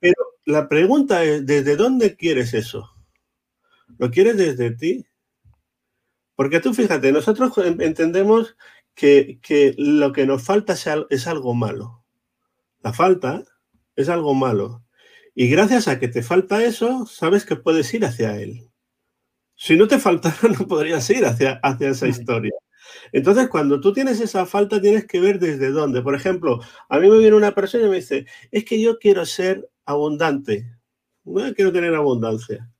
Pero 0.00 0.14
la 0.44 0.68
pregunta 0.68 1.24
es, 1.24 1.44
¿desde 1.46 1.76
dónde 1.76 2.16
quieres 2.16 2.54
eso? 2.54 2.90
¿Lo 3.98 4.10
quieres 4.10 4.36
desde 4.36 4.70
ti? 4.70 5.06
Porque 6.34 6.60
tú 6.60 6.72
fíjate, 6.72 7.10
nosotros 7.10 7.52
entendemos 7.58 8.56
que, 8.94 9.74
lo 9.76 10.12
que 10.12 10.26
nos 10.26 10.42
falta 10.42 10.74
es 11.10 11.26
algo 11.26 11.54
malo. 11.54 12.04
La 12.80 12.92
falta 12.92 13.44
es 13.96 14.08
algo 14.08 14.34
malo. 14.34 14.84
Y 15.34 15.48
gracias 15.48 15.88
a 15.88 15.98
que 15.98 16.08
te 16.08 16.22
falta 16.22 16.64
eso, 16.64 17.06
sabes 17.06 17.44
que 17.44 17.56
puedes 17.56 17.92
ir 17.94 18.04
hacia 18.04 18.36
él. 18.40 18.70
Si 19.54 19.76
no 19.76 19.88
te 19.88 19.98
faltara, 19.98 20.36
no 20.58 20.66
podrías 20.66 21.08
ir 21.10 21.24
hacia, 21.26 21.60
hacia 21.62 21.90
esa 21.90 22.08
historia. 22.08 22.52
Entonces, 23.12 23.48
cuando 23.48 23.80
tú 23.80 23.92
tienes 23.92 24.20
esa 24.20 24.46
falta, 24.46 24.80
tienes 24.80 25.06
que 25.06 25.20
ver 25.20 25.38
desde 25.38 25.70
dónde. 25.70 26.02
Por 26.02 26.14
ejemplo, 26.14 26.60
a 26.88 26.98
mí 26.98 27.08
me 27.08 27.18
viene 27.18 27.36
una 27.36 27.54
persona 27.54 27.86
y 27.86 27.88
me 27.88 27.96
dice, 27.96 28.26
es 28.50 28.64
que 28.64 28.80
yo 28.80 28.98
quiero 28.98 29.24
ser 29.26 29.68
abundante. 29.84 30.70
quiero 31.54 31.72
tener 31.72 31.94
abundancia. 31.94 32.70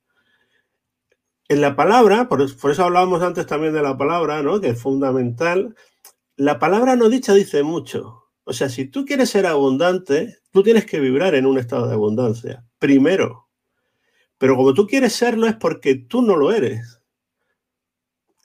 En 1.47 1.61
la 1.61 1.75
palabra, 1.75 2.29
por, 2.29 2.41
eso 2.41 2.83
hablábamos 2.83 3.23
antes 3.23 3.47
también 3.47 3.73
de 3.73 3.81
la 3.81 3.97
palabra, 3.97 4.43
¿no? 4.43 4.61
que 4.61 4.69
es 4.69 4.81
fundamental, 4.81 5.75
la 6.35 6.59
palabra 6.59 6.95
no 6.95 7.09
dicha 7.09 7.33
dice 7.33 7.63
mucho. 7.63 8.25
O 8.43 8.53
sea, 8.53 8.69
si 8.69 8.85
tú 8.85 9.05
quieres 9.05 9.31
ser 9.31 9.45
abundante, 9.45 10.37
tú 10.51 10.63
tienes 10.63 10.85
que 10.85 10.99
vibrar 10.99 11.35
en 11.35 11.45
un 11.45 11.57
estado 11.57 11.87
de 11.87 11.93
abundancia, 11.93 12.65
primero. 12.77 13.49
Pero 14.37 14.55
como 14.55 14.73
tú 14.73 14.87
quieres 14.87 15.13
serlo 15.13 15.47
es 15.47 15.55
porque 15.55 15.95
tú 15.95 16.21
no 16.21 16.35
lo 16.35 16.51
eres. 16.51 17.01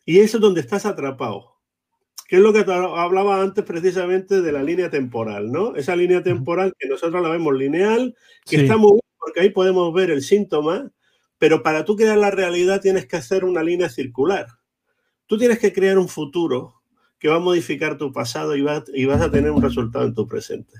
Y 0.07 0.20
eso 0.20 0.39
es 0.39 0.41
donde 0.41 0.61
estás 0.61 0.87
atrapado 0.87 1.54
que 2.27 2.37
es 2.37 2.43
lo 2.43 2.53
que 2.53 2.61
hablaba 2.61 3.43
antes 3.43 3.64
precisamente 3.64 4.41
de 4.41 4.53
la 4.53 4.62
línea 4.62 4.91
temporal, 4.91 5.53
¿no? 5.53 5.77
Esa 5.77 5.95
línea 5.95 6.22
temporal 6.22 6.75
que 6.79 6.89
nosotros 6.89 7.22
la 7.22 7.29
vemos 7.29 7.55
lineal, 7.55 8.16
que 8.47 8.57
está 8.57 8.77
muy 8.77 8.93
bien 8.93 9.01
porque 9.18 9.41
ahí 9.41 9.51
podemos 9.51 9.93
ver 9.93 10.11
el 10.11 10.22
síntoma, 10.22 10.91
pero 11.39 11.62
para 11.62 11.85
tú 11.85 11.97
crear 11.97 12.16
la 12.16 12.31
realidad 12.31 12.81
tienes 12.81 13.07
que 13.07 13.16
hacer 13.16 13.45
una 13.45 13.62
línea 13.62 13.89
circular. 13.89 14.47
Tú 15.27 15.39
tienes 15.39 15.59
que 15.59 15.72
crear 15.72 15.99
un 15.99 16.09
futuro 16.09 16.83
que 17.18 17.29
va 17.29 17.37
a 17.37 17.41
modificar 17.41 17.97
tu 17.97 18.12
pasado 18.12 18.57
y, 18.57 18.64
y 18.95 19.05
vas 19.07 19.20
a 19.20 19.31
tener 19.31 19.51
un 19.51 19.62
resultado 19.62 20.05
en 20.05 20.14
tu 20.14 20.27
presente. 20.27 20.75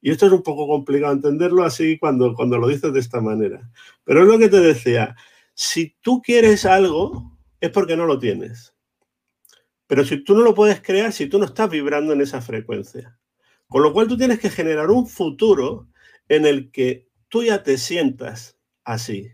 Y 0.00 0.10
esto 0.10 0.26
es 0.26 0.32
un 0.32 0.42
poco 0.42 0.66
complicado 0.66 1.12
entenderlo 1.12 1.64
así 1.64 1.98
cuando, 1.98 2.34
cuando 2.34 2.56
lo 2.58 2.68
dices 2.68 2.92
de 2.92 3.00
esta 3.00 3.20
manera. 3.20 3.70
Pero 4.04 4.22
es 4.22 4.28
lo 4.28 4.38
que 4.38 4.48
te 4.48 4.60
decía, 4.60 5.14
si 5.54 5.94
tú 6.00 6.22
quieres 6.22 6.64
algo, 6.64 7.38
es 7.60 7.70
porque 7.70 7.96
no 7.96 8.06
lo 8.06 8.18
tienes. 8.18 8.74
Pero 9.90 10.04
si 10.04 10.22
tú 10.22 10.36
no 10.36 10.42
lo 10.42 10.54
puedes 10.54 10.80
crear, 10.80 11.12
si 11.12 11.26
tú 11.26 11.40
no 11.40 11.46
estás 11.46 11.68
vibrando 11.68 12.12
en 12.12 12.20
esa 12.20 12.40
frecuencia. 12.40 13.18
Con 13.66 13.82
lo 13.82 13.92
cual 13.92 14.06
tú 14.06 14.16
tienes 14.16 14.38
que 14.38 14.48
generar 14.48 14.88
un 14.88 15.08
futuro 15.08 15.88
en 16.28 16.46
el 16.46 16.70
que 16.70 17.08
tú 17.26 17.42
ya 17.42 17.64
te 17.64 17.76
sientas 17.76 18.56
así, 18.84 19.32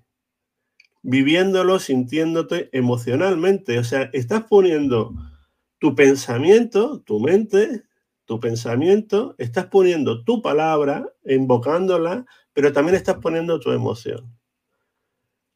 viviéndolo, 1.02 1.78
sintiéndote 1.78 2.70
emocionalmente. 2.72 3.78
O 3.78 3.84
sea, 3.84 4.08
estás 4.14 4.44
poniendo 4.44 5.12
tu 5.76 5.94
pensamiento, 5.94 7.02
tu 7.02 7.20
mente, 7.20 7.82
tu 8.24 8.40
pensamiento, 8.40 9.34
estás 9.36 9.66
poniendo 9.66 10.24
tu 10.24 10.40
palabra, 10.40 11.06
invocándola, 11.26 12.24
pero 12.54 12.72
también 12.72 12.94
estás 12.94 13.16
poniendo 13.16 13.60
tu 13.60 13.72
emoción. 13.72 14.34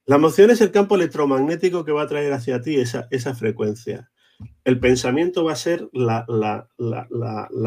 La 0.05 0.17
emoción 0.17 0.51
es 0.51 0.61
el 0.61 0.71
campo 0.73 0.97
electromagnético 0.97 1.87
que 1.87 1.93
va 1.93 2.03
a 2.03 2.07
traer 2.07 2.35
hacia 2.35 2.61
ti 2.61 2.77
esa, 2.77 3.09
esa 3.11 3.35
frecuencia. 3.35 4.10
El 4.65 4.79
pensamiento 4.79 5.45
va 5.45 5.53
a 5.53 5.57
ser 5.57 5.89
la, 5.93 6.67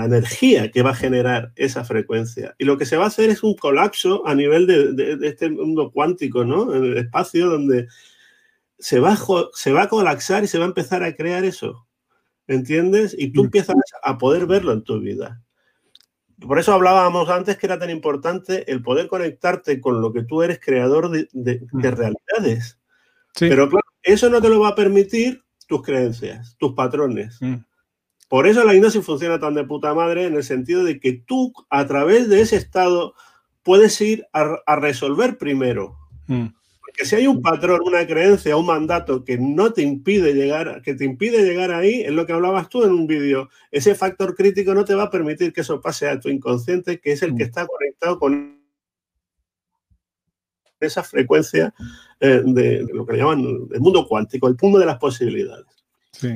energía 0.06 0.72
que 0.72 0.84
va 0.84 0.92
a 0.92 0.96
generar 0.96 1.52
esa 1.56 1.84
frecuencia. 1.84 2.56
Y 2.58 2.66
lo 2.66 2.78
que 2.78 2.86
se 2.86 2.98
va 2.98 3.06
a 3.06 3.08
hacer 3.08 3.30
es 3.30 3.44
un 3.44 3.56
colapso 3.56 4.26
a 4.28 4.36
nivel 4.36 4.68
de, 4.68 5.18
este 5.28 5.50
mundo 5.50 5.92
cuántico, 5.92 6.46
¿no? 6.46 6.74
En 6.74 6.84
el 6.84 6.98
espacio 6.98 7.50
donde 7.50 7.88
se 8.78 9.00
va, 9.00 9.18
se 9.54 9.72
va 9.72 9.84
a 9.84 9.90
colapsar 9.90 10.44
y 10.44 10.48
se 10.48 10.60
va 10.60 10.66
a 10.66 10.68
empezar 10.68 11.04
a 11.04 11.16
crear 11.16 11.44
eso. 11.44 11.88
¿Entiendes? 12.48 13.16
Y 13.18 13.32
tú 13.32 13.46
empiezas 13.46 13.76
a 14.04 14.18
poder 14.18 14.46
verlo 14.46 14.74
en 14.74 14.84
tu 14.84 15.00
vida. 15.00 15.42
Por 16.40 16.60
eso 16.60 16.74
hablábamos 16.74 17.30
antes 17.30 17.58
que 17.58 17.66
era 17.66 17.80
tan 17.80 17.90
importante 17.90 18.70
el 18.72 18.82
poder 18.82 19.08
conectarte 19.08 19.80
con 19.80 20.02
lo 20.02 20.12
que 20.12 20.24
tú 20.24 20.42
eres 20.42 20.60
creador 20.60 21.10
de, 21.10 21.62
realidades. 21.72 22.80
Pero 23.40 23.70
claro, 23.70 23.86
eso 24.02 24.30
no 24.30 24.42
te 24.42 24.50
lo 24.50 24.60
va 24.60 24.70
a 24.70 24.76
permitir 24.76 25.44
tus 25.74 25.82
creencias, 25.82 26.56
tus 26.60 26.74
patrones. 26.74 27.42
Mm. 27.42 27.56
Por 28.30 28.46
eso 28.46 28.64
la 28.64 28.76
hipnosis 28.76 29.04
funciona 29.04 29.40
tan 29.40 29.56
de 29.56 29.64
puta 29.64 29.92
madre 29.96 30.28
en 30.28 30.36
el 30.36 30.44
sentido 30.44 30.84
de 30.84 31.00
que 31.00 31.14
tú 31.14 31.52
a 31.72 31.88
través 31.88 32.30
de 32.30 32.42
ese 32.42 32.58
estado 32.58 33.16
puedes 33.64 34.00
ir 34.00 34.28
a, 34.34 34.76
resolver 34.76 35.40
primero. 35.40 35.98
Mm. 36.28 36.50
Porque 36.80 37.06
si 37.06 37.16
hay 37.16 37.26
un 37.26 37.42
patrón, 37.42 37.80
una 37.84 38.06
creencia, 38.06 38.56
un 38.56 38.68
mandato 38.68 39.24
que 39.24 39.40
no 39.40 39.74
te 39.74 39.82
impide 39.82 40.36
llegar, 40.36 40.84
que 40.84 40.94
te 40.94 41.06
impide 41.06 41.44
llegar 41.44 41.72
ahí, 41.72 42.02
es 42.02 42.12
lo 42.12 42.28
que 42.28 42.34
hablabas 42.34 42.70
tú 42.70 42.84
en 42.84 42.92
un 42.92 43.08
vídeo. 43.08 43.50
Ese 43.72 43.96
factor 43.96 44.36
crítico 44.36 44.76
no 44.76 44.86
te 44.86 44.94
va 44.94 45.06
a 45.06 45.10
permitir 45.10 45.54
que 45.54 45.62
eso 45.62 45.82
pase 45.82 46.08
a 46.08 46.20
tu 46.20 46.30
inconsciente, 46.30 47.00
que 47.00 47.14
es 47.14 47.24
el 47.24 47.36
que 47.36 47.46
mm. 47.46 47.48
está 47.48 47.66
conectado 47.66 48.20
con 48.20 48.62
esa 50.80 51.02
frecuencia 51.02 51.74
eh, 52.26 52.42
de, 52.46 52.88
lo 52.94 53.06
que 53.06 53.18
llaman 53.18 53.42
el 53.74 53.82
mundo 53.82 54.08
cuántico, 54.08 54.48
el 54.48 54.56
punto 54.56 54.80
de 54.80 54.86
las 54.86 54.98
posibilidades. 54.98 55.66
Sí. 56.14 56.30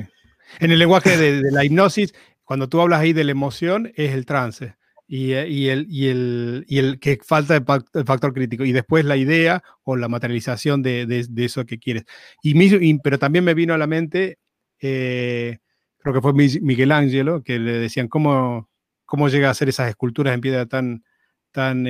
En 0.60 0.70
el 0.70 0.78
lenguaje 0.78 1.16
de, 1.16 1.50
la 1.50 1.64
hipnosis, 1.64 2.14
cuando 2.44 2.68
tú 2.68 2.80
hablas 2.80 3.00
ahí 3.00 3.14
de 3.14 3.24
la 3.24 3.30
emoción, 3.30 3.90
es 3.96 4.12
el 4.12 4.26
trance. 4.26 4.76
Y, 5.06 5.32
eh, 5.32 5.48
y, 5.48 5.68
el, 5.68 5.86
y, 5.88 6.08
el, 6.08 6.66
y 6.68 6.78
el 6.78 7.00
que 7.00 7.18
falta 7.24 7.56
el, 7.56 7.64
factor 8.04 8.34
crítico. 8.34 8.66
Y 8.66 8.72
después 8.72 9.06
la 9.06 9.16
idea 9.16 9.62
o 9.82 9.96
la 9.96 10.08
materialización 10.08 10.82
de, 10.82 11.06
de, 11.06 11.44
eso 11.44 11.64
que 11.64 11.78
quieres. 11.78 12.04
Y, 12.42 12.98
pero 12.98 13.18
también 13.18 13.44
me 13.44 13.54
vino 13.54 13.72
a 13.72 13.78
la 13.78 13.86
mente, 13.86 14.38
eh, 14.80 15.56
creo 15.96 16.12
que 16.12 16.20
fue 16.20 16.34
Miguel 16.34 16.92
Ángelo, 16.92 17.42
que 17.42 17.58
le 17.58 17.72
decían 17.78 18.08
cómo, 18.08 18.68
cómo 19.06 19.30
llega 19.30 19.48
a 19.48 19.52
hacer 19.52 19.70
esas 19.70 19.88
esculturas 19.88 20.34
en 20.34 20.42
piedra 20.42 20.66
tan, 20.66 21.02
tan 21.50 21.86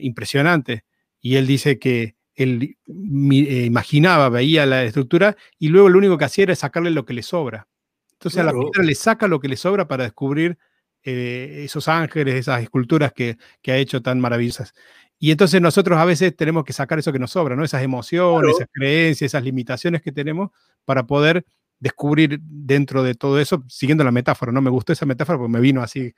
impresionantes 0.00 0.80
y 1.24 1.36
él 1.36 1.46
dice 1.46 1.78
que 1.78 2.13
él 2.34 2.76
eh, 2.86 3.64
imaginaba, 3.64 4.28
veía 4.28 4.66
la 4.66 4.84
estructura 4.84 5.36
y 5.58 5.68
luego 5.68 5.88
lo 5.88 5.98
único 5.98 6.18
que 6.18 6.24
hacía 6.24 6.44
era 6.44 6.56
sacarle 6.56 6.90
lo 6.90 7.04
que 7.04 7.14
le 7.14 7.22
sobra. 7.22 7.68
Entonces 8.12 8.40
a 8.40 8.44
la 8.44 8.52
piedra 8.52 8.82
le 8.82 8.94
saca 8.94 9.28
lo 9.28 9.40
que 9.40 9.48
le 9.48 9.56
sobra 9.56 9.86
para 9.86 10.04
descubrir 10.04 10.58
eh, 11.02 11.62
esos 11.64 11.88
ángeles, 11.88 12.34
esas 12.34 12.62
esculturas 12.62 13.12
que, 13.12 13.36
ha 13.66 13.76
hecho 13.76 14.02
tan 14.02 14.20
maravillosas. 14.20 14.72
Y 15.18 15.30
entonces 15.30 15.60
nosotros 15.60 15.98
a 15.98 16.04
veces 16.04 16.34
tenemos 16.36 16.64
que 16.64 16.72
sacar 16.72 16.98
eso 16.98 17.12
que 17.12 17.18
nos 17.18 17.32
sobra, 17.32 17.54
¿no? 17.54 17.64
Esas 17.64 17.82
emociones, 17.82 18.56
esas 18.56 18.68
creencias, 18.72 19.30
esas 19.30 19.44
limitaciones 19.44 20.02
que 20.02 20.12
tenemos 20.12 20.50
para 20.84 21.06
poder 21.06 21.44
descubrir 21.78 22.40
dentro 22.42 23.02
de 23.02 23.14
todo 23.14 23.38
eso, 23.38 23.62
siguiendo 23.68 24.04
la 24.04 24.10
metáfora, 24.10 24.52
¿no? 24.52 24.62
Me 24.62 24.70
gustó 24.70 24.92
esa 24.92 25.06
metáfora 25.06 25.38
porque 25.38 25.52
me 25.52 25.60
vino 25.60 25.82
así 25.82 26.14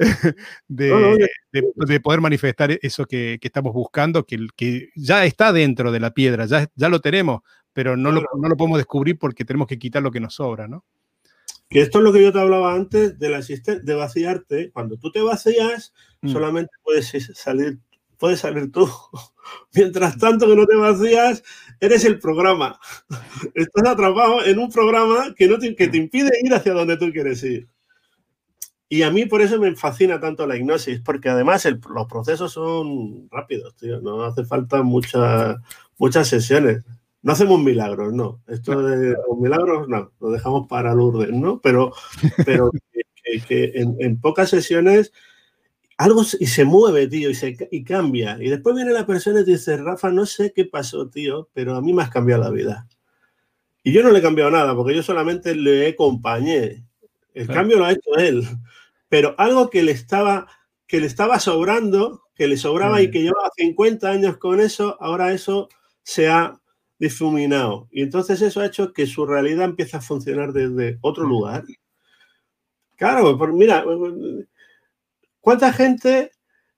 de, 0.68 2.00
poder 2.02 2.20
manifestar 2.20 2.78
eso 2.82 3.04
que, 3.04 3.38
estamos 3.40 3.72
buscando, 3.72 4.24
que, 4.24 4.46
que, 4.56 4.88
ya 4.94 5.24
está 5.24 5.52
dentro 5.52 5.92
de 5.92 6.00
la 6.00 6.12
piedra, 6.12 6.46
ya, 6.46 6.68
ya 6.74 6.88
lo 6.88 7.00
tenemos, 7.00 7.42
pero 7.72 7.96
no, 7.96 8.10
lo, 8.10 8.22
no 8.38 8.48
lo 8.48 8.56
podemos 8.56 8.78
descubrir 8.78 9.18
porque 9.18 9.44
tenemos 9.44 9.68
que 9.68 9.78
quitar 9.78 10.02
lo 10.02 10.10
que 10.10 10.20
nos 10.20 10.34
sobra, 10.34 10.68
¿no? 10.68 10.84
Que 11.70 11.82
esto 11.82 11.98
es 11.98 12.04
lo 12.04 12.12
que 12.12 12.22
yo 12.22 12.32
te 12.32 12.40
hablaba 12.40 12.74
antes 12.74 13.16
de, 13.20 13.28
la, 13.28 13.40
de 13.40 13.94
vaciarte. 13.94 14.72
Cuando 14.72 14.96
tú 14.96 15.12
te 15.12 15.22
vacías, 15.22 15.94
mm. 16.20 16.32
solamente 16.32 16.72
puedes 16.82 17.12
salir, 17.34 17.78
puedes 18.18 18.40
salir 18.40 18.72
tú. 18.72 18.90
Mientras 19.74 20.18
tanto 20.18 20.48
que 20.48 20.56
no 20.56 20.66
te 20.66 20.74
vacías, 20.74 21.44
eres 21.78 22.04
el 22.04 22.18
programa. 22.18 22.80
Estás 23.54 23.86
atrapado 23.86 24.44
en 24.44 24.58
un 24.58 24.68
programa 24.68 25.32
que, 25.36 25.46
no 25.46 25.60
te, 25.60 25.76
que 25.76 25.86
te 25.86 25.98
impide 25.98 26.30
ir 26.42 26.52
hacia 26.52 26.72
donde 26.72 26.96
tú 26.96 27.12
quieres 27.12 27.42
ir. 27.44 27.68
Y 28.92 29.02
a 29.04 29.10
mí 29.12 29.24
por 29.24 29.40
eso 29.40 29.56
me 29.60 29.76
fascina 29.76 30.18
tanto 30.18 30.48
la 30.48 30.56
hipnosis, 30.56 31.00
porque 31.00 31.28
además 31.28 31.64
los 31.64 32.06
procesos 32.08 32.52
son 32.52 33.28
rápidos, 33.30 33.76
tío. 33.76 34.00
No 34.00 34.24
hace 34.24 34.44
falta 34.44 34.82
muchas 34.82 35.58
muchas 35.96 36.26
sesiones. 36.26 36.82
No 37.22 37.32
hacemos 37.32 37.62
milagros, 37.62 38.12
no. 38.12 38.42
Esto 38.48 38.82
de 38.82 39.10
los 39.10 39.38
milagros, 39.38 39.88
no. 39.88 40.10
Lo 40.18 40.30
dejamos 40.30 40.66
para 40.66 40.92
Lourdes, 40.92 41.30
¿no? 41.30 41.60
Pero, 41.60 41.92
pero 42.44 42.72
que, 43.48 43.72
en, 43.76 44.20
pocas 44.20 44.50
sesiones 44.50 45.12
algo 45.96 46.24
y 46.40 46.46
se 46.46 46.64
mueve, 46.64 47.06
tío, 47.06 47.30
y, 47.30 47.36
se, 47.36 47.56
y 47.70 47.84
cambia. 47.84 48.38
Y 48.40 48.48
después 48.48 48.74
viene 48.74 48.90
la 48.90 49.06
persona 49.06 49.42
y 49.42 49.44
te 49.44 49.52
dice, 49.52 49.76
Rafa, 49.76 50.10
no 50.10 50.26
sé 50.26 50.52
qué 50.52 50.64
pasó, 50.64 51.08
tío, 51.08 51.48
pero 51.52 51.76
a 51.76 51.80
mí 51.80 51.92
me 51.92 52.02
has 52.02 52.10
cambiado 52.10 52.42
la 52.42 52.50
vida. 52.50 52.88
Y 53.84 53.92
yo 53.92 54.02
no 54.02 54.10
le 54.10 54.18
he 54.18 54.22
cambiado 54.22 54.50
nada, 54.50 54.74
porque 54.74 54.96
yo 54.96 55.02
solamente 55.04 55.54
le 55.54 55.90
acompañé. 55.90 56.84
El 57.34 57.46
cambio 57.46 57.78
lo 57.78 57.84
ha 57.84 57.92
hecho 57.92 58.16
él 58.18 58.44
pero 59.10 59.34
algo 59.36 59.68
que 59.68 59.82
le 59.82 59.92
estaba, 59.92 60.46
que 60.86 61.00
le 61.00 61.06
estaba 61.06 61.38
sobrando, 61.40 62.22
que 62.34 62.46
le 62.46 62.56
sobraba 62.56 63.02
y 63.02 63.08
mm. 63.08 63.10
que 63.10 63.22
llevaba 63.22 63.50
50 63.54 64.08
años 64.08 64.38
con 64.38 64.60
eso, 64.60 64.96
ahora 65.00 65.34
eso 65.34 65.68
se 66.02 66.28
ha 66.28 66.58
difuminado. 66.98 67.88
Y 67.90 68.02
entonces 68.02 68.40
eso 68.40 68.60
ha 68.60 68.66
hecho 68.66 68.94
que 68.94 69.06
su 69.06 69.26
realidad 69.26 69.64
empiece 69.64 69.96
a 69.96 70.00
funcionar 70.00 70.52
desde 70.52 70.98
otro 71.02 71.26
mm. 71.26 71.28
lugar. 71.28 71.64
Claro, 72.96 73.36
mira, 73.52 73.84
¿cuánta 75.40 75.72
gente 75.72 76.30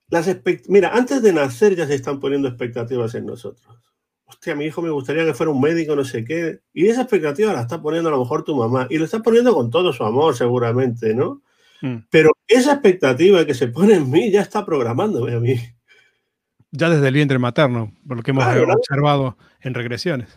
las 0.09 0.29
Mira, 0.67 0.89
antes 0.89 1.21
de 1.21 1.33
nacer 1.33 1.75
ya 1.75 1.85
se 1.85 1.95
están 1.95 2.19
poniendo 2.19 2.47
expectativas 2.47 3.13
en 3.15 3.25
nosotros. 3.27 3.77
Hostia, 4.25 4.55
mi 4.55 4.65
hijo 4.65 4.81
me 4.81 4.89
gustaría 4.89 5.25
que 5.25 5.33
fuera 5.33 5.51
un 5.51 5.61
médico, 5.61 5.95
no 5.95 6.03
sé 6.03 6.23
qué. 6.23 6.61
Y 6.73 6.87
esa 6.87 7.01
expectativa 7.01 7.53
la 7.53 7.61
está 7.61 7.81
poniendo 7.81 8.09
a 8.09 8.13
lo 8.13 8.19
mejor 8.19 8.43
tu 8.43 8.55
mamá. 8.55 8.87
Y 8.89 8.97
lo 8.97 9.05
está 9.05 9.21
poniendo 9.21 9.53
con 9.53 9.69
todo 9.69 9.93
su 9.93 10.03
amor, 10.03 10.35
seguramente, 10.35 11.13
¿no? 11.13 11.43
Mm. 11.83 11.97
Pero 12.09 12.31
esa 12.47 12.71
expectativa 12.73 13.45
que 13.45 13.53
se 13.53 13.67
pone 13.67 13.95
en 13.95 14.09
mí 14.09 14.31
ya 14.31 14.39
está 14.39 14.65
programándome 14.65 15.33
a 15.33 15.39
mí. 15.41 15.59
Ya 16.71 16.89
desde 16.89 17.09
el 17.09 17.13
vientre 17.13 17.37
materno, 17.37 17.93
por 18.07 18.15
lo 18.15 18.23
que 18.23 18.31
hemos 18.31 18.45
observado 18.45 19.37
en 19.59 19.73
regresiones. 19.73 20.29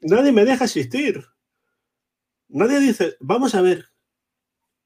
Nadie 0.00 0.32
me 0.32 0.44
deja 0.44 0.64
asistir. 0.64 1.24
Nadie 2.48 2.80
dice, 2.80 3.16
vamos 3.20 3.54
a 3.54 3.62
ver, 3.62 3.86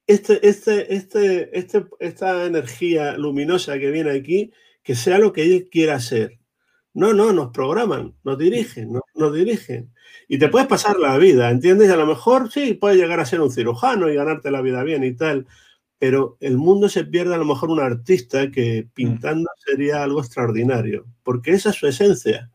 este, 0.06 0.46
este, 0.46 0.94
este, 0.94 1.58
este, 1.58 1.86
esta 1.98 2.44
energía 2.44 3.16
luminosa 3.16 3.78
que 3.78 3.90
viene 3.90 4.10
aquí, 4.10 4.52
que 4.82 4.94
sea 4.94 5.18
lo 5.18 5.32
que 5.32 5.44
él 5.44 5.68
quiera 5.70 5.98
ser. 5.98 6.40
No, 6.92 7.14
no, 7.14 7.32
nos 7.32 7.52
programan, 7.52 8.14
nos 8.22 8.36
dirigen, 8.36 8.92
nos, 8.92 9.02
nos 9.14 9.34
dirigen. 9.34 9.94
Y 10.28 10.38
te 10.38 10.48
puedes 10.48 10.68
pasar 10.68 10.98
la 10.98 11.16
vida, 11.16 11.50
¿entiendes? 11.50 11.90
A 11.90 11.96
lo 11.96 12.04
mejor 12.04 12.52
sí, 12.52 12.74
puedes 12.74 12.98
llegar 12.98 13.18
a 13.18 13.24
ser 13.24 13.40
un 13.40 13.50
cirujano 13.50 14.10
y 14.10 14.14
ganarte 14.14 14.50
la 14.50 14.60
vida 14.60 14.82
bien 14.82 15.04
y 15.04 15.14
tal, 15.16 15.46
pero 16.02 16.36
el 16.40 16.58
mundo 16.58 16.88
se 16.88 17.04
pierde 17.04 17.32
a 17.32 17.38
lo 17.38 17.44
mejor 17.44 17.70
un 17.70 17.78
artista 17.78 18.50
que 18.50 18.88
pintando 18.92 19.48
sería 19.64 20.02
algo 20.02 20.18
extraordinario, 20.18 21.06
porque 21.22 21.52
esa 21.52 21.70
es 21.70 21.76
su 21.76 21.86
esencia. 21.86 22.50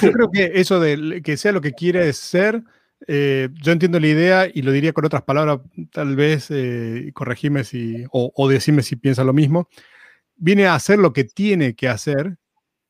Yo 0.00 0.12
creo 0.12 0.30
que 0.30 0.52
eso 0.54 0.78
de 0.78 1.20
que 1.20 1.36
sea 1.36 1.50
lo 1.50 1.60
que 1.60 1.72
quiere 1.72 2.12
ser, 2.12 2.62
eh, 3.08 3.48
yo 3.60 3.72
entiendo 3.72 3.98
la 3.98 4.06
idea 4.06 4.46
y 4.46 4.62
lo 4.62 4.70
diría 4.70 4.92
con 4.92 5.04
otras 5.04 5.22
palabras, 5.22 5.62
tal 5.90 6.14
vez 6.14 6.46
eh, 6.50 7.10
corregime 7.12 7.64
si, 7.64 8.04
o, 8.12 8.48
decirme 8.48 8.84
si 8.84 8.94
piensa 8.94 9.24
lo 9.24 9.32
mismo, 9.32 9.68
viene 10.36 10.66
a 10.66 10.76
hacer 10.76 11.00
lo 11.00 11.12
que 11.12 11.24
tiene 11.24 11.74
que 11.74 11.88
hacer, 11.88 12.36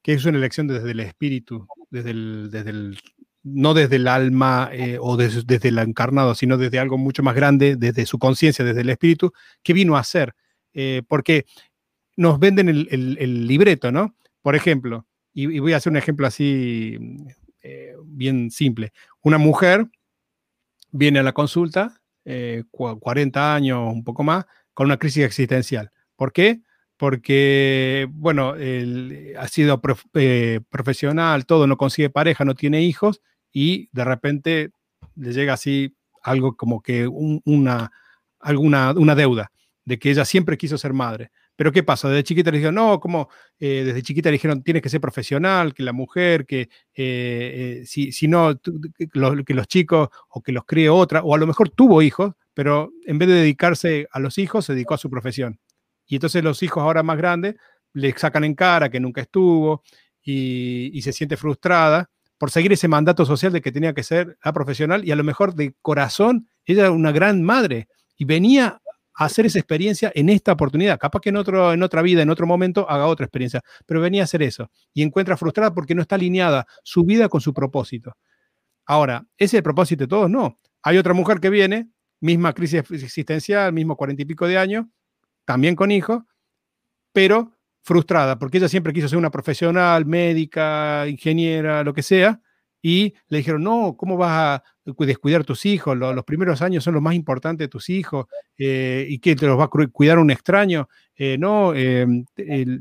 que 0.03 0.13
es 0.13 0.27
una 0.27 0.37
elección 0.37 0.67
desde 0.67 0.91
el 0.91 1.01
espíritu, 1.01 1.67
desde 1.89 2.13
desde 2.51 2.69
el 2.69 2.99
no 3.49 3.75
desde 3.75 3.97
el 3.97 4.09
alma 4.09 4.71
eh, 4.73 4.99
o 5.01 5.17
desde, 5.17 5.69
el 5.69 5.79
encarnado, 5.79 6.35
sino 6.35 6.59
desde 6.59 6.81
algo 6.81 6.99
mucho 6.99 7.23
más 7.23 7.37
grande, 7.37 7.77
desde 7.77 8.05
su 8.05 8.19
conciencia, 8.19 8.65
desde 8.65 8.81
el 8.81 8.91
espíritu, 8.91 9.33
que 9.63 9.73
vino 9.73 9.97
a 9.97 10.03
ser. 10.03 10.35
Eh, 10.75 11.03
porque 11.07 11.47
nos 12.17 12.41
venden 12.41 12.69
el, 12.69 13.47
libreto, 13.47 13.93
¿no? 13.93 14.17
Por 14.43 14.57
ejemplo, 14.57 15.07
y, 15.33 15.61
voy 15.61 15.75
a 15.75 15.77
hacer 15.77 15.93
un 15.93 15.97
ejemplo 15.97 16.27
así 16.27 16.99
eh, 17.63 17.95
bien 18.05 18.51
simple. 18.51 18.93
Una 19.23 19.39
mujer 19.39 19.87
viene 20.91 21.21
a 21.21 21.23
la 21.23 21.33
consulta, 21.33 22.01
40 22.73 23.55
años, 23.55 23.93
un 23.93 24.03
poco 24.03 24.25
más, 24.25 24.45
con 24.75 24.87
una 24.87 24.97
crisis 24.97 25.25
existencial. 25.25 25.93
¿Por 26.17 26.33
qué? 26.33 26.63
porque, 26.99 28.09
bueno, 28.11 28.55
ha 29.39 29.49
sido 29.49 29.83
profesional, 29.83 31.45
todo, 31.45 31.67
no 31.67 31.77
consigue 31.77 32.09
pareja, 32.09 32.47
no 32.47 32.55
tiene 32.55 32.81
hijos 32.83 33.21
y 33.59 33.89
de 33.91 34.05
repente 34.05 34.71
le 35.15 35.33
llega 35.33 35.55
así 35.55 35.97
algo 36.23 36.59
como 36.59 36.83
que 36.83 37.09
una, 37.09 37.91
alguna, 38.39 38.93
una 38.93 39.15
deuda 39.15 39.51
de 39.87 39.99
que 39.99 40.11
ella 40.11 40.27
siempre 40.27 40.59
quiso 40.59 40.77
ser 40.77 40.93
madre. 40.93 41.31
Pero 41.57 41.73
¿qué 41.73 41.83
pasa? 41.83 42.11
Desde 42.11 42.23
chiquita 42.25 42.51
le 42.51 42.59
dijeron, 42.59 42.75
no, 42.75 43.01
como 43.01 43.31
eh, 43.59 43.83
desde 43.87 44.03
chiquita 44.03 44.29
le 44.29 44.35
dijeron, 44.35 44.63
tienes 44.63 44.83
que 44.83 44.91
ser 44.91 45.01
profesional, 45.01 45.73
que 45.73 45.83
la 45.83 45.95
mujer, 45.95 46.45
que 46.45 46.61
eh, 46.61 46.69
eh, 46.97 47.83
si, 47.87 48.13
si, 48.13 48.29
no, 48.29 48.61
que, 48.61 49.09
los, 49.15 49.69
chicos 49.69 50.11
o 50.29 50.43
que 50.43 50.53
los 50.53 50.67
críe 50.67 50.91
otra, 50.91 51.23
o 51.23 51.35
a 51.35 51.39
lo 51.39 51.47
mejor 51.47 51.71
tuvo 51.71 52.03
hijos, 52.03 52.35
pero 52.53 52.93
en 53.07 53.17
vez 53.17 53.29
de 53.31 53.37
dedicarse 53.37 54.07
a 54.11 54.21
los 54.21 54.37
hijos, 54.37 54.67
se 54.67 54.75
dedicó 54.75 54.93
a 54.93 54.99
su 54.99 55.09
profesión. 55.09 55.59
Y 56.07 56.17
entonces 56.17 56.45
los 56.45 56.63
hijos 56.63 56.83
ahora 56.83 57.03
más 57.03 57.17
grandes 57.17 57.55
le 57.95 58.13
sacan 58.19 58.45
en 58.45 58.55
cara 58.55 58.91
que 58.91 59.01
nunca 59.01 59.23
estuvo 59.23 59.83
y, 60.23 61.01
se 61.01 61.15
siente 61.15 61.39
frustrada 61.39 62.11
por 62.39 62.51
seguir 62.51 62.73
ese 62.73 62.89
mandato 62.89 63.25
social 63.25 63.53
de 63.53 63.61
que 63.61 63.73
tenía 63.73 63.95
que 63.95 64.03
ser 64.03 64.39
la 64.45 64.53
profesional 64.53 65.05
y 65.05 65.11
a 65.11 65.17
lo 65.17 65.25
mejor 65.25 65.55
de 65.55 65.75
corazón 65.83 66.49
ella 66.65 66.83
era 66.83 66.91
una 66.91 67.13
gran 67.13 67.43
madre 67.43 67.89
y 68.17 68.25
venía 68.25 68.81
a 69.15 69.25
hacer 69.25 69.47
esa 69.47 69.59
experiencia 69.59 70.13
en 70.15 70.29
esta 70.29 70.53
oportunidad. 70.53 70.99
Capaz 70.99 71.21
que 71.21 71.31
en, 71.31 71.37
otro, 71.37 71.73
en 71.73 71.83
otra 71.83 72.03
vida, 72.03 72.23
en 72.23 72.29
otro 72.29 72.47
momento, 72.47 72.89
haga 72.91 73.07
otra 73.07 73.25
experiencia, 73.25 73.63
pero 73.87 74.01
venía 74.01 74.23
a 74.23 74.25
hacer 74.25 74.43
eso 74.43 74.71
y 74.93 75.03
encuentra 75.03 75.37
frustrada 75.37 75.73
porque 75.73 75.95
no 75.95 76.03
está 76.03 76.17
alineada 76.17 76.67
su 76.83 77.05
vida 77.05 77.29
con 77.29 77.41
su 77.41 77.55
propósito. 77.55 78.17
Ahora, 78.85 79.27
¿ese 79.39 79.45
es 79.45 79.55
el 79.55 79.63
propósito 79.63 80.05
de 80.05 80.09
todos? 80.09 80.31
No. 80.31 80.59
Hay 80.83 80.99
otra 80.99 81.15
mujer 81.15 81.41
que 81.41 81.51
viene, 81.51 81.89
misma 82.21 82.53
crisis 82.53 82.85
existencial, 82.91 83.73
mismo 83.73 83.97
cuarenta 83.97 84.23
y 84.23 84.27
pico 84.27 84.47
de 84.47 84.59
años, 84.59 84.87
también 85.45 85.75
con 85.75 85.91
hijos, 85.91 86.23
pero 87.13 87.56
frustrada, 87.87 88.37
porque 88.37 88.59
ella 88.59 88.69
siempre 88.69 88.93
quiso 88.93 89.09
ser 89.09 89.17
una 89.17 89.31
profesional, 89.31 90.05
médica, 90.07 91.07
ingeniera, 91.07 91.85
lo 91.85 91.95
que 91.95 92.03
sea, 92.03 92.41
y 92.83 93.15
le 93.29 93.39
dijeron, 93.39 93.63
no, 93.63 93.95
¿cómo 93.97 94.17
vas 94.17 94.61
a 94.61 94.65
descuidar 94.85 95.43
a 95.43 95.45
tus 95.45 95.65
hijos? 95.67 95.97
Los, 95.97 96.25
primeros 96.25 96.63
años 96.63 96.83
son 96.83 96.95
los 96.95 97.03
más 97.03 97.15
importantes 97.15 97.65
de 97.65 97.69
tus 97.69 97.89
hijos, 97.89 98.27
eh, 98.59 99.07
y 99.09 99.21
que 99.21 99.37
te 99.37 99.47
los 99.47 99.57
va 99.57 99.65
a 99.65 99.69
cuidar 99.69 100.19
un 100.19 100.33
extraño. 100.33 100.89
Eh, 101.15 101.39
no, 101.39 101.75
em, 101.75 102.25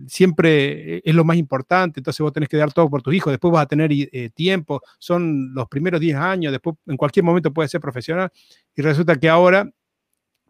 siempre 0.08 1.04
es 1.08 1.14
lo 1.14 1.24
más 1.24 1.38
importante, 1.38 2.00
entonces 2.00 2.22
vos 2.22 2.34
tenés 2.34 2.50
que 2.50 2.58
dar 2.58 2.74
todo 2.74 2.90
por 2.90 3.04
tus 3.04 3.14
hijos, 3.14 3.32
después 3.32 3.52
vas 3.54 3.64
a 3.64 3.68
tener 3.68 3.92
eh, 3.94 4.32
tiempo, 4.34 4.82
son 4.98 5.54
los 5.54 5.68
primeros 5.68 6.02
10 6.02 6.18
años, 6.18 6.52
después 6.52 6.78
en 6.88 6.98
cualquier 6.98 7.24
momento 7.24 7.54
puedes 7.54 7.70
ser 7.70 7.80
profesional, 7.80 8.32
y 8.76 8.82
resulta 8.82 9.16
que 9.18 9.30
ahora 9.30 9.70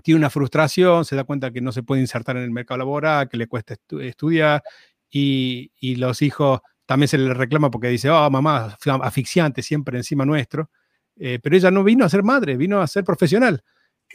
tiene 0.05 0.19
una 0.19 0.29
frustración, 0.29 1.03
se 1.03 1.15
da 1.15 1.23
cuenta 1.23 1.49
que 1.49 1.61
no 1.61 1.71
se 1.71 1.81
puede 1.81 1.99
insertar 1.99 2.37
en 2.37 2.43
el 2.43 2.51
mercado 2.51 2.77
laboral, 2.77 3.27
que 3.27 3.37
le 3.37 3.47
cuesta 3.47 3.75
estudiar 4.01 4.61
y, 5.09 5.95
los 5.95 6.21
hijos 6.21 6.59
también 6.85 7.07
se 7.07 7.17
le 7.17 7.33
reclama 7.33 7.71
porque 7.71 7.87
dice, 7.87 8.11
oh, 8.11 8.29
mamá, 8.29 8.77
asfixiante 9.01 9.63
siempre 9.63 9.97
encima 9.97 10.23
nuestro. 10.23 10.69
Eh, 11.15 11.39
pero 11.41 11.55
ella 11.55 11.71
no 11.71 11.83
vino 11.83 12.05
a 12.05 12.09
ser 12.09 12.21
madre, 12.21 12.55
vino 12.55 12.79
a 12.79 12.85
ser 12.85 13.03
profesional. 13.03 13.63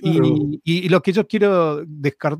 Y, 0.00 0.88
lo 0.88 1.02
que 1.02 1.12
yo 1.12 1.26
quiero 1.26 1.84
dejar 1.84 2.36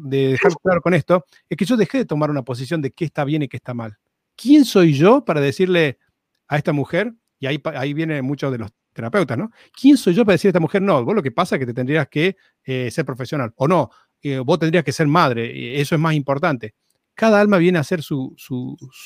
claro 0.63 0.81
con 0.81 0.95
esto 0.95 1.25
es 1.49 1.57
que 1.57 1.65
yo 1.65 1.77
dejé 1.77 1.99
de 1.99 2.05
tomar 2.05 2.31
una 2.31 2.45
posición 2.45 2.81
de 2.81 2.93
qué 2.93 3.07
está 3.07 3.25
bien 3.25 3.43
y 3.43 3.49
qué 3.49 3.57
está 3.57 3.75
mal. 3.75 3.99
¿Quién 4.37 4.65
soy 4.65 4.93
yo 4.93 5.25
para 5.25 5.41
decirle 5.41 5.99
a 6.47 6.57
esta 6.57 6.73
mujer? 6.73 7.15
Y 7.41 7.47
ahí, 7.47 7.61
ahí 7.65 7.95
viene 7.95 8.23
mucho 8.23 8.53
de 8.53 8.59
los 8.59 8.71
terapeuta, 8.93 9.37
¿no? 9.37 9.51
¿Quién 9.79 9.97
soy 9.97 10.15
yo 10.15 10.25
para 10.25 10.35
decir 10.35 10.49
a 10.49 10.51
esta 10.51 10.61
mujer, 10.61 10.83
no, 10.83 11.05
vos 11.05 11.15
lo 11.15 11.23
que 11.23 11.31
pasa 11.31 11.57
es 11.57 11.61
que 11.61 11.67
te 11.67 11.75
tendrías 11.75 12.09
que 12.09 12.37
eh, 12.65 12.91
ser 12.91 13.05
profesional, 13.05 13.53
o 13.57 13.69
no, 13.69 13.91
eh, 14.23 14.39
vos 14.39 14.59
tendrías 14.59 14.85
que 14.85 14.93
ser 14.93 15.07
madre, 15.07 15.81
eso 15.81 15.95
es 15.95 16.01
más 16.01 16.15
importante. 16.15 16.75
Cada 17.15 17.41
alma 17.41 17.59
viene 17.59 17.79
a 17.79 17.83
hacer 17.83 18.03
su, 18.03 18.35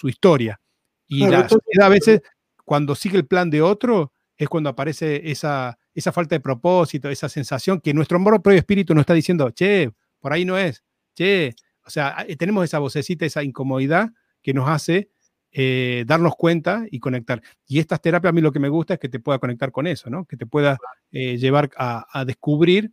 historia. 0.05 0.61
Y 1.07 1.27
la 1.27 1.49
sociedad 1.49 1.87
a 1.87 1.89
veces, 1.89 2.21
cuando 2.65 2.95
sigue 2.95 3.19
el 3.19 3.27
plan 3.27 3.51
de 3.51 3.63
otro, 3.63 4.13
es 4.37 4.49
cuando 4.49 4.71
aparece 4.71 5.31
esa, 5.31 5.79
esa 5.93 6.13
falta 6.13 6.35
de 6.35 6.41
propósito, 6.41 7.09
esa 7.09 7.29
sensación 7.29 7.81
que 7.81 7.95
nuestro 7.95 8.17
amor 8.17 8.43
propio 8.43 8.59
espíritu 8.59 8.95
nos 8.95 9.03
está 9.03 9.15
diciendo, 9.15 9.51
che, 9.51 9.91
por 10.21 10.33
ahí 10.33 10.45
no 10.45 10.57
es, 10.59 10.83
che, 11.15 11.55
o 11.85 11.91
sea, 11.91 12.27
tenemos 12.39 12.65
esa 12.65 12.79
vocecita, 12.79 13.27
esa 13.27 13.43
incomodidad 13.43 14.11
que 14.43 14.55
nos 14.55 14.69
hace 14.69 15.11
eh, 15.57 16.03
darnos 16.05 16.35
cuenta 16.35 16.85
y 16.91 16.99
conectar. 16.99 17.41
Y 17.69 17.79
estas 17.79 18.01
terapias 18.01 18.31
a 18.31 18.33
mí 18.33 18.41
lo 18.41 18.51
que 18.51 18.59
me 18.59 18.69
gusta 18.69 18.95
es 18.95 19.01
que 19.01 19.09
te 19.09 19.21
pueda 19.21 19.39
conectar 19.39 19.71
con 19.71 19.87
eso, 19.87 20.11
¿no? 20.11 20.25
Que 20.25 20.37
te 20.37 20.47
pueda 20.47 20.79
eh, 21.13 21.39
llevar 21.39 21.71
a, 21.77 22.25
descubrir 22.27 22.91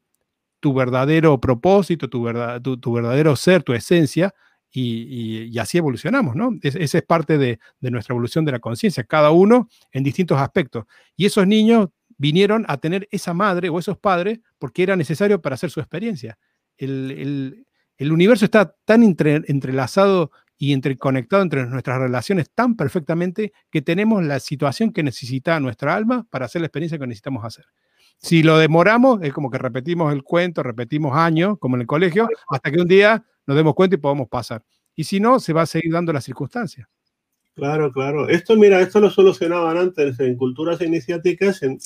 tu 0.60 0.72
verdadero 0.72 1.40
propósito, 1.42 2.08
tu, 2.08 2.22
verdad, 2.22 2.62
tu, 2.62 2.94
verdadero 2.94 3.36
ser, 3.36 3.64
tu 3.64 3.74
esencia, 3.74 4.32
y, 4.72 5.58
así 5.58 5.80
evolucionamos, 5.80 6.36
¿no? 6.36 6.52
esa 6.62 6.98
es 7.00 7.04
parte 7.04 7.40
de, 7.40 7.60
nuestra 7.80 8.14
evolución 8.14 8.46
de 8.46 8.52
la 8.52 8.60
conciencia, 8.60 9.04
cada 9.04 9.32
uno 9.32 9.68
en 9.92 10.04
distintos 10.04 10.38
aspectos. 10.38 10.86
Y 11.18 11.26
esos 11.26 11.48
niños 11.48 11.90
vinieron 12.16 12.64
a 12.68 12.78
tener 12.78 13.08
esa 13.10 13.34
madre 13.34 13.70
o 13.70 13.80
esos 13.80 13.98
padres 13.98 14.40
porque 14.60 14.84
era 14.84 14.96
necesario 14.96 15.42
para 15.42 15.56
hacer 15.56 15.72
su 15.72 15.80
experiencia. 15.80 16.38
El, 16.78 17.66
universo 18.00 18.46
está 18.46 18.76
tan 18.86 19.02
entrelazado 19.04 20.32
y 20.64 20.80
conectado 20.98 21.42
entre 21.42 21.66
nuestras 21.66 21.98
relaciones 21.98 22.52
tan 22.54 22.76
perfectamente 22.76 23.52
que 23.72 23.82
tenemos 23.82 24.24
la 24.24 24.40
situación 24.40 24.94
que 24.94 25.02
necesita 25.02 25.60
nuestra 25.60 25.96
alma 25.96 26.28
para 26.30 26.46
hacer 26.46 26.62
la 26.62 26.68
experiencia 26.68 27.00
que 27.00 27.08
necesitamos 27.08 27.44
hacer. 27.44 27.66
Si 28.20 28.44
lo 28.44 28.60
demoramos, 28.60 29.24
es 29.24 29.34
como 29.34 29.50
que 29.50 29.58
repetimos 29.58 30.14
el 30.14 30.22
cuento, 30.22 30.62
repetimos 30.62 31.18
años, 31.18 31.58
como 31.58 31.78
en 31.78 31.82
el 31.82 31.88
colegio, 31.88 32.30
hasta 32.48 32.70
que 32.70 32.80
un 32.80 32.88
día 32.88 33.26
nos 33.48 33.58
demos 33.58 33.74
cuenta 33.74 33.96
y 33.96 33.98
podamos 33.98 34.30
pasar. 34.30 34.64
Y 34.96 35.04
si 35.04 35.20
no, 35.20 35.40
se 35.40 35.52
va 35.52 35.64
a 35.64 35.66
seguir 35.66 35.92
dando 35.94 36.14
las 36.14 36.26
circunstancias. 36.26 36.88
Claro, 37.56 37.92
claro. 37.92 38.30
Esto, 38.30 38.56
mira, 38.56 38.80
esto 38.82 39.00
lo 39.00 39.10
solucionaban 39.10 39.78
antes 39.78 40.20
en 40.20 40.38
culturas 40.38 40.80
iniciáticas, 40.82 41.64
en, 41.64 41.80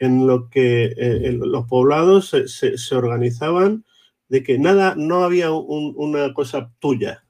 en 0.00 0.26
lo 0.26 0.50
que 0.50 0.86
eh, 0.96 1.38
los 1.40 1.66
poblados 1.68 2.34
se, 2.46 2.94
organizaban 2.96 3.84
de 4.28 4.42
que 4.42 4.58
nada, 4.58 4.96
no 4.96 5.22
había 5.22 5.52
una 5.52 6.34
cosa 6.34 6.72
tuya, 6.80 7.22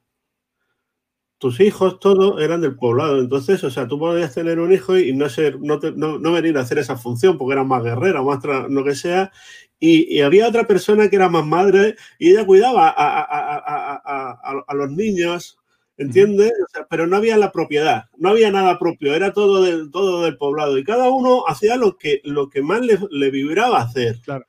tus 1.38 1.60
hijos, 1.60 2.00
todos 2.00 2.42
eran 2.42 2.60
del 2.60 2.76
poblado. 2.76 3.20
Entonces, 3.20 3.62
o 3.64 3.70
sea, 3.70 3.86
tú 3.86 3.98
podías 3.98 4.34
tener 4.34 4.58
un 4.58 4.72
hijo 4.72 4.98
y 4.98 5.12
no 5.12 5.28
ser, 5.28 5.58
no, 5.60 5.78
no, 5.78 6.32
venir 6.32 6.58
a 6.58 6.62
hacer 6.62 6.78
esa 6.78 6.96
función 6.96 7.38
porque 7.38 7.54
era 7.54 7.64
más 7.64 7.82
guerrera, 7.82 8.22
más 8.22 8.40
lo 8.68 8.84
que 8.84 8.94
sea. 8.94 9.32
Y, 9.80 10.20
había 10.20 10.48
otra 10.48 10.66
persona 10.66 11.08
que 11.08 11.16
era 11.16 11.28
más 11.28 11.46
madre 11.46 11.94
y 12.18 12.30
ella 12.30 12.44
cuidaba 12.44 12.92
a, 12.96 14.74
los 14.74 14.90
niños, 14.90 15.58
¿entiendes? 15.96 16.52
pero 16.90 17.06
no 17.06 17.16
había 17.16 17.36
la 17.36 17.52
propiedad, 17.52 18.06
no 18.16 18.30
había 18.30 18.50
nada 18.50 18.78
propio, 18.78 19.14
era 19.14 19.32
todo 19.32 19.62
del, 19.62 19.90
todo 19.92 20.24
del 20.24 20.36
poblado. 20.36 20.78
Y 20.78 20.84
cada 20.84 21.10
uno 21.10 21.44
hacía 21.46 21.76
lo 21.76 21.96
que, 21.96 22.20
lo 22.24 22.50
que 22.50 22.62
más 22.62 22.80
le, 22.80 22.98
le 23.10 23.30
vibraba 23.30 23.80
hacer. 23.80 24.20
Claro. 24.24 24.46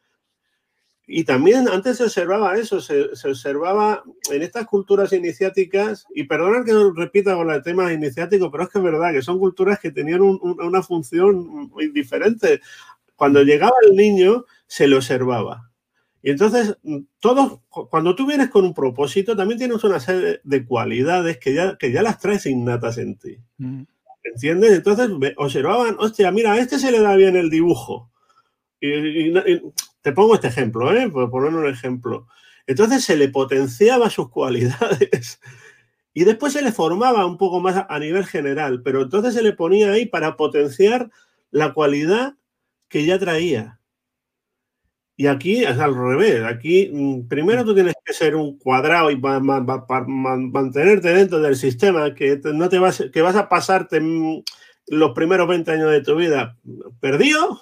Y 1.12 1.24
también 1.24 1.68
antes 1.68 1.97
se 1.97 2.03
observaba 2.03 2.55
eso, 2.55 2.80
se, 2.80 3.10
observaba 3.28 4.03
en 4.32 4.43
estas 4.43 4.68
culturas 4.68 5.12
iniciáticas, 5.12 6.05
y 6.14 6.26
perdonad 6.26 6.64
que 6.64 6.74
repita 6.95 7.34
con 7.34 7.49
el 7.49 7.64
tema 7.64 7.91
iniciático, 7.91 8.51
pero 8.51 8.66
es 8.66 8.70
que 8.70 8.78
es 8.78 8.84
verdad 8.84 9.12
que 9.12 9.24
son 9.24 9.39
culturas 9.39 9.80
que 9.80 9.91
tenían 9.91 10.22
una 10.22 10.84
función 10.84 11.70
muy 11.70 11.88
diferente. 11.88 12.62
Cuando 13.16 13.41
llegaba 13.41 13.74
el 13.89 13.95
niño, 13.95 14.45
se 14.68 14.88
le 14.88 14.97
observaba. 14.97 15.72
Y 16.22 16.30
entonces, 16.30 16.78
todos, 17.20 17.60
cuando 17.70 18.16
tú 18.16 18.28
vienes 18.28 18.51
con 18.51 18.64
un 18.64 18.76
propósito, 18.76 19.36
también 19.36 19.57
tienes 19.57 19.84
una 19.84 19.99
serie 19.99 20.41
de 20.43 20.64
cualidades 20.64 21.39
que 21.39 21.55
ya, 21.55 21.76
que 21.76 21.91
ya 21.91 22.03
las 22.03 22.20
traes 22.20 22.45
innatas 22.45 22.99
en 22.99 23.18
ti. 23.18 23.39
Mm. 23.57 23.82
¿Entiendes? 24.26 24.74
Entonces 24.74 25.10
observaban, 25.38 25.95
hostia, 25.97 26.32
mira, 26.32 26.53
a 26.53 26.60
este 26.60 26.78
se 26.78 26.91
le 26.91 26.99
da 26.99 27.16
bien 27.16 27.36
el 27.36 27.49
dibujo. 27.49 28.12
y, 28.80 29.34
te 30.02 30.12
pongo 30.12 30.36
este 30.36 30.47
ejemplo, 30.47 30.93
¿eh? 30.93 31.10
por 31.10 31.30
poner 31.30 31.54
un 31.54 31.68
ejemplo. 31.68 32.28
Entonces 32.68 33.04
se 33.04 33.18
le 33.18 33.30
potenciaba 33.30 34.10
sus 34.10 34.30
cualidades 34.30 35.39
y 36.14 36.24
después 36.24 36.54
se 36.54 36.62
le 36.62 36.72
formaba 36.72 37.26
un 37.26 37.38
poco 37.38 37.60
más 37.60 37.86
a 37.88 38.00
nivel 38.00 38.26
general, 38.26 38.82
pero 38.84 39.02
entonces 39.02 39.34
se 39.34 39.41
le 39.41 39.54
ponía 39.54 39.91
ahí 39.91 40.06
para 40.06 40.38
potenciar 40.38 41.10
la 41.52 41.74
cualidad 41.74 42.36
que 42.88 43.06
ya 43.06 43.20
traía. 43.20 43.80
Y 45.16 45.28
aquí 45.28 45.66
es 45.66 45.78
al 45.80 45.95
revés. 45.95 46.45
Aquí 46.45 46.89
mm, 46.93 47.28
primero 47.28 47.66
tú 47.66 47.74
tienes 47.74 47.93
que 48.06 48.14
ser 48.14 48.38
un 48.38 48.58
cuadrado 48.58 49.12
y 49.12 49.18
mantenerte 49.18 51.14
dentro 51.14 51.41
del 51.41 51.58
sistema 51.58 52.16
que 52.16 52.39
no 52.54 52.70
te 52.70 52.80
vas, 52.80 53.04
que 53.12 53.22
vas 53.22 53.36
a 53.36 53.50
pasarte 53.50 54.00
mm, 54.00 54.43
los 54.88 55.12
primeros 55.12 55.47
20 55.47 55.72
años 55.72 55.91
de 55.91 56.02
tu 56.02 56.16
vida 56.16 56.58
perdido 57.02 57.60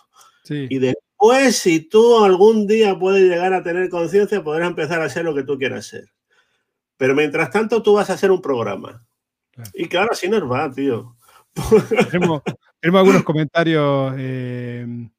y 0.49 0.77
de 0.77 0.93
pues 1.18 1.57
si 1.57 1.80
tú 1.80 2.24
algún 2.24 2.68
día 2.68 2.97
puedes 2.97 3.24
llegar 3.24 3.53
a 3.53 3.63
tener 3.63 3.89
conciencia, 3.89 4.43
podrás 4.43 4.70
empezar 4.70 5.01
a 5.01 5.05
hacer 5.05 5.26
lo 5.26 5.34
que 5.34 5.43
tú 5.43 5.57
quieras 5.57 5.88
hacer. 5.88 6.05
Pero 6.97 7.15
mientras 7.15 7.51
tanto, 7.51 7.82
tú 7.82 7.93
vas 7.93 8.09
a 8.09 8.13
hacer 8.13 8.32
un 8.32 8.41
programa. 8.41 9.05
Y 9.74 9.88
claro, 9.88 10.09
así 10.11 10.30
nos 10.30 10.43
va, 10.49 10.72
tío. 10.72 11.15
Tenemos, 12.11 12.41
algunos 12.82 13.24
comentarios. 13.24 14.13
Eh, 14.18 15.09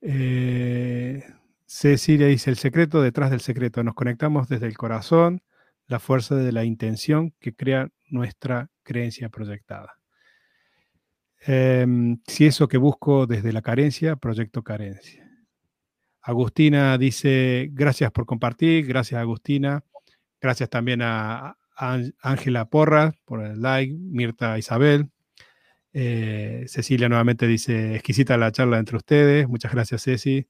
eh, 0.00 1.24
Cecilia 1.66 2.26
dice, 2.26 2.50
el 2.50 2.56
secreto 2.56 3.02
detrás 3.02 3.30
del 3.30 3.40
secreto. 3.40 3.82
Nos 3.84 3.94
conectamos 3.94 4.48
desde 4.48 4.66
el 4.66 4.76
corazón, 4.76 5.42
la 5.86 6.00
fuerza 6.00 6.34
de 6.34 6.50
la 6.50 6.64
intención 6.64 7.32
que 7.40 7.54
crea 7.54 7.88
nuestra 8.08 8.70
creencia 8.82 9.28
proyectada. 9.28 9.98
Em, 11.46 12.20
si 12.26 12.46
eso 12.46 12.68
que 12.68 12.78
busco 12.78 13.26
desde 13.26 13.52
la 13.52 13.62
carencia, 13.62 14.16
proyecto 14.16 14.62
carencia. 14.62 15.27
Agustina 16.22 16.98
dice, 16.98 17.68
gracias 17.72 18.10
por 18.10 18.26
compartir, 18.26 18.86
gracias 18.86 19.20
Agustina, 19.20 19.84
gracias 20.40 20.68
también 20.68 21.00
a 21.02 21.56
Ángela 22.20 22.68
Porra 22.68 23.14
por 23.24 23.44
el 23.44 23.62
like, 23.62 23.94
Mirta 23.94 24.58
Isabel. 24.58 25.10
Eh, 25.92 26.64
Cecilia 26.68 27.08
nuevamente 27.08 27.46
dice, 27.46 27.94
exquisita 27.94 28.36
la 28.36 28.52
charla 28.52 28.78
entre 28.78 28.96
ustedes, 28.96 29.48
muchas 29.48 29.72
gracias 29.72 30.02
Ceci. 30.04 30.46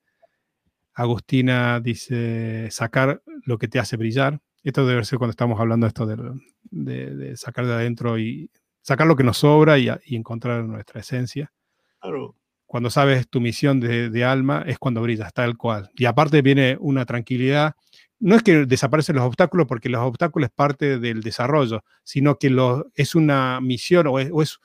Agustina 0.94 1.80
dice, 1.80 2.68
sacar 2.70 3.22
lo 3.44 3.58
que 3.58 3.68
te 3.68 3.78
hace 3.78 3.96
brillar. 3.96 4.40
Esto 4.64 4.86
debe 4.86 5.04
ser 5.04 5.18
cuando 5.18 5.30
estamos 5.30 5.60
hablando 5.60 5.86
de 5.86 5.88
esto 5.88 6.06
de, 6.06 7.36
sacar 7.36 7.66
de 7.66 7.72
adentro 7.72 8.18
y 8.18 8.50
sacar 8.82 9.06
lo 9.06 9.14
que 9.14 9.22
nos 9.22 9.38
sobra 9.38 9.78
y, 9.78 9.88
encontrar 10.14 10.64
nuestra 10.64 11.00
esencia. 11.00 11.52
Claro. 12.00 12.34
Cuando 12.68 12.90
sabes 12.90 13.28
tu 13.28 13.40
misión 13.40 13.80
de, 13.80 14.10
de, 14.10 14.24
alma 14.24 14.62
es 14.66 14.78
cuando 14.78 15.00
brillas, 15.00 15.32
tal 15.32 15.56
cual. 15.56 15.90
Y 15.96 16.04
aparte 16.04 16.42
viene 16.42 16.76
una 16.78 17.06
tranquilidad. 17.06 17.74
No 18.20 18.36
es 18.36 18.42
que 18.42 18.66
desaparecen 18.66 19.16
los 19.16 19.24
obstáculos, 19.24 19.66
porque 19.66 19.88
los 19.88 20.02
obstáculos 20.02 20.50
es 20.50 20.54
parte 20.54 20.98
del 20.98 21.22
desarrollo, 21.22 21.82
sino 22.04 22.38
que 22.38 22.50
lo, 22.50 22.86
es 22.94 23.14
una 23.14 23.60
misión 23.62 24.06
o 24.06 24.18
es, 24.20 24.28
o 24.30 24.42
es 24.42 24.58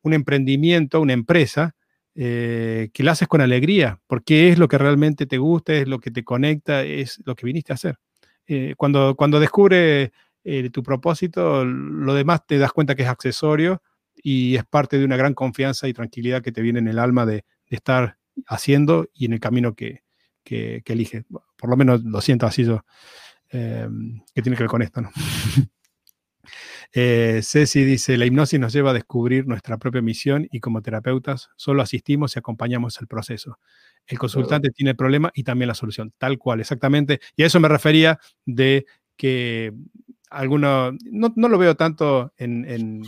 un 0.00 0.14
emprendimiento, 0.14 1.02
una 1.02 1.12
empresa 1.12 1.76
eh, 2.14 2.88
que 2.94 3.02
la 3.02 3.12
haces 3.12 3.28
con 3.28 3.42
alegría, 3.42 4.00
porque 4.06 4.48
es 4.48 4.58
lo 4.58 4.66
que 4.66 4.78
realmente 4.78 5.26
te 5.26 5.36
gusta, 5.36 5.74
es 5.74 5.86
lo 5.86 6.00
que 6.00 6.10
te 6.10 6.24
conecta, 6.24 6.82
es 6.82 7.20
lo 7.26 7.36
que 7.36 7.44
viniste 7.44 7.72
a 7.72 7.74
hacer. 7.74 7.98
Eh, 8.46 8.74
cuando, 8.76 9.14
cuando 9.16 9.38
descubre 9.38 10.12
eh, 10.44 10.70
tu 10.70 10.82
propósito, 10.82 11.64
lo 11.64 12.14
demás 12.14 12.46
te 12.46 12.56
das 12.56 12.72
cuenta 12.72 12.94
que 12.94 13.02
es 13.02 13.08
accesorio 13.08 13.82
y 14.22 14.56
es 14.56 14.64
parte 14.64 14.98
de 14.98 15.04
una 15.04 15.16
gran 15.16 15.34
confianza 15.34 15.88
y 15.88 15.92
tranquilidad 15.92 16.42
que 16.42 16.52
te 16.52 16.62
viene 16.62 16.78
en 16.78 16.88
el 16.88 16.98
alma 16.98 17.26
de, 17.26 17.44
estar 17.66 18.18
haciendo 18.48 19.08
y 19.14 19.26
en 19.26 19.32
el 19.34 19.40
camino 19.40 19.74
que, 19.74 20.02
que, 20.42 20.82
que 20.84 20.92
elige. 20.94 21.24
Por 21.56 21.70
lo 21.70 21.76
menos 21.76 22.02
lo 22.02 22.20
siento 22.20 22.46
así 22.46 22.64
yo, 22.64 22.84
que 23.48 24.42
tiene 24.42 24.56
que 24.56 24.64
ver 24.64 24.70
con 24.70 24.82
esto, 24.82 25.00
¿no? 25.00 25.10
Eh, 26.92 27.40
Ceci 27.44 27.84
dice, 27.84 28.16
la 28.18 28.26
hipnosis 28.26 28.58
nos 28.58 28.72
lleva 28.72 28.90
a 28.90 28.94
descubrir 28.94 29.46
nuestra 29.46 29.78
propia 29.78 30.02
misión 30.02 30.48
y 30.50 30.58
como 30.58 30.82
terapeutas 30.82 31.50
solo 31.54 31.82
asistimos 31.82 32.34
y 32.34 32.40
acompañamos 32.40 33.00
el 33.00 33.06
proceso. 33.06 33.58
El 34.06 34.18
consultante 34.18 34.70
tiene 34.70 34.90
el 34.90 34.96
problema 34.96 35.30
y 35.34 35.44
también 35.44 35.68
la 35.68 35.74
solución, 35.74 36.12
tal 36.18 36.38
cual, 36.38 36.58
exactamente. 36.58 37.20
Y 37.36 37.44
a 37.44 37.46
eso 37.46 37.60
me 37.60 37.68
refería 37.68 38.18
de 38.44 38.86
que 39.16 39.72
alguno, 40.30 40.92
no, 41.10 41.32
no 41.36 41.48
lo 41.48 41.58
veo 41.58 41.76
tanto 41.76 42.32
en, 42.36 43.02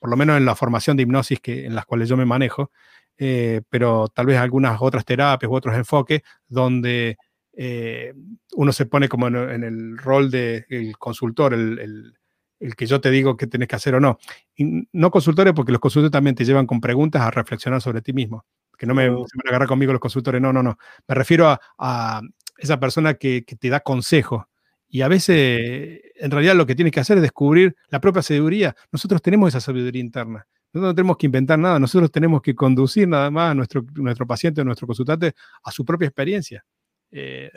por 0.00 0.10
lo 0.10 0.16
menos 0.16 0.36
en 0.36 0.44
la 0.44 0.56
formación 0.56 0.96
de 0.96 1.04
hipnosis 1.04 1.38
que, 1.38 1.66
en 1.66 1.76
las 1.76 1.86
cuales 1.86 2.08
yo 2.08 2.16
me 2.16 2.24
manejo, 2.24 2.72
eh, 3.16 3.62
pero 3.68 4.08
tal 4.08 4.26
vez 4.26 4.38
algunas 4.38 4.80
otras 4.82 5.04
terapias 5.04 5.50
u 5.50 5.54
otros 5.54 5.76
enfoques 5.76 6.22
donde 6.48 7.18
eh, 7.52 8.14
uno 8.56 8.72
se 8.72 8.86
pone 8.86 9.08
como 9.08 9.28
en, 9.28 9.62
el 9.62 9.98
rol 9.98 10.30
del 10.30 10.96
consultor, 10.98 11.54
el, 11.54 12.14
el 12.60 12.76
que 12.76 12.86
yo 12.86 13.00
te 13.00 13.10
digo 13.10 13.36
que 13.36 13.46
tienes 13.46 13.68
que 13.68 13.76
hacer 13.76 13.94
o 13.94 14.00
no. 14.00 14.18
Y 14.54 14.86
no 14.92 15.10
consultores, 15.10 15.54
porque 15.54 15.72
los 15.72 15.80
consultores 15.80 16.12
también 16.12 16.36
te 16.36 16.44
llevan 16.44 16.66
con 16.66 16.80
preguntas 16.80 17.22
a 17.22 17.30
reflexionar 17.30 17.80
sobre 17.80 18.02
ti 18.02 18.12
mismo. 18.12 18.44
Que 18.78 18.86
no 18.86 18.94
me 18.94 19.04
se 19.04 19.10
van 19.10 19.46
a 19.46 19.48
agarrar 19.48 19.68
conmigo 19.68 19.92
los 19.92 20.00
consultores, 20.00 20.40
no, 20.40 20.52
no, 20.52 20.62
no. 20.62 20.78
Me 21.08 21.14
refiero 21.14 21.58
a, 21.78 22.20
esa 22.58 22.78
persona 22.78 23.14
que, 23.14 23.42
te 23.42 23.68
da 23.70 23.80
consejo. 23.80 24.48
Y 24.90 25.02
a 25.02 25.08
veces, 25.08 26.00
en 26.16 26.30
realidad, 26.30 26.54
lo 26.54 26.66
que 26.66 26.74
tienes 26.74 26.92
que 26.92 27.00
hacer 27.00 27.16
es 27.16 27.22
descubrir 27.22 27.76
la 27.88 28.00
propia 28.00 28.22
sabiduría. 28.22 28.74
Nosotros 28.90 29.22
tenemos 29.22 29.48
esa 29.48 29.60
sabiduría 29.60 30.00
interna. 30.00 30.46
Nosotros 30.72 30.90
no 30.90 30.94
tenemos 30.94 31.16
que 31.16 31.26
inventar 31.26 31.58
nada, 31.58 31.78
nosotros 31.78 32.10
tenemos 32.12 32.42
que 32.42 32.54
conducir 32.54 33.08
nada 33.08 33.30
más 33.30 33.52
a 33.52 33.54
nuestro, 33.54 33.84
nuestro 33.94 34.26
paciente, 34.26 34.60
a 34.60 34.64
nuestro 34.64 34.86
consultante, 34.86 35.34
a 35.64 35.70
su 35.70 35.84
propia 35.84 36.06
experiencia. 36.06 36.64
Eh, 37.10 37.50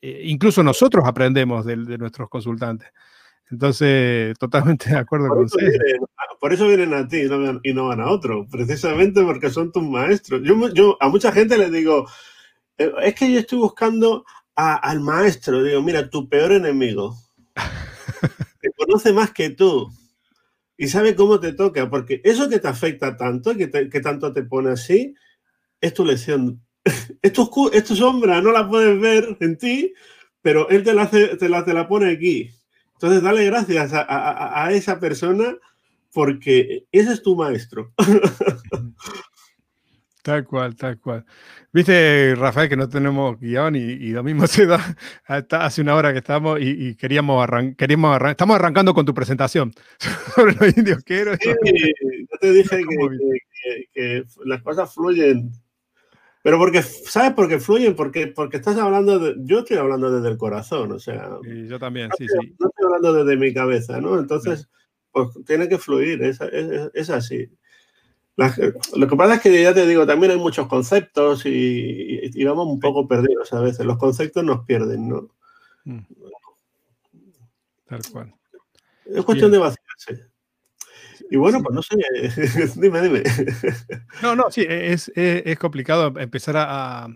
eh, 0.00 0.22
incluso 0.24 0.62
nosotros 0.62 1.04
aprendemos 1.06 1.64
de 1.64 1.76
nuestros 1.76 2.28
consultantes. 2.28 2.90
Entonces, 3.52 4.36
totalmente 4.38 4.88
de 4.90 4.96
acuerdo 4.96 5.28
por 5.28 5.36
con 5.36 5.46
eso 5.46 5.56
por 6.40 6.52
eso 6.52 6.66
vienen 6.66 6.94
a 6.94 7.06
ti 7.06 7.22
y 7.62 7.72
no, 7.74 7.86
van 7.86 8.00
a 8.00 8.10
otro, 8.10 8.48
precisamente 8.50 9.22
porque 9.22 9.50
son 9.50 9.70
tus 9.70 9.82
maestros. 9.84 10.42
Yo, 10.74 10.96
a 11.00 11.08
mucha 11.08 11.30
gente 11.30 11.56
le 11.56 11.70
digo, 11.70 12.08
eh, 12.78 12.90
es 13.02 13.14
que 13.14 13.30
yo 13.30 13.38
estoy 13.38 13.58
buscando 13.58 14.24
al 14.54 15.00
maestro. 15.00 15.62
Digo, 15.62 15.82
mira, 15.82 16.08
tu 16.10 16.28
peor 16.28 16.52
enemigo 16.52 17.16
te 18.60 18.70
conoce 18.72 19.12
más 19.12 19.30
que 19.32 19.50
tú 19.50 19.90
y 20.76 20.88
sabe 20.88 21.14
cómo 21.14 21.38
te 21.38 21.52
toca, 21.52 21.88
porque 21.88 22.20
eso 22.24 22.48
que 22.48 22.58
te 22.58 22.68
afecta 22.68 23.16
tanto, 23.16 23.54
que, 23.56 23.70
que 23.70 24.00
tanto 24.00 24.32
te 24.32 24.42
pone 24.42 24.70
así, 24.70 25.14
es 25.80 25.94
tu 25.94 26.04
lección. 26.04 26.60
es, 27.22 27.32
tu, 27.32 27.70
es 27.72 27.84
tu 27.84 27.94
sombra, 27.94 28.40
no 28.40 28.52
la 28.52 28.68
puedes 28.68 29.00
ver 29.00 29.36
en 29.40 29.56
ti, 29.56 29.92
pero 30.40 30.68
él 30.70 30.82
te 30.82 30.94
la, 30.94 31.02
hace, 31.02 31.36
te 31.36 31.48
la, 31.48 31.64
te 31.64 31.74
la 31.74 31.88
pone 31.88 32.10
aquí. 32.10 32.50
Entonces, 32.94 33.22
dale 33.22 33.44
gracias 33.44 33.92
a, 33.94 34.68
esa 34.72 35.00
persona 35.00 35.56
porque 36.12 36.86
ese 36.92 37.12
es 37.12 37.22
tu 37.22 37.34
maestro. 37.36 37.92
Tal 40.22 40.44
cual, 40.44 40.76
tal 40.76 41.00
cual. 41.00 41.24
Viste, 41.72 42.36
Rafael, 42.36 42.68
que 42.68 42.76
no 42.76 42.88
tenemos 42.88 43.40
guion 43.40 43.74
y, 43.74 44.10
lo 44.10 44.22
mismo 44.22 44.46
se 44.46 44.66
da. 44.66 44.96
hace 45.26 45.80
una 45.80 45.96
hora 45.96 46.12
que 46.12 46.18
estamos 46.18 46.60
y, 46.60 46.94
queríamos, 46.94 47.44
queríamos 47.76 48.14
arrancar. 48.14 48.30
Estamos 48.30 48.56
arrancando 48.56 48.94
con 48.94 49.04
tu 49.04 49.12
presentación 49.14 49.72
sobre 50.34 50.54
los 50.54 50.76
indios 50.76 51.02
Sí, 51.06 51.16
yo 51.16 52.38
te 52.40 52.52
dije 52.52 52.82
que, 53.92 54.24
las 54.44 54.62
cosas 54.62 54.94
fluyen 54.94 55.50
pero 56.44 56.58
porque, 56.58 56.82
¿sabes 56.82 57.34
por 57.34 57.48
qué 57.48 57.60
fluyen? 57.60 57.94
Porque, 57.94 58.26
porque 58.26 58.56
estás 58.56 58.76
hablando, 58.76 59.20
de, 59.20 59.36
yo 59.44 59.60
estoy 59.60 59.76
hablando 59.76 60.10
desde 60.10 60.28
el 60.28 60.36
corazón, 60.36 60.90
o 60.90 60.98
sea. 60.98 61.38
Y 61.44 61.68
yo 61.68 61.78
también, 61.78 62.08
no 62.08 62.16
sí, 62.18 62.24
estoy, 62.24 62.46
sí. 62.48 62.56
No 62.58 62.66
estoy 62.68 62.84
hablando 62.84 63.24
desde 63.24 63.38
mi 63.38 63.54
cabeza, 63.54 64.00
¿no? 64.00 64.18
Entonces, 64.18 64.68
pues 65.12 65.28
tiene 65.46 65.68
que 65.68 65.78
fluir, 65.78 66.20
es, 66.20 66.40
es, 66.40 66.90
es 66.92 67.10
así. 67.10 67.48
Lo 68.36 69.08
que 69.08 69.16
pasa 69.16 69.34
es 69.34 69.40
que 69.40 69.62
ya 69.62 69.74
te 69.74 69.86
digo, 69.86 70.06
también 70.06 70.32
hay 70.32 70.38
muchos 70.38 70.66
conceptos 70.66 71.44
y, 71.44 72.30
y, 72.32 72.44
vamos 72.44 72.66
un 72.66 72.80
poco 72.80 73.06
perdidos 73.06 73.52
a 73.52 73.60
veces. 73.60 73.84
Los 73.84 73.98
conceptos 73.98 74.42
nos 74.42 74.64
pierden, 74.64 75.08
¿no? 75.08 75.28
Mm. 75.84 76.00
Tal 77.86 78.00
cual. 78.10 78.34
Es 79.04 79.24
cuestión 79.24 79.50
de 79.50 79.58
vaciarse. 79.58 80.32
Y 81.30 81.36
bueno, 81.36 81.62
pues 81.62 81.74
no 81.74 81.82
sé, 81.82 81.96
dime, 82.80 83.00
dime. 83.00 83.22
No, 84.22 84.34
no, 84.36 84.50
sí, 84.50 84.66
es, 84.68 85.10
es, 85.14 85.58
complicado 85.58 86.12
empezar 86.18 86.56
a, 86.58 87.08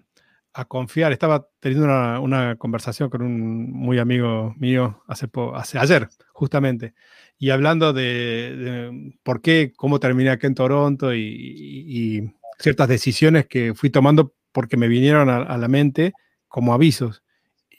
a, 0.53 0.65
confiar. 0.67 1.13
Estaba 1.13 1.49
teniendo 1.61 1.87
una, 1.87 2.21
una, 2.21 2.57
conversación 2.57 3.11
con 3.11 3.23
un 3.23 3.71
muy 3.71 3.99
amigo 3.99 4.55
mío 4.59 5.03
hace, 5.07 5.29
hace 5.55 5.79
ayer, 5.79 6.09
justamente, 6.33 6.95
y 7.39 7.51
hablando 7.51 7.93
de, 7.93 9.13
por 9.23 9.43
qué, 9.43 9.73
cómo 9.77 10.01
terminé 10.01 10.31
aquí 10.31 10.47
en 10.47 10.55
Toronto 10.55 11.15
y, 11.15 12.33
ciertas 12.59 12.89
decisiones 12.89 13.47
que 13.47 13.75
fui 13.75 13.91
tomando 13.91 14.35
porque 14.51 14.79
me 14.79 14.89
vinieron 14.89 15.29
a, 15.29 15.59
la 15.59 15.69
mente 15.69 16.15
como 16.49 16.73
avisos. 16.73 17.23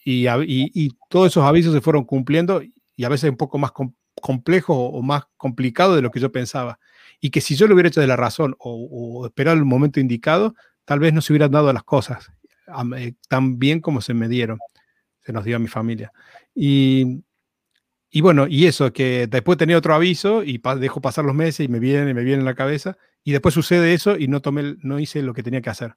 Y, 0.06 0.28
y, 0.28 0.92
todos 1.10 1.32
esos 1.32 1.44
avisos 1.44 1.74
se 1.74 1.82
fueron 1.82 2.06
cumpliendo 2.06 2.62
y 2.96 3.04
a 3.04 3.10
veces 3.10 3.32
un 3.32 3.38
poco 3.38 3.58
más 3.58 3.72
complejo 4.22 4.76
o 4.76 5.02
más 5.02 5.24
complicado 5.38 5.96
de 5.96 6.04
lo 6.04 6.12
que 6.12 6.20
yo 6.20 6.32
pensaba. 6.32 6.80
Y 7.20 7.32
que 7.32 7.42
si 7.42 7.56
yo 7.56 7.68
lo 7.68 7.74
hubiera 7.74 7.90
hecho 7.90 8.02
de 8.02 8.08
la 8.08 8.16
razón 8.16 8.56
o, 8.60 9.26
esperado 9.26 9.58
el 9.58 9.66
momento 9.66 10.00
indicado, 10.00 10.54
tal 10.86 11.00
vez 11.00 11.14
no 11.14 11.22
se 11.22 11.34
hubieran 11.34 11.52
dado 11.52 11.74
las 11.74 11.84
cosas 11.84 12.32
eh, 12.98 13.14
tan 13.28 13.58
bien 13.58 13.82
como 13.82 14.02
se 14.02 14.14
me 14.14 14.28
dieron. 14.28 14.60
Se 15.22 15.34
nos 15.34 15.44
dio 15.44 15.56
a 15.56 15.60
mi 15.60 15.68
familia. 15.68 16.14
Y, 16.54 17.24
y 18.10 18.22
bueno, 18.22 18.48
y 18.48 18.66
eso, 18.68 18.94
que 18.94 19.28
después 19.28 19.58
tenía 19.58 19.78
otro 19.78 19.94
aviso 19.94 20.44
y 20.44 20.62
dejo 20.80 21.02
pasar 21.02 21.26
los 21.26 21.36
meses 21.36 21.66
y 21.66 21.68
me 21.68 21.80
viene, 21.80 22.14
me 22.14 22.24
viene 22.24 22.40
en 22.40 22.46
la 22.46 22.56
cabeza. 22.56 22.98
Y 23.24 23.34
después 23.34 23.54
sucede 23.54 23.94
eso 23.94 24.18
y 24.18 24.28
no, 24.28 24.42
tomé, 24.42 24.78
no 24.82 25.00
hice 25.00 25.22
lo 25.22 25.34
que 25.34 25.44
tenía 25.44 25.62
que 25.62 25.70
hacer. 25.70 25.96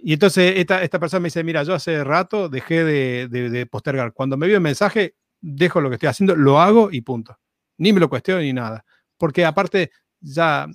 Y 0.00 0.12
entonces 0.12 0.54
esta, 0.56 0.82
esta 0.82 0.98
persona 0.98 1.20
me 1.20 1.28
dice, 1.28 1.42
mira, 1.42 1.62
yo 1.62 1.74
hace 1.74 2.04
rato 2.04 2.48
dejé 2.48 2.84
de, 2.84 3.28
de, 3.28 3.48
de 3.48 3.66
postergar. 3.66 4.12
Cuando 4.12 4.36
me 4.36 4.46
vio 4.46 4.56
el 4.56 4.62
mensaje, 4.62 5.14
dejo 5.40 5.80
lo 5.80 5.88
que 5.88 5.94
estoy 5.94 6.08
haciendo, 6.08 6.36
lo 6.36 6.60
hago 6.60 6.90
y 6.92 7.00
punto. 7.00 7.38
Ni 7.78 7.92
me 7.92 8.00
lo 8.00 8.10
cuestiono 8.10 8.42
ni 8.42 8.52
nada. 8.52 8.84
Porque 9.16 9.46
aparte, 9.46 9.90
ya, 10.20 10.66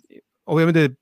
obviamente, 0.46 0.98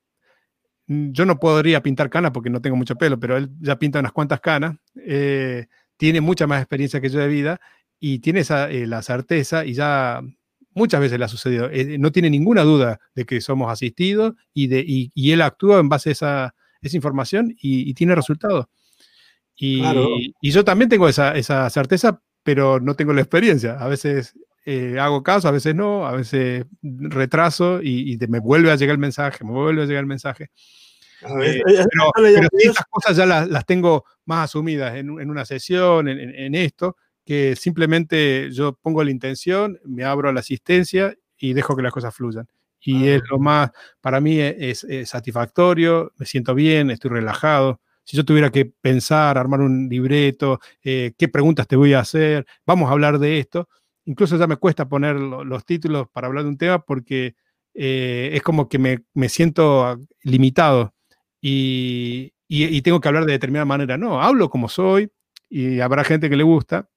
mm, 0.87 1.11
yo 1.11 1.25
no 1.25 1.39
podría 1.39 1.81
pintar 1.81 2.09
canas 2.09 2.31
porque 2.31 2.49
no 2.49 2.61
tengo 2.61 2.75
mucho 2.75 2.97
pelo, 2.97 3.17
pero 3.19 3.37
él 3.37 3.49
ya 3.61 3.79
pinta 3.79 3.99
unas 3.99 4.11
cuantas 4.11 4.41
canas, 4.41 4.75
eh, 4.95 5.67
tiene 5.95 6.19
mucha 6.19 6.47
más 6.47 6.61
experiencia 6.61 6.99
que 6.99 7.09
yo 7.09 7.19
de 7.19 7.27
vida 7.27 7.61
y 8.01 8.19
tiene 8.19 8.41
esa, 8.41 8.69
eh, 8.69 8.85
la 8.85 9.01
certeza 9.01 9.63
y 9.63 9.73
ya 9.73 10.21
muchas 10.73 10.99
veces 10.99 11.17
le 11.17 11.25
ha 11.25 11.29
sucedido. 11.29 11.69
Eh, 11.71 11.97
no 11.97 12.11
tiene 12.11 12.29
ninguna 12.29 12.63
duda 12.63 12.99
de 13.15 13.25
que 13.25 13.39
somos 13.39 13.71
asistidos 13.71 14.33
y, 14.53 14.67
de, 14.67 14.83
y, 14.85 15.31
él 15.31 15.41
actúa 15.41 15.79
en 15.79 15.87
base 15.87 16.09
a 16.09 16.11
esa, 16.11 16.55
esa 16.81 16.97
información 16.97 17.55
y, 17.61 17.93
tiene 17.93 18.15
resultados. 18.15 18.65
Y, 19.55 19.83
y, 20.41 20.51
yo 20.51 20.65
también 20.65 20.89
tengo 20.89 21.07
esa, 21.07 21.37
esa 21.37 21.69
certeza, 21.69 22.21
pero 22.43 22.79
no 22.79 22.95
tengo 22.95 23.13
la 23.13 23.21
experiencia. 23.21 23.73
A 23.79 23.87
veces 23.87 24.33
eh, 24.65 24.99
hago 24.99 25.23
caso, 25.23 25.47
a 25.47 25.51
veces 25.51 25.73
no, 25.73 26.05
a 26.05 26.11
veces 26.11 26.65
retraso 26.81 27.81
y, 27.81 28.17
me 28.27 28.39
vuelve 28.39 28.71
a 28.71 28.75
llegar 28.75 28.93
el 28.93 28.99
mensaje, 28.99 29.43
me 29.43 29.51
vuelve 29.51 29.83
a 29.83 29.85
llegar 29.85 30.01
el 30.01 30.07
mensaje. 30.07 30.51
Eh, 31.21 31.61
pero, 31.63 32.11
estas 32.53 32.85
cosas 32.89 33.17
ya 33.17 33.25
las, 33.25 33.65
tengo 33.65 34.05
más 34.25 34.45
asumidas 34.45 34.95
en, 34.95 35.09
una 35.09 35.45
sesión, 35.45 36.07
en, 36.07 36.55
esto, 36.55 36.95
que 37.31 37.55
simplemente 37.55 38.49
yo 38.51 38.73
pongo 38.73 39.01
la 39.05 39.09
intención, 39.09 39.79
me 39.85 40.03
abro 40.03 40.27
a 40.27 40.33
la 40.33 40.41
asistencia 40.41 41.15
y 41.37 41.53
dejo 41.53 41.77
que 41.77 41.81
las 41.81 41.93
cosas 41.93 42.13
fluyan. 42.13 42.45
Y 42.81 43.07
ah, 43.07 43.15
es 43.15 43.21
lo 43.29 43.39
más, 43.39 43.71
para 44.01 44.19
mí 44.19 44.37
es, 44.37 44.85
satisfactorio, 45.05 46.11
me 46.17 46.25
siento 46.25 46.53
bien, 46.53 46.91
estoy 46.91 47.11
relajado, 47.11 47.79
si 48.03 48.17
yo 48.17 48.25
tuviera 48.25 48.49
que 48.49 48.65
pensar, 48.65 49.37
armar 49.37 49.61
un 49.61 49.87
libreto, 49.87 50.59
eh, 50.83 51.13
qué 51.17 51.29
preguntas 51.29 51.67
te 51.69 51.77
voy 51.77 51.93
a 51.93 52.01
hacer, 52.01 52.45
vamos 52.65 52.89
a 52.89 52.91
hablar 52.91 53.17
de 53.17 53.39
esto, 53.39 53.69
incluso 54.03 54.35
ya 54.35 54.45
me 54.45 54.57
cuesta 54.57 54.89
poner 54.89 55.15
los 55.15 55.63
títulos 55.63 56.09
para 56.11 56.27
hablar 56.27 56.43
de 56.43 56.49
un 56.49 56.57
tema 56.57 56.83
porque 56.83 57.35
eh, 57.73 58.31
es 58.33 58.41
como 58.41 58.67
que 58.67 58.77
me, 58.77 59.29
siento 59.29 59.97
limitado 60.23 60.93
y, 61.39 62.33
tengo 62.81 62.99
que 62.99 63.07
hablar 63.07 63.23
de 63.23 63.31
determinada 63.31 63.63
manera. 63.63 63.97
No, 63.97 64.21
hablo 64.21 64.49
como 64.49 64.67
soy 64.67 65.09
y 65.49 65.79
habrá 65.79 66.03
gente 66.03 66.29
que 66.29 66.35
le 66.35 66.43
gusta, 66.43 66.89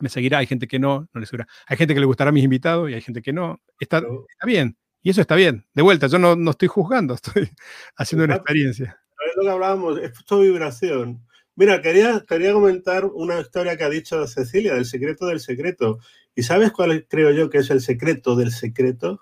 me 0.00 0.08
seguirá, 0.08 0.38
hay 0.38 0.46
gente 0.46 0.66
que 0.66 0.78
no, 0.78 1.08
no 1.12 1.20
le 1.20 1.26
seguirá. 1.26 1.46
Hay 1.66 1.76
gente 1.76 1.94
que 1.94 2.00
le 2.00 2.06
gustará 2.06 2.30
a 2.30 2.32
mis 2.32 2.44
invitados 2.44 2.90
y 2.90 2.94
hay 2.94 3.00
gente 3.00 3.22
que 3.22 3.32
no. 3.32 3.60
Está, 3.78 3.98
está 3.98 4.46
bien. 4.46 4.76
Y 5.02 5.10
eso 5.10 5.20
está 5.20 5.34
bien. 5.34 5.66
De 5.74 5.82
vuelta, 5.82 6.06
yo 6.06 6.18
no, 6.18 6.34
no 6.34 6.50
estoy 6.50 6.68
juzgando, 6.68 7.14
estoy 7.14 7.50
haciendo 7.96 8.24
una 8.24 8.36
experiencia. 8.36 8.98
Es 9.28 9.36
lo 9.36 9.42
que 9.42 9.50
hablábamos, 9.50 9.98
es 9.98 10.12
tu 10.24 10.40
vibración. 10.40 11.24
Mira, 11.56 11.80
quería, 11.80 12.24
quería 12.26 12.52
comentar 12.52 13.04
una 13.04 13.38
historia 13.38 13.76
que 13.76 13.84
ha 13.84 13.88
dicho 13.88 14.26
Cecilia, 14.26 14.74
del 14.74 14.86
secreto 14.86 15.26
del 15.26 15.40
secreto. 15.40 15.98
¿Y 16.34 16.42
sabes 16.42 16.72
cuál 16.72 17.06
creo 17.08 17.30
yo 17.30 17.48
que 17.48 17.58
es 17.58 17.70
el 17.70 17.80
secreto 17.80 18.34
del 18.34 18.50
secreto? 18.50 19.20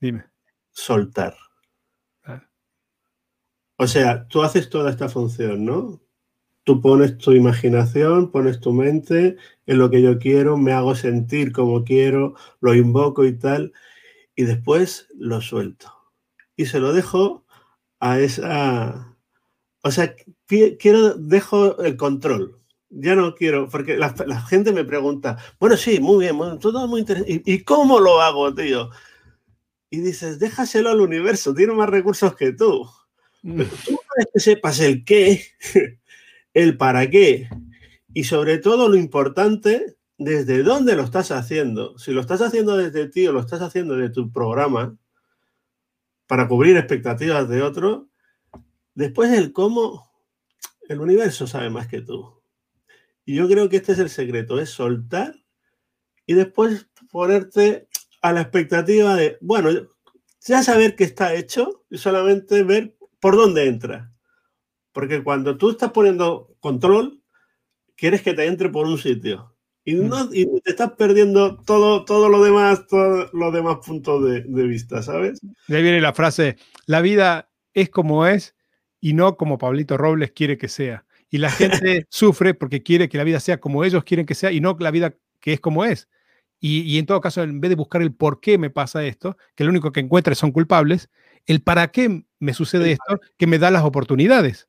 Dime. 0.00 0.26
Soltar. 0.70 1.34
Ah. 2.22 2.48
O 3.76 3.86
sea, 3.88 4.28
tú 4.28 4.42
haces 4.42 4.70
toda 4.70 4.90
esta 4.90 5.08
función, 5.08 5.64
¿no? 5.64 6.00
Tú 6.64 6.80
pones 6.80 7.18
tu 7.18 7.32
imaginación, 7.32 8.30
pones 8.30 8.60
tu 8.60 8.72
mente 8.72 9.36
en 9.66 9.78
lo 9.78 9.90
que 9.90 10.02
yo 10.02 10.18
quiero, 10.18 10.56
me 10.56 10.72
hago 10.72 10.94
sentir 10.94 11.52
como 11.52 11.84
quiero, 11.84 12.34
lo 12.60 12.74
invoco 12.74 13.24
y 13.24 13.32
tal, 13.32 13.72
y 14.34 14.44
después 14.44 15.08
lo 15.14 15.40
suelto. 15.40 15.92
Y 16.56 16.66
se 16.66 16.80
lo 16.80 16.92
dejo 16.92 17.44
a 18.00 18.20
esa... 18.20 19.16
O 19.82 19.90
sea, 19.90 20.14
quiero, 20.46 21.14
dejo 21.14 21.80
el 21.82 21.96
control. 21.96 22.58
Ya 22.90 23.14
no 23.14 23.34
quiero, 23.34 23.68
porque 23.68 23.96
la, 23.96 24.12
gente 24.42 24.72
me 24.72 24.84
pregunta, 24.84 25.38
bueno, 25.60 25.76
sí, 25.76 26.00
muy 26.00 26.24
bien, 26.24 26.58
todo 26.58 26.88
muy 26.88 27.00
interesante. 27.00 27.42
¿Y, 27.46 27.62
cómo 27.62 28.00
lo 28.00 28.20
hago, 28.20 28.52
tío? 28.52 28.90
Y 29.90 30.00
dices, 30.00 30.40
déjaselo 30.40 30.90
al 30.90 31.00
universo, 31.00 31.54
tiene 31.54 31.72
más 31.72 31.88
recursos 31.88 32.34
que 32.34 32.52
tú. 32.52 32.88
Mm. 33.42 33.62
tú 33.86 34.00
que 34.34 34.40
sepas 34.40 34.80
el 34.80 35.04
qué, 35.04 35.44
el 36.54 36.76
para 36.76 37.08
qué, 37.08 37.48
y 38.12 38.24
sobre 38.24 38.58
todo 38.58 38.88
lo 38.88 38.96
importante, 38.96 39.96
desde 40.18 40.62
dónde 40.62 40.96
lo 40.96 41.02
estás 41.02 41.30
haciendo. 41.30 41.96
Si 41.98 42.12
lo 42.12 42.20
estás 42.20 42.42
haciendo 42.42 42.76
desde 42.76 43.08
ti 43.08 43.26
o 43.26 43.32
lo 43.32 43.40
estás 43.40 43.62
haciendo 43.62 43.96
de 43.96 44.10
tu 44.10 44.30
programa 44.30 44.96
para 46.26 46.46
cubrir 46.46 46.76
expectativas 46.76 47.48
de 47.48 47.62
otro, 47.62 48.08
después 48.94 49.32
el 49.32 49.52
cómo, 49.52 50.10
el 50.88 51.00
universo 51.00 51.46
sabe 51.46 51.70
más 51.70 51.86
que 51.88 52.02
tú. 52.02 52.42
Y 53.24 53.36
yo 53.36 53.48
creo 53.48 53.68
que 53.68 53.76
este 53.76 53.92
es 53.92 53.98
el 53.98 54.10
secreto, 54.10 54.60
es 54.60 54.70
soltar 54.70 55.34
y 56.26 56.34
después 56.34 56.88
ponerte 57.10 57.88
a 58.22 58.32
la 58.32 58.42
expectativa 58.42 59.16
de, 59.16 59.38
bueno, 59.40 59.70
ya 60.40 60.62
saber 60.62 60.96
que 60.96 61.04
está 61.04 61.34
hecho 61.34 61.84
y 61.90 61.98
solamente 61.98 62.62
ver 62.62 62.96
por 63.20 63.36
dónde 63.36 63.66
entra. 63.66 64.09
Porque 64.92 65.22
cuando 65.22 65.56
tú 65.56 65.70
estás 65.70 65.92
poniendo 65.92 66.54
control, 66.60 67.22
quieres 67.96 68.22
que 68.22 68.34
te 68.34 68.46
entre 68.46 68.68
por 68.68 68.86
un 68.86 68.98
sitio. 68.98 69.54
Y, 69.84 69.94
mm. 69.94 70.08
no, 70.08 70.28
te 70.28 70.70
estás 70.70 70.92
perdiendo 70.92 71.56
todo, 71.62 72.04
todo 72.04 72.28
lo 72.28 72.42
demás, 72.42 72.86
todos 72.86 73.30
los 73.32 73.52
demás 73.52 73.78
puntos 73.84 74.24
de, 74.24 74.42
de, 74.42 74.62
vista, 74.64 75.02
¿sabes? 75.02 75.40
De 75.68 75.76
ahí 75.76 75.82
viene 75.82 76.00
la 76.00 76.12
frase, 76.12 76.56
la 76.86 77.00
vida 77.00 77.50
es 77.72 77.88
como 77.88 78.26
es 78.26 78.56
y 79.00 79.14
no 79.14 79.36
como 79.36 79.58
Pablito 79.58 79.96
Robles 79.96 80.32
quiere 80.32 80.58
que 80.58 80.68
sea. 80.68 81.06
Y 81.30 81.38
la 81.38 81.50
gente 81.50 82.06
sufre 82.10 82.54
porque 82.54 82.82
quiere 82.82 83.08
que 83.08 83.18
la 83.18 83.24
vida 83.24 83.40
sea 83.40 83.60
como 83.60 83.84
ellos 83.84 84.04
quieren 84.04 84.26
que 84.26 84.34
sea 84.34 84.52
y 84.52 84.60
no 84.60 84.76
la 84.78 84.90
vida 84.90 85.14
que 85.40 85.52
es 85.52 85.60
como 85.60 85.84
es. 85.84 86.08
Y, 86.62 86.80
y, 86.82 86.98
en 86.98 87.06
todo 87.06 87.22
caso, 87.22 87.42
en 87.42 87.58
vez 87.60 87.70
de 87.70 87.76
buscar 87.76 88.02
el 88.02 88.12
por 88.12 88.40
qué 88.40 88.58
me 88.58 88.68
pasa 88.68 89.02
esto, 89.04 89.38
que 89.54 89.64
lo 89.64 89.70
único 89.70 89.92
que 89.92 90.00
encuentra 90.00 90.34
son 90.34 90.52
culpables, 90.52 91.08
el 91.46 91.62
para 91.62 91.90
qué 91.90 92.24
me 92.38 92.52
sucede 92.52 92.92
esto, 92.92 93.20
que 93.38 93.46
me 93.46 93.58
da 93.58 93.70
las 93.70 93.84
oportunidades. 93.84 94.68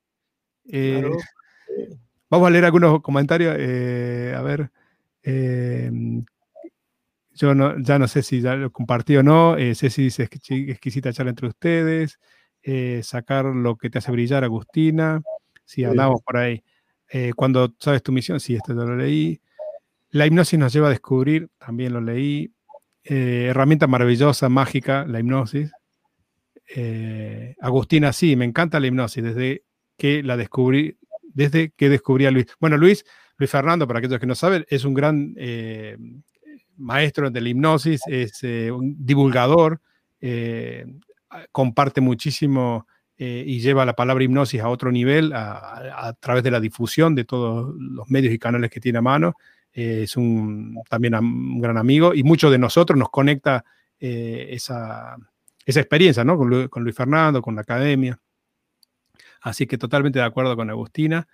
Eh, 0.65 1.09
vamos 2.29 2.47
a 2.47 2.49
leer 2.51 2.65
algunos 2.65 3.01
comentarios. 3.01 3.55
Eh, 3.57 4.33
a 4.35 4.41
ver. 4.41 4.71
Eh, 5.23 5.91
yo 7.33 7.55
no, 7.55 7.79
ya 7.79 7.97
no 7.97 8.07
sé 8.07 8.23
si 8.23 8.41
ya 8.41 8.55
lo 8.55 8.71
compartí 8.71 9.15
o 9.17 9.23
no. 9.23 9.55
Ceci 9.73 10.03
dice 10.03 10.23
exquisita 10.23 11.13
charla 11.13 11.31
entre 11.31 11.47
ustedes. 11.47 12.19
sacar 13.03 13.45
lo 13.45 13.75
que 13.77 13.89
te 13.89 13.99
hace 13.99 14.11
brillar, 14.11 14.43
Agustina. 14.43 15.21
Sí, 15.65 15.83
andamos 15.83 16.21
por 16.21 16.37
ahí. 16.37 16.63
cuando 17.35 17.73
sabes 17.79 18.03
tu 18.03 18.11
misión, 18.11 18.39
sí, 18.39 18.55
esto 18.55 18.73
ya 18.73 18.81
lo 18.81 18.95
leí. 18.95 19.41
La 20.11 20.25
hipnosis 20.27 20.59
nos 20.59 20.73
lleva 20.73 20.87
a 20.87 20.91
descubrir, 20.91 21.49
también 21.57 21.93
lo 21.93 22.01
leí. 22.01 22.53
Eh, 23.03 23.47
herramienta 23.49 23.87
maravillosa, 23.87 24.49
mágica, 24.49 25.05
la 25.07 25.19
hipnosis. 25.19 25.71
Eh, 26.75 27.55
Agustina, 27.61 28.11
sí, 28.13 28.35
me 28.35 28.45
encanta 28.45 28.79
la 28.79 28.87
hipnosis 28.87 29.23
desde 29.23 29.63
que 30.01 30.23
la 30.23 30.35
descubrí, 30.35 30.97
desde 31.21 31.69
que 31.71 31.89
descubrí 31.89 32.25
a 32.25 32.31
Luis. 32.31 32.47
Bueno, 32.59 32.77
Luis, 32.77 33.05
Luis 33.37 33.51
Fernando, 33.51 33.87
para 33.87 33.99
aquellos 33.99 34.19
que 34.19 34.25
no 34.25 34.33
saben, 34.33 34.65
es 34.67 34.83
un 34.83 34.95
gran 34.95 35.35
eh, 35.37 35.95
maestro 36.77 37.29
de 37.29 37.41
la 37.41 37.49
hipnosis, 37.49 38.01
es 38.07 38.41
un 38.71 38.95
divulgador, 39.05 39.79
comparte 41.51 42.01
muchísimo 42.01 42.87
y 43.17 43.59
lleva 43.59 43.85
la 43.85 43.93
palabra 43.93 44.23
hipnosis 44.23 44.61
a 44.61 44.69
otro 44.69 44.91
nivel 44.91 45.31
a, 45.33 46.15
través 46.19 46.43
de 46.43 46.51
la 46.51 46.59
difusión 46.59 47.13
de 47.13 47.25
todos 47.25 47.75
los 47.77 48.09
medios 48.09 48.33
y 48.33 48.39
canales 48.39 48.71
que 48.71 48.79
tiene 48.79 48.97
a 48.97 49.01
mano. 49.01 49.35
Eh, 49.73 50.01
es 50.03 50.17
un, 50.17 50.81
también 50.89 51.15
un 51.15 51.61
gran 51.61 51.77
amigo 51.77 52.13
y 52.13 52.23
muchos 52.23 52.51
de 52.51 52.57
nosotros 52.57 52.99
nos 52.99 53.09
conecta 53.09 53.63
eh, 53.99 54.47
esa, 54.51 55.15
esa, 55.65 55.79
experiencia, 55.79 56.23
¿no? 56.23 56.37
Con, 56.37 56.83
Luis 56.83 56.95
Fernando, 56.95 57.41
con 57.41 57.55
la 57.55 57.61
academia. 57.61 58.19
Así 59.41 59.67
que 59.67 59.77
totalmente 59.77 60.19
de 60.19 60.25
acuerdo 60.25 60.55
con 60.55 60.69
Agustina. 60.69 61.27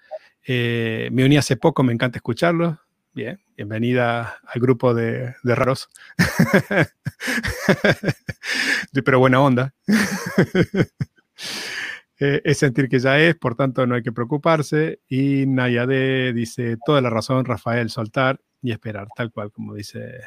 Eh, 0.45 1.09
me 1.11 1.25
uní 1.25 1.37
hace 1.37 1.57
poco, 1.57 1.83
me 1.83 1.93
encanta 1.93 2.17
escucharlo. 2.17 2.79
Bien, 3.13 3.39
bienvenida 3.55 4.37
al 4.45 4.61
grupo 4.61 4.93
de, 4.93 5.35
de 5.43 5.55
raros. 5.55 5.89
Pero 9.05 9.19
buena 9.19 9.41
onda. 9.41 9.73
Eh, 12.19 12.41
es 12.43 12.57
sentir 12.57 12.89
que 12.89 12.97
ya 12.97 13.19
es, 13.19 13.35
por 13.35 13.53
tanto 13.53 13.85
no 13.85 13.93
hay 13.93 14.01
que 14.01 14.11
preocuparse. 14.11 15.01
Y 15.07 15.45
Nayade 15.45 16.33
dice, 16.33 16.75
toda 16.83 16.99
la 16.99 17.11
razón, 17.11 17.45
Rafael, 17.45 17.91
soltar 17.91 18.41
y 18.59 18.71
esperar, 18.71 19.07
tal 19.15 19.31
cual 19.31 19.51
como 19.51 19.75
dice, 19.75 20.21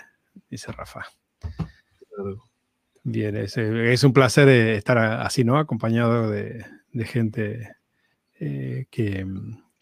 dice 0.48 0.70
Rafa. 0.70 1.04
Bien, 3.02 3.36
es, 3.36 4.04
un 4.04 4.12
placer 4.12 4.48
eh, 4.48 4.76
estar 4.76 4.98
así, 4.98 5.42
¿no? 5.42 5.58
Acompañado 5.58 6.30
de, 6.30 6.64
gente 7.04 7.76
eh, 8.38 8.86
que, 8.90 9.26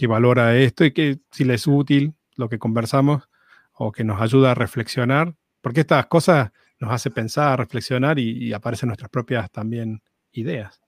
valora 0.07 0.57
esto 0.57 0.85
y 0.85 0.93
que 0.93 1.19
si 1.31 1.45
le 1.45 1.55
es 1.55 1.67
útil 1.67 2.15
lo 2.37 2.49
que 2.49 2.59
conversamos 2.59 3.29
o 3.73 3.93
que 3.93 4.05
nos 4.05 4.21
ayuda 4.21 4.53
a 4.53 4.55
reflexionar, 4.55 5.35
porque 5.61 5.81
estas 5.81 6.07
cosas 6.07 6.51
nos 6.81 6.93
hace 6.93 7.11
pensar, 7.11 7.59
reflexionar 7.59 8.19
y 8.19 8.53
aparecen 8.53 8.89
nuestras 8.89 9.11
propias 9.11 9.51
también 9.51 10.01
ideas. 10.33 10.81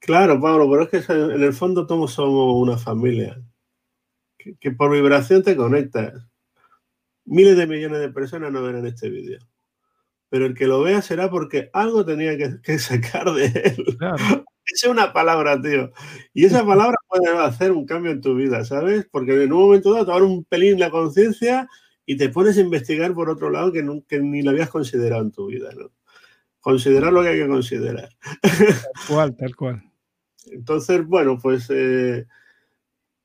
Claro, 0.00 0.40
Pablo, 0.40 0.68
pero 0.70 0.82
es 0.84 1.06
que 1.06 1.12
en 1.12 1.42
el 1.42 1.52
fondo 1.52 1.86
todos 1.86 2.12
somos 2.12 2.54
una 2.56 2.78
familia. 2.78 3.40
Que, 4.38 4.70
por 4.70 4.90
vibración 4.90 5.42
te 5.42 5.54
conectas. 5.54 6.26
Miles 7.26 7.56
de 7.56 7.66
millones 7.66 8.00
de 8.00 8.08
personas 8.08 8.50
no 8.50 8.62
verán 8.62 8.86
este 8.86 9.10
vídeo. 9.10 9.38
Pero 10.30 10.46
el 10.46 10.54
que 10.54 10.66
lo 10.66 10.82
vea 10.82 11.02
será 11.02 11.30
porque 11.30 11.68
algo 11.74 12.04
tenía 12.06 12.36
que, 12.62 12.78
sacar 12.78 13.30
de 13.34 13.46
él. 13.46 13.98
Esa 14.72 14.86
es 14.86 14.92
una 14.92 15.12
palabra, 15.12 15.60
tío. 15.60 15.92
Y 16.32 16.44
esa 16.44 16.64
palabra 16.64 16.96
puede 17.08 17.28
hacer 17.38 17.72
un 17.72 17.86
cambio 17.86 18.12
en 18.12 18.20
tu 18.20 18.34
vida, 18.34 18.64
¿sabes? 18.64 19.06
Porque 19.10 19.42
en 19.42 19.52
un 19.52 19.62
momento 19.62 19.92
dado 19.92 20.06
te 20.06 20.12
abre 20.12 20.24
un 20.24 20.44
pelín 20.44 20.78
la 20.78 20.90
conciencia 20.90 21.68
y 22.06 22.16
te 22.16 22.28
pones 22.28 22.56
a 22.56 22.60
investigar 22.60 23.12
por 23.14 23.28
otro 23.30 23.50
lado 23.50 23.72
que, 23.72 23.84
que, 24.08 24.20
ni 24.20 24.42
lo 24.42 24.50
habías 24.50 24.70
considerado 24.70 25.22
en 25.22 25.32
tu 25.32 25.46
vida, 25.46 25.70
¿no? 25.76 25.90
Considerar 26.60 27.12
lo 27.12 27.22
que 27.22 27.28
hay 27.28 27.38
que 27.38 27.48
considerar. 27.48 28.10
Tal 28.42 29.06
cual, 29.08 29.36
tal 29.36 29.56
cual. 29.56 29.82
Entonces, 30.46 31.06
bueno, 31.06 31.38
pues 31.40 31.66
eh, 31.70 32.26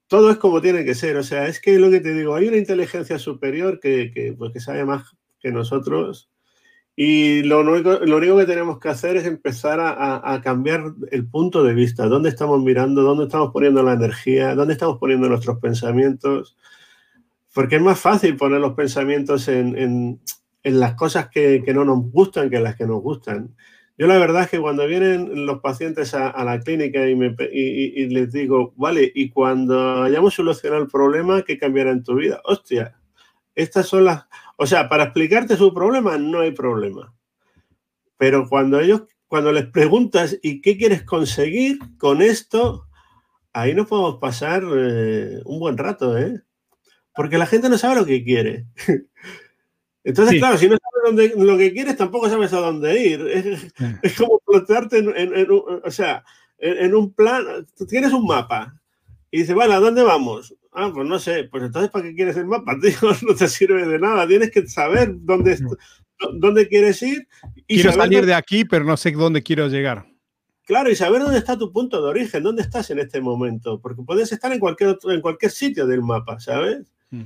todo 0.08 0.32
es 0.32 0.38
como 0.38 0.62
tiene 0.62 0.86
que 0.86 0.96
ser. 0.96 1.18
O 1.18 1.24
sea, 1.24 1.48
es 1.48 1.60
que 1.60 1.78
lo 1.80 1.90
que 1.90 2.00
te 2.00 2.14
digo, 2.14 2.36
hay 2.36 2.48
una 2.48 2.58
inteligencia 2.58 3.20
superior 3.20 3.80
que, 3.80 4.36
pues, 4.38 4.64
sabe 4.64 4.86
más 4.86 5.16
que 5.40 5.52
nosotros 5.52 6.30
y 6.96 7.44
lo 7.44 7.60
único, 7.60 7.94
lo 8.06 8.18
único, 8.18 8.38
que 8.38 8.46
tenemos 8.46 8.80
que 8.80 8.90
hacer 8.90 9.18
es 9.18 9.26
empezar 9.26 9.80
a, 9.82 10.42
cambiar 10.42 10.94
el 11.12 11.28
punto 11.28 11.64
de 11.64 11.74
vista, 11.74 12.08
dónde 12.08 12.30
estamos 12.30 12.62
mirando, 12.64 13.02
dónde 13.02 13.26
estamos 13.26 13.52
poniendo 13.52 13.84
la 13.84 13.94
energía, 13.94 14.56
dónde 14.56 14.74
estamos 14.74 14.98
poniendo 14.98 15.28
nuestros 15.28 15.60
pensamientos, 15.60 16.56
porque 17.54 17.76
es 17.78 17.82
más 17.82 18.00
fácil 18.00 18.38
poner 18.38 18.62
los 18.62 18.74
pensamientos 18.74 19.48
en, 19.50 20.22
las 20.64 20.96
cosas 20.96 21.30
que, 21.30 21.64
que, 21.66 21.74
no 21.74 21.84
nos 21.86 22.12
gustan 22.12 22.50
que 22.50 22.58
en 22.58 22.64
las 22.64 22.76
que 22.76 22.88
nos 22.88 23.02
gustan. 23.02 23.56
Yo 23.98 24.08
la 24.08 24.18
verdad 24.18 24.44
es 24.44 24.50
que 24.50 24.60
cuando 24.60 24.86
vienen 24.88 25.46
los 25.46 25.62
pacientes 25.62 26.14
a, 26.14 26.44
la 26.44 26.60
clínica 26.60 27.08
y, 27.08 27.16
me, 27.16 27.34
y, 27.52 28.08
les 28.08 28.32
digo, 28.32 28.74
vale, 28.76 29.10
y 29.16 29.30
cuando 29.30 30.04
hayamos 30.04 30.34
solucionado 30.34 30.82
el 30.82 30.90
problema, 30.90 31.44
¿qué 31.44 31.58
cambiará 31.58 31.92
en 31.92 32.04
tu 32.04 32.16
vida? 32.16 32.42
Hostia, 32.44 32.98
estas 33.54 33.88
son 33.88 34.06
las... 34.06 34.26
O 34.58 34.66
sea, 34.66 34.88
para 34.90 35.06
explicarte 35.06 35.58
su 35.58 35.74
problema 35.74 36.18
no 36.18 36.40
hay 36.40 36.52
problema. 36.52 37.14
Pero 38.18 38.48
cuando 38.48 38.80
ellos, 38.80 39.04
cuando 39.28 39.52
les 39.52 39.66
preguntas, 39.66 40.38
¿y 40.42 40.62
qué 40.62 40.78
quieres 40.78 41.04
conseguir 41.04 41.80
con 41.98 42.22
esto? 42.22 42.88
Ahí 43.54 43.74
nos 43.74 43.88
podemos 43.88 44.18
pasar 44.20 44.64
eh, 44.76 45.42
un 45.46 45.60
buen 45.60 45.78
rato, 45.78 46.18
¿eh? 46.18 46.42
Porque 47.14 47.38
la 47.38 47.46
gente 47.46 47.70
no 47.70 47.78
sabe 47.78 47.96
lo 47.96 48.06
que 48.06 48.24
quiere. 48.24 48.66
Entonces, 50.04 50.38
claro, 50.38 50.58
si 50.58 50.70
no 50.70 50.78
sabes 50.78 51.34
dónde, 51.34 51.34
lo 51.36 51.58
que 51.58 51.74
quieres, 51.74 51.98
tampoco 51.98 52.30
sabes 52.30 52.54
a 52.54 52.60
dónde 52.60 53.00
ir. 53.00 53.28
Es, 54.04 54.18
como 54.18 54.40
plantearte 54.46 55.00
en, 55.00 55.48
o 55.50 55.92
sea, 55.92 56.24
en, 56.60 56.94
un 56.94 57.12
plan, 57.14 57.66
tienes 57.88 58.14
un 58.14 58.26
mapa 58.26 58.80
y 59.32 59.40
dices, 59.40 59.56
bueno, 59.56 59.74
¿a 59.74 59.80
dónde 59.80 60.04
vamos? 60.04 60.54
Ah, 60.76 60.92
pues 60.94 61.08
no 61.08 61.18
sé, 61.20 61.46
pues 61.46 61.64
entonces 61.64 61.90
¿para 61.90 62.06
qué 62.06 62.16
quieres 62.16 62.36
el 62.38 62.48
mapa? 62.48 62.78
Tío, 62.82 63.10
no 63.22 63.34
te 63.36 63.48
sirve 63.48 63.88
de 63.88 63.98
nada, 63.98 64.28
tienes 64.28 64.52
que 64.52 64.68
saber 64.68 65.14
dónde, 65.20 65.58
dónde 66.34 66.68
quieres 66.68 67.02
ir. 67.02 67.28
Y 67.68 67.76
quiero 67.76 67.94
salir 67.94 68.26
de 68.26 68.34
aquí, 68.34 68.66
pero 68.66 68.84
no 68.84 68.98
sé 68.98 69.12
dónde 69.12 69.42
quiero 69.42 69.68
llegar. 69.68 70.06
Claro, 70.66 70.90
y 70.90 70.96
saber 70.96 71.22
dónde 71.22 71.38
está 71.38 71.58
tu 71.58 71.72
punto 71.72 72.02
de 72.02 72.10
origen, 72.10 72.44
dónde 72.44 72.64
estás 72.64 72.90
en 72.90 73.00
este 73.00 73.22
momento, 73.22 73.80
porque 73.80 74.02
puedes 74.02 74.32
estar 74.32 74.52
en 74.52 74.60
cualquier, 74.60 74.98
en 75.04 75.22
cualquier 75.22 75.52
sitio 75.52 75.86
del 75.86 76.02
mapa, 76.02 76.40
¿sabes? 76.40 76.92
Mm. 77.12 77.24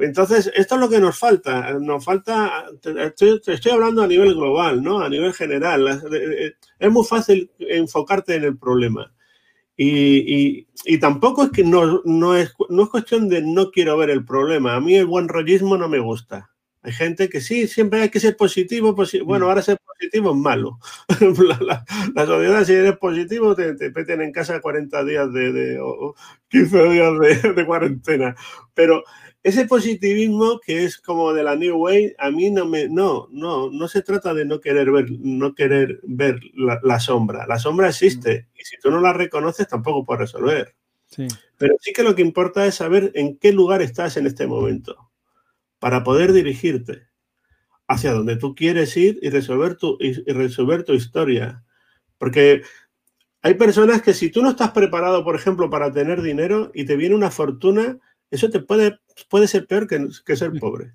Entonces, 0.00 0.50
esto 0.54 0.76
es 0.76 0.80
lo 0.80 0.88
que 0.88 1.00
nos 1.00 1.18
falta. 1.18 1.76
Nos 1.80 2.04
falta, 2.04 2.66
estoy, 2.82 3.40
estoy, 3.44 3.72
hablando 3.72 4.02
a 4.02 4.06
nivel 4.06 4.34
global, 4.34 4.80
¿no? 4.80 5.00
A 5.00 5.08
nivel 5.08 5.32
general. 5.32 6.00
Eh, 6.12 6.54
es 6.78 6.90
muy 6.90 7.04
fácil 7.04 7.50
enfocarte 7.58 8.36
en 8.36 8.44
el 8.44 8.56
problema. 8.56 9.12
Y, 9.76 10.66
y, 10.84 10.98
tampoco 10.98 11.44
es 11.44 11.50
que 11.50 11.64
no, 11.64 12.02
no, 12.04 12.36
es, 12.36 12.52
no 12.68 12.82
es 12.82 12.88
cuestión 12.90 13.28
de 13.28 13.42
no 13.42 13.70
quiero 13.70 13.96
ver 13.96 14.10
el 14.10 14.24
problema. 14.24 14.74
A 14.74 14.80
mí 14.80 14.94
el 14.94 15.06
buen 15.06 15.28
rollismo 15.28 15.76
no 15.76 15.88
me 15.88 15.98
gusta. 15.98 16.50
Hay 16.82 16.92
gente 16.92 17.28
que 17.28 17.40
sí, 17.40 17.68
siempre 17.68 18.00
hay 18.02 18.08
que 18.10 18.20
ser 18.20 18.36
positivo. 18.36 18.94
bueno, 19.24 19.46
mm. 19.46 19.48
ahora 19.48 19.62
ser 19.62 19.78
positivo 19.84 20.32
es 20.32 20.36
malo. 20.36 20.78
la, 21.08 22.26
sociedad, 22.26 22.64
si 22.64 22.72
eres 22.72 22.96
positivo, 22.98 23.54
te, 23.54 23.74
te 23.74 23.90
peten 23.90 24.20
en 24.20 24.32
casa 24.32 24.60
40 24.60 25.04
días 25.04 25.32
de, 25.32 25.52
de 25.52 25.80
o 25.80 26.14
15 26.48 26.88
días 26.90 27.12
de, 27.18 27.52
de 27.52 27.66
cuarentena. 27.66 28.34
Pero 28.74 29.04
ese 29.42 29.66
positivismo 29.66 30.60
que 30.60 30.84
es 30.84 30.98
como 30.98 31.32
de 31.32 31.42
la 31.42 31.56
New 31.56 31.76
Way, 31.76 32.14
a 32.18 32.30
mí 32.30 32.50
no 32.50 32.64
me, 32.64 32.88
no, 32.88 33.28
no, 33.30 33.70
no 33.70 33.88
se 33.88 34.02
trata 34.02 34.34
de 34.34 34.44
no 34.44 34.60
querer 34.60 34.90
ver, 34.90 35.06
no 35.10 35.54
querer 35.54 36.00
ver 36.04 36.38
la, 36.54 37.00
sombra. 37.00 37.46
La 37.46 37.58
sombra 37.58 37.88
existe 37.88 38.42
mm. 38.42 38.60
y 38.60 38.64
si 38.64 38.78
tú 38.78 38.90
no 38.90 39.00
la 39.00 39.12
reconoces 39.12 39.66
tampoco 39.66 40.04
puedes 40.04 40.20
resolver. 40.20 40.74
Pero 41.58 41.76
sí 41.80 41.92
que 41.92 42.02
lo 42.02 42.14
que 42.14 42.22
importa 42.22 42.66
es 42.66 42.76
saber 42.76 43.10
en 43.14 43.36
qué 43.36 43.52
lugar 43.52 43.82
estás 43.82 44.16
en 44.16 44.26
este 44.26 44.46
momento 44.46 45.10
para 45.78 46.04
poder 46.04 46.32
dirigirte 46.32 47.08
hacia 47.86 48.12
donde 48.12 48.36
tú 48.36 48.54
quieres 48.54 48.96
ir 48.96 49.18
y 49.20 49.28
resolver 49.28 49.76
tu, 49.76 49.98
y 50.00 50.12
resolver 50.32 50.84
tu 50.84 50.94
historia. 50.94 51.64
Porque 52.16 52.62
hay 53.42 53.54
personas 53.54 54.00
que 54.00 54.14
si 54.14 54.30
tú 54.30 54.40
no 54.40 54.50
estás 54.50 54.70
preparado, 54.70 55.24
por 55.24 55.34
ejemplo, 55.34 55.68
para 55.68 55.92
tener 55.92 56.22
dinero 56.22 56.70
y 56.72 56.84
te 56.84 56.96
viene 56.96 57.16
una 57.16 57.30
fortuna, 57.30 57.98
eso 58.30 58.48
te 58.48 58.60
puede, 58.60 58.98
puede 59.28 59.48
ser 59.48 59.66
peor 59.66 59.86
que, 59.86 60.08
que 60.24 60.36
ser 60.36 60.52
pobre. 60.58 60.92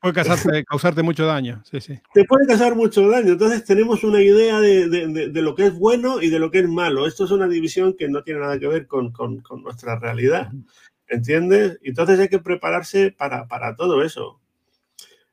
Puede 0.00 0.14
causarte, 0.68 1.02
mucho 1.02 1.26
daño. 1.26 1.62
Te 1.70 2.24
puede 2.24 2.46
causar 2.46 2.76
mucho 2.76 3.08
daño. 3.08 3.32
Entonces 3.32 3.64
tenemos 3.64 4.04
una 4.04 4.22
idea 4.22 4.60
de, 4.60 4.88
de, 4.88 5.28
de, 5.28 5.42
lo 5.42 5.54
que 5.54 5.66
es 5.66 5.78
bueno 5.78 6.22
y 6.22 6.30
de 6.30 6.38
lo 6.38 6.50
que 6.50 6.60
es 6.60 6.68
malo. 6.68 7.06
Esto 7.06 7.24
es 7.24 7.30
una 7.30 7.48
división 7.48 7.94
que 7.98 8.08
no 8.08 8.22
tiene 8.22 8.40
nada 8.40 8.58
que 8.58 8.68
ver 8.68 8.86
con, 8.86 9.12
con, 9.12 9.40
con 9.40 9.62
nuestra 9.62 9.98
realidad. 9.98 10.52
¿Entiendes? 11.08 11.78
Entonces 11.82 12.18
hay 12.20 12.28
que 12.28 12.38
prepararse 12.38 13.10
para, 13.10 13.46
para 13.48 13.74
todo 13.76 14.02
eso. 14.02 14.40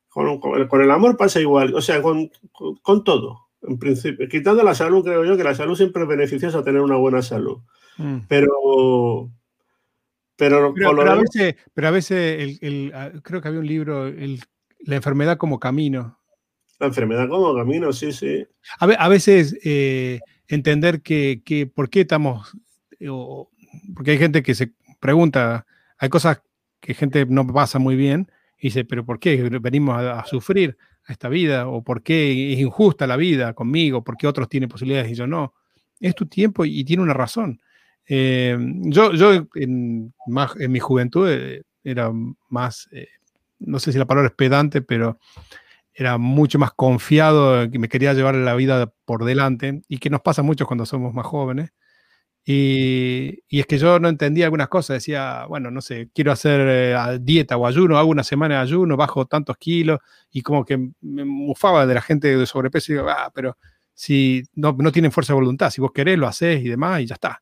Con, 0.09 0.39
con, 0.39 0.81
el 0.81 0.91
amor 0.91 1.15
pasa 1.15 1.39
igual. 1.39 1.73
O 1.75 1.81
sea, 1.81 2.01
con, 2.01 2.31
con, 2.81 3.03
todo. 3.03 3.47
En 3.61 3.77
principio, 3.77 4.27
quitando 4.27 4.63
la 4.63 4.73
salud, 4.73 5.03
creo 5.03 5.23
yo 5.23 5.37
que 5.37 5.43
la 5.43 5.55
salud 5.55 5.75
siempre 5.75 6.03
es 6.03 6.09
beneficiosa 6.09 6.63
tener 6.63 6.81
una 6.81 6.97
buena 6.97 7.21
salud. 7.21 7.59
Mm. 7.97 8.21
Pero 8.27 9.29
pero, 10.41 10.73
pero, 10.73 11.87
a 11.87 11.91
veces, 11.91 12.57
el, 12.61 12.91
ah, 12.95 13.11
creo 13.21 13.41
que 13.41 13.47
había 13.47 13.59
un 13.59 13.67
libro, 13.67 14.11
La 14.79 14.95
enfermedad 14.95 15.37
como 15.37 15.59
camino. 15.59 16.17
La 16.79 16.87
enfermedad 16.87 17.29
como 17.29 17.55
camino, 17.55 17.93
sí, 17.93 18.11
sí. 18.11 18.47
A, 18.79 19.07
veces 19.07 19.55
eh, 19.63 20.19
entender 20.47 21.03
que, 21.03 21.43
que, 21.45 21.67
por 21.67 21.91
qué 21.91 22.01
estamos, 22.01 22.57
eh, 22.99 23.07
porque 23.93 24.11
hay 24.11 24.17
gente 24.17 24.41
que 24.41 24.55
se 24.55 24.71
pregunta, 24.99 25.67
hay 25.99 26.09
cosas 26.09 26.41
que 26.79 26.95
gente 26.95 27.27
no 27.27 27.45
pasa 27.45 27.77
muy 27.77 27.95
bien 27.95 28.31
y 28.57 28.69
dice, 28.69 28.83
pero 28.83 29.05
¿por 29.05 29.19
qué 29.19 29.47
venimos 29.59 29.95
a, 29.95 30.25
sufrir 30.25 30.75
a 31.05 31.11
esta 31.11 31.29
vida? 31.29 31.67
¿O 31.67 31.83
por 31.83 32.01
qué 32.01 32.53
es 32.53 32.59
injusta 32.59 33.05
la 33.05 33.15
vida 33.15 33.53
conmigo? 33.53 34.03
¿Por 34.03 34.17
qué 34.17 34.25
otros 34.25 34.49
tienen 34.49 34.69
posibilidades 34.69 35.11
y 35.11 35.13
yo 35.13 35.27
no? 35.27 35.53
Es 35.99 36.15
tu 36.15 36.25
tiempo 36.25 36.65
y 36.65 36.83
tiene 36.83 37.03
una 37.03 37.13
razón. 37.13 37.61
Eh, 38.13 38.57
yo 38.59 39.13
yo 39.13 39.47
en, 39.55 40.13
mi 40.67 40.79
juventud 40.79 41.29
eh, 41.29 41.63
era 41.81 42.11
más, 42.49 42.89
eh, 42.91 43.07
no 43.59 43.79
sé 43.79 43.93
si 43.93 43.99
la 43.99 44.05
palabra 44.05 44.27
es 44.27 44.35
pedante, 44.35 44.81
pero 44.81 45.17
era 45.93 46.17
mucho 46.17 46.59
más 46.59 46.73
confiado, 46.73 47.71
que 47.71 47.79
me 47.79 47.87
quería 47.87 48.13
llevar 48.13 48.35
la 48.35 48.55
vida 48.55 48.91
por 49.05 49.23
delante 49.23 49.81
y 49.87 49.99
que 49.99 50.09
nos 50.09 50.21
pasa 50.21 50.43
mucho 50.43 50.65
cuando 50.67 50.85
somos 50.85 51.13
más 51.13 51.25
jóvenes. 51.25 51.71
Y, 52.45 53.39
es 53.49 53.65
que 53.67 53.77
yo 53.77 53.99
no 53.99 54.09
entendía 54.09 54.45
algunas 54.45 54.67
cosas, 54.67 54.95
decía, 54.95 55.45
bueno, 55.47 55.71
no 55.71 55.81
sé, 55.81 56.09
quiero 56.13 56.33
hacer 56.33 57.21
dieta 57.21 57.57
o 57.57 57.67
ayuno, 57.67 57.97
hago 57.97 58.09
una 58.09 58.23
semana 58.23 58.55
de 58.55 58.61
ayuno, 58.61 58.97
bajo 58.97 59.25
tantos 59.25 59.57
kilos 59.57 59.99
y 60.31 60.41
como 60.41 60.65
que 60.65 60.77
me 61.01 61.23
mufaba 61.25 61.85
de 61.85 61.93
la 61.95 62.01
gente 62.01 62.35
de 62.35 62.45
sobrepeso 62.45 63.07
ah, 63.09 63.31
pero 63.33 63.57
si 63.93 64.43
no, 64.55 64.75
no 64.77 64.91
tienen 64.91 65.11
fuerza 65.13 65.33
de 65.33 65.39
voluntad, 65.39 65.69
si 65.69 65.81
vos 65.81 65.91
querés 65.93 66.17
lo 66.17 66.27
haces 66.27 66.61
y 66.63 66.69
demás 66.69 67.01
y 67.01 67.05
ya 67.07 67.15
está. 67.15 67.41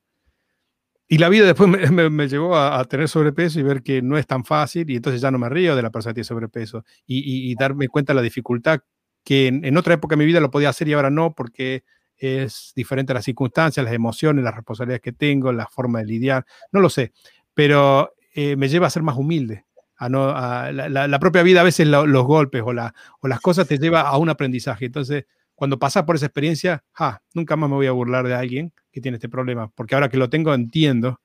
Y 1.11 1.17
la 1.17 1.27
vida 1.27 1.45
después 1.45 1.67
me, 1.91 2.27
llevó 2.27 2.55
a, 2.55 2.85
tener 2.85 3.09
sobrepeso 3.09 3.59
y 3.59 3.63
ver 3.63 3.81
que 3.81 4.01
no 4.01 4.17
es 4.17 4.27
tan 4.27 4.45
fácil 4.45 4.89
y 4.89 4.95
entonces 4.95 5.19
ya 5.19 5.31
no 5.31 5.39
me 5.39 5.49
río 5.49 5.75
de 5.75 5.81
la 5.81 5.89
persona 5.89 6.11
que 6.11 6.21
tiene 6.21 6.25
sobrepeso 6.25 6.85
y, 7.05 7.53
darme 7.55 7.87
cuenta 7.87 8.13
de 8.13 8.17
la 8.17 8.21
dificultad 8.21 8.81
que 9.25 9.47
en, 9.47 9.75
otra 9.75 9.95
época 9.95 10.13
de 10.13 10.19
mi 10.19 10.25
vida 10.25 10.39
lo 10.39 10.51
podía 10.51 10.69
hacer 10.69 10.87
y 10.87 10.93
ahora 10.93 11.09
no 11.09 11.33
porque 11.33 11.83
es 12.15 12.73
diferente 12.75 13.11
a 13.11 13.15
las 13.15 13.25
circunstancias, 13.25 13.83
las 13.83 13.93
emociones, 13.93 14.43
las 14.43 14.55
responsabilidades 14.55 15.01
que 15.01 15.11
tengo, 15.11 15.51
la 15.51 15.67
forma 15.67 15.99
de 15.99 16.05
lidiar, 16.05 16.45
no 16.71 16.79
lo 16.79 16.89
sé, 16.89 17.11
pero 17.55 18.13
eh, 18.33 18.55
me 18.55 18.69
lleva 18.69 18.87
a 18.87 18.91
ser 18.91 19.01
más 19.01 19.17
humilde. 19.17 19.65
A 19.97 20.07
no, 20.07 20.29
a 20.29 20.71
la, 20.71 21.19
propia 21.19 21.43
vida, 21.43 21.59
a 21.59 21.65
veces 21.65 21.85
los 21.85 22.25
golpes 22.25 22.61
o, 22.61 22.67
o 22.67 23.27
las 23.27 23.41
cosas 23.41 23.67
te 23.67 23.77
lleva 23.77 24.01
a 24.01 24.15
un 24.17 24.29
aprendizaje. 24.29 24.85
Entonces, 24.85 25.25
cuando 25.59 25.77
pasas 25.77 26.03
por 26.03 26.15
esa 26.15 26.27
experiencia, 26.27 26.85
ja, 26.93 27.21
nunca 27.33 27.57
más 27.57 27.69
me 27.69 27.75
voy 27.75 27.87
a 27.87 27.91
burlar 27.91 28.25
de 28.25 28.33
alguien 28.33 28.71
que 28.93 29.01
tiene 29.01 29.17
este 29.17 29.27
problema, 29.27 29.69
porque 29.75 29.93
ahora 29.93 30.07
que 30.07 30.15
lo 30.15 30.29
tengo 30.29 30.53
entiendo 30.53 31.19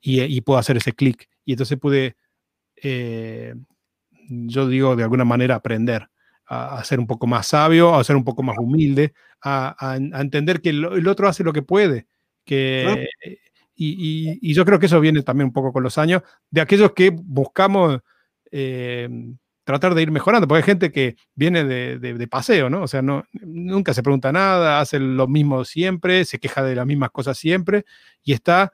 y, 0.00 0.40
puedo 0.42 0.60
hacer 0.60 0.76
ese 0.76 0.92
clic. 0.92 1.28
Y 1.44 1.54
entonces 1.54 1.76
pude, 1.76 2.14
eh, 2.76 3.56
yo 4.28 4.68
digo, 4.68 4.94
de 4.94 5.02
alguna 5.02 5.24
manera 5.24 5.56
aprender 5.56 6.08
a, 6.46 6.84
ser 6.84 7.00
un 7.00 7.08
poco 7.08 7.26
más 7.26 7.48
sabio, 7.48 7.96
a 7.96 8.04
ser 8.04 8.14
un 8.14 8.22
poco 8.22 8.44
más 8.44 8.56
humilde, 8.58 9.12
a, 9.42 9.98
entender 9.98 10.60
que 10.60 10.68
el, 10.70 11.08
otro 11.08 11.26
hace 11.26 11.42
lo 11.42 11.52
que 11.52 11.62
puede. 11.62 12.06
Que, 12.44 13.08
y, 13.74 14.54
yo 14.54 14.64
creo 14.64 14.78
que 14.78 14.86
eso 14.86 15.00
viene 15.00 15.24
también 15.24 15.48
un 15.48 15.52
poco 15.52 15.72
con 15.72 15.82
los 15.82 15.98
años, 15.98 16.22
de 16.48 16.60
aquellos 16.60 16.92
que 16.92 17.10
buscamos... 17.10 17.98
Eh, 18.52 19.08
tratar 19.68 19.94
de 19.94 20.00
ir 20.00 20.10
mejorando, 20.10 20.48
porque 20.48 20.62
hay 20.62 20.66
gente 20.66 20.90
que 20.90 21.16
viene 21.34 21.62
de, 21.62 22.26
paseo, 22.26 22.70
¿no? 22.70 22.84
O 22.84 22.88
sea, 22.88 23.02
no, 23.02 23.26
nunca 23.34 23.92
se 23.92 24.02
pregunta 24.02 24.32
nada, 24.32 24.80
hace 24.80 24.98
lo 24.98 25.28
mismo 25.28 25.62
siempre, 25.66 26.24
se 26.24 26.38
queja 26.38 26.62
de 26.62 26.74
las 26.74 26.86
mismas 26.86 27.10
cosas 27.10 27.36
siempre 27.36 27.84
y 28.24 28.32
está 28.32 28.72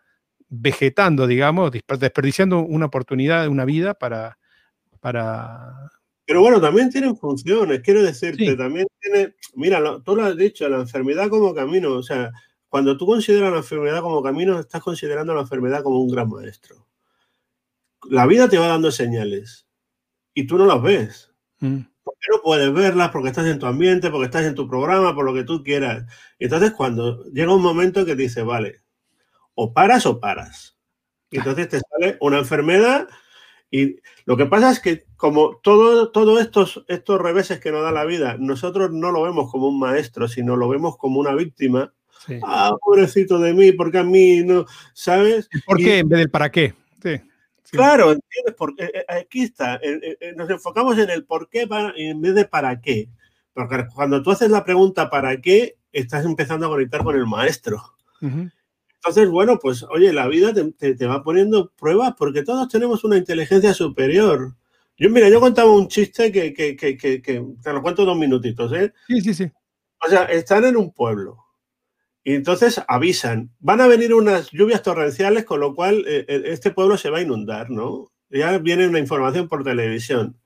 vegetando, 0.49 1.27
digamos, 1.27 1.73
desperdiciando 1.73 2.61
una 2.61 2.87
oportunidad, 2.87 3.49
una 3.49 3.65
vida 3.65 3.95
para... 3.95 4.39
para... 5.01 5.91
Pero 6.27 6.43
bueno, 6.43 6.61
también 6.61 6.91
tienen 6.91 7.17
funciones, 7.17 7.81
quiero 7.81 8.01
decirte, 8.01 8.55
también 8.55 8.87
tiene, 9.01 9.35
mira, 9.57 9.83
tú 10.05 10.15
lo 10.15 10.25
has 10.25 10.37
dicho, 10.37 10.69
la 10.69 10.79
enfermedad 10.79 11.29
como 11.29 11.53
camino, 11.53 11.93
o 11.95 12.05
sea, 12.05 12.31
cuando 12.69 12.97
tú 12.97 13.05
consideras 13.05 13.51
la 13.51 13.59
enfermedad 13.59 14.01
como 14.01 14.23
camino, 14.23 14.61
estás 14.61 14.81
considerando 14.81 15.35
la 15.35 15.41
enfermedad 15.41 15.83
como 15.83 16.01
un 16.01 16.13
gran 16.13 16.31
maestro. 16.31 16.87
La 18.09 18.29
vida 18.29 18.49
te 18.49 18.59
va 18.59 18.69
dando 18.69 18.93
señales 18.93 19.65
y 20.35 20.47
tú 20.47 20.59
no 20.59 20.67
las 20.67 20.83
ves. 20.83 21.33
Mm. 21.61 21.81
Porque 22.03 22.27
no 22.31 22.43
puedes 22.43 22.73
verlas, 22.73 23.11
porque 23.11 23.29
estás 23.29 23.47
en 23.47 23.59
tu 23.59 23.67
ambiente, 23.67 24.11
porque 24.11 24.27
estás 24.27 24.45
en 24.45 24.55
tu 24.55 24.69
programa, 24.69 25.15
por 25.15 25.25
lo 25.25 25.33
que 25.33 25.45
tú 25.45 25.63
quieras. 25.63 26.05
entonces 26.39 26.73
cuando 26.73 27.25
llega 27.33 27.55
un 27.55 27.63
momento 27.63 28.05
que 28.05 28.15
dices, 28.15 28.45
vale, 28.45 28.83
o 29.55 29.73
paras 29.73 30.05
o 30.05 30.21
paras. 30.21 30.77
Y 31.31 31.39
entonces 31.39 31.69
te 31.69 31.81
sale 31.81 32.17
una 32.21 32.39
enfermedad 32.39 33.09
Y 33.71 33.97
lo 34.25 34.37
que 34.37 34.47
pasa 34.47 34.71
es 34.71 34.81
que 34.81 35.07
como 35.17 35.59
todos 35.63 36.13
todo 36.13 36.39
estos, 36.39 36.85
estos 36.87 37.21
reveses 37.21 37.59
que 37.59 37.73
nos 37.73 37.83
da 37.83 37.91
la 37.91 38.05
vida, 38.05 38.37
nosotros 38.39 38.93
no 38.93 39.11
lo 39.11 39.23
vemos 39.23 39.51
como 39.51 39.69
un 39.69 39.79
maestro, 39.79 40.29
sino 40.29 40.57
lo 40.57 40.69
vemos 40.69 40.97
como 40.99 41.19
una 41.19 41.35
víctima. 41.35 41.93
Ah, 42.43 42.75
pobrecito 42.81 43.39
de 43.39 43.53
mí, 43.53 43.73
porque 43.73 43.99
a 43.99 44.05
mí 44.05 44.43
no, 44.45 44.65
¿sabes? 44.93 45.49
¿Por 45.67 45.79
qué 45.79 45.99
en 45.99 46.09
vez 46.09 46.21
del 46.21 46.31
para 46.31 46.51
qué? 46.51 46.75
Claro, 47.77 48.13
¿entiendes? 48.13 48.55
Porque, 48.57 48.85
eh, 48.85 48.91
eh, 48.95 49.05
aquí 49.21 49.43
está, 49.43 49.81
nos 50.37 50.51
enfocamos 50.51 50.99
en 50.99 51.11
el 51.11 51.25
por 51.25 51.49
qué 51.49 51.69
en 51.97 52.21
vez 52.21 52.35
de 52.35 52.45
para 52.45 52.81
qué. 52.81 53.09
Porque 53.53 53.87
cuando 53.95 54.23
tú 54.23 54.31
haces 54.31 54.51
la 54.51 54.65
pregunta 54.65 55.11
para 55.11 55.41
qué, 55.41 55.77
estás 55.93 56.25
empezando 56.25 56.67
a 56.67 56.71
conectar 56.71 57.05
con 57.05 57.17
el 57.17 57.27
maestro. 57.27 57.83
Entonces, 58.21 59.29
bueno, 59.29 59.59
pues 59.59 59.83
oye, 59.85 60.13
la 60.13 60.27
vida 60.29 60.53
te, 60.55 61.07
va 61.07 61.23
poniendo 61.23 61.71
pruebas 61.77 62.15
porque 62.17 62.43
todos 62.43 62.69
tenemos 62.69 63.05
una 63.05 63.19
inteligencia 63.19 63.75
superior. 63.75 64.55
Yo, 64.97 65.11
mira, 65.11 65.29
yo 65.29 65.41
contaba 65.41 65.71
un 65.73 65.89
chiste 65.89 66.33
que, 66.33 66.55
que, 66.55 66.77
que, 66.77 66.97
que, 66.97 67.21
te 67.63 67.73
lo 67.73 67.83
cuento 67.83 68.05
dos 68.05 68.17
minutitos, 68.17 68.73
¿eh? 68.73 68.93
Sí, 69.09 69.21
sí, 69.21 69.35
sí. 69.35 69.53
O 70.05 70.09
sea, 70.09 70.25
están 70.25 70.65
en 70.65 70.77
un 70.77 70.93
pueblo 70.93 71.44
y 72.25 72.35
entonces 72.35 72.81
avisan, 72.89 73.51
van 73.61 73.83
a 73.83 73.87
venir 73.87 74.15
unas 74.15 74.51
lluvias 74.51 74.83
torrenciales, 74.83 75.45
con 75.45 75.61
lo 75.61 75.75
cual 75.75 76.05
eh, 76.07 76.25
eh, 76.27 76.43
este 76.47 76.71
pueblo 76.71 76.97
se 76.97 77.11
va 77.11 77.19
a 77.19 77.23
inundar, 77.23 77.69
¿no? 77.69 78.11
Ya 78.31 78.57
viene 78.57 78.89
una 78.89 78.99
información 78.99 79.47
por 79.47 79.63
televisión. 79.63 80.41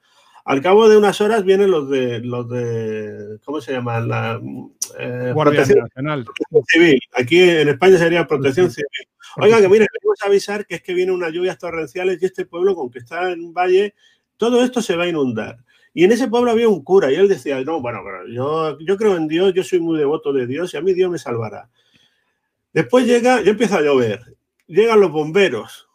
Al 0.44 0.60
cabo 0.60 0.88
de 0.88 0.96
unas 0.96 1.20
horas 1.20 1.44
vienen 1.44 1.70
los 1.70 1.88
de 1.88 2.20
los 2.20 2.48
de 2.48 3.38
¿cómo 3.44 3.60
se 3.60 3.72
llama? 3.72 4.00
La 4.00 4.40
eh, 4.98 5.32
protección, 5.36 5.80
Nacional. 5.80 6.26
civil. 6.66 6.98
Aquí 7.12 7.38
en 7.38 7.68
España 7.68 7.96
sería 7.98 8.26
protección 8.26 8.70
civil. 8.70 8.88
Oiga, 9.36 9.60
que 9.60 9.68
mire, 9.68 9.86
queremos 9.92 10.18
avisar 10.24 10.66
que 10.66 10.76
es 10.76 10.82
que 10.82 10.94
vienen 10.94 11.14
unas 11.14 11.32
lluvias 11.32 11.59
torrenciales 11.59 12.20
y 12.20 12.26
este 12.26 12.44
pueblo, 12.44 12.74
con 12.74 12.90
que 12.90 12.98
está 12.98 13.30
en 13.30 13.40
un 13.40 13.55
valle, 13.55 13.94
todo 14.36 14.64
esto 14.64 14.82
se 14.82 14.96
va 14.96 15.05
a 15.05 15.09
inundar. 15.09 15.59
Y 15.98 16.04
en 16.04 16.12
ese 16.12 16.28
pueblo 16.28 16.52
había 16.52 16.68
un 16.68 16.84
cura 16.84 17.10
y 17.10 17.16
él 17.16 17.26
decía, 17.26 17.60
no, 17.64 17.80
bueno, 17.80 18.00
yo, 18.32 18.78
yo 18.78 18.96
creo 18.96 19.16
en 19.16 19.26
Dios, 19.26 19.52
yo 19.52 19.64
soy 19.64 19.80
muy 19.80 19.98
devoto 19.98 20.32
de 20.32 20.46
Dios 20.46 20.72
y 20.72 20.76
a 20.76 20.80
mí 20.80 20.94
Dios 20.94 21.10
me 21.10 21.18
salvará. 21.18 21.70
Después 22.72 23.04
llega, 23.04 23.42
ya 23.42 23.50
empieza 23.50 23.78
a 23.78 23.80
llover, 23.80 24.36
llegan 24.68 25.00
los 25.00 25.10
bomberos, 25.10 25.88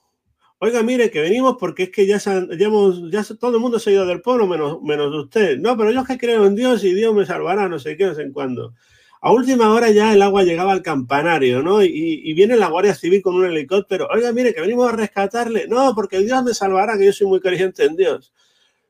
Oiga, 0.60 0.84
mire, 0.84 1.10
que 1.10 1.22
venimos 1.22 1.56
porque 1.58 1.84
es 1.84 1.90
que 1.90 2.06
ya, 2.06 2.18
ya, 2.18 2.44
hemos, 2.66 3.10
ya 3.12 3.24
todo 3.40 3.56
el 3.56 3.62
mundo 3.62 3.80
se 3.80 3.92
ha 3.92 3.94
ido 3.94 4.06
del 4.06 4.22
pueblo 4.22 4.46
menos, 4.46 4.82
menos 4.82 5.16
usted. 5.16 5.58
No, 5.58 5.78
pero 5.78 5.92
yo 5.92 6.02
es 6.02 6.08
que 6.08 6.18
creo 6.18 6.48
en 6.48 6.56
Dios 6.56 6.84
y 6.84 6.94
Dios 6.94 7.16
me 7.16 7.26
salvará, 7.26 7.70
no 7.70 7.80
sé 7.80 7.96
qué, 7.96 8.06
no 8.06 8.14
sé 8.14 8.24
en 8.24 8.34
cuándo. 8.34 8.74
A 9.22 9.32
última 9.32 9.72
hora 9.74 9.90
ya 9.90 10.12
el 10.12 10.22
agua 10.22 10.44
llegaba 10.44 10.74
al 10.74 10.82
campanario, 10.82 11.64
¿no? 11.64 11.82
Y, 11.82 12.34
viene 12.34 12.58
la 12.58 12.68
Guardia 12.68 12.94
Civil 12.94 13.22
con 13.22 13.36
un 13.36 13.46
helicóptero. 13.46 14.10
Oiga, 14.14 14.34
mire, 14.34 14.54
que 14.54 14.60
venimos 14.60 14.90
a 14.90 14.98
rescatarle. 14.98 15.66
No, 15.70 15.96
porque 15.96 16.20
Dios 16.20 16.44
me 16.44 16.54
salvará, 16.54 16.98
que 16.98 17.06
yo 17.06 17.14
soy 17.14 17.28
muy 17.28 17.40
creyente 17.40 17.86
en 17.86 17.96
Dios. 17.96 18.34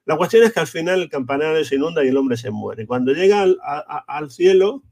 La 0.06 0.18
cuestión 0.18 0.44
es 0.44 0.54
que 0.54 0.60
al 0.60 0.68
final 0.68 1.02
el 1.02 1.10
campanario 1.10 1.64
se 1.64 1.76
inunda 1.76 2.04
y 2.04 2.10
el 2.10 2.18
hombre 2.18 2.36
se 2.36 2.52
muere. 2.52 2.86
Cuando 2.86 3.14
llega 3.14 3.44
al, 3.44 4.32
cielo, 4.32 4.84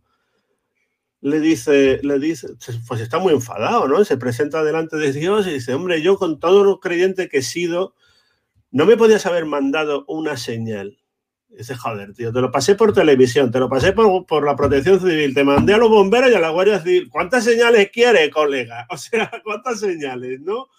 le 1.19 1.39
dice, 1.39 1.99
le 2.03 2.17
dice, 2.17 2.47
pues 2.87 3.01
está 3.01 3.19
muy 3.19 3.33
enfadado, 3.33 3.87
¿no? 3.87 4.03
Se 4.05 4.17
presenta 4.17 4.63
delante 4.63 4.97
de 4.97 5.11
Dios 5.11 5.47
y 5.47 5.51
dice, 5.51 5.73
hombre, 5.73 6.01
yo 6.01 6.17
con 6.17 6.39
todo 6.39 6.63
lo 6.63 6.79
creyente 6.79 7.27
que 7.27 7.39
he 7.39 7.43
sido, 7.43 7.93
no 8.71 8.85
me 8.85 8.95
podías 8.95 9.25
haber 9.25 9.45
mandado 9.45 10.05
una 10.07 10.37
señal. 10.37 10.97
dice, 11.49 11.75
joder, 11.75 12.13
tío, 12.13 12.31
te 12.31 12.39
lo 12.39 12.49
pasé 12.49 12.75
por 12.75 12.93
televisión, 12.93 13.51
te 13.51 13.59
lo 13.59 13.67
pasé 13.67 13.91
por, 13.91 14.25
por, 14.25 14.45
la 14.45 14.55
protección 14.55 15.01
civil, 15.01 15.33
te 15.33 15.43
mandé 15.43 15.73
a 15.73 15.77
los 15.77 15.89
bomberos 15.89 16.31
y 16.31 16.35
a 16.35 16.39
la 16.39 16.51
Guardia 16.51 16.79
Civil. 16.79 17.09
¿Cuántas 17.09 17.43
señales 17.43 17.91
quiere, 17.91 18.29
colega? 18.29 18.87
O 18.89 18.97
sea, 18.97 19.29
¿cuántas 19.43 19.81
señales, 19.81 20.39
no? 20.39 20.69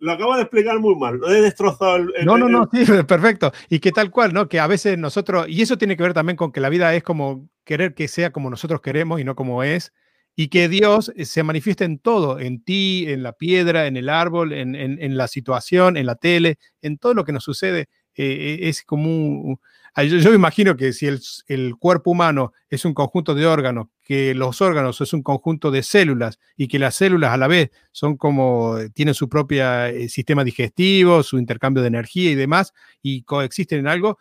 Lo 0.00 0.12
acabo 0.12 0.36
de 0.36 0.42
explicar 0.42 0.78
muy 0.78 0.94
mal, 0.94 1.18
lo 1.18 1.28
he 1.28 1.40
destrozado. 1.40 1.96
El, 1.96 2.24
no, 2.24 2.38
no, 2.38 2.48
no, 2.48 2.68
sí, 2.72 2.84
perfecto. 3.06 3.52
Y 3.68 3.80
que 3.80 3.92
tal 3.92 4.10
cual, 4.10 4.32
¿no? 4.32 4.48
Que 4.48 4.60
a 4.60 4.66
veces 4.66 4.96
nosotros, 4.96 5.46
y 5.48 5.62
eso 5.62 5.76
tiene 5.76 5.96
que 5.96 6.02
ver 6.04 6.14
también 6.14 6.36
con 6.36 6.52
que 6.52 6.60
la 6.60 6.68
vida 6.68 6.94
es 6.94 7.02
como 7.02 7.48
querer 7.64 7.94
que 7.94 8.08
sea 8.08 8.30
como 8.30 8.50
nosotros 8.50 8.80
queremos 8.80 9.20
y 9.20 9.24
no 9.24 9.34
como 9.34 9.62
es, 9.62 9.92
y 10.36 10.48
que 10.48 10.68
Dios 10.68 11.12
eh, 11.16 11.24
se 11.24 11.42
manifieste 11.42 11.84
en 11.84 11.98
todo, 11.98 12.38
en 12.38 12.62
ti, 12.62 13.06
en 13.08 13.24
la 13.24 13.32
piedra, 13.32 13.86
en 13.86 13.96
el 13.96 14.08
árbol, 14.08 14.52
en, 14.52 14.76
en, 14.76 15.16
la 15.16 15.26
situación, 15.26 15.96
en 15.96 16.06
la 16.06 16.14
tele, 16.14 16.58
en 16.80 16.96
todo 16.96 17.12
lo 17.12 17.24
que 17.24 17.32
nos 17.32 17.42
sucede. 17.42 17.88
Eh, 18.14 18.60
es 18.62 18.84
como 18.84 19.08
un, 19.08 19.60
yo, 19.96 20.30
me 20.30 20.36
imagino 20.36 20.76
que 20.76 20.92
si 20.92 21.06
el, 21.06 21.76
cuerpo 21.76 22.10
humano 22.10 22.52
es 22.70 22.84
un 22.84 22.94
conjunto 22.94 23.34
de 23.34 23.46
órganos, 23.46 23.88
que 24.02 24.34
los 24.34 24.60
órganos 24.60 25.00
es 25.00 25.12
un 25.12 25.22
conjunto 25.22 25.70
de 25.70 25.82
células 25.82 26.38
y 26.56 26.68
que 26.68 26.78
las 26.78 26.94
células 26.94 27.32
a 27.32 27.36
la 27.36 27.46
vez 27.46 27.70
son 27.92 28.16
como, 28.16 28.76
tienen 28.94 29.14
su 29.14 29.28
propio 29.28 29.84
eh, 29.84 30.08
sistema 30.08 30.44
digestivo, 30.44 31.22
su 31.22 31.38
intercambio 31.38 31.82
de 31.82 31.88
energía 31.88 32.30
y 32.30 32.34
demás, 32.34 32.72
y 33.02 33.22
coexisten 33.22 33.80
en 33.80 33.88
algo, 33.88 34.18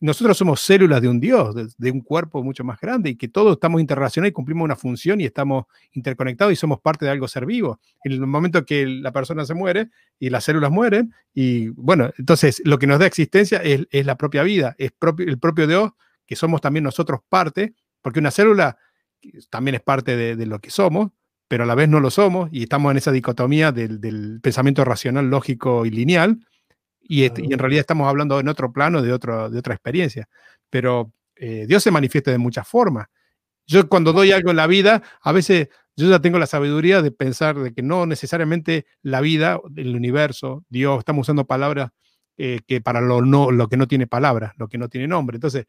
nosotros 0.00 0.36
somos 0.36 0.60
células 0.60 1.00
de 1.00 1.08
un 1.08 1.18
Dios, 1.18 1.54
de, 1.76 1.90
un 1.90 2.00
cuerpo 2.02 2.42
mucho 2.42 2.62
más 2.62 2.78
grande 2.80 3.10
y 3.10 3.16
que 3.16 3.28
todos 3.28 3.52
estamos 3.52 3.80
interrelacionados 3.80 4.30
y 4.30 4.32
cumplimos 4.32 4.64
una 4.64 4.76
función 4.76 5.20
y 5.20 5.24
estamos 5.24 5.64
interconectados 5.92 6.52
y 6.52 6.56
somos 6.56 6.80
parte 6.80 7.04
de 7.06 7.10
algo 7.10 7.26
ser 7.26 7.46
vivo. 7.46 7.80
En 8.04 8.12
el 8.12 8.20
momento 8.26 8.64
que 8.66 8.86
la 8.86 9.12
persona 9.12 9.46
se 9.46 9.54
muere 9.54 9.88
y 10.18 10.30
las 10.30 10.44
células 10.44 10.70
mueren, 10.70 11.14
y 11.32 11.68
bueno, 11.68 12.10
entonces 12.18 12.60
lo 12.64 12.78
que 12.78 12.86
nos 12.86 12.98
da 12.98 13.06
existencia 13.06 13.62
es, 13.62 13.86
la 13.90 14.16
propia 14.16 14.42
vida, 14.42 14.74
es 14.78 14.92
el 15.18 15.38
propio 15.38 15.66
Dios, 15.66 15.92
que 16.26 16.36
somos 16.36 16.60
también 16.60 16.84
nosotros 16.84 17.20
parte, 17.28 17.74
porque 18.02 18.18
una 18.18 18.30
célula 18.30 18.76
también 19.48 19.76
es 19.76 19.80
parte 19.80 20.16
de, 20.16 20.46
lo 20.46 20.58
que 20.58 20.70
somos, 20.70 21.12
pero 21.48 21.64
a 21.64 21.66
la 21.66 21.74
vez 21.74 21.88
no 21.88 22.00
lo 22.00 22.10
somos 22.10 22.50
y 22.52 22.62
estamos 22.62 22.90
en 22.90 22.98
esa 22.98 23.12
dicotomía 23.12 23.72
del, 23.72 24.00
del 24.00 24.40
pensamiento 24.42 24.84
racional, 24.84 25.30
lógico 25.30 25.86
y 25.86 25.90
lineal 25.90 26.40
y, 27.12 27.24
en 27.24 27.58
realidad 27.58 27.80
estamos 27.80 28.08
hablando 28.08 28.40
en 28.40 28.48
otro 28.48 28.72
plano 28.72 29.02
de, 29.02 29.12
otro, 29.12 29.50
de 29.50 29.58
otra 29.58 29.74
experiencia. 29.74 30.30
Pero 30.70 31.12
eh, 31.36 31.66
Dios 31.68 31.82
se 31.82 31.90
manifiesta 31.90 32.30
de 32.30 32.38
muchas 32.38 32.66
formas. 32.66 33.08
Yo 33.66 33.86
cuando 33.86 34.14
doy 34.14 34.32
algo 34.32 34.48
en 34.48 34.56
la 34.56 34.66
vida, 34.66 35.02
a 35.20 35.30
veces 35.32 35.68
yo 35.94 36.08
ya 36.08 36.20
tengo 36.20 36.38
la 36.38 36.46
sabiduría 36.46 37.02
de 37.02 37.10
pensar 37.10 37.58
de 37.58 37.74
que 37.74 37.82
no 37.82 38.06
necesariamente 38.06 38.86
la 39.02 39.20
vida, 39.20 39.60
el 39.76 39.94
universo, 39.94 40.64
Dios, 40.70 41.00
estamos 41.00 41.26
usando 41.26 41.46
palabras 41.46 41.90
eh, 42.38 42.60
que 42.66 42.80
para 42.80 43.02
lo, 43.02 43.20
no, 43.20 43.50
lo 43.50 43.68
que 43.68 43.76
no 43.76 43.86
tiene 43.86 44.06
palabras, 44.06 44.54
lo 44.56 44.68
que 44.68 44.78
no 44.78 44.88
tiene 44.88 45.06
nombre. 45.06 45.36
Entonces, 45.36 45.66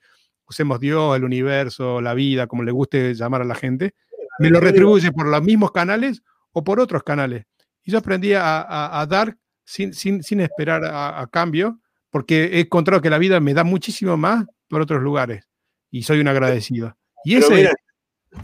usemos 0.48 0.80
Dios, 0.80 1.18
el 1.18 1.26
universo, 1.26 2.00
la 2.00 2.14
vida, 2.14 2.48
como 2.48 2.64
le 2.64 2.72
guste 2.72 3.16
llamar 3.16 3.42
a 3.42 3.46
la 3.46 3.56
gente, 3.56 3.96
me 4.40 4.50
lo 4.50 4.62
retribuye 4.62 5.12
por 5.12 5.28
los 5.28 5.44
mismos 5.44 5.74
canales 5.74 6.24
o 6.54 6.64
por 6.64 6.80
otros 6.80 7.04
canales. 7.04 7.44
Y 7.84 7.92
yo 7.92 7.98
aprendí 7.98 8.32
a, 8.34 9.02
a 9.02 9.06
dar 9.08 9.36
sin, 9.66 9.94
sin, 9.94 10.24
sin 10.24 10.42
esperar 10.42 10.84
a, 10.86 11.28
cambio, 11.32 11.80
porque 12.10 12.46
he 12.46 12.60
encontrado 12.62 13.02
que 13.02 13.10
la 13.10 13.18
vida 13.18 13.40
me 13.40 13.54
da 13.54 13.64
muchísimo 13.64 14.18
más 14.18 14.46
por 14.68 14.82
otros 14.82 15.02
lugares 15.02 15.48
y 15.90 16.04
soy 16.04 16.20
un 16.20 16.28
agradecido. 16.28 16.96
Y 17.24 17.36
pero, 17.36 17.50
mira, 17.50 17.74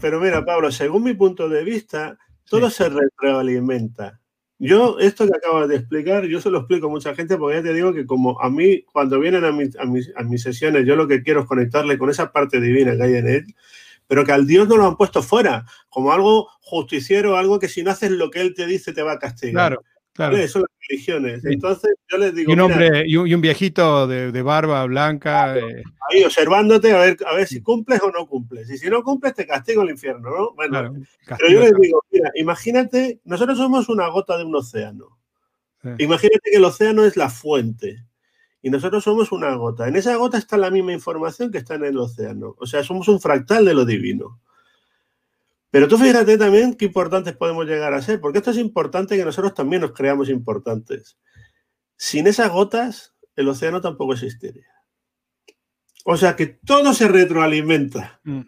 pero 0.00 0.20
mira, 0.20 0.44
Pablo, 0.44 0.70
según 0.70 1.04
mi 1.04 1.14
punto 1.14 1.48
de 1.48 1.64
vista, 1.64 2.18
todo 2.48 2.70
se 2.70 2.88
retroalimenta. 2.88 4.20
Yo, 4.58 4.98
esto 4.98 5.26
que 5.26 5.36
acabas 5.36 5.68
de 5.68 5.76
explicar, 5.76 6.24
yo 6.26 6.40
se 6.40 6.50
lo 6.50 6.58
explico 6.58 6.88
a 6.88 6.90
mucha 6.90 7.14
gente 7.14 7.38
porque 7.38 7.56
ya 7.56 7.62
te 7.62 7.72
digo 7.72 7.94
que 7.94 8.04
como 8.04 8.38
a 8.42 8.50
mí, 8.50 8.82
cuando 8.92 9.18
vienen 9.18 9.44
a, 9.44 9.52
mis, 9.52 9.74
a, 9.76 9.86
mis, 9.86 10.12
a 10.14 10.22
mis 10.22 10.42
sesiones, 10.42 10.84
yo 10.84 10.96
lo 10.96 11.08
que 11.08 11.22
quiero 11.22 11.40
es 11.40 11.46
conectarle 11.46 11.96
con 11.96 12.10
esa 12.10 12.30
parte 12.30 12.60
divina 12.60 12.94
que 12.94 13.02
hay 13.02 13.14
en 13.14 13.26
él, 13.26 13.54
pero 14.06 14.24
que 14.24 14.32
al 14.32 14.46
Dios 14.46 14.68
no 14.68 14.76
lo 14.76 14.86
han 14.86 14.96
puesto 14.96 15.22
fuera, 15.22 15.64
como 15.88 16.12
algo 16.12 16.48
justiciero, 16.60 17.36
algo 17.36 17.58
que 17.58 17.68
si 17.68 17.82
no 17.82 17.92
haces 17.92 18.10
lo 18.10 18.30
que 18.30 18.40
Él 18.40 18.54
te 18.54 18.66
dice 18.66 18.92
te 18.92 19.02
va 19.02 19.12
a 19.12 19.18
castigar. 19.18 19.68
Claro. 19.68 19.84
Claro. 20.12 20.48
Son 20.48 20.62
las 20.62 20.70
religiones. 20.88 21.44
Entonces 21.44 21.94
yo 22.10 22.18
les 22.18 22.34
digo. 22.34 22.50
Y 22.50 22.54
un 22.54 22.60
hombre, 22.60 23.04
y, 23.06 23.16
un, 23.16 23.40
viejito 23.40 24.06
de, 24.06 24.42
barba 24.42 24.84
blanca. 24.86 25.56
Eh. 25.56 25.82
Ahí 26.10 26.24
observándote 26.24 26.92
a 26.92 26.98
ver, 26.98 27.16
a 27.26 27.34
ver 27.34 27.46
si 27.46 27.62
cumples 27.62 28.02
o 28.02 28.10
no 28.10 28.26
cumples. 28.26 28.68
Y 28.70 28.78
si 28.78 28.90
no 28.90 29.02
cumples, 29.02 29.34
te 29.34 29.46
castigo 29.46 29.82
el 29.82 29.90
infierno, 29.90 30.30
¿no? 30.30 30.54
Bueno, 30.54 30.94
pero 31.26 31.48
yo 31.48 31.60
les 31.60 31.72
digo, 31.80 32.04
mira, 32.10 32.30
imagínate, 32.34 33.20
nosotros 33.24 33.56
somos 33.56 33.88
una 33.88 34.08
gota 34.08 34.36
de 34.36 34.44
un 34.44 34.54
océano. 34.56 35.18
Imagínate 35.98 36.50
que 36.50 36.56
el 36.56 36.64
océano 36.64 37.04
es 37.04 37.16
la 37.16 37.30
fuente. 37.30 38.04
Y 38.62 38.68
nosotros 38.68 39.02
somos 39.02 39.32
una 39.32 39.54
gota. 39.54 39.88
En 39.88 39.96
esa 39.96 40.16
gota 40.16 40.36
está 40.36 40.58
la 40.58 40.70
misma 40.70 40.92
información 40.92 41.50
que 41.50 41.58
está 41.58 41.76
en 41.76 41.84
el 41.84 41.96
océano. 41.96 42.56
O 42.58 42.66
sea, 42.66 42.84
somos 42.84 43.08
un 43.08 43.20
fractal 43.20 43.64
de 43.64 43.72
lo 43.72 43.86
divino. 43.86 44.40
Pero 45.70 45.86
tú 45.86 45.98
fíjate 45.98 46.36
también 46.36 46.74
qué 46.74 46.86
importantes 46.86 47.36
podemos 47.36 47.66
llegar 47.66 47.94
a 47.94 48.02
ser, 48.02 48.20
porque 48.20 48.38
esto 48.38 48.50
es 48.50 48.58
importante 48.58 49.16
que 49.16 49.24
nosotros 49.24 49.54
también 49.54 49.82
nos 49.82 49.92
creamos 49.92 50.28
importantes. 50.28 51.16
Sin 51.96 52.26
esas 52.26 52.50
gotas, 52.50 53.14
el 53.36 53.48
océano 53.48 53.80
tampoco 53.80 54.14
existiría. 54.14 54.66
O 56.04 56.16
sea 56.16 56.34
que 56.34 56.46
todo 56.46 56.92
se 56.92 57.08
retroalimenta. 57.08 58.20
Mm. 58.24 58.40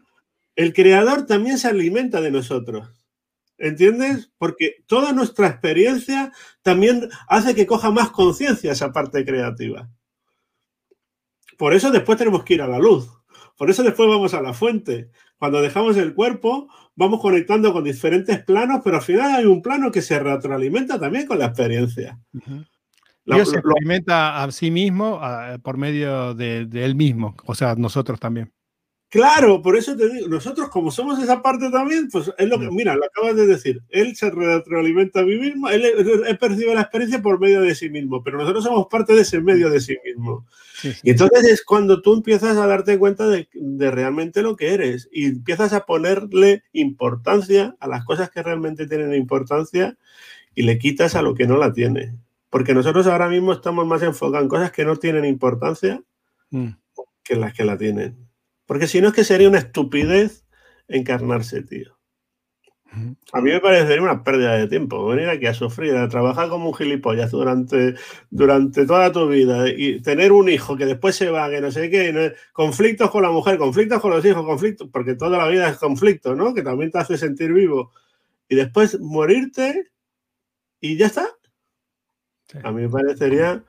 El 0.57 0.73
creador 0.73 1.27
también 1.27 1.59
se 1.59 1.69
alimenta 1.69 2.21
de 2.21 2.31
nosotros. 2.31 2.89
¿Entiendes? 3.59 4.33
Porque 4.39 4.83
toda 4.87 5.13
nuestra 5.13 5.47
experiencia 5.47 6.33
también 6.63 7.09
hace 7.29 7.55
que 7.55 7.67
coja 7.67 7.91
más 7.91 8.11
conciencia 8.11 8.73
esa 8.73 8.93
parte 8.93 9.25
creativa. 9.25 9.89
Por 11.57 11.75
eso 11.75 11.93
después 11.93 12.19
tenemos 12.19 12.43
que 12.43 12.55
ir 12.55 12.63
a 12.63 12.67
la 12.67 12.81
luz. 12.81 13.09
Por 13.57 13.71
eso 13.71 13.85
después 13.85 14.09
vamos 14.09 14.35
a 14.35 14.43
la 14.43 14.53
fuente. 14.53 15.11
Cuando 15.39 15.63
dejamos 15.63 15.97
el 15.97 16.15
cuerpo, 16.15 16.69
vamos 16.95 17.21
conectando 17.21 17.73
con 17.73 17.85
diferentes 17.85 18.43
planos, 18.45 18.81
pero 18.85 18.97
al 18.97 19.03
final 19.03 19.35
hay 19.35 19.45
un 19.45 19.63
plano 19.63 19.91
que 19.91 20.03
se 20.03 20.19
retroalimenta 20.19 20.99
también 20.99 21.27
con 21.27 21.39
la 21.39 21.47
experiencia. 21.47 22.19
Dios 23.25 23.51
se 23.51 23.57
experimenta 23.57 24.43
a 24.43 24.51
sí 24.51 24.71
mismo 24.71 25.21
por 25.63 25.77
medio 25.77 26.35
de, 26.35 26.69
él 26.73 26.95
mismo, 26.95 27.37
o 27.45 27.55
sea, 27.55 27.75
nosotros 27.75 28.19
también. 28.19 28.53
Claro, 29.13 29.61
por 29.61 29.77
eso 29.77 29.95
te 29.95 30.09
digo, 30.09 30.27
nosotros 30.27 30.71
como 30.71 30.91
somos 30.91 31.23
esa 31.23 31.43
parte 31.43 31.71
también, 31.71 32.09
pues 32.11 32.33
es 32.39 32.49
lo 32.49 32.59
que, 32.59 32.71
mira, 32.71 32.97
lo 32.97 33.05
acabas 33.05 33.37
de 33.37 33.47
decir, 33.47 33.83
él 33.91 34.17
se 34.17 34.31
retroalimenta 34.31 35.21
a 35.21 35.25
mí 35.25 35.37
mismo, 35.37 35.69
él, 35.69 35.85
percibe 36.41 36.75
la 36.75 36.81
experiencia 36.81 37.21
por 37.21 37.39
medio 37.39 37.61
de 37.61 37.75
sí 37.75 37.91
mismo, 37.91 38.25
pero 38.25 38.39
nosotros 38.39 38.65
somos 38.65 38.87
parte 38.87 39.15
de 39.15 39.21
ese 39.21 39.43
medio 39.43 39.69
de 39.69 39.83
sí 39.83 39.99
mismo. 40.03 40.47
Y 41.03 41.11
entonces 41.11 41.45
es 41.45 41.63
cuando 41.63 42.01
tú 42.01 42.15
empiezas 42.15 42.57
a 42.57 42.67
darte 42.67 42.99
cuenta 42.99 43.29
de, 43.29 43.51
de, 43.53 43.91
realmente 43.91 44.41
lo 44.41 44.57
que 44.57 44.73
eres 44.73 45.11
y 45.13 45.27
empiezas 45.27 45.75
a 45.75 45.85
ponerle 45.85 46.63
importancia 46.73 47.77
a 47.81 47.89
las 47.89 48.07
cosas 48.07 48.31
que 48.31 48.43
realmente 48.43 48.87
tienen 48.87 49.13
importancia 49.13 49.99
y 50.55 50.63
le 50.63 50.79
quitas 50.79 51.17
a 51.17 51.21
lo 51.21 51.35
que 51.35 51.47
no 51.47 51.59
la 51.59 51.75
tiene. 51.75 52.15
Porque 52.49 52.73
nosotros 52.73 53.07
ahora 53.07 53.29
mismo 53.29 53.53
estamos 53.53 53.87
más 53.87 54.01
enfocados 54.01 54.45
en 54.45 54.49
cosas 54.49 54.73
que 54.73 54.87
no 54.87 54.97
tienen 54.97 55.27
importancia 55.27 56.03
mm. 56.49 56.69
que 57.23 57.37
las 57.37 57.53
que 57.53 57.67
la 57.67 57.77
tienen. 57.77 58.22
Porque 58.73 58.87
si 58.87 59.03
no 59.03 59.09
es 59.09 59.13
que 59.13 59.23
sería 59.23 59.51
una 59.51 59.59
estupidez 59.59 60.47
encarnarse, 60.89 61.63
tío. 61.63 61.99
A 63.31 63.43
mí 63.43 63.51
me 63.51 63.61
parecería 63.61 64.03
una 64.03 64.25
pérdida 64.25 64.55
de 64.57 64.67
tiempo 64.67 65.07
venir 65.09 65.29
aquí 65.29 65.45
a 65.45 65.53
sufrir, 65.53 65.95
a 65.95 66.09
trabajar 66.09 66.49
como 66.49 66.71
un 66.71 66.75
gilipollas 66.75 67.33
durante, 67.33 67.97
durante 68.31 68.87
toda 68.87 69.13
tu 69.13 69.29
vida 69.29 69.69
y 69.69 70.01
tener 70.01 70.33
un 70.33 70.49
hijo 70.49 70.75
que 70.75 70.87
después 70.87 71.15
se 71.15 71.29
va, 71.29 71.51
que 71.51 71.61
no 71.61 71.71
sé 71.71 71.91
qué, 71.91 72.33
conflictos 72.55 73.11
con 73.11 73.23
la 73.25 73.31
mujer, 73.31 73.59
conflictos 73.59 74.01
con 74.01 74.11
los 74.11 74.25
hijos, 74.25 74.43
conflictos, 74.43 74.89
porque 74.91 75.17
toda 75.17 75.37
la 75.37 75.49
vida 75.49 75.69
es 75.69 75.77
conflicto, 75.77 76.35
¿no? 76.35 76.55
Que 76.55 76.63
también 76.63 76.91
te 76.91 76.99
hace 76.99 77.19
sentir 77.19 77.53
vivo. 77.53 77.93
Y 78.49 78.55
después 78.55 78.99
morirte 79.01 79.93
y 80.81 80.97
ya 80.97 81.09
está. 81.09 81.29
A 82.63 82.73
mí 82.73 82.85
me 82.85 82.89
parecería 82.89 83.63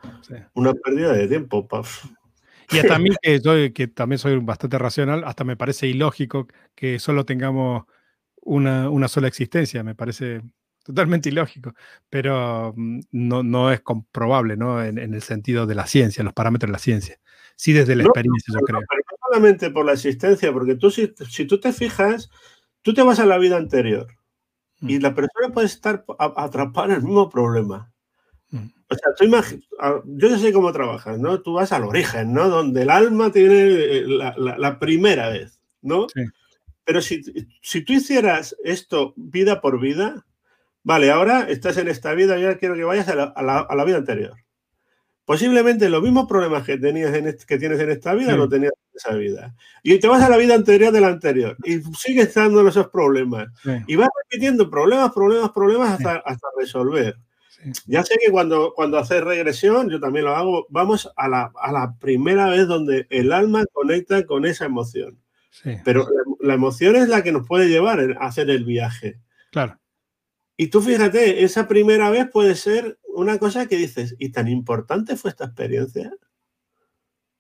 una 0.54 0.74
pérdida 0.74 1.12
de 1.12 1.28
tiempo. 1.28 1.68
Paf. 1.68 2.06
Y 2.72 2.80
hasta 2.80 2.95
a 2.95 2.99
mí, 2.99 3.10
que, 3.22 3.40
soy, 3.40 3.73
que 3.73 3.88
también 3.88 4.19
soy 4.19 4.38
bastante 4.38 4.77
racional, 4.77 5.23
hasta 5.26 5.44
me 5.44 5.57
parece 5.57 5.88
ilógico 5.88 6.48
que 6.76 6.99
solo 6.99 7.26
tengamos 7.26 7.84
una, 8.41 8.90
una 8.90 9.07
sola 9.07 9.27
existencia. 9.27 9.84
Me 9.84 9.95
parece 9.95 10.41
totalmente 10.84 11.30
ilógico, 11.30 11.73
pero 12.10 12.73
mm, 12.76 12.99
no, 13.11 13.44
no 13.44 13.72
es 13.72 13.81
comprobable 13.81 14.57
¿no? 14.57 14.84
En, 14.84 14.98
el 14.98 15.22
sentido 15.22 15.65
de 15.65 15.76
la 15.76 15.88
ciencia, 15.88 16.23
los 16.23 16.34
parámetros 16.34 16.69
de 16.69 16.73
la 16.73 16.80
ciencia. 16.80 17.19
Sí, 17.56 17.72
desde 17.72 17.95
la 17.95 18.03
experiencia, 18.03 18.53
yo 18.53 18.60
creo. 18.61 18.80
Pero 18.90 19.02
no 19.11 19.18
solamente 19.27 19.69
por 19.69 19.85
la 19.85 19.94
existencia, 19.94 20.52
porque 20.52 20.76
tú, 20.76 20.91
si, 20.91 21.14
si, 21.30 21.45
tú 21.45 21.60
te 21.60 21.72
fijas, 21.72 22.30
tú 22.81 22.94
te 22.94 23.03
vas 23.03 23.19
a 23.19 23.26
la 23.26 23.38
vida 23.38 23.57
anterior 23.57 24.07
y 24.81 24.98
mm. 24.98 25.02
la 25.02 25.15
persona 25.15 25.53
puede 25.53 25.68
estar 25.68 26.03
atrapada 26.18 26.88
en 26.88 26.94
el 26.95 27.03
mismo 27.03 27.30
problema. 27.30 27.93
O 28.94 28.95
sea, 28.95 29.14
tú 29.18 29.26
yo 30.18 30.30
no 30.30 30.38
sé 30.38 30.53
cómo 30.53 30.72
trabajas, 30.72 31.20
¿no? 31.20 31.41
Tú 31.41 31.53
vas 31.53 31.72
al 31.72 31.84
origen, 31.84 32.34
¿no? 32.34 32.49
Donde 32.49 32.84
el 32.84 32.90
alma 32.90 33.32
tiene 33.32 33.64
eh, 33.68 34.06
la, 34.07 34.80
primera 34.80 35.30
vez, 35.30 35.60
¿no? 35.82 36.07
Pero 36.86 37.02
si, 37.02 37.22
tú 37.22 37.94
hicieras 37.94 38.56
esto 38.64 39.14
vida 39.15 39.61
por 39.61 39.80
vida, 39.80 40.26
vale, 40.84 41.11
ahora 41.11 41.48
estás 41.49 41.78
en 41.78 41.88
esta 41.88 42.14
vida, 42.14 42.38
y 42.38 42.44
ahora 42.44 42.57
quiero 42.57 42.76
que 42.76 42.84
vayas 42.84 43.07
a 43.07 43.15
la, 43.15 43.86
vida 43.86 43.98
anterior. 43.98 44.36
Posiblemente 45.26 45.90
los 45.90 46.03
mismos 46.03 46.28
problemas 46.28 46.64
que, 46.64 46.78
tenías 46.78 47.14
en 47.15 47.38
que 47.48 47.57
tienes 47.57 47.80
en 47.80 47.91
esta 47.91 48.14
vida 48.14 48.36
no 48.36 48.49
tenías 48.49 48.74
en 48.74 48.98
esa 48.98 49.15
vida. 49.15 49.56
Y 49.82 49.98
te 49.99 50.07
vas 50.10 50.22
a 50.22 50.30
la 50.30 50.36
vida 50.36 50.53
anterior 50.53 50.91
de 50.91 50.99
la 50.99 51.07
anterior 51.07 51.56
y 51.64 51.80
sigues 51.95 52.34
dando 52.34 52.68
esos 52.68 52.90
problemas. 52.90 53.48
Y 53.88 53.95
vas 53.95 54.10
repitiendo 54.24 54.70
problemas, 54.70 55.14
problemas, 55.14 55.52
problemas 55.52 55.91
hasta, 55.91 56.18
hasta 56.18 56.48
resolver. 56.57 57.15
Ya 57.85 58.03
sé 58.03 58.18
que 58.19 58.31
cuando, 58.31 58.73
cuando 58.73 58.98
haces 58.98 59.23
regresión, 59.23 59.90
yo 59.90 59.99
también 59.99 60.26
lo 60.26 60.35
hago, 60.35 60.68
vamos 60.69 61.11
a 61.15 61.27
la, 61.27 61.95
primera 61.99 62.49
vez 62.49 62.68
donde 62.68 63.07
el 63.10 63.31
alma 63.31 63.65
conecta 63.72 64.26
con 64.26 64.45
esa 64.45 64.65
emoción. 64.65 65.19
Pero 65.85 66.07
la, 66.40 66.56
emoción 66.56 66.95
es 66.95 67.07
la 67.10 67.22
que 67.22 67.31
nos 67.31 67.48
puede 67.48 67.69
llevar 67.69 68.18
a 68.19 68.26
hacer 68.26 68.49
el 68.49 68.65
viaje. 68.65 69.19
Claro. 69.52 69.80
Y 70.57 70.68
tú 70.68 70.81
fíjate, 70.81 71.44
esa 71.44 71.68
primera 71.68 72.10
vez 72.10 72.30
puede 72.30 72.56
ser 72.56 72.99
una 73.07 73.38
cosa 73.38 73.68
que 73.68 73.77
dices, 73.77 74.15
¿y 74.19 74.31
tan 74.31 74.48
importante 74.48 75.15
fue 75.15 75.30
esta 75.30 75.45
experiencia? 75.45 76.11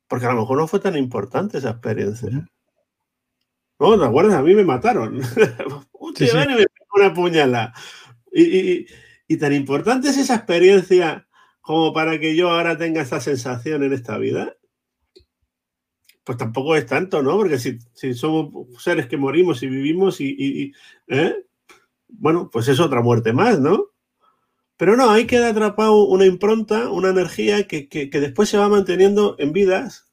Porque 0.07 0.25
a 0.25 0.33
lo 0.33 0.41
mejor 0.41 0.57
no 0.57 0.67
fue 0.67 0.79
tan 0.79 0.95
importante 0.95 1.57
esa 1.57 1.71
experiencia. 1.71 2.29
No, 3.79 3.99
¿te 3.99 4.05
acuerdas? 4.05 4.35
A 4.35 4.43
mí 4.43 4.53
me 4.53 4.63
mataron. 4.63 5.15
Un 5.93 6.15
sí, 6.15 6.27
me 6.33 6.65
una 6.95 7.13
puñalada. 7.13 7.73
y, 8.31 8.43
y 8.43 8.87
tan 9.39 9.53
importante 9.53 10.09
es 10.09 10.17
esa 10.17 10.35
experiencia 10.35 11.27
como 11.61 11.93
para 11.93 12.19
que 12.19 12.35
yo 12.35 12.49
ahora 12.49 12.77
tenga 12.77 13.01
esa 13.01 13.19
sensación 13.19 13.83
en 13.83 13.93
esta 13.93 14.17
vida. 14.17 14.55
Pues 16.23 16.37
tampoco 16.37 16.75
es 16.75 16.85
tanto, 16.85 17.23
¿no? 17.23 17.35
Porque 17.37 17.57
si, 17.57 17.79
somos 18.13 18.67
seres 18.81 19.07
que 19.07 19.17
morimos 19.17 19.63
y 19.63 19.67
vivimos 19.67 20.21
y, 20.21 20.73
¿eh? 21.07 21.35
bueno, 22.07 22.49
pues 22.51 22.67
es 22.67 22.79
otra 22.79 23.01
muerte 23.01 23.33
más, 23.33 23.59
¿no? 23.59 23.87
Pero 24.77 24.97
no, 24.97 25.09
ahí 25.09 25.25
queda 25.25 25.49
atrapado 25.49 26.03
una 26.03 26.25
impronta, 26.25 26.89
una 26.89 27.09
energía 27.09 27.67
que, 27.67 27.87
después 28.11 28.49
se 28.49 28.57
va 28.57 28.67
manteniendo 28.69 29.35
en 29.39 29.53
vidas. 29.53 30.11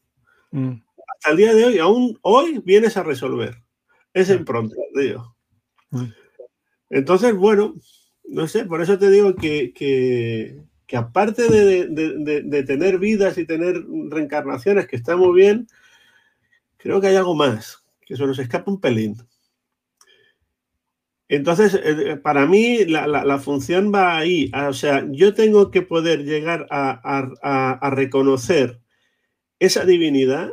Mm. 0.52 0.74
Hasta 1.14 1.30
el 1.30 1.36
día 1.36 1.54
de 1.54 1.64
hoy, 1.64 1.78
aún 1.78 2.18
hoy 2.22 2.62
vienes 2.64 2.96
a 2.96 3.02
resolver 3.02 3.62
esa 4.12 4.34
impronta, 4.34 4.76
digo. 4.94 5.36
Mm. 5.90 6.12
Entonces, 6.90 7.34
bueno, 7.34 7.74
no 8.30 8.46
sé, 8.46 8.64
por 8.64 8.80
eso 8.80 8.96
te 8.98 9.10
digo 9.10 9.34
que, 9.34 10.62
aparte 10.94 11.48
de, 11.48 12.64
tener 12.64 12.98
vidas 12.98 13.36
y 13.38 13.44
tener 13.44 13.84
reencarnaciones, 14.08 14.86
que 14.86 14.96
está 14.96 15.16
muy 15.16 15.34
bien, 15.34 15.66
creo 16.76 17.00
que 17.00 17.08
hay 17.08 17.16
algo 17.16 17.34
más, 17.34 17.84
que 18.06 18.16
se 18.16 18.24
nos 18.24 18.38
escapa 18.38 18.70
un 18.70 18.80
pelín. 18.80 19.16
Entonces, 21.28 21.78
eh, 21.82 22.16
para 22.16 22.46
mí 22.46 22.84
la, 22.84 23.38
función 23.38 23.92
va 23.92 24.16
ahí. 24.16 24.50
O 24.68 24.72
sea, 24.72 25.06
yo 25.10 25.34
tengo 25.34 25.70
que 25.70 25.82
poder 25.82 26.24
llegar 26.24 26.66
a 26.70 27.90
reconocer 27.90 28.80
esa 29.58 29.84
divinidad 29.84 30.50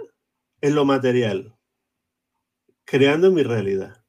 en 0.62 0.76
lo 0.76 0.86
material, 0.86 1.56
creando 2.86 3.32
mi 3.32 3.44
realidad 3.44 4.07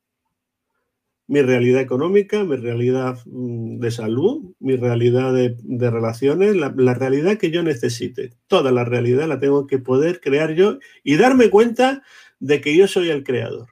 mi 1.28 1.42
realidad 1.42 1.82
económica, 1.82 2.42
mi 2.42 2.56
realidad 2.56 3.18
mm, 3.26 3.78
de 3.78 3.90
salud, 3.90 4.54
mi 4.58 4.76
realidad 4.76 5.32
de, 5.32 5.90
relaciones, 5.90 6.56
la, 6.56 6.94
realidad 6.94 7.36
que 7.36 7.50
yo 7.50 7.62
necesite. 7.62 8.32
Toda 8.46 8.72
la 8.72 8.84
realidad 8.84 9.28
la 9.28 9.38
tengo 9.38 9.66
que 9.66 9.78
poder 9.78 10.20
crear 10.20 10.54
yo 10.54 10.78
y 11.04 11.16
darme 11.16 11.50
cuenta 11.50 12.02
de 12.40 12.62
que 12.62 12.74
yo 12.74 12.88
soy 12.88 13.10
el 13.10 13.24
creador. 13.24 13.68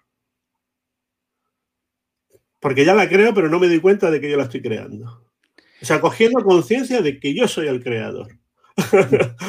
Porque 2.60 2.84
ya 2.84 2.94
la 2.94 3.08
creo, 3.08 3.32
pero 3.32 3.48
no 3.48 3.58
me 3.58 3.68
doy 3.68 3.80
cuenta 3.80 4.10
de 4.10 4.20
que 4.20 4.30
yo 4.30 4.36
la 4.36 4.44
estoy 4.44 4.60
creando. 4.60 5.22
O 5.80 5.84
sea, 5.84 6.00
cogiendo 6.00 6.42
conciencia 6.42 7.00
de 7.00 7.18
que 7.18 7.34
yo 7.34 7.48
soy 7.48 7.68
el 7.68 7.82
creador. 7.82 8.28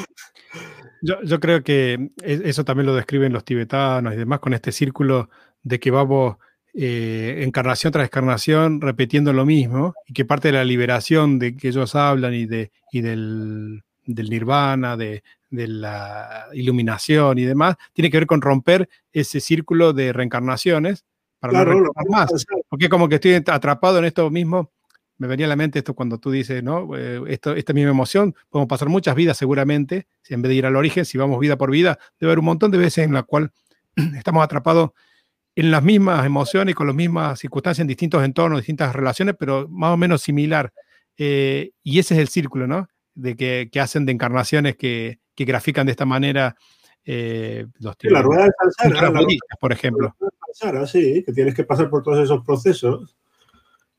Yo, 1.04 1.22
yo, 1.22 1.40
creo 1.40 1.64
que 1.64 2.10
eso 2.24 2.66
también 2.66 2.88
lo 2.88 2.96
describen 2.96 3.32
los 3.32 3.46
tibetanos 3.46 4.16
y 4.16 4.18
demás 4.18 4.40
con 4.40 4.56
este 4.56 4.72
círculo 4.72 5.30
de 5.62 5.80
que 5.80 5.92
vamos 5.92 6.38
eh, 6.80 7.44
encarnación 7.44 7.92
tras 7.92 8.06
encarnación 8.06 8.82
repitiendo 8.82 9.34
lo 9.34 9.48
mismo 9.48 9.96
y 10.06 10.14
que 10.14 10.26
parte 10.26 10.50
de 10.50 10.52
la 10.52 10.64
liberación 10.64 11.40
de 11.40 11.58
que 11.58 11.70
ellos 11.70 11.96
hablan 11.96 12.36
y, 12.36 12.46
de, 12.46 12.72
y 12.92 13.02
del, 13.02 13.84
nirvana, 14.06 14.96
de, 14.96 15.24
la 15.50 16.46
iluminación 16.54 17.40
y 17.40 17.46
demás, 17.46 17.78
tiene 17.94 18.12
que 18.12 18.18
ver 18.18 18.28
con 18.28 18.42
romper 18.42 18.88
ese 19.12 19.40
círculo 19.40 19.92
de 19.92 20.14
reencarnaciones 20.14 21.04
para 21.40 21.66
no 21.66 21.90
más. 22.10 22.30
Porque 22.70 22.90
como 22.90 23.10
que 23.10 23.16
estoy 23.16 23.34
atrapado 23.34 23.98
en 23.98 24.06
esto 24.06 24.30
mismo. 24.30 24.72
Me 25.18 25.26
venía 25.26 25.48
a 25.48 25.50
la 25.50 25.56
mente 25.56 25.80
esto 25.80 25.96
cuando 25.96 26.20
tú 26.20 26.30
dices, 26.30 26.62
¿no? 26.62 26.96
Eh, 26.96 27.24
esto, 27.30 27.56
esta 27.56 27.74
misma 27.74 27.90
emoción, 27.90 28.36
podemos 28.52 28.70
pasar 28.70 28.88
muchas 28.88 29.16
vidas 29.16 29.36
seguramente, 29.36 30.06
en 30.30 30.44
vez 30.44 30.50
de 30.50 30.56
ir 30.56 30.66
al 30.68 30.76
origen, 30.76 31.06
si 31.06 31.18
vamos 31.18 31.40
vida 31.40 31.58
por 31.58 31.72
vida, 31.72 31.98
debe 32.20 32.34
haber 32.34 32.40
un 32.40 32.46
montón 32.46 32.70
de 32.70 32.78
veces 32.78 33.06
en 33.06 33.14
la 33.14 33.24
cual 33.24 33.52
estamos 34.16 34.44
atrapados 34.44 34.92
en 35.58 35.72
las 35.72 35.84
mismas 35.84 36.24
emociones, 36.24 36.76
con 36.76 36.86
las 36.86 36.96
mismas 36.96 37.40
circunstancias, 37.40 37.82
en 37.82 37.88
distintos 37.88 38.24
entornos, 38.24 38.60
distintas 38.60 38.96
relaciones, 38.96 39.36
pero 39.40 39.68
más 39.68 39.92
o 39.92 39.98
menos 39.98 40.22
similar. 40.22 40.72
Eh, 41.18 41.72
y 41.82 41.98
ese 41.98 42.14
es 42.14 42.20
el 42.20 42.28
círculo, 42.28 42.68
¿no? 42.68 42.88
De 43.16 43.36
que, 43.36 43.68
hacen 43.80 44.06
de 44.06 44.12
encarnaciones 44.12 44.76
que, 44.78 45.18
grafican 45.36 45.88
de 45.88 45.94
esta 45.94 46.06
manera 46.06 46.56
eh, 47.04 47.66
los 47.80 47.96
La 48.04 48.22
rueda 48.22 48.46
de 48.46 48.52
Salsara, 48.80 49.12
por 49.60 49.72
ejemplo. 49.74 50.16
sí, 50.86 51.24
que 51.26 51.34
tienes 51.34 51.56
que 51.56 51.64
pasar 51.64 51.90
por 51.90 52.04
todos 52.04 52.24
esos 52.24 52.46
procesos. 52.46 53.18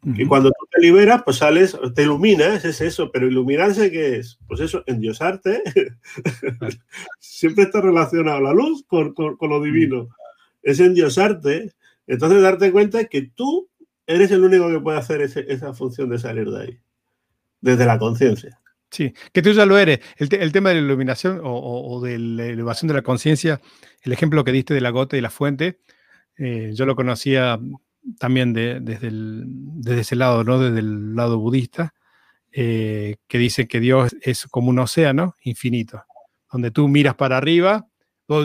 Y 0.05 0.27
cuando 0.27 0.51
tú 0.51 0.65
te 0.71 0.81
liberas, 0.81 1.25
pues 1.25 1.39
sales, 1.39 1.77
te 1.97 2.03
iluminas, 2.03 2.65
es 2.65 2.81
eso, 2.81 3.11
pero 3.11 3.27
iluminarse, 3.27 3.91
¿qué 3.91 4.19
es? 4.19 4.39
Pues 4.47 4.61
eso, 4.61 4.85
endiosarte. 4.87 5.61
Siempre 7.19 7.65
está 7.65 7.81
relacionado 7.81 8.41
la 8.43 8.53
luz 8.53 8.85
con, 8.87 9.13
con 9.13 9.51
lo 9.51 9.61
divino 9.61 10.09
es 10.63 10.81
endiosarte, 10.81 11.73
entonces 12.07 12.43
darte 12.43 12.73
cuenta 12.73 13.05
que 13.05 13.23
tú 13.23 13.69
eres 14.07 14.31
el 14.31 14.43
único 14.43 14.69
que 14.69 14.81
puede 14.81 14.99
hacer 14.99 15.21
esa 15.21 15.75
función 15.75 16.09
de 16.09 16.19
salir 16.19 16.51
de 16.51 16.63
ahí, 16.63 16.79
desde 17.61 17.87
la 17.87 17.99
conciencia. 17.99 18.61
Sí, 18.91 19.13
que 19.33 19.43
tú 19.43 19.53
ya 19.53 19.67
lo 19.67 19.79
eres. 19.79 20.01
El, 20.17 20.51
tema 20.51 20.71
de 20.71 20.77
la 20.77 20.81
iluminación 20.81 21.41
o, 21.45 22.01
de 22.01 22.19
la 22.19 22.47
elevación 22.47 22.89
de 22.89 22.95
la 22.95 23.03
conciencia, 23.03 23.61
el 24.03 24.13
ejemplo 24.13 24.45
que 24.45 24.53
diste 24.53 24.73
de 24.73 24.81
la 24.81 24.91
gota 24.91 25.17
y 25.17 25.21
la 25.21 25.31
fuente, 25.31 25.81
eh, 26.39 26.73
yo 26.75 26.87
lo 26.87 26.97
conocía 26.97 27.61
también 28.19 28.55
desde, 28.55 28.81
desde, 28.81 30.01
ese 30.01 30.17
lado, 30.17 30.43
¿no? 30.43 30.59
Desde 30.59 30.79
el 30.79 31.15
lado 31.15 31.39
budista, 31.39 31.93
eh, 32.51 33.17
que 33.27 33.37
dice 33.37 33.69
que 33.69 33.81
Dios 33.81 34.17
es 34.23 34.47
como 34.47 34.71
un 34.71 34.79
océano 34.79 35.35
infinito, 35.43 36.05
donde 36.51 36.71
tú 36.71 36.89
miras 36.89 37.15
para 37.15 37.37
arriba, 37.37 37.89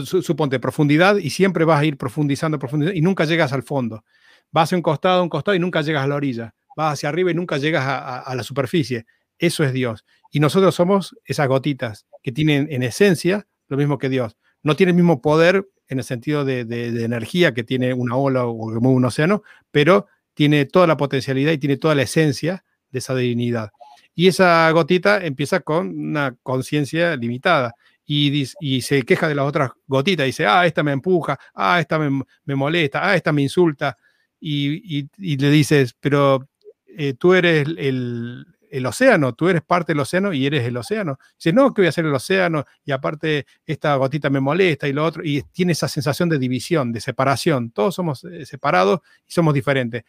suponte 0.05 0.60
profundidad, 0.60 1.18
y 1.18 1.30
siempre 1.30 1.65
vas 1.65 1.81
a 1.81 1.85
ir 1.85 1.97
profundizando, 1.97 2.57
profundizando, 2.60 2.97
y 2.97 3.01
nunca 3.01 3.26
llegas 3.26 3.53
al 3.53 3.64
fondo. 3.64 4.03
Vas 4.51 4.72
a 4.72 4.76
un 4.76 4.81
costado, 4.81 5.19
a 5.19 5.23
un 5.23 5.30
costado, 5.30 5.55
y 5.55 5.60
nunca 5.60 5.81
llegas 5.81 6.03
a 6.03 6.07
la 6.07 6.15
orilla. 6.15 6.53
Vas 6.76 6.93
hacia 6.93 7.10
arriba 7.10 7.31
y 7.31 7.34
nunca 7.34 7.57
llegas 7.57 7.84
a 7.85 8.34
la 8.35 8.43
superficie. 8.43 9.05
Eso 9.38 9.64
es 9.64 9.73
Dios. 9.73 10.05
Y 10.31 10.39
nosotros 10.39 10.73
somos 10.73 11.15
esas 11.26 11.47
gotitas 11.47 12.05
que 12.23 12.31
tienen 12.31 12.68
en 12.72 12.81
esencia 12.81 13.45
lo 13.68 13.77
mismo 13.77 13.97
que 13.97 14.10
Dios. 14.10 14.38
No 14.61 14.76
tiene 14.76 14.91
el 14.91 14.95
mismo 14.95 15.22
poder 15.22 15.68
en 15.88 15.99
el 15.99 16.03
sentido 16.03 16.45
de, 16.45 16.61
energía 17.03 17.53
que 17.53 17.64
tiene 17.64 17.93
una 17.93 18.15
ola 18.15 18.45
o 18.45 18.53
un 18.53 19.05
océano, 19.05 19.43
pero 19.72 20.07
tiene 20.34 20.65
toda 20.65 20.88
la 20.88 20.97
potencialidad 20.97 21.51
y 21.51 21.57
tiene 21.57 21.77
toda 21.77 21.95
la 21.95 22.03
esencia 22.03 22.64
de 22.91 22.99
esa 22.99 23.15
divinidad. 23.15 23.72
Y 24.15 24.27
esa 24.27 24.69
gotita 24.72 25.23
empieza 25.26 25.60
con 25.60 25.88
una 25.88 26.35
conciencia 26.43 27.15
limitada 27.15 27.76
y, 28.06 28.46
y, 28.60 28.82
se 28.82 29.04
queja 29.04 29.28
de 29.28 29.36
las 29.36 29.46
otras 29.46 29.72
gotitas. 29.88 30.26
Dice, 30.26 30.46
ah, 30.46 30.66
esta 30.66 30.84
me 30.84 30.92
empuja, 30.92 31.40
ah, 31.54 31.80
esta 31.80 31.98
me, 32.00 32.56
molesta, 32.56 33.08
ah, 33.08 33.16
esta 33.16 33.32
me 33.32 33.42
insulta. 33.42 33.98
Y, 34.40 35.08
le 35.18 35.50
dices, 35.50 35.96
pero 36.00 36.50
eh, 36.86 37.14
tú 37.14 37.34
eres 37.34 37.68
el, 37.78 38.46
el 38.74 38.88
océano, 38.88 39.34
tú 39.34 39.50
eres 39.50 39.62
parte 39.62 39.94
del 39.94 40.00
océano 40.00 40.34
y 40.34 40.48
eres 40.48 40.66
el 40.66 40.76
océano. 40.76 41.20
Dice, 41.38 41.54
no, 41.54 41.72
que 41.72 41.84
voy 41.84 41.86
a 41.86 41.90
hacer 41.90 42.06
el 42.06 42.14
océano 42.14 42.66
y 42.84 42.92
aparte 42.92 43.46
esta 43.68 43.96
gotita 43.98 44.32
me 44.32 44.40
molesta 44.40 44.88
y 44.88 44.94
lo 44.94 45.06
otro, 45.06 45.24
y 45.24 45.44
tiene 45.52 45.74
esa 45.74 45.88
sensación 45.88 46.28
de 46.28 46.40
división, 46.40 46.92
de 46.92 47.00
separación. 47.00 47.70
Todos 47.70 47.94
somos 47.94 48.24
eh, 48.24 48.48
separados 48.48 49.02
y 49.28 49.32
somos 49.32 49.54
diferentes. 49.54 50.06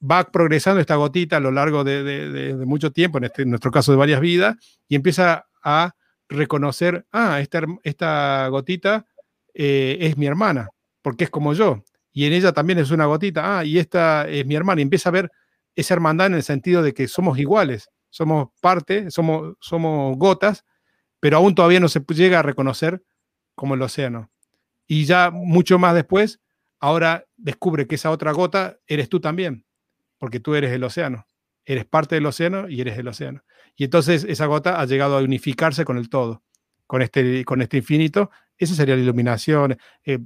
Va 0.00 0.30
progresando 0.30 0.80
esta 0.80 0.94
gotita 0.94 1.38
a 1.38 1.40
lo 1.40 1.50
largo 1.50 1.82
de, 1.82 2.54
mucho 2.64 2.92
tiempo, 2.92 3.18
este, 3.20 3.42
en, 3.42 3.50
nuestro 3.50 3.72
caso 3.72 3.90
de 3.90 3.98
varias 3.98 4.20
vidas, 4.20 4.54
y 4.86 4.94
empieza 4.94 5.48
a 5.64 5.96
reconocer, 6.28 7.06
ah, 7.12 7.40
esta, 7.40 7.62
esta 7.82 8.48
gotita 8.48 9.06
eh, 9.54 9.98
es 10.00 10.16
mi 10.16 10.26
hermana, 10.26 10.68
porque 11.02 11.24
es 11.24 11.30
como 11.30 11.54
yo, 11.54 11.84
y 12.12 12.26
en 12.26 12.32
ella 12.32 12.52
también 12.52 12.78
es 12.78 12.90
una 12.90 13.06
gotita, 13.06 13.58
ah, 13.58 13.64
y 13.64 13.78
esta 13.78 14.28
es 14.28 14.44
mi 14.46 14.54
hermana, 14.54 14.80
y 14.80 14.82
empieza 14.82 15.08
a 15.08 15.12
ver 15.12 15.30
esa 15.74 15.94
hermandad 15.94 16.26
en 16.28 16.34
el 16.34 16.42
sentido 16.42 16.82
de 16.82 16.92
que 16.92 17.08
somos 17.08 17.38
iguales, 17.38 17.90
somos 18.10 18.48
parte, 18.60 19.10
somos, 19.10 19.56
somos 19.60 20.16
gotas, 20.16 20.64
pero 21.20 21.36
aún 21.36 21.54
todavía 21.54 21.80
no 21.80 21.88
se 21.88 22.00
llega 22.08 22.40
a 22.40 22.42
reconocer 22.42 23.02
como 23.54 23.74
el 23.74 23.82
océano. 23.82 24.30
Y 24.86 25.04
ya 25.04 25.30
mucho 25.30 25.78
más 25.78 25.94
después, 25.94 26.40
ahora 26.80 27.26
descubre 27.36 27.86
que 27.86 27.96
esa 27.96 28.10
otra 28.10 28.32
gota 28.32 28.78
eres 28.86 29.08
tú 29.08 29.20
también, 29.20 29.66
porque 30.18 30.40
tú 30.40 30.54
eres 30.54 30.72
el 30.72 30.84
océano, 30.84 31.26
eres 31.64 31.84
parte 31.84 32.14
del 32.14 32.26
océano 32.26 32.68
y 32.68 32.80
eres 32.80 32.98
el 32.98 33.08
océano. 33.08 33.42
Y 33.78 33.84
entonces 33.84 34.26
esa 34.28 34.46
gota 34.46 34.80
ha 34.80 34.86
llegado 34.86 35.16
a 35.16 35.22
unificarse 35.22 35.84
con 35.84 35.98
el 35.98 36.10
todo, 36.10 36.42
con 36.88 37.00
este, 37.00 37.44
con 37.44 37.62
este 37.62 37.76
infinito. 37.76 38.30
Esa 38.58 38.74
sería 38.74 38.96
la 38.96 39.02
iluminación. 39.02 39.78
Eh, 40.04 40.18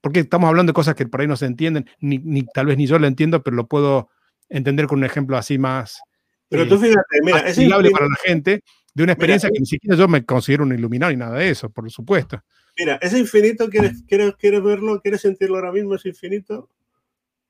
porque 0.00 0.20
estamos 0.20 0.48
hablando 0.48 0.70
de 0.70 0.74
cosas 0.74 0.96
que 0.96 1.06
por 1.06 1.20
ahí 1.20 1.28
no 1.28 1.36
se 1.36 1.46
entienden, 1.46 1.88
ni, 2.00 2.18
ni, 2.18 2.42
tal 2.42 2.66
vez 2.66 2.76
ni 2.76 2.88
yo 2.88 2.98
lo 2.98 3.06
entiendo, 3.06 3.44
pero 3.44 3.54
lo 3.54 3.68
puedo 3.68 4.10
entender 4.48 4.88
con 4.88 4.98
un 4.98 5.04
ejemplo 5.04 5.36
así 5.36 5.56
más. 5.56 6.00
Pero 6.48 6.66
tú 6.66 6.74
eh, 6.74 6.78
fíjate, 6.78 7.20
mira, 7.22 7.38
es 7.38 7.56
para 7.92 8.08
la 8.08 8.16
gente 8.24 8.64
de 8.92 9.02
una 9.04 9.12
experiencia 9.12 9.50
que 9.50 9.60
ni 9.60 9.66
siquiera 9.66 9.96
yo 9.96 10.08
me 10.08 10.24
considero 10.24 10.64
un 10.64 10.74
iluminado 10.74 11.12
y 11.12 11.16
nada 11.16 11.38
de 11.38 11.48
eso, 11.48 11.70
por 11.70 11.88
supuesto. 11.92 12.42
Mira, 12.76 12.98
ese 13.00 13.20
infinito, 13.20 13.68
¿quieres, 13.68 14.02
quieres, 14.08 14.34
quieres 14.34 14.64
verlo? 14.64 15.00
¿Quieres 15.00 15.20
sentirlo 15.20 15.56
ahora 15.56 15.70
mismo, 15.70 15.94
ese 15.94 16.08
infinito? 16.08 16.68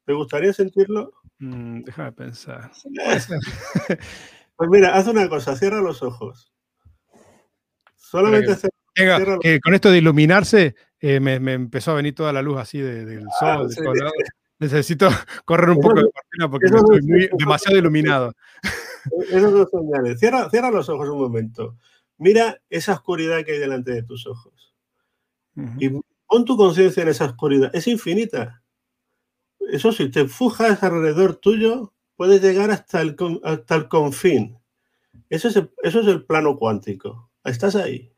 ¿Te 0.05 0.13
gustaría 0.13 0.53
sentirlo? 0.53 1.15
Mm, 1.39 1.81
déjame 1.85 2.13
pensar. 2.13 2.71
pues 4.61 4.69
mira, 4.69 4.95
haz 4.95 5.07
una 5.07 5.27
cosa, 5.27 5.57
cierra 5.57 5.81
los 5.81 6.03
ojos. 6.03 6.53
Solamente 7.97 8.55
con 9.65 9.73
esto 9.73 9.91
de 9.91 9.97
iluminarse, 9.97 10.75
eh, 11.01 11.19
me, 11.19 11.41
me, 11.41 11.55
empezó 11.55 11.93
a 11.93 11.95
venir 11.95 12.15
toda 12.15 12.31
la 12.31 12.43
luz 12.43 12.59
así 12.59 12.79
del 12.79 13.27
ah, 13.41 13.67
sol. 13.71 13.71
Necesito 14.59 15.09
correr 15.47 15.71
un 15.71 15.81
poco 15.81 16.01
de 16.01 16.11
cortina 16.13 16.51
porque 16.51 16.67
estoy 16.67 17.01
muy, 17.01 17.31
demasiado 17.39 17.79
iluminado. 17.79 18.35
Esos 19.31 19.51
dos 19.51 19.71
señales. 19.71 20.21
Cierra, 20.21 20.51
cierra, 20.51 20.71
los 20.71 20.91
ojos 20.91 21.09
un 21.09 21.21
momento. 21.21 21.79
Mira 22.19 22.61
esa 22.69 22.93
oscuridad 22.93 23.43
que 23.47 23.53
hay 23.53 23.61
delante 23.61 23.93
de 23.93 24.03
tus 24.03 24.27
ojos. 24.27 24.75
Y 25.79 25.89
pon 26.27 26.45
tu 26.45 26.59
conciencia 26.59 27.03
en 27.03 27.09
esa 27.09 27.25
oscuridad. 27.25 27.71
Es 27.75 27.87
infinita. 27.87 28.63
Eso 29.73 29.91
si 29.91 30.11
te 30.11 30.29
fujas 30.29 30.83
alrededor 30.83 31.37
tuyo, 31.37 31.95
puedes 32.21 32.43
llegar 32.43 32.71
hasta 32.71 33.01
el, 33.01 33.17
hasta 33.45 33.77
el 33.77 33.89
confín. 33.89 34.59
Eso 35.31 35.49
es 35.49 35.57
el, 35.57 35.71
eso 35.83 36.01
es 36.01 36.07
el 36.07 36.27
plano 36.27 36.59
cuántico. 36.59 37.31
Estás 37.43 37.77
ahí. 37.77 38.15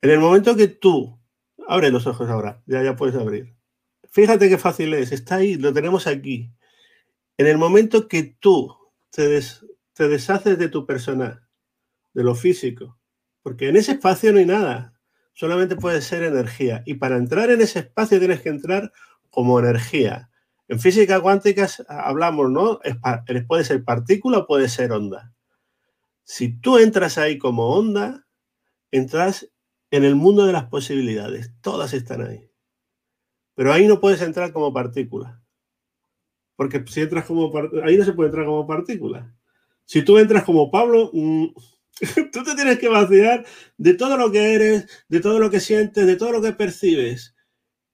En 0.00 0.08
el 0.08 0.18
momento 0.18 0.56
que 0.56 0.68
tú, 0.68 1.20
abre 1.68 1.90
los 1.90 2.06
ojos 2.06 2.30
ahora, 2.30 2.62
ya, 2.64 2.82
ya 2.82 2.96
puedes 2.96 3.16
abrir 3.16 3.54
Fíjate 4.10 4.48
qué 4.48 4.56
fácil 4.56 4.94
es, 4.94 5.12
está 5.12 5.34
ahí, 5.34 5.56
lo 5.56 5.74
tenemos 5.74 6.06
aquí. 6.06 6.54
En 7.36 7.48
el 7.48 7.58
momento 7.58 8.08
que 8.08 8.22
tú 8.40 8.74
te, 9.10 9.42
te 9.92 10.08
deshaces 10.08 10.58
de 10.58 10.70
tu 10.70 10.86
persona, 10.86 11.46
de 12.14 12.24
lo 12.24 12.34
físico, 12.34 12.98
porque 13.42 13.68
en 13.68 13.76
ese 13.76 13.92
espacio 13.92 14.32
no 14.32 14.38
hay 14.38 14.46
nada, 14.46 14.98
solamente 15.34 15.76
puede 15.76 16.00
ser 16.00 16.22
energía. 16.22 16.82
Y 16.86 16.94
para 16.94 17.18
entrar 17.18 17.50
en 17.50 17.60
ese 17.60 17.80
espacio 17.80 18.18
tienes 18.18 18.40
que 18.40 18.48
entrar 18.48 18.90
como 19.28 19.60
energía. 19.60 20.29
En 20.70 20.78
física 20.78 21.20
cuántica 21.20 21.68
hablamos, 21.88 22.48
¿no? 22.48 22.78
puede 23.48 23.64
ser 23.64 23.82
partícula 23.82 24.38
o 24.38 24.46
puede 24.46 24.68
ser 24.68 24.92
onda. 24.92 25.34
Si 26.22 26.60
tú 26.60 26.78
entras 26.78 27.18
ahí 27.18 27.38
como 27.38 27.74
onda, 27.74 28.24
entras 28.92 29.50
en 29.90 30.04
el 30.04 30.14
mundo 30.14 30.46
de 30.46 30.52
las 30.52 30.66
posibilidades. 30.66 31.52
Todas 31.60 31.92
están 31.92 32.22
ahí. 32.22 32.48
Pero 33.56 33.72
ahí 33.72 33.88
no 33.88 33.98
puedes 33.98 34.22
entrar 34.22 34.52
como 34.52 34.72
partícula. 34.72 35.42
Porque 36.54 36.84
si 36.86 37.00
entras 37.00 37.24
como 37.24 37.50
ahí 37.82 37.96
no 37.96 38.04
se 38.04 38.12
puede 38.12 38.28
entrar 38.28 38.46
como 38.46 38.64
partícula. 38.64 39.34
Si 39.86 40.02
tú 40.02 40.18
entras 40.18 40.44
como 40.44 40.70
Pablo, 40.70 41.10
mm, 41.12 41.46
tú 42.32 42.44
te 42.44 42.54
tienes 42.54 42.78
que 42.78 42.86
vaciar 42.86 43.44
de 43.76 43.94
todo 43.94 44.16
lo 44.16 44.30
que 44.30 44.54
eres, 44.54 45.04
de 45.08 45.18
todo 45.18 45.40
lo 45.40 45.50
que 45.50 45.58
sientes, 45.58 46.06
de 46.06 46.14
todo 46.14 46.30
lo 46.30 46.40
que 46.40 46.52
percibes 46.52 47.34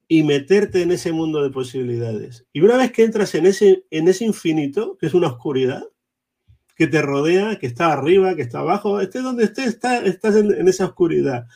y 0.09 0.23
meterte 0.23 0.83
en 0.83 0.93
ese 0.93 1.12
mundo 1.12 1.43
de 1.43 1.51
posibilidades. 1.51 2.47
Y 2.53 2.61
una 2.61 2.77
vez 2.77 2.93
que 2.93 3.05
entras 3.05 3.35
en 3.35 3.47
ese, 3.47 3.85
en 3.91 4.09
ese 4.09 4.24
infinito, 4.24 4.97
que 4.99 5.07
es 5.07 5.15
una 5.15 5.28
oscuridad, 5.28 5.85
que 6.77 6.87
te 6.87 7.03
rodea, 7.03 7.59
que 7.59 7.66
está 7.66 7.93
arriba, 7.93 8.37
que 8.37 8.43
está 8.43 8.61
abajo, 8.61 9.01
estés 9.01 9.23
donde 9.23 9.45
estés, 9.45 9.66
está, 9.66 9.99
estás 10.05 10.37
en 10.37 10.69
esa 10.69 10.85
oscuridad. 10.85 11.47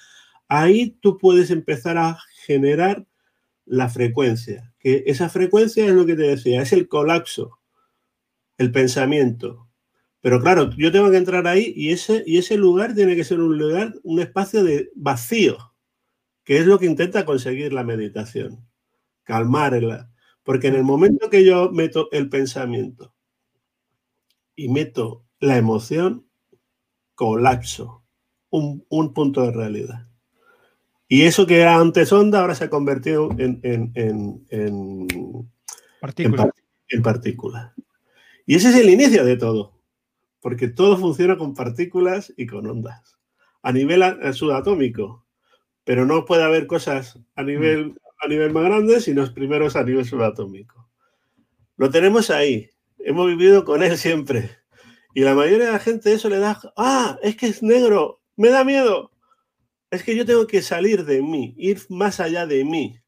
Ahí 0.48 0.96
tú 1.00 1.18
puedes 1.18 1.50
empezar 1.50 1.98
a 1.98 2.18
generar 2.44 3.06
la 3.66 3.88
frecuencia, 3.88 4.72
que 4.80 5.04
esa 5.06 5.28
frecuencia 5.28 5.84
es 5.84 5.92
lo 5.92 6.04
que 6.04 6.16
te 6.16 6.22
decía, 6.22 6.60
es 6.60 6.72
el 6.72 6.88
colapso, 6.88 7.60
el 8.58 8.72
pensamiento. 8.72 9.68
Pero 10.20 10.40
claro, 10.40 10.70
yo 10.76 10.90
tengo 10.90 11.10
que 11.10 11.18
entrar 11.18 11.46
ahí 11.46 11.72
y 11.76 11.92
ese, 11.92 12.24
y 12.26 12.38
ese 12.38 12.56
lugar 12.56 12.94
tiene 12.94 13.14
que 13.14 13.24
ser 13.24 13.40
un 13.40 13.56
lugar, 13.56 13.94
un 14.02 14.20
espacio 14.20 14.64
de 14.64 14.90
vacío, 14.96 15.69
que 16.50 16.58
es 16.58 16.66
lo 16.66 16.80
que 16.80 16.86
intenta 16.86 17.24
conseguir 17.24 17.72
la 17.72 17.84
meditación, 17.84 18.66
calmarla. 19.22 20.10
Porque 20.42 20.66
en 20.66 20.74
el 20.74 20.82
momento 20.82 21.30
que 21.30 21.44
yo 21.44 21.70
meto 21.70 22.08
el 22.10 22.28
pensamiento 22.28 23.14
y 24.56 24.68
meto 24.68 25.24
la 25.38 25.58
emoción, 25.58 26.26
colapso, 27.14 28.02
un, 28.48 28.84
un 28.88 29.14
punto 29.14 29.42
de 29.42 29.52
realidad. 29.52 30.08
Y 31.06 31.22
eso 31.22 31.46
que 31.46 31.60
era 31.60 31.76
antes 31.76 32.12
onda 32.12 32.40
ahora 32.40 32.56
se 32.56 32.64
ha 32.64 32.68
convertido 32.68 33.30
en, 33.38 33.60
en, 33.62 33.92
en, 33.94 34.44
en 34.48 35.48
partícula. 37.02 37.76
Y 38.44 38.56
ese 38.56 38.70
es 38.70 38.74
el 38.74 38.90
inicio 38.90 39.24
de 39.24 39.36
todo, 39.36 39.78
porque 40.40 40.66
todo 40.66 40.96
funciona 40.96 41.38
con 41.38 41.54
partículas 41.54 42.34
y 42.36 42.48
con 42.48 42.66
ondas, 42.66 43.20
a 43.62 43.70
nivel 43.70 44.02
subatómico, 44.34 45.29
pero 45.84 46.06
no 46.06 46.24
puede 46.24 46.42
haber 46.42 46.66
cosas 46.66 47.18
a 47.34 47.42
nivel, 47.42 47.98
a 48.20 48.28
nivel 48.28 48.52
más 48.52 48.64
grande, 48.64 49.00
sino 49.00 49.32
primero 49.32 49.66
es 49.66 49.76
a 49.76 49.84
nivel 49.84 50.04
subatómico. 50.04 50.88
Lo 51.76 51.90
tenemos 51.90 52.30
ahí, 52.30 52.70
hemos 52.98 53.26
vivido 53.26 53.64
con 53.64 53.82
él 53.82 53.96
siempre. 53.98 54.50
Y 55.14 55.22
la 55.22 55.34
mayoría 55.34 55.66
de 55.66 55.72
la 55.72 55.78
gente 55.78 56.12
eso 56.12 56.28
le 56.28 56.38
da, 56.38 56.60
ah, 56.76 57.18
es 57.22 57.36
que 57.36 57.46
es 57.46 57.62
negro, 57.62 58.20
me 58.36 58.50
da 58.50 58.64
miedo 58.64 59.10
es 59.90 60.04
que 60.04 60.16
yo 60.16 60.24
tengo 60.24 60.46
que 60.46 60.62
salir 60.62 61.04
de 61.04 61.20
mí, 61.20 61.54
ir 61.58 61.80
más 61.88 62.20
allá 62.20 62.46
de 62.46 62.64
mí. 62.64 63.00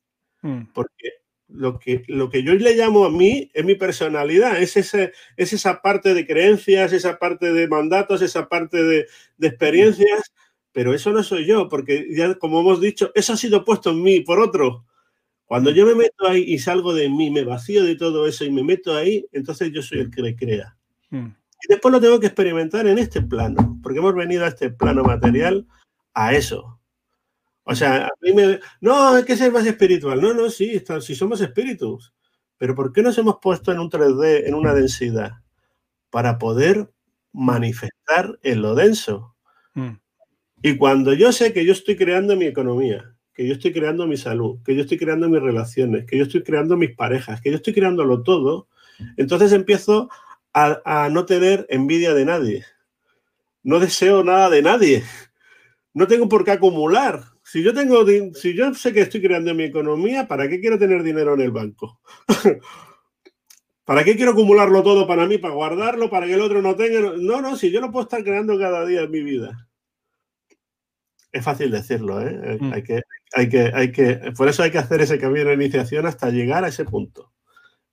Mm. 0.42 0.64
Porque 0.74 1.10
lo 1.48 1.78
que, 1.78 2.02
lo 2.08 2.28
que 2.28 2.42
yo 2.42 2.54
le 2.54 2.74
llamo 2.74 3.04
a 3.04 3.10
mí 3.10 3.50
es 3.54 3.64
mi 3.64 3.76
personalidad, 3.76 4.60
es, 4.60 4.76
ese, 4.76 5.12
es 5.36 5.52
esa 5.52 5.80
parte 5.80 6.12
de 6.14 6.26
creencias, 6.26 6.92
esa 6.92 7.18
parte 7.18 7.52
de 7.52 7.68
mandatos, 7.68 8.20
esa 8.22 8.48
parte 8.48 8.82
de, 8.82 9.06
de 9.36 9.46
experiencias, 9.46 10.32
pero 10.72 10.94
eso 10.94 11.12
no 11.12 11.22
soy 11.22 11.46
yo, 11.46 11.68
porque 11.68 12.08
ya 12.14 12.34
como 12.36 12.60
hemos 12.60 12.80
dicho, 12.80 13.12
eso 13.14 13.34
ha 13.34 13.36
sido 13.36 13.64
puesto 13.64 13.90
en 13.90 14.02
mí 14.02 14.20
por 14.20 14.40
otro. 14.40 14.86
Cuando 15.44 15.70
yo 15.70 15.84
me 15.84 15.94
meto 15.94 16.26
ahí 16.26 16.44
y 16.48 16.58
salgo 16.58 16.94
de 16.94 17.08
mí, 17.10 17.30
me 17.30 17.44
vacío 17.44 17.84
de 17.84 17.94
todo 17.94 18.26
eso 18.26 18.44
y 18.44 18.50
me 18.50 18.64
meto 18.64 18.94
ahí, 18.96 19.26
entonces 19.32 19.70
yo 19.70 19.82
soy 19.82 20.00
el 20.00 20.10
que 20.10 20.22
le 20.22 20.34
crea. 20.34 20.76
Mm. 21.10 21.26
Y 21.26 21.68
después 21.68 21.92
lo 21.92 22.00
tengo 22.00 22.18
que 22.18 22.26
experimentar 22.26 22.86
en 22.86 22.98
este 22.98 23.20
plano, 23.20 23.78
porque 23.82 23.98
hemos 23.98 24.14
venido 24.14 24.44
a 24.44 24.48
este 24.48 24.70
plano 24.70 25.04
material 25.04 25.66
a 26.14 26.34
eso. 26.34 26.80
O 27.64 27.74
sea, 27.74 28.06
a 28.06 28.10
mí 28.20 28.32
me... 28.32 28.60
No, 28.80 29.10
hay 29.10 29.24
que 29.24 29.36
ser 29.36 29.52
más 29.52 29.66
espiritual. 29.66 30.20
No, 30.20 30.34
no, 30.34 30.50
sí, 30.50 30.70
está, 30.74 31.00
sí 31.00 31.14
somos 31.14 31.40
espíritus. 31.40 32.12
Pero 32.58 32.74
¿por 32.74 32.92
qué 32.92 33.02
nos 33.02 33.16
hemos 33.18 33.36
puesto 33.40 33.72
en 33.72 33.78
un 33.78 33.90
3D, 33.90 34.46
en 34.46 34.54
una 34.54 34.74
densidad? 34.74 35.42
Para 36.10 36.38
poder 36.38 36.92
manifestar 37.32 38.38
en 38.42 38.62
lo 38.62 38.74
denso. 38.74 39.36
Mm. 39.74 40.01
Y 40.62 40.76
cuando 40.76 41.12
yo 41.12 41.32
sé 41.32 41.52
que 41.52 41.64
yo 41.64 41.72
estoy 41.72 41.96
creando 41.96 42.36
mi 42.36 42.46
economía, 42.46 43.14
que 43.34 43.46
yo 43.46 43.54
estoy 43.54 43.72
creando 43.72 44.06
mi 44.06 44.16
salud, 44.16 44.58
que 44.64 44.74
yo 44.74 44.82
estoy 44.82 44.98
creando 44.98 45.28
mis 45.28 45.42
relaciones, 45.42 46.06
que 46.06 46.16
yo 46.16 46.24
estoy 46.24 46.42
creando 46.42 46.76
mis 46.76 46.94
parejas, 46.94 47.40
que 47.40 47.50
yo 47.50 47.56
estoy 47.56 47.72
creándolo 47.72 48.22
todo, 48.22 48.68
entonces 49.16 49.52
empiezo 49.52 50.08
a, 50.52 51.08
no 51.10 51.24
tener 51.24 51.66
envidia 51.68 52.14
de 52.14 52.24
nadie. 52.24 52.64
No 53.62 53.80
deseo 53.80 54.22
nada 54.22 54.50
de 54.50 54.62
nadie. 54.62 55.02
No 55.94 56.06
tengo 56.06 56.28
por 56.28 56.44
qué 56.44 56.52
acumular. 56.52 57.24
Si 57.42 57.62
yo 57.62 57.74
tengo, 57.74 58.04
si 58.34 58.54
yo 58.54 58.72
sé 58.74 58.92
que 58.92 59.00
estoy 59.00 59.22
creando 59.22 59.54
mi 59.54 59.64
economía, 59.64 60.28
¿para 60.28 60.48
qué 60.48 60.60
quiero 60.60 60.78
tener 60.78 61.02
dinero 61.02 61.34
en 61.34 61.40
el 61.40 61.50
banco? 61.50 62.00
¿Para 63.84 64.04
qué 64.04 64.14
quiero 64.14 64.32
acumularlo 64.32 64.82
todo 64.82 65.08
para 65.08 65.26
mí, 65.26 65.38
para 65.38 65.54
guardarlo, 65.54 66.08
para 66.08 66.26
que 66.26 66.34
el 66.34 66.40
otro 66.40 66.62
no 66.62 66.76
tenga? 66.76 67.14
No, 67.18 67.40
no, 67.40 67.56
si 67.56 67.70
yo 67.70 67.80
lo 67.80 67.90
puedo 67.90 68.04
estar 68.04 68.22
creando 68.22 68.58
cada 68.58 68.86
día 68.86 69.02
en 69.02 69.10
mi 69.10 69.22
vida. 69.22 69.68
Es 71.32 71.44
fácil 71.44 71.70
decirlo, 71.70 72.20
¿eh? 72.20 72.58
Mm. 72.60 72.72
Hay, 72.72 72.82
que, 72.82 73.00
hay, 73.32 73.48
que, 73.48 73.72
hay 73.74 73.90
que, 73.90 74.32
por 74.36 74.48
eso 74.48 74.62
hay 74.62 74.70
que 74.70 74.78
hacer 74.78 75.00
ese 75.00 75.18
camino 75.18 75.48
de 75.48 75.54
iniciación 75.54 76.06
hasta 76.06 76.30
llegar 76.30 76.64
a 76.64 76.68
ese 76.68 76.84
punto. 76.84 77.32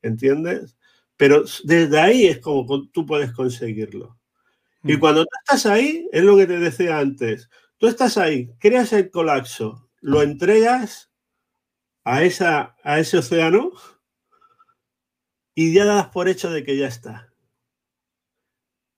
¿Entiendes? 0.01 0.77
Pero 1.17 1.43
desde 1.63 1.99
ahí 1.99 2.27
es 2.27 2.39
como 2.39 2.89
tú 2.89 3.05
puedes 3.05 3.31
conseguirlo. 3.31 4.17
Y 4.83 4.95
mm. 4.95 4.99
cuando 4.99 5.23
tú 5.23 5.31
estás 5.41 5.65
ahí, 5.65 6.07
es 6.11 6.23
lo 6.23 6.37
que 6.37 6.47
te 6.47 6.59
decía 6.59 6.99
antes, 6.99 7.49
tú 7.77 7.87
estás 7.87 8.17
ahí, 8.17 8.53
creas 8.59 8.93
el 8.93 9.09
colapso, 9.09 9.89
lo 10.01 10.21
entregas 10.21 11.11
a, 12.03 12.23
esa, 12.23 12.75
a 12.83 12.99
ese 12.99 13.17
océano 13.17 13.71
y 15.55 15.73
ya 15.73 15.85
das 15.85 16.07
por 16.07 16.29
hecho 16.29 16.49
de 16.49 16.63
que 16.63 16.77
ya 16.77 16.87
está. 16.87 17.33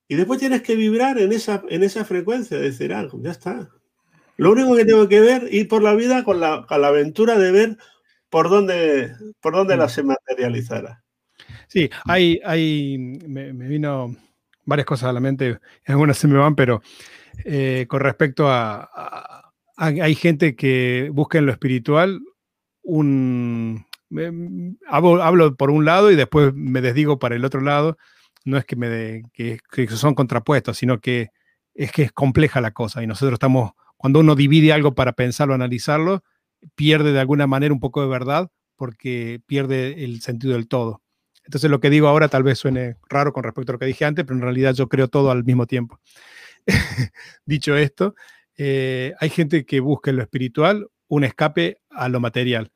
Y 0.07 0.15
después 0.15 0.39
tienes 0.39 0.61
que 0.61 0.75
vibrar 0.75 1.17
en 1.17 1.31
esa, 1.31 1.63
en 1.69 1.83
esa 1.83 2.05
frecuencia, 2.05 2.59
decir, 2.59 2.93
ah, 2.93 3.07
ya 3.21 3.31
está. 3.31 3.71
Lo 4.41 4.53
único 4.53 4.75
que 4.75 4.85
tengo 4.85 5.07
que 5.07 5.21
ver, 5.21 5.49
ir 5.51 5.67
por 5.67 5.83
la 5.83 5.93
vida 5.93 6.23
con 6.23 6.39
la, 6.39 6.65
con 6.67 6.81
la 6.81 6.87
aventura 6.87 7.37
de 7.37 7.51
ver 7.51 7.77
por 8.31 8.49
dónde, 8.49 9.13
por 9.39 9.53
dónde 9.53 9.77
la 9.77 9.85
mm. 9.85 9.89
se 9.89 10.01
materializará. 10.01 11.03
Sí, 11.67 11.91
hay, 12.05 12.41
hay 12.43 12.97
me, 12.97 13.51
vino 13.51 14.15
varias 14.65 14.87
cosas 14.87 15.09
a 15.09 15.13
la 15.13 15.19
mente, 15.19 15.59
algunas 15.85 16.17
se 16.17 16.27
me 16.27 16.39
van, 16.39 16.55
pero 16.55 16.81
eh, 17.45 17.85
con 17.87 17.99
respecto 17.99 18.49
a, 18.49 19.53
Hay 19.75 20.15
gente 20.15 20.55
que 20.55 21.11
busca 21.13 21.37
en 21.37 21.45
lo 21.45 21.51
espiritual 21.51 22.19
un... 22.81 23.85
hablo, 24.87 25.55
por 25.55 25.69
un 25.69 25.85
lado 25.85 26.09
y 26.09 26.15
después 26.15 26.51
me 26.55 26.81
desdigo 26.81 27.19
para 27.19 27.35
el 27.35 27.45
otro 27.45 27.61
lado. 27.61 27.95
No 28.43 28.57
es 28.57 28.65
que, 28.65 28.75
me 28.75 29.21
que, 29.33 29.59
son 29.89 30.15
contrapuestos, 30.15 30.79
sino 30.79 30.99
que 30.99 31.29
es 31.75 31.91
que 31.91 32.01
es 32.01 32.11
compleja 32.11 32.59
la 32.59 32.71
cosa 32.71 33.03
y 33.03 33.07
nosotros 33.07 33.33
estamos, 33.33 33.73
cuando 34.01 34.19
uno 34.19 34.33
divide 34.33 34.73
algo 34.73 34.95
para 34.95 35.11
pensarlo, 35.11 35.53
analizarlo, 35.53 36.23
pierde 36.73 37.13
de 37.13 37.19
alguna 37.19 37.45
manera 37.45 37.71
un 37.71 37.79
poco 37.79 38.01
de 38.01 38.07
verdad 38.07 38.49
porque 38.75 39.41
pierde 39.45 40.03
el 40.03 40.21
sentido 40.21 40.53
del 40.53 40.67
todo. 40.67 41.03
Entonces 41.45 41.69
lo 41.69 41.79
que 41.79 41.91
digo 41.91 42.07
ahora 42.07 42.27
tal 42.27 42.41
vez 42.41 42.57
suene 42.57 42.95
raro 43.09 43.31
con 43.31 43.43
respecto 43.43 43.71
a 43.71 43.73
lo 43.73 43.79
que 43.79 43.85
dije 43.85 44.03
antes, 44.03 44.25
pero 44.25 44.37
en 44.37 44.41
realidad 44.41 44.73
yo 44.73 44.89
creo 44.89 45.07
todo 45.07 45.29
al 45.29 45.43
mismo 45.43 45.67
tiempo. 45.67 45.99
Dicho 47.45 47.77
esto, 47.77 48.15
eh, 48.57 49.13
hay 49.19 49.29
gente 49.29 49.67
que 49.67 49.79
busca 49.81 50.09
en 50.09 50.15
lo 50.15 50.23
espiritual 50.23 50.87
un 51.07 51.23
escape 51.23 51.79
a 51.91 52.09
lo 52.09 52.19
material. 52.19 52.71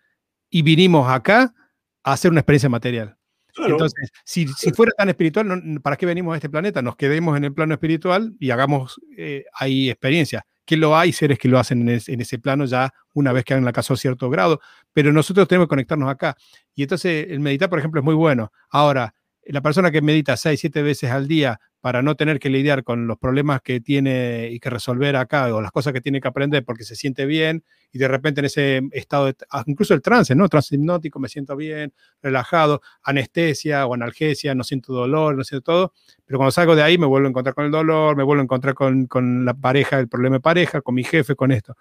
Y 0.51 0.61
vinimos 0.61 1.09
acá 1.09 1.55
a 2.03 2.13
hacer 2.13 2.29
una 2.29 2.41
experiencia 2.41 2.69
material. 2.69 3.17
Entonces, 3.57 4.11
si, 4.25 4.45
fuera 4.75 4.91
tan 4.95 5.09
espiritual, 5.09 5.79
¿para 5.81 5.95
qué 5.95 6.05
venimos 6.05 6.33
a 6.33 6.37
este 6.37 6.51
planeta? 6.51 6.83
Nos 6.83 6.97
quedemos 6.97 7.35
en 7.35 7.45
el 7.45 7.53
plano 7.53 7.73
espiritual 7.73 8.35
y 8.39 8.51
hagamos 8.51 9.01
eh, 9.17 9.45
ahí 9.55 9.89
experiencias 9.89 10.43
que 10.65 10.77
lo 10.77 10.97
hay 10.97 11.13
seres 11.13 11.37
que 11.39 11.47
lo 11.47 11.59
hacen 11.59 11.87
en, 11.87 12.21
ese 12.21 12.39
plano 12.39 12.65
ya 12.65 12.93
una 13.13 13.31
vez 13.31 13.45
que 13.45 13.53
han 13.53 13.65
alcanzado 13.65 13.97
cierto 13.97 14.29
grado, 14.29 14.59
pero 14.93 15.13
nosotros 15.13 15.47
tenemos 15.47 15.67
que 15.67 15.69
conectarnos 15.69 16.09
acá. 16.09 16.35
Y 16.73 16.83
entonces 16.83 17.27
el 17.29 17.39
meditar, 17.39 17.69
por 17.69 17.79
ejemplo, 17.79 18.01
es 18.01 18.05
muy 18.05 18.15
bueno. 18.15 18.51
Ahora, 18.69 19.13
la 19.45 19.61
persona 19.61 19.91
que 19.91 20.01
medita 20.01 20.35
seis, 20.37 20.59
siete 20.59 20.81
veces 20.81 21.11
al 21.11 21.27
día 21.27 21.59
para 21.85 22.01
no 22.01 22.15
tener 22.15 22.39
que 22.39 22.49
lidiar 22.49 22.83
con 22.83 23.05
los 23.05 23.19
problemas 23.19 23.61
que 23.61 23.79
tiene 23.79 24.49
y 24.51 24.59
que 24.59 24.71
resolver 24.71 25.15
acá 25.15 25.53
o 25.53 25.61
las 25.61 25.69
cosas 25.71 25.93
que 25.93 26.01
tiene 26.01 26.19
que 26.19 26.27
aprender 26.27 26.65
porque 26.65 26.83
se 26.83 26.95
siente 26.95 27.27
bien 27.27 27.63
y 27.91 27.99
de 27.99 28.07
repente 28.07 28.41
en 28.41 28.45
ese 28.45 28.81
estado, 28.91 29.31
ah, 29.51 29.63
incluso 29.67 29.93
el 29.93 30.01
trance, 30.01 30.33
¿no? 30.33 30.49
Trance 30.49 30.73
hipnótico, 30.73 31.19
me 31.19 31.29
siento 31.29 31.55
bien, 31.55 31.93
relajado, 32.23 32.81
anestesia 33.03 33.85
o 33.85 33.93
analgesia, 33.93 34.55
no 34.55 34.63
siento 34.63 34.93
dolor, 34.93 35.35
no 35.35 35.43
siento 35.43 35.61
todo, 35.61 35.93
pero 36.25 36.39
cuando 36.39 36.49
salgo 36.49 36.75
de 36.75 36.81
ahí 36.81 36.97
me 36.97 37.05
vuelvo 37.05 37.27
a 37.27 37.29
encontrar 37.29 37.53
con 37.53 37.65
el 37.65 37.71
dolor, 37.71 38.15
me 38.15 38.23
vuelvo 38.23 38.41
a 38.41 38.45
encontrar 38.45 38.73
con, 38.73 39.05
con 39.05 39.45
la 39.45 39.53
pareja, 39.53 39.99
el 39.99 40.07
problema 40.07 40.37
de 40.37 40.41
pareja, 40.41 40.81
con 40.81 40.95
mi 40.95 41.03
jefe, 41.03 41.35
con 41.35 41.51
esto. 41.51 41.77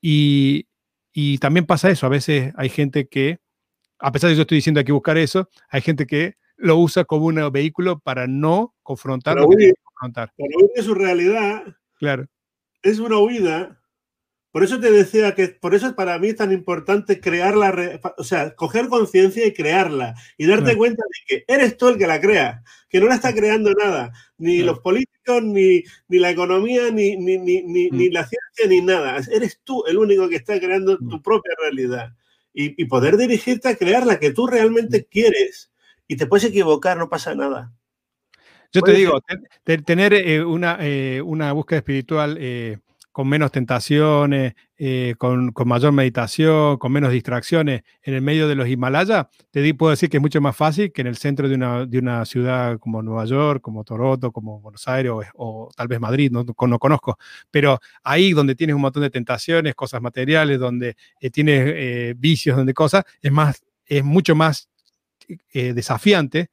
Y, 0.00 0.66
y 1.12 1.36
también 1.36 1.66
pasa 1.66 1.90
eso, 1.90 2.06
a 2.06 2.08
veces 2.08 2.54
hay 2.56 2.70
gente 2.70 3.06
que, 3.06 3.38
a 3.98 4.12
pesar 4.12 4.28
de 4.28 4.32
que 4.32 4.38
yo 4.38 4.42
estoy 4.44 4.56
diciendo 4.56 4.78
hay 4.78 4.86
que 4.86 4.92
buscar 4.92 5.18
eso, 5.18 5.50
hay 5.68 5.82
gente 5.82 6.06
que 6.06 6.36
lo 6.56 6.76
usa 6.76 7.04
como 7.04 7.26
un 7.26 7.52
vehículo 7.52 7.98
para 7.98 8.26
no 8.26 8.74
confrontar 8.82 9.34
para 9.34 9.46
huir, 9.46 9.74
confrontar. 9.82 10.32
Para 10.36 10.56
huir 10.56 10.70
de 10.74 10.82
su 10.82 10.94
realidad. 10.94 11.64
Claro. 11.98 12.26
Es 12.82 12.98
una 12.98 13.18
huida. 13.18 13.82
Por 14.52 14.62
eso 14.62 14.78
te 14.78 14.92
decía 14.92 15.34
que 15.34 15.48
por 15.48 15.74
eso 15.74 15.94
para 15.94 16.18
mí 16.18 16.28
es 16.28 16.36
tan 16.36 16.52
importante 16.52 17.20
crear 17.20 17.56
la, 17.56 18.00
o 18.18 18.22
sea, 18.22 18.54
coger 18.54 18.88
conciencia 18.88 19.46
y 19.46 19.54
crearla 19.54 20.14
y 20.36 20.46
darte 20.46 20.76
cuenta 20.76 21.02
de 21.02 21.20
que 21.26 21.44
eres 21.48 21.78
tú 21.78 21.88
el 21.88 21.96
que 21.96 22.06
la 22.06 22.20
crea, 22.20 22.62
que 22.90 23.00
no 23.00 23.06
la 23.06 23.14
está 23.14 23.32
creando 23.32 23.72
nada, 23.72 24.12
ni 24.36 24.58
los 24.58 24.80
políticos, 24.80 25.42
ni, 25.42 25.84
ni, 26.08 26.18
la 26.18 26.30
economía, 26.30 26.90
ni, 26.90 27.16
ni, 27.16 27.38
ni, 27.38 27.62
ni, 27.62 27.88
mm. 27.90 28.12
la 28.12 28.26
ciencia, 28.26 28.66
ni 28.68 28.82
nada. 28.82 29.22
Eres 29.32 29.58
tú 29.64 29.86
el 29.86 29.96
único 29.96 30.28
que 30.28 30.36
está 30.36 30.60
creando 30.60 30.98
mm. 31.00 31.08
tu 31.08 31.22
propia 31.22 31.54
realidad 31.58 32.14
y, 32.52 32.80
y 32.80 32.84
poder 32.84 33.16
dirigirte 33.16 33.70
a 33.70 33.76
crear 33.76 34.04
la 34.04 34.20
que 34.20 34.32
tú 34.32 34.46
realmente 34.46 34.98
mm. 35.00 35.04
quieres 35.10 35.71
y 36.06 36.16
te 36.16 36.26
puedes 36.26 36.44
equivocar, 36.44 36.96
no 36.96 37.08
pasa 37.08 37.34
nada. 37.34 37.72
Yo 38.72 38.80
te 38.80 38.92
digo, 38.92 39.20
tener 39.84 40.14
eh, 40.14 40.42
una, 40.42 40.78
eh, 40.80 41.20
una, 41.22 41.52
búsqueda 41.52 41.78
espiritual 41.78 42.38
eh, 42.40 42.78
con 43.10 43.28
menos 43.28 43.52
tentaciones, 43.52 44.54
con, 45.18 45.52
mayor 45.66 45.92
meditación, 45.92 46.78
con 46.78 46.90
menos 46.90 47.12
distracciones 47.12 47.82
en 48.02 48.14
el 48.14 48.22
medio 48.22 48.48
de 48.48 48.54
los 48.54 48.66
Himalayas, 48.66 49.26
te 49.50 49.74
puedo 49.74 49.90
decir 49.90 50.08
que 50.08 50.16
es 50.16 50.20
mucho 50.22 50.40
más 50.40 50.56
fácil 50.56 50.90
que 50.90 51.02
en 51.02 51.08
el 51.08 51.16
centro 51.18 51.46
de 51.46 51.54
una, 51.54 51.84
de 51.84 51.98
una 51.98 52.24
ciudad 52.24 52.78
como 52.78 53.02
Nueva 53.02 53.26
York, 53.26 53.60
como 53.60 53.84
Toronto, 53.84 54.32
como 54.32 54.60
Buenos 54.60 54.88
Aires 54.88 55.12
o, 55.34 55.68
tal 55.76 55.88
vez 55.88 56.00
Madrid, 56.00 56.32
no, 56.32 56.42
no, 56.42 56.78
conozco, 56.78 57.18
pero 57.50 57.78
ahí 58.02 58.32
donde 58.32 58.54
tienes 58.54 58.74
un 58.74 58.82
montón 58.82 59.02
de 59.02 59.10
tentaciones, 59.10 59.74
cosas 59.74 60.00
materiales, 60.00 60.58
donde 60.58 60.96
tienes 61.30 62.18
vicios, 62.18 62.56
donde 62.56 62.72
cosas, 62.72 63.04
es, 63.20 63.30
más, 63.30 63.62
es 63.84 64.02
mucho 64.02 64.34
más 64.34 64.71
eh, 65.52 65.72
desafiante 65.72 66.50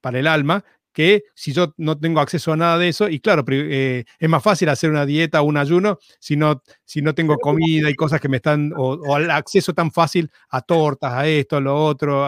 para 0.00 0.18
el 0.18 0.26
alma 0.26 0.64
que 0.92 1.24
si 1.34 1.52
yo 1.52 1.74
no 1.78 1.98
tengo 1.98 2.20
acceso 2.20 2.52
a 2.52 2.56
nada 2.56 2.78
de 2.78 2.88
eso, 2.88 3.08
y 3.08 3.20
claro, 3.20 3.44
eh, 3.48 4.04
es 4.18 4.28
más 4.28 4.42
fácil 4.42 4.68
hacer 4.68 4.90
una 4.90 5.06
dieta 5.06 5.40
o 5.40 5.44
un 5.44 5.56
ayuno 5.56 5.98
si 6.18 6.36
no, 6.36 6.62
si 6.84 7.02
no 7.02 7.14
tengo 7.14 7.38
comida 7.38 7.88
y 7.90 7.94
cosas 7.94 8.20
que 8.20 8.28
me 8.28 8.36
están, 8.36 8.72
o, 8.76 9.16
el 9.16 9.30
acceso 9.30 9.72
tan 9.72 9.90
fácil 9.90 10.30
a 10.50 10.60
tortas, 10.60 11.12
a 11.12 11.26
esto, 11.26 11.56
a 11.56 11.60
lo 11.60 11.74
otro, 11.74 12.24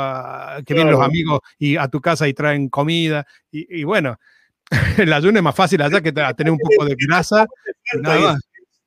que 0.65 0.74
vienen 0.74 0.93
los 0.93 1.02
amigos 1.02 1.40
y 1.59 1.77
a 1.77 1.89
tu 1.89 2.01
casa 2.01 2.27
y 2.27 2.35
traen 2.35 2.69
comida, 2.69 3.27
y, 3.51 3.85
bueno, 3.85 4.16
el 4.98 5.12
ayuno 5.12 5.39
es 5.39 5.44
más 5.44 5.55
fácil 5.55 5.82
allá 5.82 6.01
que 6.01 6.12
tener 6.12 6.51
un 6.51 6.59
poco 6.59 6.86
de 6.86 6.97
grasa. 7.06 7.47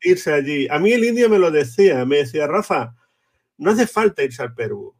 Irse 0.01 0.33
allí. 0.33 0.67
A 0.69 0.79
mí 0.79 0.91
el 0.91 1.03
indio 1.03 1.29
me 1.29 1.39
lo 1.39 1.51
decía, 1.51 2.03
me 2.05 2.17
decía, 2.17 2.47
Rafa, 2.47 2.95
no 3.57 3.71
hace 3.71 3.87
falta 3.87 4.23
irse 4.23 4.41
al 4.41 4.53
Perú 4.53 4.96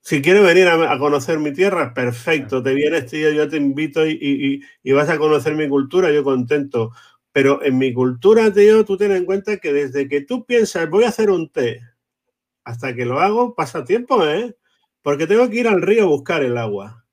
si 0.00 0.22
quieres 0.22 0.42
venir 0.42 0.68
a, 0.68 0.98
conocer 0.98 1.38
mi 1.38 1.52
tierra, 1.52 1.92
perfecto, 1.94 2.62
te 2.62 2.74
vienes, 2.74 3.06
tío, 3.06 3.30
yo 3.30 3.48
te 3.48 3.56
invito 3.56 4.06
y, 4.06 4.62
vas 4.92 5.08
a 5.10 5.18
conocer 5.18 5.54
mi 5.54 5.68
cultura, 5.68 6.10
yo 6.12 6.24
contento. 6.24 6.92
Pero 7.32 7.62
en 7.62 7.78
mi 7.78 7.92
cultura, 7.92 8.52
tío, 8.52 8.84
tú 8.84 8.96
ten 8.96 9.12
en 9.12 9.24
cuenta 9.24 9.58
que 9.58 9.72
desde 9.72 10.08
que 10.08 10.22
tú 10.22 10.44
piensas, 10.46 10.88
voy 10.88 11.04
a 11.04 11.08
hacer 11.08 11.30
un 11.30 11.50
té, 11.50 11.80
hasta 12.64 12.94
que 12.94 13.04
lo 13.04 13.20
hago, 13.20 13.54
pasa 13.54 13.84
tiempo, 13.84 14.26
¿eh? 14.26 14.56
porque 15.02 15.26
tengo 15.26 15.48
que 15.48 15.60
ir 15.60 15.68
al 15.68 15.82
río 15.82 16.04
a 16.04 16.08
buscar 16.08 16.42
el 16.42 16.58
agua. 16.58 17.04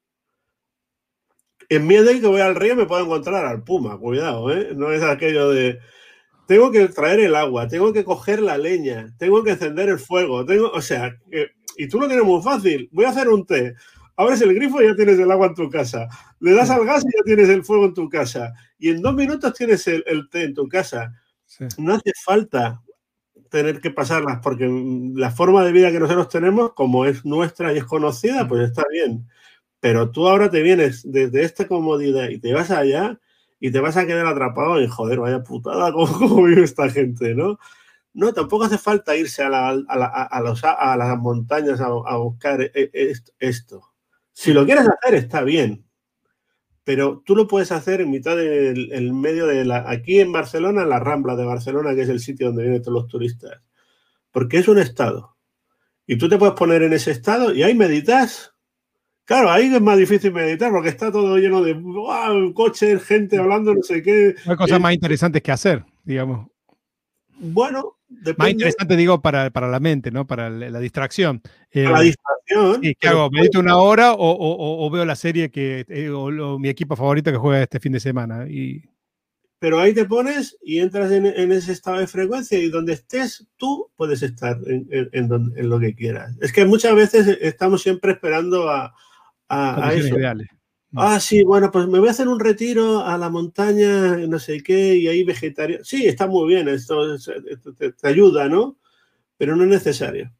En 1.69 1.87
miedo 1.87 2.05
de 2.05 2.21
que 2.21 2.27
voy 2.27 2.41
al 2.41 2.55
río 2.55 2.75
me 2.75 2.85
puedo 2.85 3.03
encontrar 3.03 3.45
al 3.45 3.63
puma, 3.63 3.97
cuidado, 3.97 4.51
¿eh? 4.51 4.73
No 4.75 4.91
es 4.91 5.01
aquello 5.01 5.49
de 5.49 5.79
tengo 6.47 6.71
que 6.71 6.87
traer 6.89 7.21
el 7.21 7.35
agua, 7.35 7.67
tengo 7.67 7.91
que 7.93 8.03
coger 8.03 8.41
la 8.41 8.57
leña, 8.57 9.15
tengo 9.17 9.43
que 9.43 9.51
encender 9.51 9.89
el 9.89 9.99
fuego, 9.99 10.45
tengo, 10.45 10.69
o 10.69 10.81
sea, 10.81 11.15
y 11.77 11.87
tú 11.87 11.99
lo 11.99 12.07
tienes 12.07 12.25
muy 12.25 12.41
fácil, 12.41 12.89
voy 12.91 13.05
a 13.05 13.09
hacer 13.09 13.29
un 13.29 13.45
té, 13.45 13.75
abres 14.15 14.41
el 14.41 14.53
grifo 14.53 14.81
y 14.81 14.87
ya 14.87 14.95
tienes 14.95 15.19
el 15.19 15.31
agua 15.31 15.47
en 15.47 15.55
tu 15.55 15.69
casa, 15.69 16.07
le 16.39 16.53
das 16.53 16.69
al 16.69 16.85
gas 16.85 17.03
y 17.03 17.07
ya 17.07 17.23
tienes 17.23 17.49
el 17.49 17.63
fuego 17.63 17.85
en 17.85 17.93
tu 17.93 18.09
casa, 18.09 18.53
y 18.77 18.89
en 18.89 19.01
dos 19.01 19.15
minutos 19.15 19.53
tienes 19.53 19.87
el, 19.87 20.29
té 20.29 20.43
en 20.43 20.53
tu 20.53 20.67
casa. 20.67 21.13
No 21.77 21.93
hace 21.93 22.11
falta 22.23 22.81
tener 23.49 23.79
que 23.79 23.91
pasarlas, 23.91 24.39
porque 24.43 24.67
la 25.15 25.31
forma 25.31 25.63
de 25.63 25.71
vida 25.71 25.91
que 25.91 25.99
nosotros 25.99 26.29
tenemos, 26.29 26.73
como 26.73 27.05
es 27.05 27.23
nuestra 27.23 27.73
y 27.73 27.77
es 27.77 27.85
conocida, 27.85 28.47
pues 28.47 28.69
está 28.69 28.83
bien. 28.91 29.27
Pero 29.79 30.11
tú 30.11 30.27
ahora 30.27 30.49
te 30.49 30.61
vienes 30.61 31.09
desde 31.09 31.43
esta 31.43 31.67
comodidad 31.67 32.29
y 32.29 32.39
te 32.39 32.53
vas 32.53 32.71
allá 32.71 33.19
y 33.59 33.71
te 33.71 33.79
vas 33.79 33.97
a 33.97 34.05
quedar 34.05 34.25
atrapado 34.25 34.79
en, 34.79 34.89
joder, 34.89 35.19
vaya 35.19 35.43
putada, 35.43 35.91
¿cómo, 35.93 36.43
vive 36.43 36.63
esta 36.63 36.89
gente, 36.89 37.35
no? 37.35 37.59
No, 38.15 38.33
tampoco 38.33 38.63
hace 38.63 38.77
falta 38.77 39.15
irse 39.15 39.43
a, 39.43 39.49
la, 39.49 39.69
a, 39.69 40.97
las 40.97 41.17
montañas 41.19 41.81
a, 41.81 42.15
buscar 42.15 42.61
e, 42.61 42.71
e, 42.73 43.13
esto. 43.39 43.91
Si 44.31 44.53
lo 44.53 44.65
quieres 44.65 44.87
hacer, 44.87 45.15
está 45.15 45.43
bien. 45.43 45.85
Pero 46.83 47.21
tú 47.25 47.35
lo 47.35 47.47
puedes 47.47 47.71
hacer 47.71 48.01
en 48.01 48.11
mitad 48.11 48.37
del 48.37 49.13
medio 49.13 49.47
de 49.47 49.65
la. 49.65 49.89
Aquí 49.89 50.19
en 50.19 50.31
Barcelona, 50.31 50.85
la 50.85 50.99
Rambla 50.99 51.35
de 51.35 51.45
Barcelona, 51.45 51.93
que 51.93 52.03
es 52.03 52.09
el 52.09 52.19
sitio 52.19 52.47
donde 52.47 52.63
vienen 52.63 52.81
todos 52.81 53.01
los 53.01 53.07
turistas. 53.07 53.61
Porque 54.31 54.59
es 54.59 54.67
un 54.67 54.79
estado. 54.79 55.35
Y 56.07 56.17
tú 56.17 56.29
te 56.29 56.37
puedes 56.37 56.55
poner 56.55 56.83
en 56.83 56.93
ese 56.93 57.11
estado 57.11 57.53
y 57.53 57.63
ahí 57.63 57.75
meditas 57.75 58.55
Claro, 59.25 59.49
ahí 59.49 59.73
es 59.73 59.81
más 59.81 59.97
difícil 59.97 60.31
meditar 60.31 60.71
porque 60.71 60.89
está 60.89 61.11
todo 61.11 61.37
lleno 61.37 61.63
de 61.63 61.75
coches, 62.53 63.03
gente 63.03 63.39
hablando, 63.39 63.73
no 63.73 63.81
sé 63.81 64.03
qué. 64.03 64.35
Hay 64.45 64.55
cosas 64.55 64.79
más 64.79 64.93
interesantes 64.93 65.41
que 65.41 65.51
hacer, 65.51 65.83
digamos. 66.03 66.47
Bueno, 67.37 67.97
depende. 68.07 68.35
Más 68.37 68.49
interesante, 68.51 68.95
digo, 68.95 69.21
para, 69.21 69.49
para 69.49 69.67
la 69.67 69.79
mente, 69.79 70.11
¿no? 70.11 70.25
Para 70.25 70.49
la, 70.49 70.79
distracción. 70.79 71.41
Para 71.73 71.91
la 71.91 72.01
eh, 72.01 72.05
distracción. 72.05 72.81
¿Qué 72.81 73.07
hago? 73.07 73.29
¿Medito 73.29 73.59
una 73.59 73.77
hora 73.77 74.13
o, 74.17 74.89
veo 74.89 75.05
la 75.05 75.15
serie 75.15 75.49
que, 75.49 75.85
eh, 75.89 76.09
o, 76.09 76.59
mi 76.59 76.69
equipo 76.69 76.95
favorito 76.95 77.31
que 77.31 77.37
juega 77.37 77.63
este 77.63 77.79
fin 77.79 77.91
de 77.91 77.99
semana? 77.99 78.47
Y... 78.47 78.83
Pero 79.59 79.79
ahí 79.79 79.93
te 79.93 80.05
pones 80.05 80.57
y 80.61 80.79
entras 80.79 81.11
en, 81.11 81.25
ese 81.51 81.71
estado 81.71 81.97
de 81.97 82.07
frecuencia 82.07 82.57
y 82.59 82.69
donde 82.69 82.93
estés 82.93 83.47
tú 83.57 83.91
puedes 83.95 84.21
estar 84.21 84.57
en, 84.65 84.87
en 85.11 85.69
lo 85.69 85.79
que 85.79 85.95
quieras. 85.95 86.35
Es 86.41 86.51
que 86.53 86.65
muchas 86.65 86.95
veces 86.95 87.37
estamos 87.41 87.81
siempre 87.81 88.11
esperando 88.11 88.69
a, 88.69 88.93
a, 89.49 89.93
eso. 89.93 90.17
Mm. 90.17 90.41
Ah, 90.95 91.19
sí, 91.19 91.43
bueno, 91.43 91.71
pues 91.71 91.87
me 91.87 91.99
voy 91.99 92.07
a 92.07 92.11
hacer 92.11 92.27
un 92.27 92.39
retiro 92.39 93.03
a 93.05 93.17
la 93.17 93.29
montaña, 93.29 94.17
no 94.17 94.39
sé 94.39 94.61
qué, 94.63 94.95
y 94.95 95.07
ahí 95.07 95.23
vegetariano. 95.23 95.83
Sí, 95.83 96.05
está 96.05 96.27
muy 96.27 96.47
bien, 96.47 96.67
esto, 96.67 97.17
te, 97.77 97.93
ayuda, 98.07 98.47
¿no? 98.47 98.77
Pero 99.37 99.55
no 99.55 99.63
es 99.63 99.69
necesario. 99.69 100.31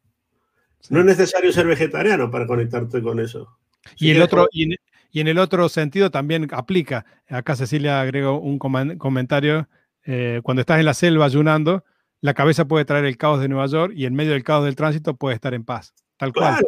No 0.88 1.00
es 1.00 1.06
necesario 1.06 1.52
ser 1.52 1.66
vegetariano 1.66 2.30
para 2.30 2.46
conectarte 2.46 3.02
con 3.02 3.20
eso. 3.20 3.58
Y, 3.96 4.10
el 4.10 4.22
otro, 4.22 4.48
y, 4.52 4.72
en, 5.20 5.28
el 5.28 5.38
otro 5.38 5.68
sentido 5.68 6.10
también 6.10 6.48
aplica. 6.52 7.04
Acá 7.28 7.56
Cecilia 7.56 8.00
agregó 8.00 8.40
un 8.40 8.58
comentario. 8.58 9.68
Eh, 10.04 10.40
cuando 10.42 10.60
estás 10.60 10.78
en 10.78 10.86
la 10.86 10.94
selva 10.94 11.24
ayunando, 11.24 11.84
la 12.20 12.34
cabeza 12.34 12.66
puede 12.66 12.84
traer 12.84 13.04
el 13.04 13.18
caos 13.18 13.40
de 13.40 13.48
Nueva 13.48 13.66
York 13.66 13.92
y 13.96 14.06
en 14.06 14.14
medio 14.14 14.32
del 14.32 14.44
caos 14.44 14.64
del 14.64 14.76
tránsito 14.76 15.16
puede 15.16 15.34
estar 15.34 15.52
en 15.54 15.64
paz. 15.64 15.94
Tal 16.16 16.32
cual. 16.32 16.62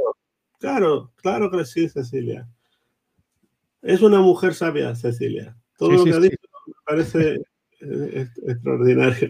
Claro, 0.58 1.12
claro 1.16 1.50
que 1.50 1.64
sí, 1.64 1.88
Cecilia. 1.88 2.48
Es 3.82 4.02
una 4.02 4.20
mujer 4.20 4.54
sabia, 4.54 4.94
Cecilia. 4.94 5.56
Todo 5.76 5.92
lo 5.92 6.04
que 6.04 6.12
ha 6.12 6.20
dicho 6.20 6.36
me 6.66 6.74
parece 6.84 7.40
eh, 7.80 8.28
extraordinario. 8.46 9.28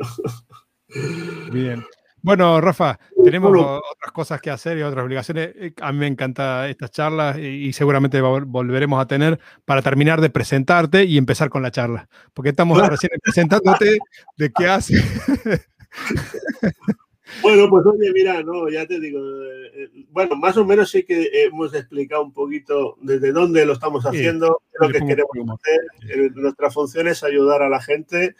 Bien. 1.52 1.84
Bueno, 2.20 2.60
Rafa, 2.60 2.98
tenemos 3.24 3.52
otras 3.52 4.12
cosas 4.12 4.40
que 4.40 4.50
hacer 4.50 4.76
y 4.78 4.82
otras 4.82 5.04
obligaciones. 5.04 5.50
Eh, 5.54 5.72
a 5.80 5.92
mí 5.92 5.98
me 5.98 6.06
encantan 6.06 6.68
estas 6.68 6.90
charlas 6.90 7.38
y, 7.38 7.72
seguramente 7.72 8.20
volveremos 8.20 9.00
a 9.00 9.06
tener 9.06 9.38
para 9.64 9.82
terminar 9.82 10.20
de 10.20 10.30
presentarte 10.30 11.04
y 11.04 11.16
empezar 11.16 11.48
con 11.48 11.62
la 11.62 11.70
charla. 11.70 12.08
Porque 12.34 12.50
estamos 12.50 12.86
recién 12.88 13.12
presentándote 13.22 13.98
de 14.36 14.52
qué 14.52 14.66
haces. 14.66 15.04
Bueno, 17.42 17.68
pues 17.68 17.84
oye, 17.86 18.10
mira, 18.12 18.42
no, 18.42 18.68
ya 18.68 18.86
te 18.86 18.98
digo, 18.98 19.20
eh, 19.20 19.70
eh, 19.74 20.06
bueno, 20.10 20.36
más 20.36 20.56
o 20.56 20.64
menos 20.64 20.90
sí 20.90 21.04
que 21.04 21.28
hemos 21.44 21.74
explicado 21.74 22.22
un 22.24 22.32
poquito 22.32 22.96
desde 23.00 23.32
dónde 23.32 23.64
lo 23.64 23.74
estamos 23.74 24.04
haciendo, 24.04 24.62
lo 24.80 24.88
que 24.88 25.00
queremos 25.00 25.60
hacer. 25.60 25.80
Eh, 26.10 26.30
nuestra 26.34 26.70
función 26.70 27.08
es 27.08 27.22
ayudar 27.22 27.62
a 27.62 27.68
la 27.68 27.80
gente. 27.80 28.34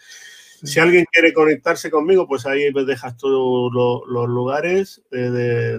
Si 0.62 0.80
alguien 0.80 1.04
quiere 1.12 1.32
conectarse 1.32 1.88
conmigo, 1.88 2.26
pues 2.26 2.44
ahí 2.44 2.72
me 2.72 2.84
dejas 2.84 3.16
todos 3.16 3.72
los 3.72 4.28
lugares 4.28 5.02
de, 5.10 5.78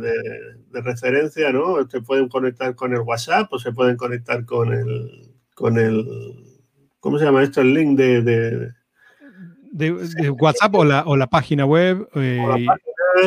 referencia, 0.72 1.52
¿no? 1.52 1.86
Se 1.90 2.00
pueden 2.02 2.30
conectar 2.30 2.74
con 2.76 2.94
el 2.94 3.02
WhatsApp 3.02 3.52
o 3.52 3.60
se 3.60 3.74
pueden 3.74 3.98
conectar 3.98 4.46
con 4.46 4.72
el, 4.72 5.34
con 5.54 5.78
el, 5.78 6.06
¿cómo 7.02 7.20
se 7.20 7.26
llama 7.26 7.44
esto? 7.44 7.60
El 7.60 7.74
link 7.74 7.98
de, 7.98 8.72
de, 9.72 10.30
WhatsApp 10.30 10.74
o 10.76 10.86
la, 10.86 11.04
o 11.06 11.18
la 11.18 11.28
página 11.28 11.66
web. 11.66 12.08
Eh, 12.16 12.40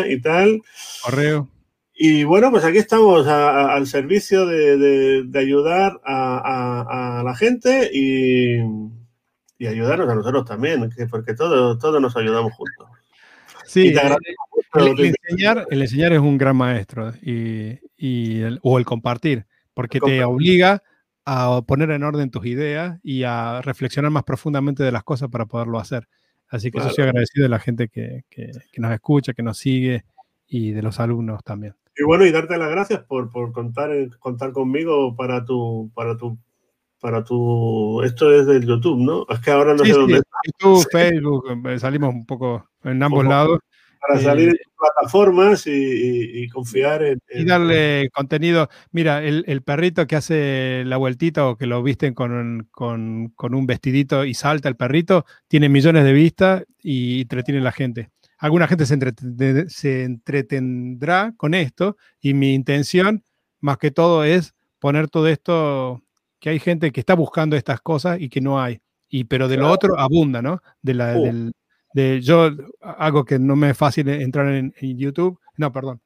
y 0.09 0.21
tal. 0.21 0.63
Correo. 1.05 1.49
Y 1.95 2.25
bueno, 2.25 2.51
pues 2.51 2.65
aquí 2.65 2.79
estamos 2.79 3.27
al 3.27 3.87
servicio 3.87 4.47
de, 4.47 5.29
ayudar 5.35 6.01
a, 6.05 7.23
la 7.25 7.35
gente 7.37 7.91
y, 7.93 8.57
y, 9.59 9.67
ayudarnos 9.67 10.09
a 10.09 10.15
nosotros 10.15 10.45
también, 10.45 10.91
porque 11.11 11.35
todos, 11.35 11.79
todos 11.79 12.01
nos 12.01 12.17
ayudamos 12.17 12.53
juntos. 12.55 12.89
Sí, 13.67 13.89
el, 13.89 13.97
enseñar, 14.75 15.67
el, 15.71 15.83
enseñar, 15.83 16.13
es 16.13 16.19
un 16.19 16.37
gran 16.37 16.57
maestro 16.57 17.13
y, 17.23 17.79
o 18.63 18.79
el 18.79 18.85
compartir, 18.85 19.47
porque 19.73 20.01
te 20.01 20.25
obliga 20.25 20.83
a 21.25 21.63
poner 21.67 21.91
en 21.91 22.03
orden 22.03 22.31
tus 22.31 22.47
ideas 22.47 22.99
y 23.03 23.23
a 23.23 23.63
reflexionar 23.63 24.11
más 24.11 24.25
profundamente 24.25 24.83
de 24.83 24.93
las 24.93 25.05
cosas 25.05 25.29
para 25.31 25.47
poderlo 25.47 25.79
hacer. 25.79 26.09
Así 26.53 26.71
que 26.71 26.79
eso 26.81 26.91
soy 26.91 27.05
agradecido 27.05 27.45
de 27.45 27.49
la 27.49 27.59
gente 27.59 27.89
que, 27.89 28.25
nos 28.77 28.93
escucha, 28.93 29.33
que 29.33 29.43
nos 29.43 29.57
sigue 29.57 30.05
y 30.47 30.73
de 30.73 30.83
los 30.83 31.01
alumnos 31.01 31.43
también. 31.43 31.75
Y 31.97 32.05
bueno, 32.05 32.27
y 32.27 32.31
darte 32.31 32.59
las 32.59 32.71
gracias 32.71 33.01
por, 33.05 33.31
contar, 33.53 33.91
contar 34.19 34.53
conmigo 34.53 35.17
para 35.17 35.47
tu, 35.47 35.91
para 35.95 36.19
tu, 36.19 36.37
para 37.01 37.25
tu, 37.25 38.03
esto 38.03 38.31
es 38.31 38.47
del 38.47 38.67
YouTube, 38.67 39.01
¿no? 39.01 39.25
Es 39.31 39.41
que 39.41 39.51
ahora 39.51 39.73
no 39.73 39.83
sé 39.83 39.93
dónde 39.93 40.21
YouTube, 40.45 40.87
Facebook, 40.93 41.69
eh, 41.71 41.79
salimos 41.79 42.15
un 42.15 42.27
poco 42.27 42.69
en 42.85 43.03
ambos 43.03 43.25
lados. 43.25 43.59
Para 44.07 44.19
salir 44.19 44.49
en 44.49 44.73
plataformas 44.77 45.63
y, 45.67 46.49
confiar 46.49 47.05
en, 47.05 47.21
Y 47.33 47.45
darle 47.45 48.11
contenido. 48.13 48.69
Mira, 48.91 49.23
el, 49.23 49.63
perrito 49.63 50.09
que 50.09 50.17
hace 50.17 50.83
la 50.85 50.97
vueltita 50.97 51.47
o 51.47 51.57
que 51.57 51.67
lo 51.67 51.83
visten 51.85 52.13
con 52.13 52.33
un, 52.33 53.67
vestidito 53.67 54.25
y 54.25 54.35
salta 54.35 54.69
el 54.69 54.77
perrito, 54.77 55.25
tiene 55.47 55.69
millones 55.69 56.05
de 56.05 56.13
vistas 56.13 56.65
y 56.81 57.23
entretiene 57.23 57.61
a 57.61 57.65
la 57.65 57.73
gente. 57.73 58.11
Alguna 58.39 58.67
gente 58.67 58.87
se, 58.87 58.99
se 59.69 60.03
entretendrá 60.03 61.33
con 61.37 61.55
esto 61.55 61.97
y 62.21 62.35
mi 62.35 62.55
intención, 62.55 63.23
más 63.61 63.79
que 63.79 63.93
todo, 63.93 64.25
es 64.25 64.53
poner 64.81 65.09
todo 65.09 65.29
esto, 65.29 66.03
que 66.41 66.51
hay 66.51 66.59
gente 66.59 66.91
que 66.91 66.99
está 66.99 67.15
buscando 67.15 67.55
estas 67.55 67.81
cosas 67.81 68.21
y 68.21 68.29
que 68.29 68.41
no 68.41 68.61
hay. 68.61 68.81
Y, 69.09 69.25
pero 69.25 69.47
de 69.47 69.59
lo 69.59 69.71
otro 69.71 69.97
abunda, 69.97 70.43
¿no? 70.43 70.61
De 70.83 70.95
la, 70.95 71.17
uh. 71.17 71.23
del, 71.23 71.53
de 71.95 72.21
yo 72.21 72.51
algo 72.81 73.25
que 73.25 73.39
no 73.39 73.57
me 73.57 73.71
es 73.71 73.77
fácil 73.77 74.09
entrar 74.09 74.49
en, 74.49 74.73
YouTube, 74.99 75.39
no, 75.57 75.73
perdón, 75.73 76.01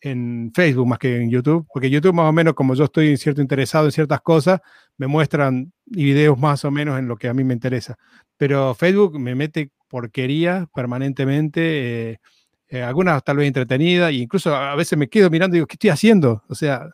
en 0.00 0.52
Facebook 0.54 0.86
más 0.86 0.98
que 0.98 1.16
en 1.22 1.30
YouTube, 1.30 1.66
porque 1.72 1.90
YouTube 1.90 2.14
más 2.14 2.28
o 2.28 2.32
menos 2.32 2.54
como 2.54 2.74
yo 2.74 2.84
estoy 2.84 3.16
cierto 3.16 3.40
interesado 3.40 3.86
en 3.86 3.92
ciertas 3.92 4.20
cosas, 4.20 4.60
me 4.96 5.06
muestran 5.06 5.72
videos 5.86 6.38
más 6.38 6.64
o 6.64 6.70
menos 6.70 6.98
en 6.98 7.08
lo 7.08 7.16
que 7.16 7.28
a 7.28 7.34
mí 7.34 7.44
me 7.44 7.54
interesa. 7.54 7.96
Pero 8.36 8.74
Facebook 8.74 9.18
me 9.18 9.34
mete 9.34 9.70
porquería 9.88 10.68
permanentemente, 10.74 12.10
eh, 12.10 12.20
eh, 12.68 12.82
algunas 12.82 13.22
tal 13.22 13.36
vez 13.38 13.46
entretenidas, 13.46 14.10
e 14.10 14.14
incluso 14.14 14.54
a 14.54 14.74
veces 14.74 14.98
me 14.98 15.08
quedo 15.08 15.30
mirando 15.30 15.56
y 15.56 15.58
digo, 15.58 15.66
¿qué 15.66 15.74
estoy 15.74 15.90
haciendo? 15.90 16.42
O 16.48 16.54
sea, 16.54 16.88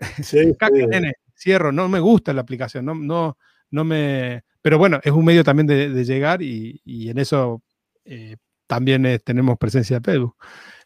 cierro, 1.34 1.72
no 1.72 1.88
me 1.88 2.00
gusta 2.00 2.32
la 2.32 2.42
aplicación, 2.42 2.84
no, 2.84 2.94
no, 2.94 3.38
no 3.70 3.84
me, 3.84 4.42
pero 4.62 4.78
bueno, 4.78 5.00
es 5.02 5.12
un 5.12 5.24
medio 5.24 5.44
también 5.44 5.66
de, 5.66 6.04
llegar 6.04 6.42
y, 6.42 6.80
en 6.86 7.18
eso 7.18 7.62
eh, 8.04 8.36
también 8.66 9.06
eh, 9.06 9.18
tenemos 9.18 9.56
presencia 9.58 9.98
de 9.98 10.04
Facebook. 10.04 10.36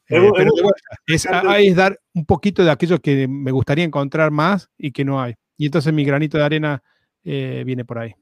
Eh, 0.09 0.31
es, 1.07 1.27
es 1.27 1.77
dar 1.77 1.99
un 2.13 2.27
poquito 2.27 2.65
de 2.65 2.71
aquello 2.71 3.01
que 3.01 3.27
me 3.29 3.51
gustaría 3.51 3.85
encontrar 3.85 4.31
más 4.31 4.71
y 4.77 4.93
que 4.93 5.05
no 5.05 5.21
hay. 5.21 5.35
Y 5.57 5.67
entonces 5.67 5.93
mi 5.93 6.05
granito 6.05 6.39
de 6.39 6.45
arena 6.45 6.83
viene 7.25 7.85
por 7.85 7.99
ahí. 7.99 8.15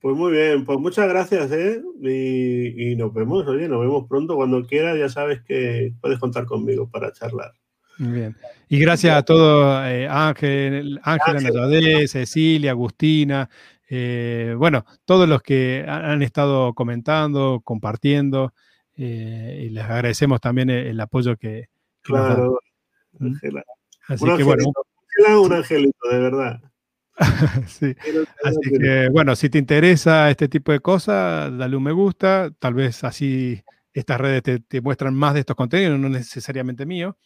Pues 0.00 0.16
muy 0.16 0.32
bien, 0.32 0.64
pues 0.64 0.78
muchas 0.78 1.06
gracias, 1.08 1.52
¿eh? 1.52 1.82
Y, 2.00 2.96
nos 2.96 3.12
vemos, 3.12 3.46
oye, 3.46 3.68
nos 3.68 3.80
vemos 3.80 4.06
pronto 4.08 4.34
cuando 4.34 4.64
quieras, 4.64 4.98
ya 4.98 5.10
sabes 5.10 5.42
que 5.42 5.92
puedes 6.00 6.18
contar 6.18 6.46
conmigo 6.46 6.88
para 6.90 7.12
charlar. 7.12 7.52
Bien. 8.00 8.34
Y 8.70 8.78
gracias 8.78 9.14
a 9.14 9.22
todos, 9.22 9.84
eh, 9.86 10.08
Ángel, 10.08 10.98
Ángela 11.02 11.68
Cecilia, 12.08 12.70
Agustina, 12.70 13.50
eh, 13.90 14.54
bueno, 14.56 14.86
todos 15.04 15.28
los 15.28 15.42
que 15.42 15.84
han 15.86 16.22
estado 16.22 16.72
comentando, 16.72 17.60
compartiendo, 17.62 18.54
eh, 18.96 19.66
y 19.66 19.68
les 19.68 19.84
agradecemos 19.84 20.40
también 20.40 20.70
el, 20.70 20.98
apoyo 20.98 21.36
que, 21.36 21.66
claro, 22.00 22.58
¿Mm? 23.18 23.26
Ángela. 23.26 23.64
Así 24.08 24.24
que 24.24 24.44
bueno. 24.44 24.72
un 25.42 25.52
angelito, 25.52 26.08
de 26.10 26.18
verdad. 26.20 26.60
sí. 27.66 27.94
Así 28.42 28.78
que 28.78 29.10
bueno, 29.10 29.36
si 29.36 29.50
te 29.50 29.58
interesa 29.58 30.30
este 30.30 30.48
tipo 30.48 30.72
de 30.72 30.80
cosas, 30.80 31.54
dale 31.58 31.76
un 31.76 31.82
me 31.82 31.92
gusta, 31.92 32.50
tal 32.58 32.72
vez 32.72 33.04
así 33.04 33.62
estas 33.92 34.18
redes 34.18 34.62
te, 34.66 34.80
muestran 34.80 35.14
más 35.14 35.34
de 35.34 35.40
estos 35.40 35.54
contenidos, 35.54 36.00
no 36.00 36.08
necesariamente 36.08 36.86
mío. 36.86 37.18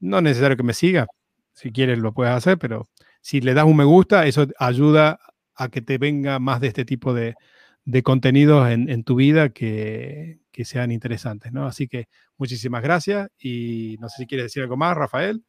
No 0.00 0.18
es 0.18 0.22
necesario 0.22 0.56
que 0.56 0.62
me 0.62 0.74
sigas, 0.74 1.06
si 1.52 1.72
quieres 1.72 1.98
lo 1.98 2.12
puedes 2.12 2.34
hacer, 2.34 2.58
pero 2.58 2.88
si 3.20 3.40
le 3.40 3.54
das 3.54 3.64
un 3.64 3.76
me 3.76 3.84
gusta, 3.84 4.26
eso 4.26 4.46
ayuda 4.58 5.18
a 5.54 5.68
que 5.68 5.80
te 5.80 5.98
venga 5.98 6.38
más 6.38 6.60
de 6.60 6.68
este 6.68 6.84
tipo 6.84 7.14
de, 7.14 7.34
contenidos 8.04 8.68
en, 8.70 9.04
tu 9.04 9.16
vida 9.16 9.48
que, 9.48 10.38
sean 10.64 10.92
interesantes, 10.92 11.52
¿no? 11.52 11.66
Así 11.66 11.88
que 11.88 12.08
muchísimas 12.36 12.82
gracias 12.82 13.28
y 13.38 13.96
no 14.00 14.08
sé 14.08 14.22
si 14.22 14.26
quieres 14.26 14.46
decir 14.46 14.62
algo 14.62 14.76
más, 14.76 14.96
Rafael. 14.96 15.42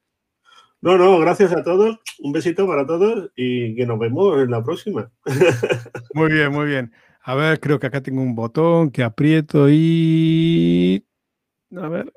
No, 0.80 0.98
no, 0.98 1.20
gracias 1.20 1.52
a 1.54 1.64
todos, 1.64 2.00
un 2.20 2.32
besito 2.32 2.68
para 2.68 2.86
todos 2.86 3.32
y 3.36 3.76
que 3.76 3.86
nos 3.86 4.00
vemos 4.00 4.40
en 4.42 4.52
la 4.52 4.64
próxima. 4.64 5.12
Muy 6.14 6.32
bien, 6.32 6.52
muy 6.52 6.68
bien. 6.68 6.94
A 7.22 7.36
ver, 7.36 7.60
creo 7.60 7.80
que 7.80 7.88
acá 7.88 8.02
tengo 8.02 8.22
un 8.22 8.36
botón 8.36 8.90
que 8.90 9.04
aprieto 9.04 9.68
y... 9.70 11.06
A 11.76 11.90
ver, 11.90 12.14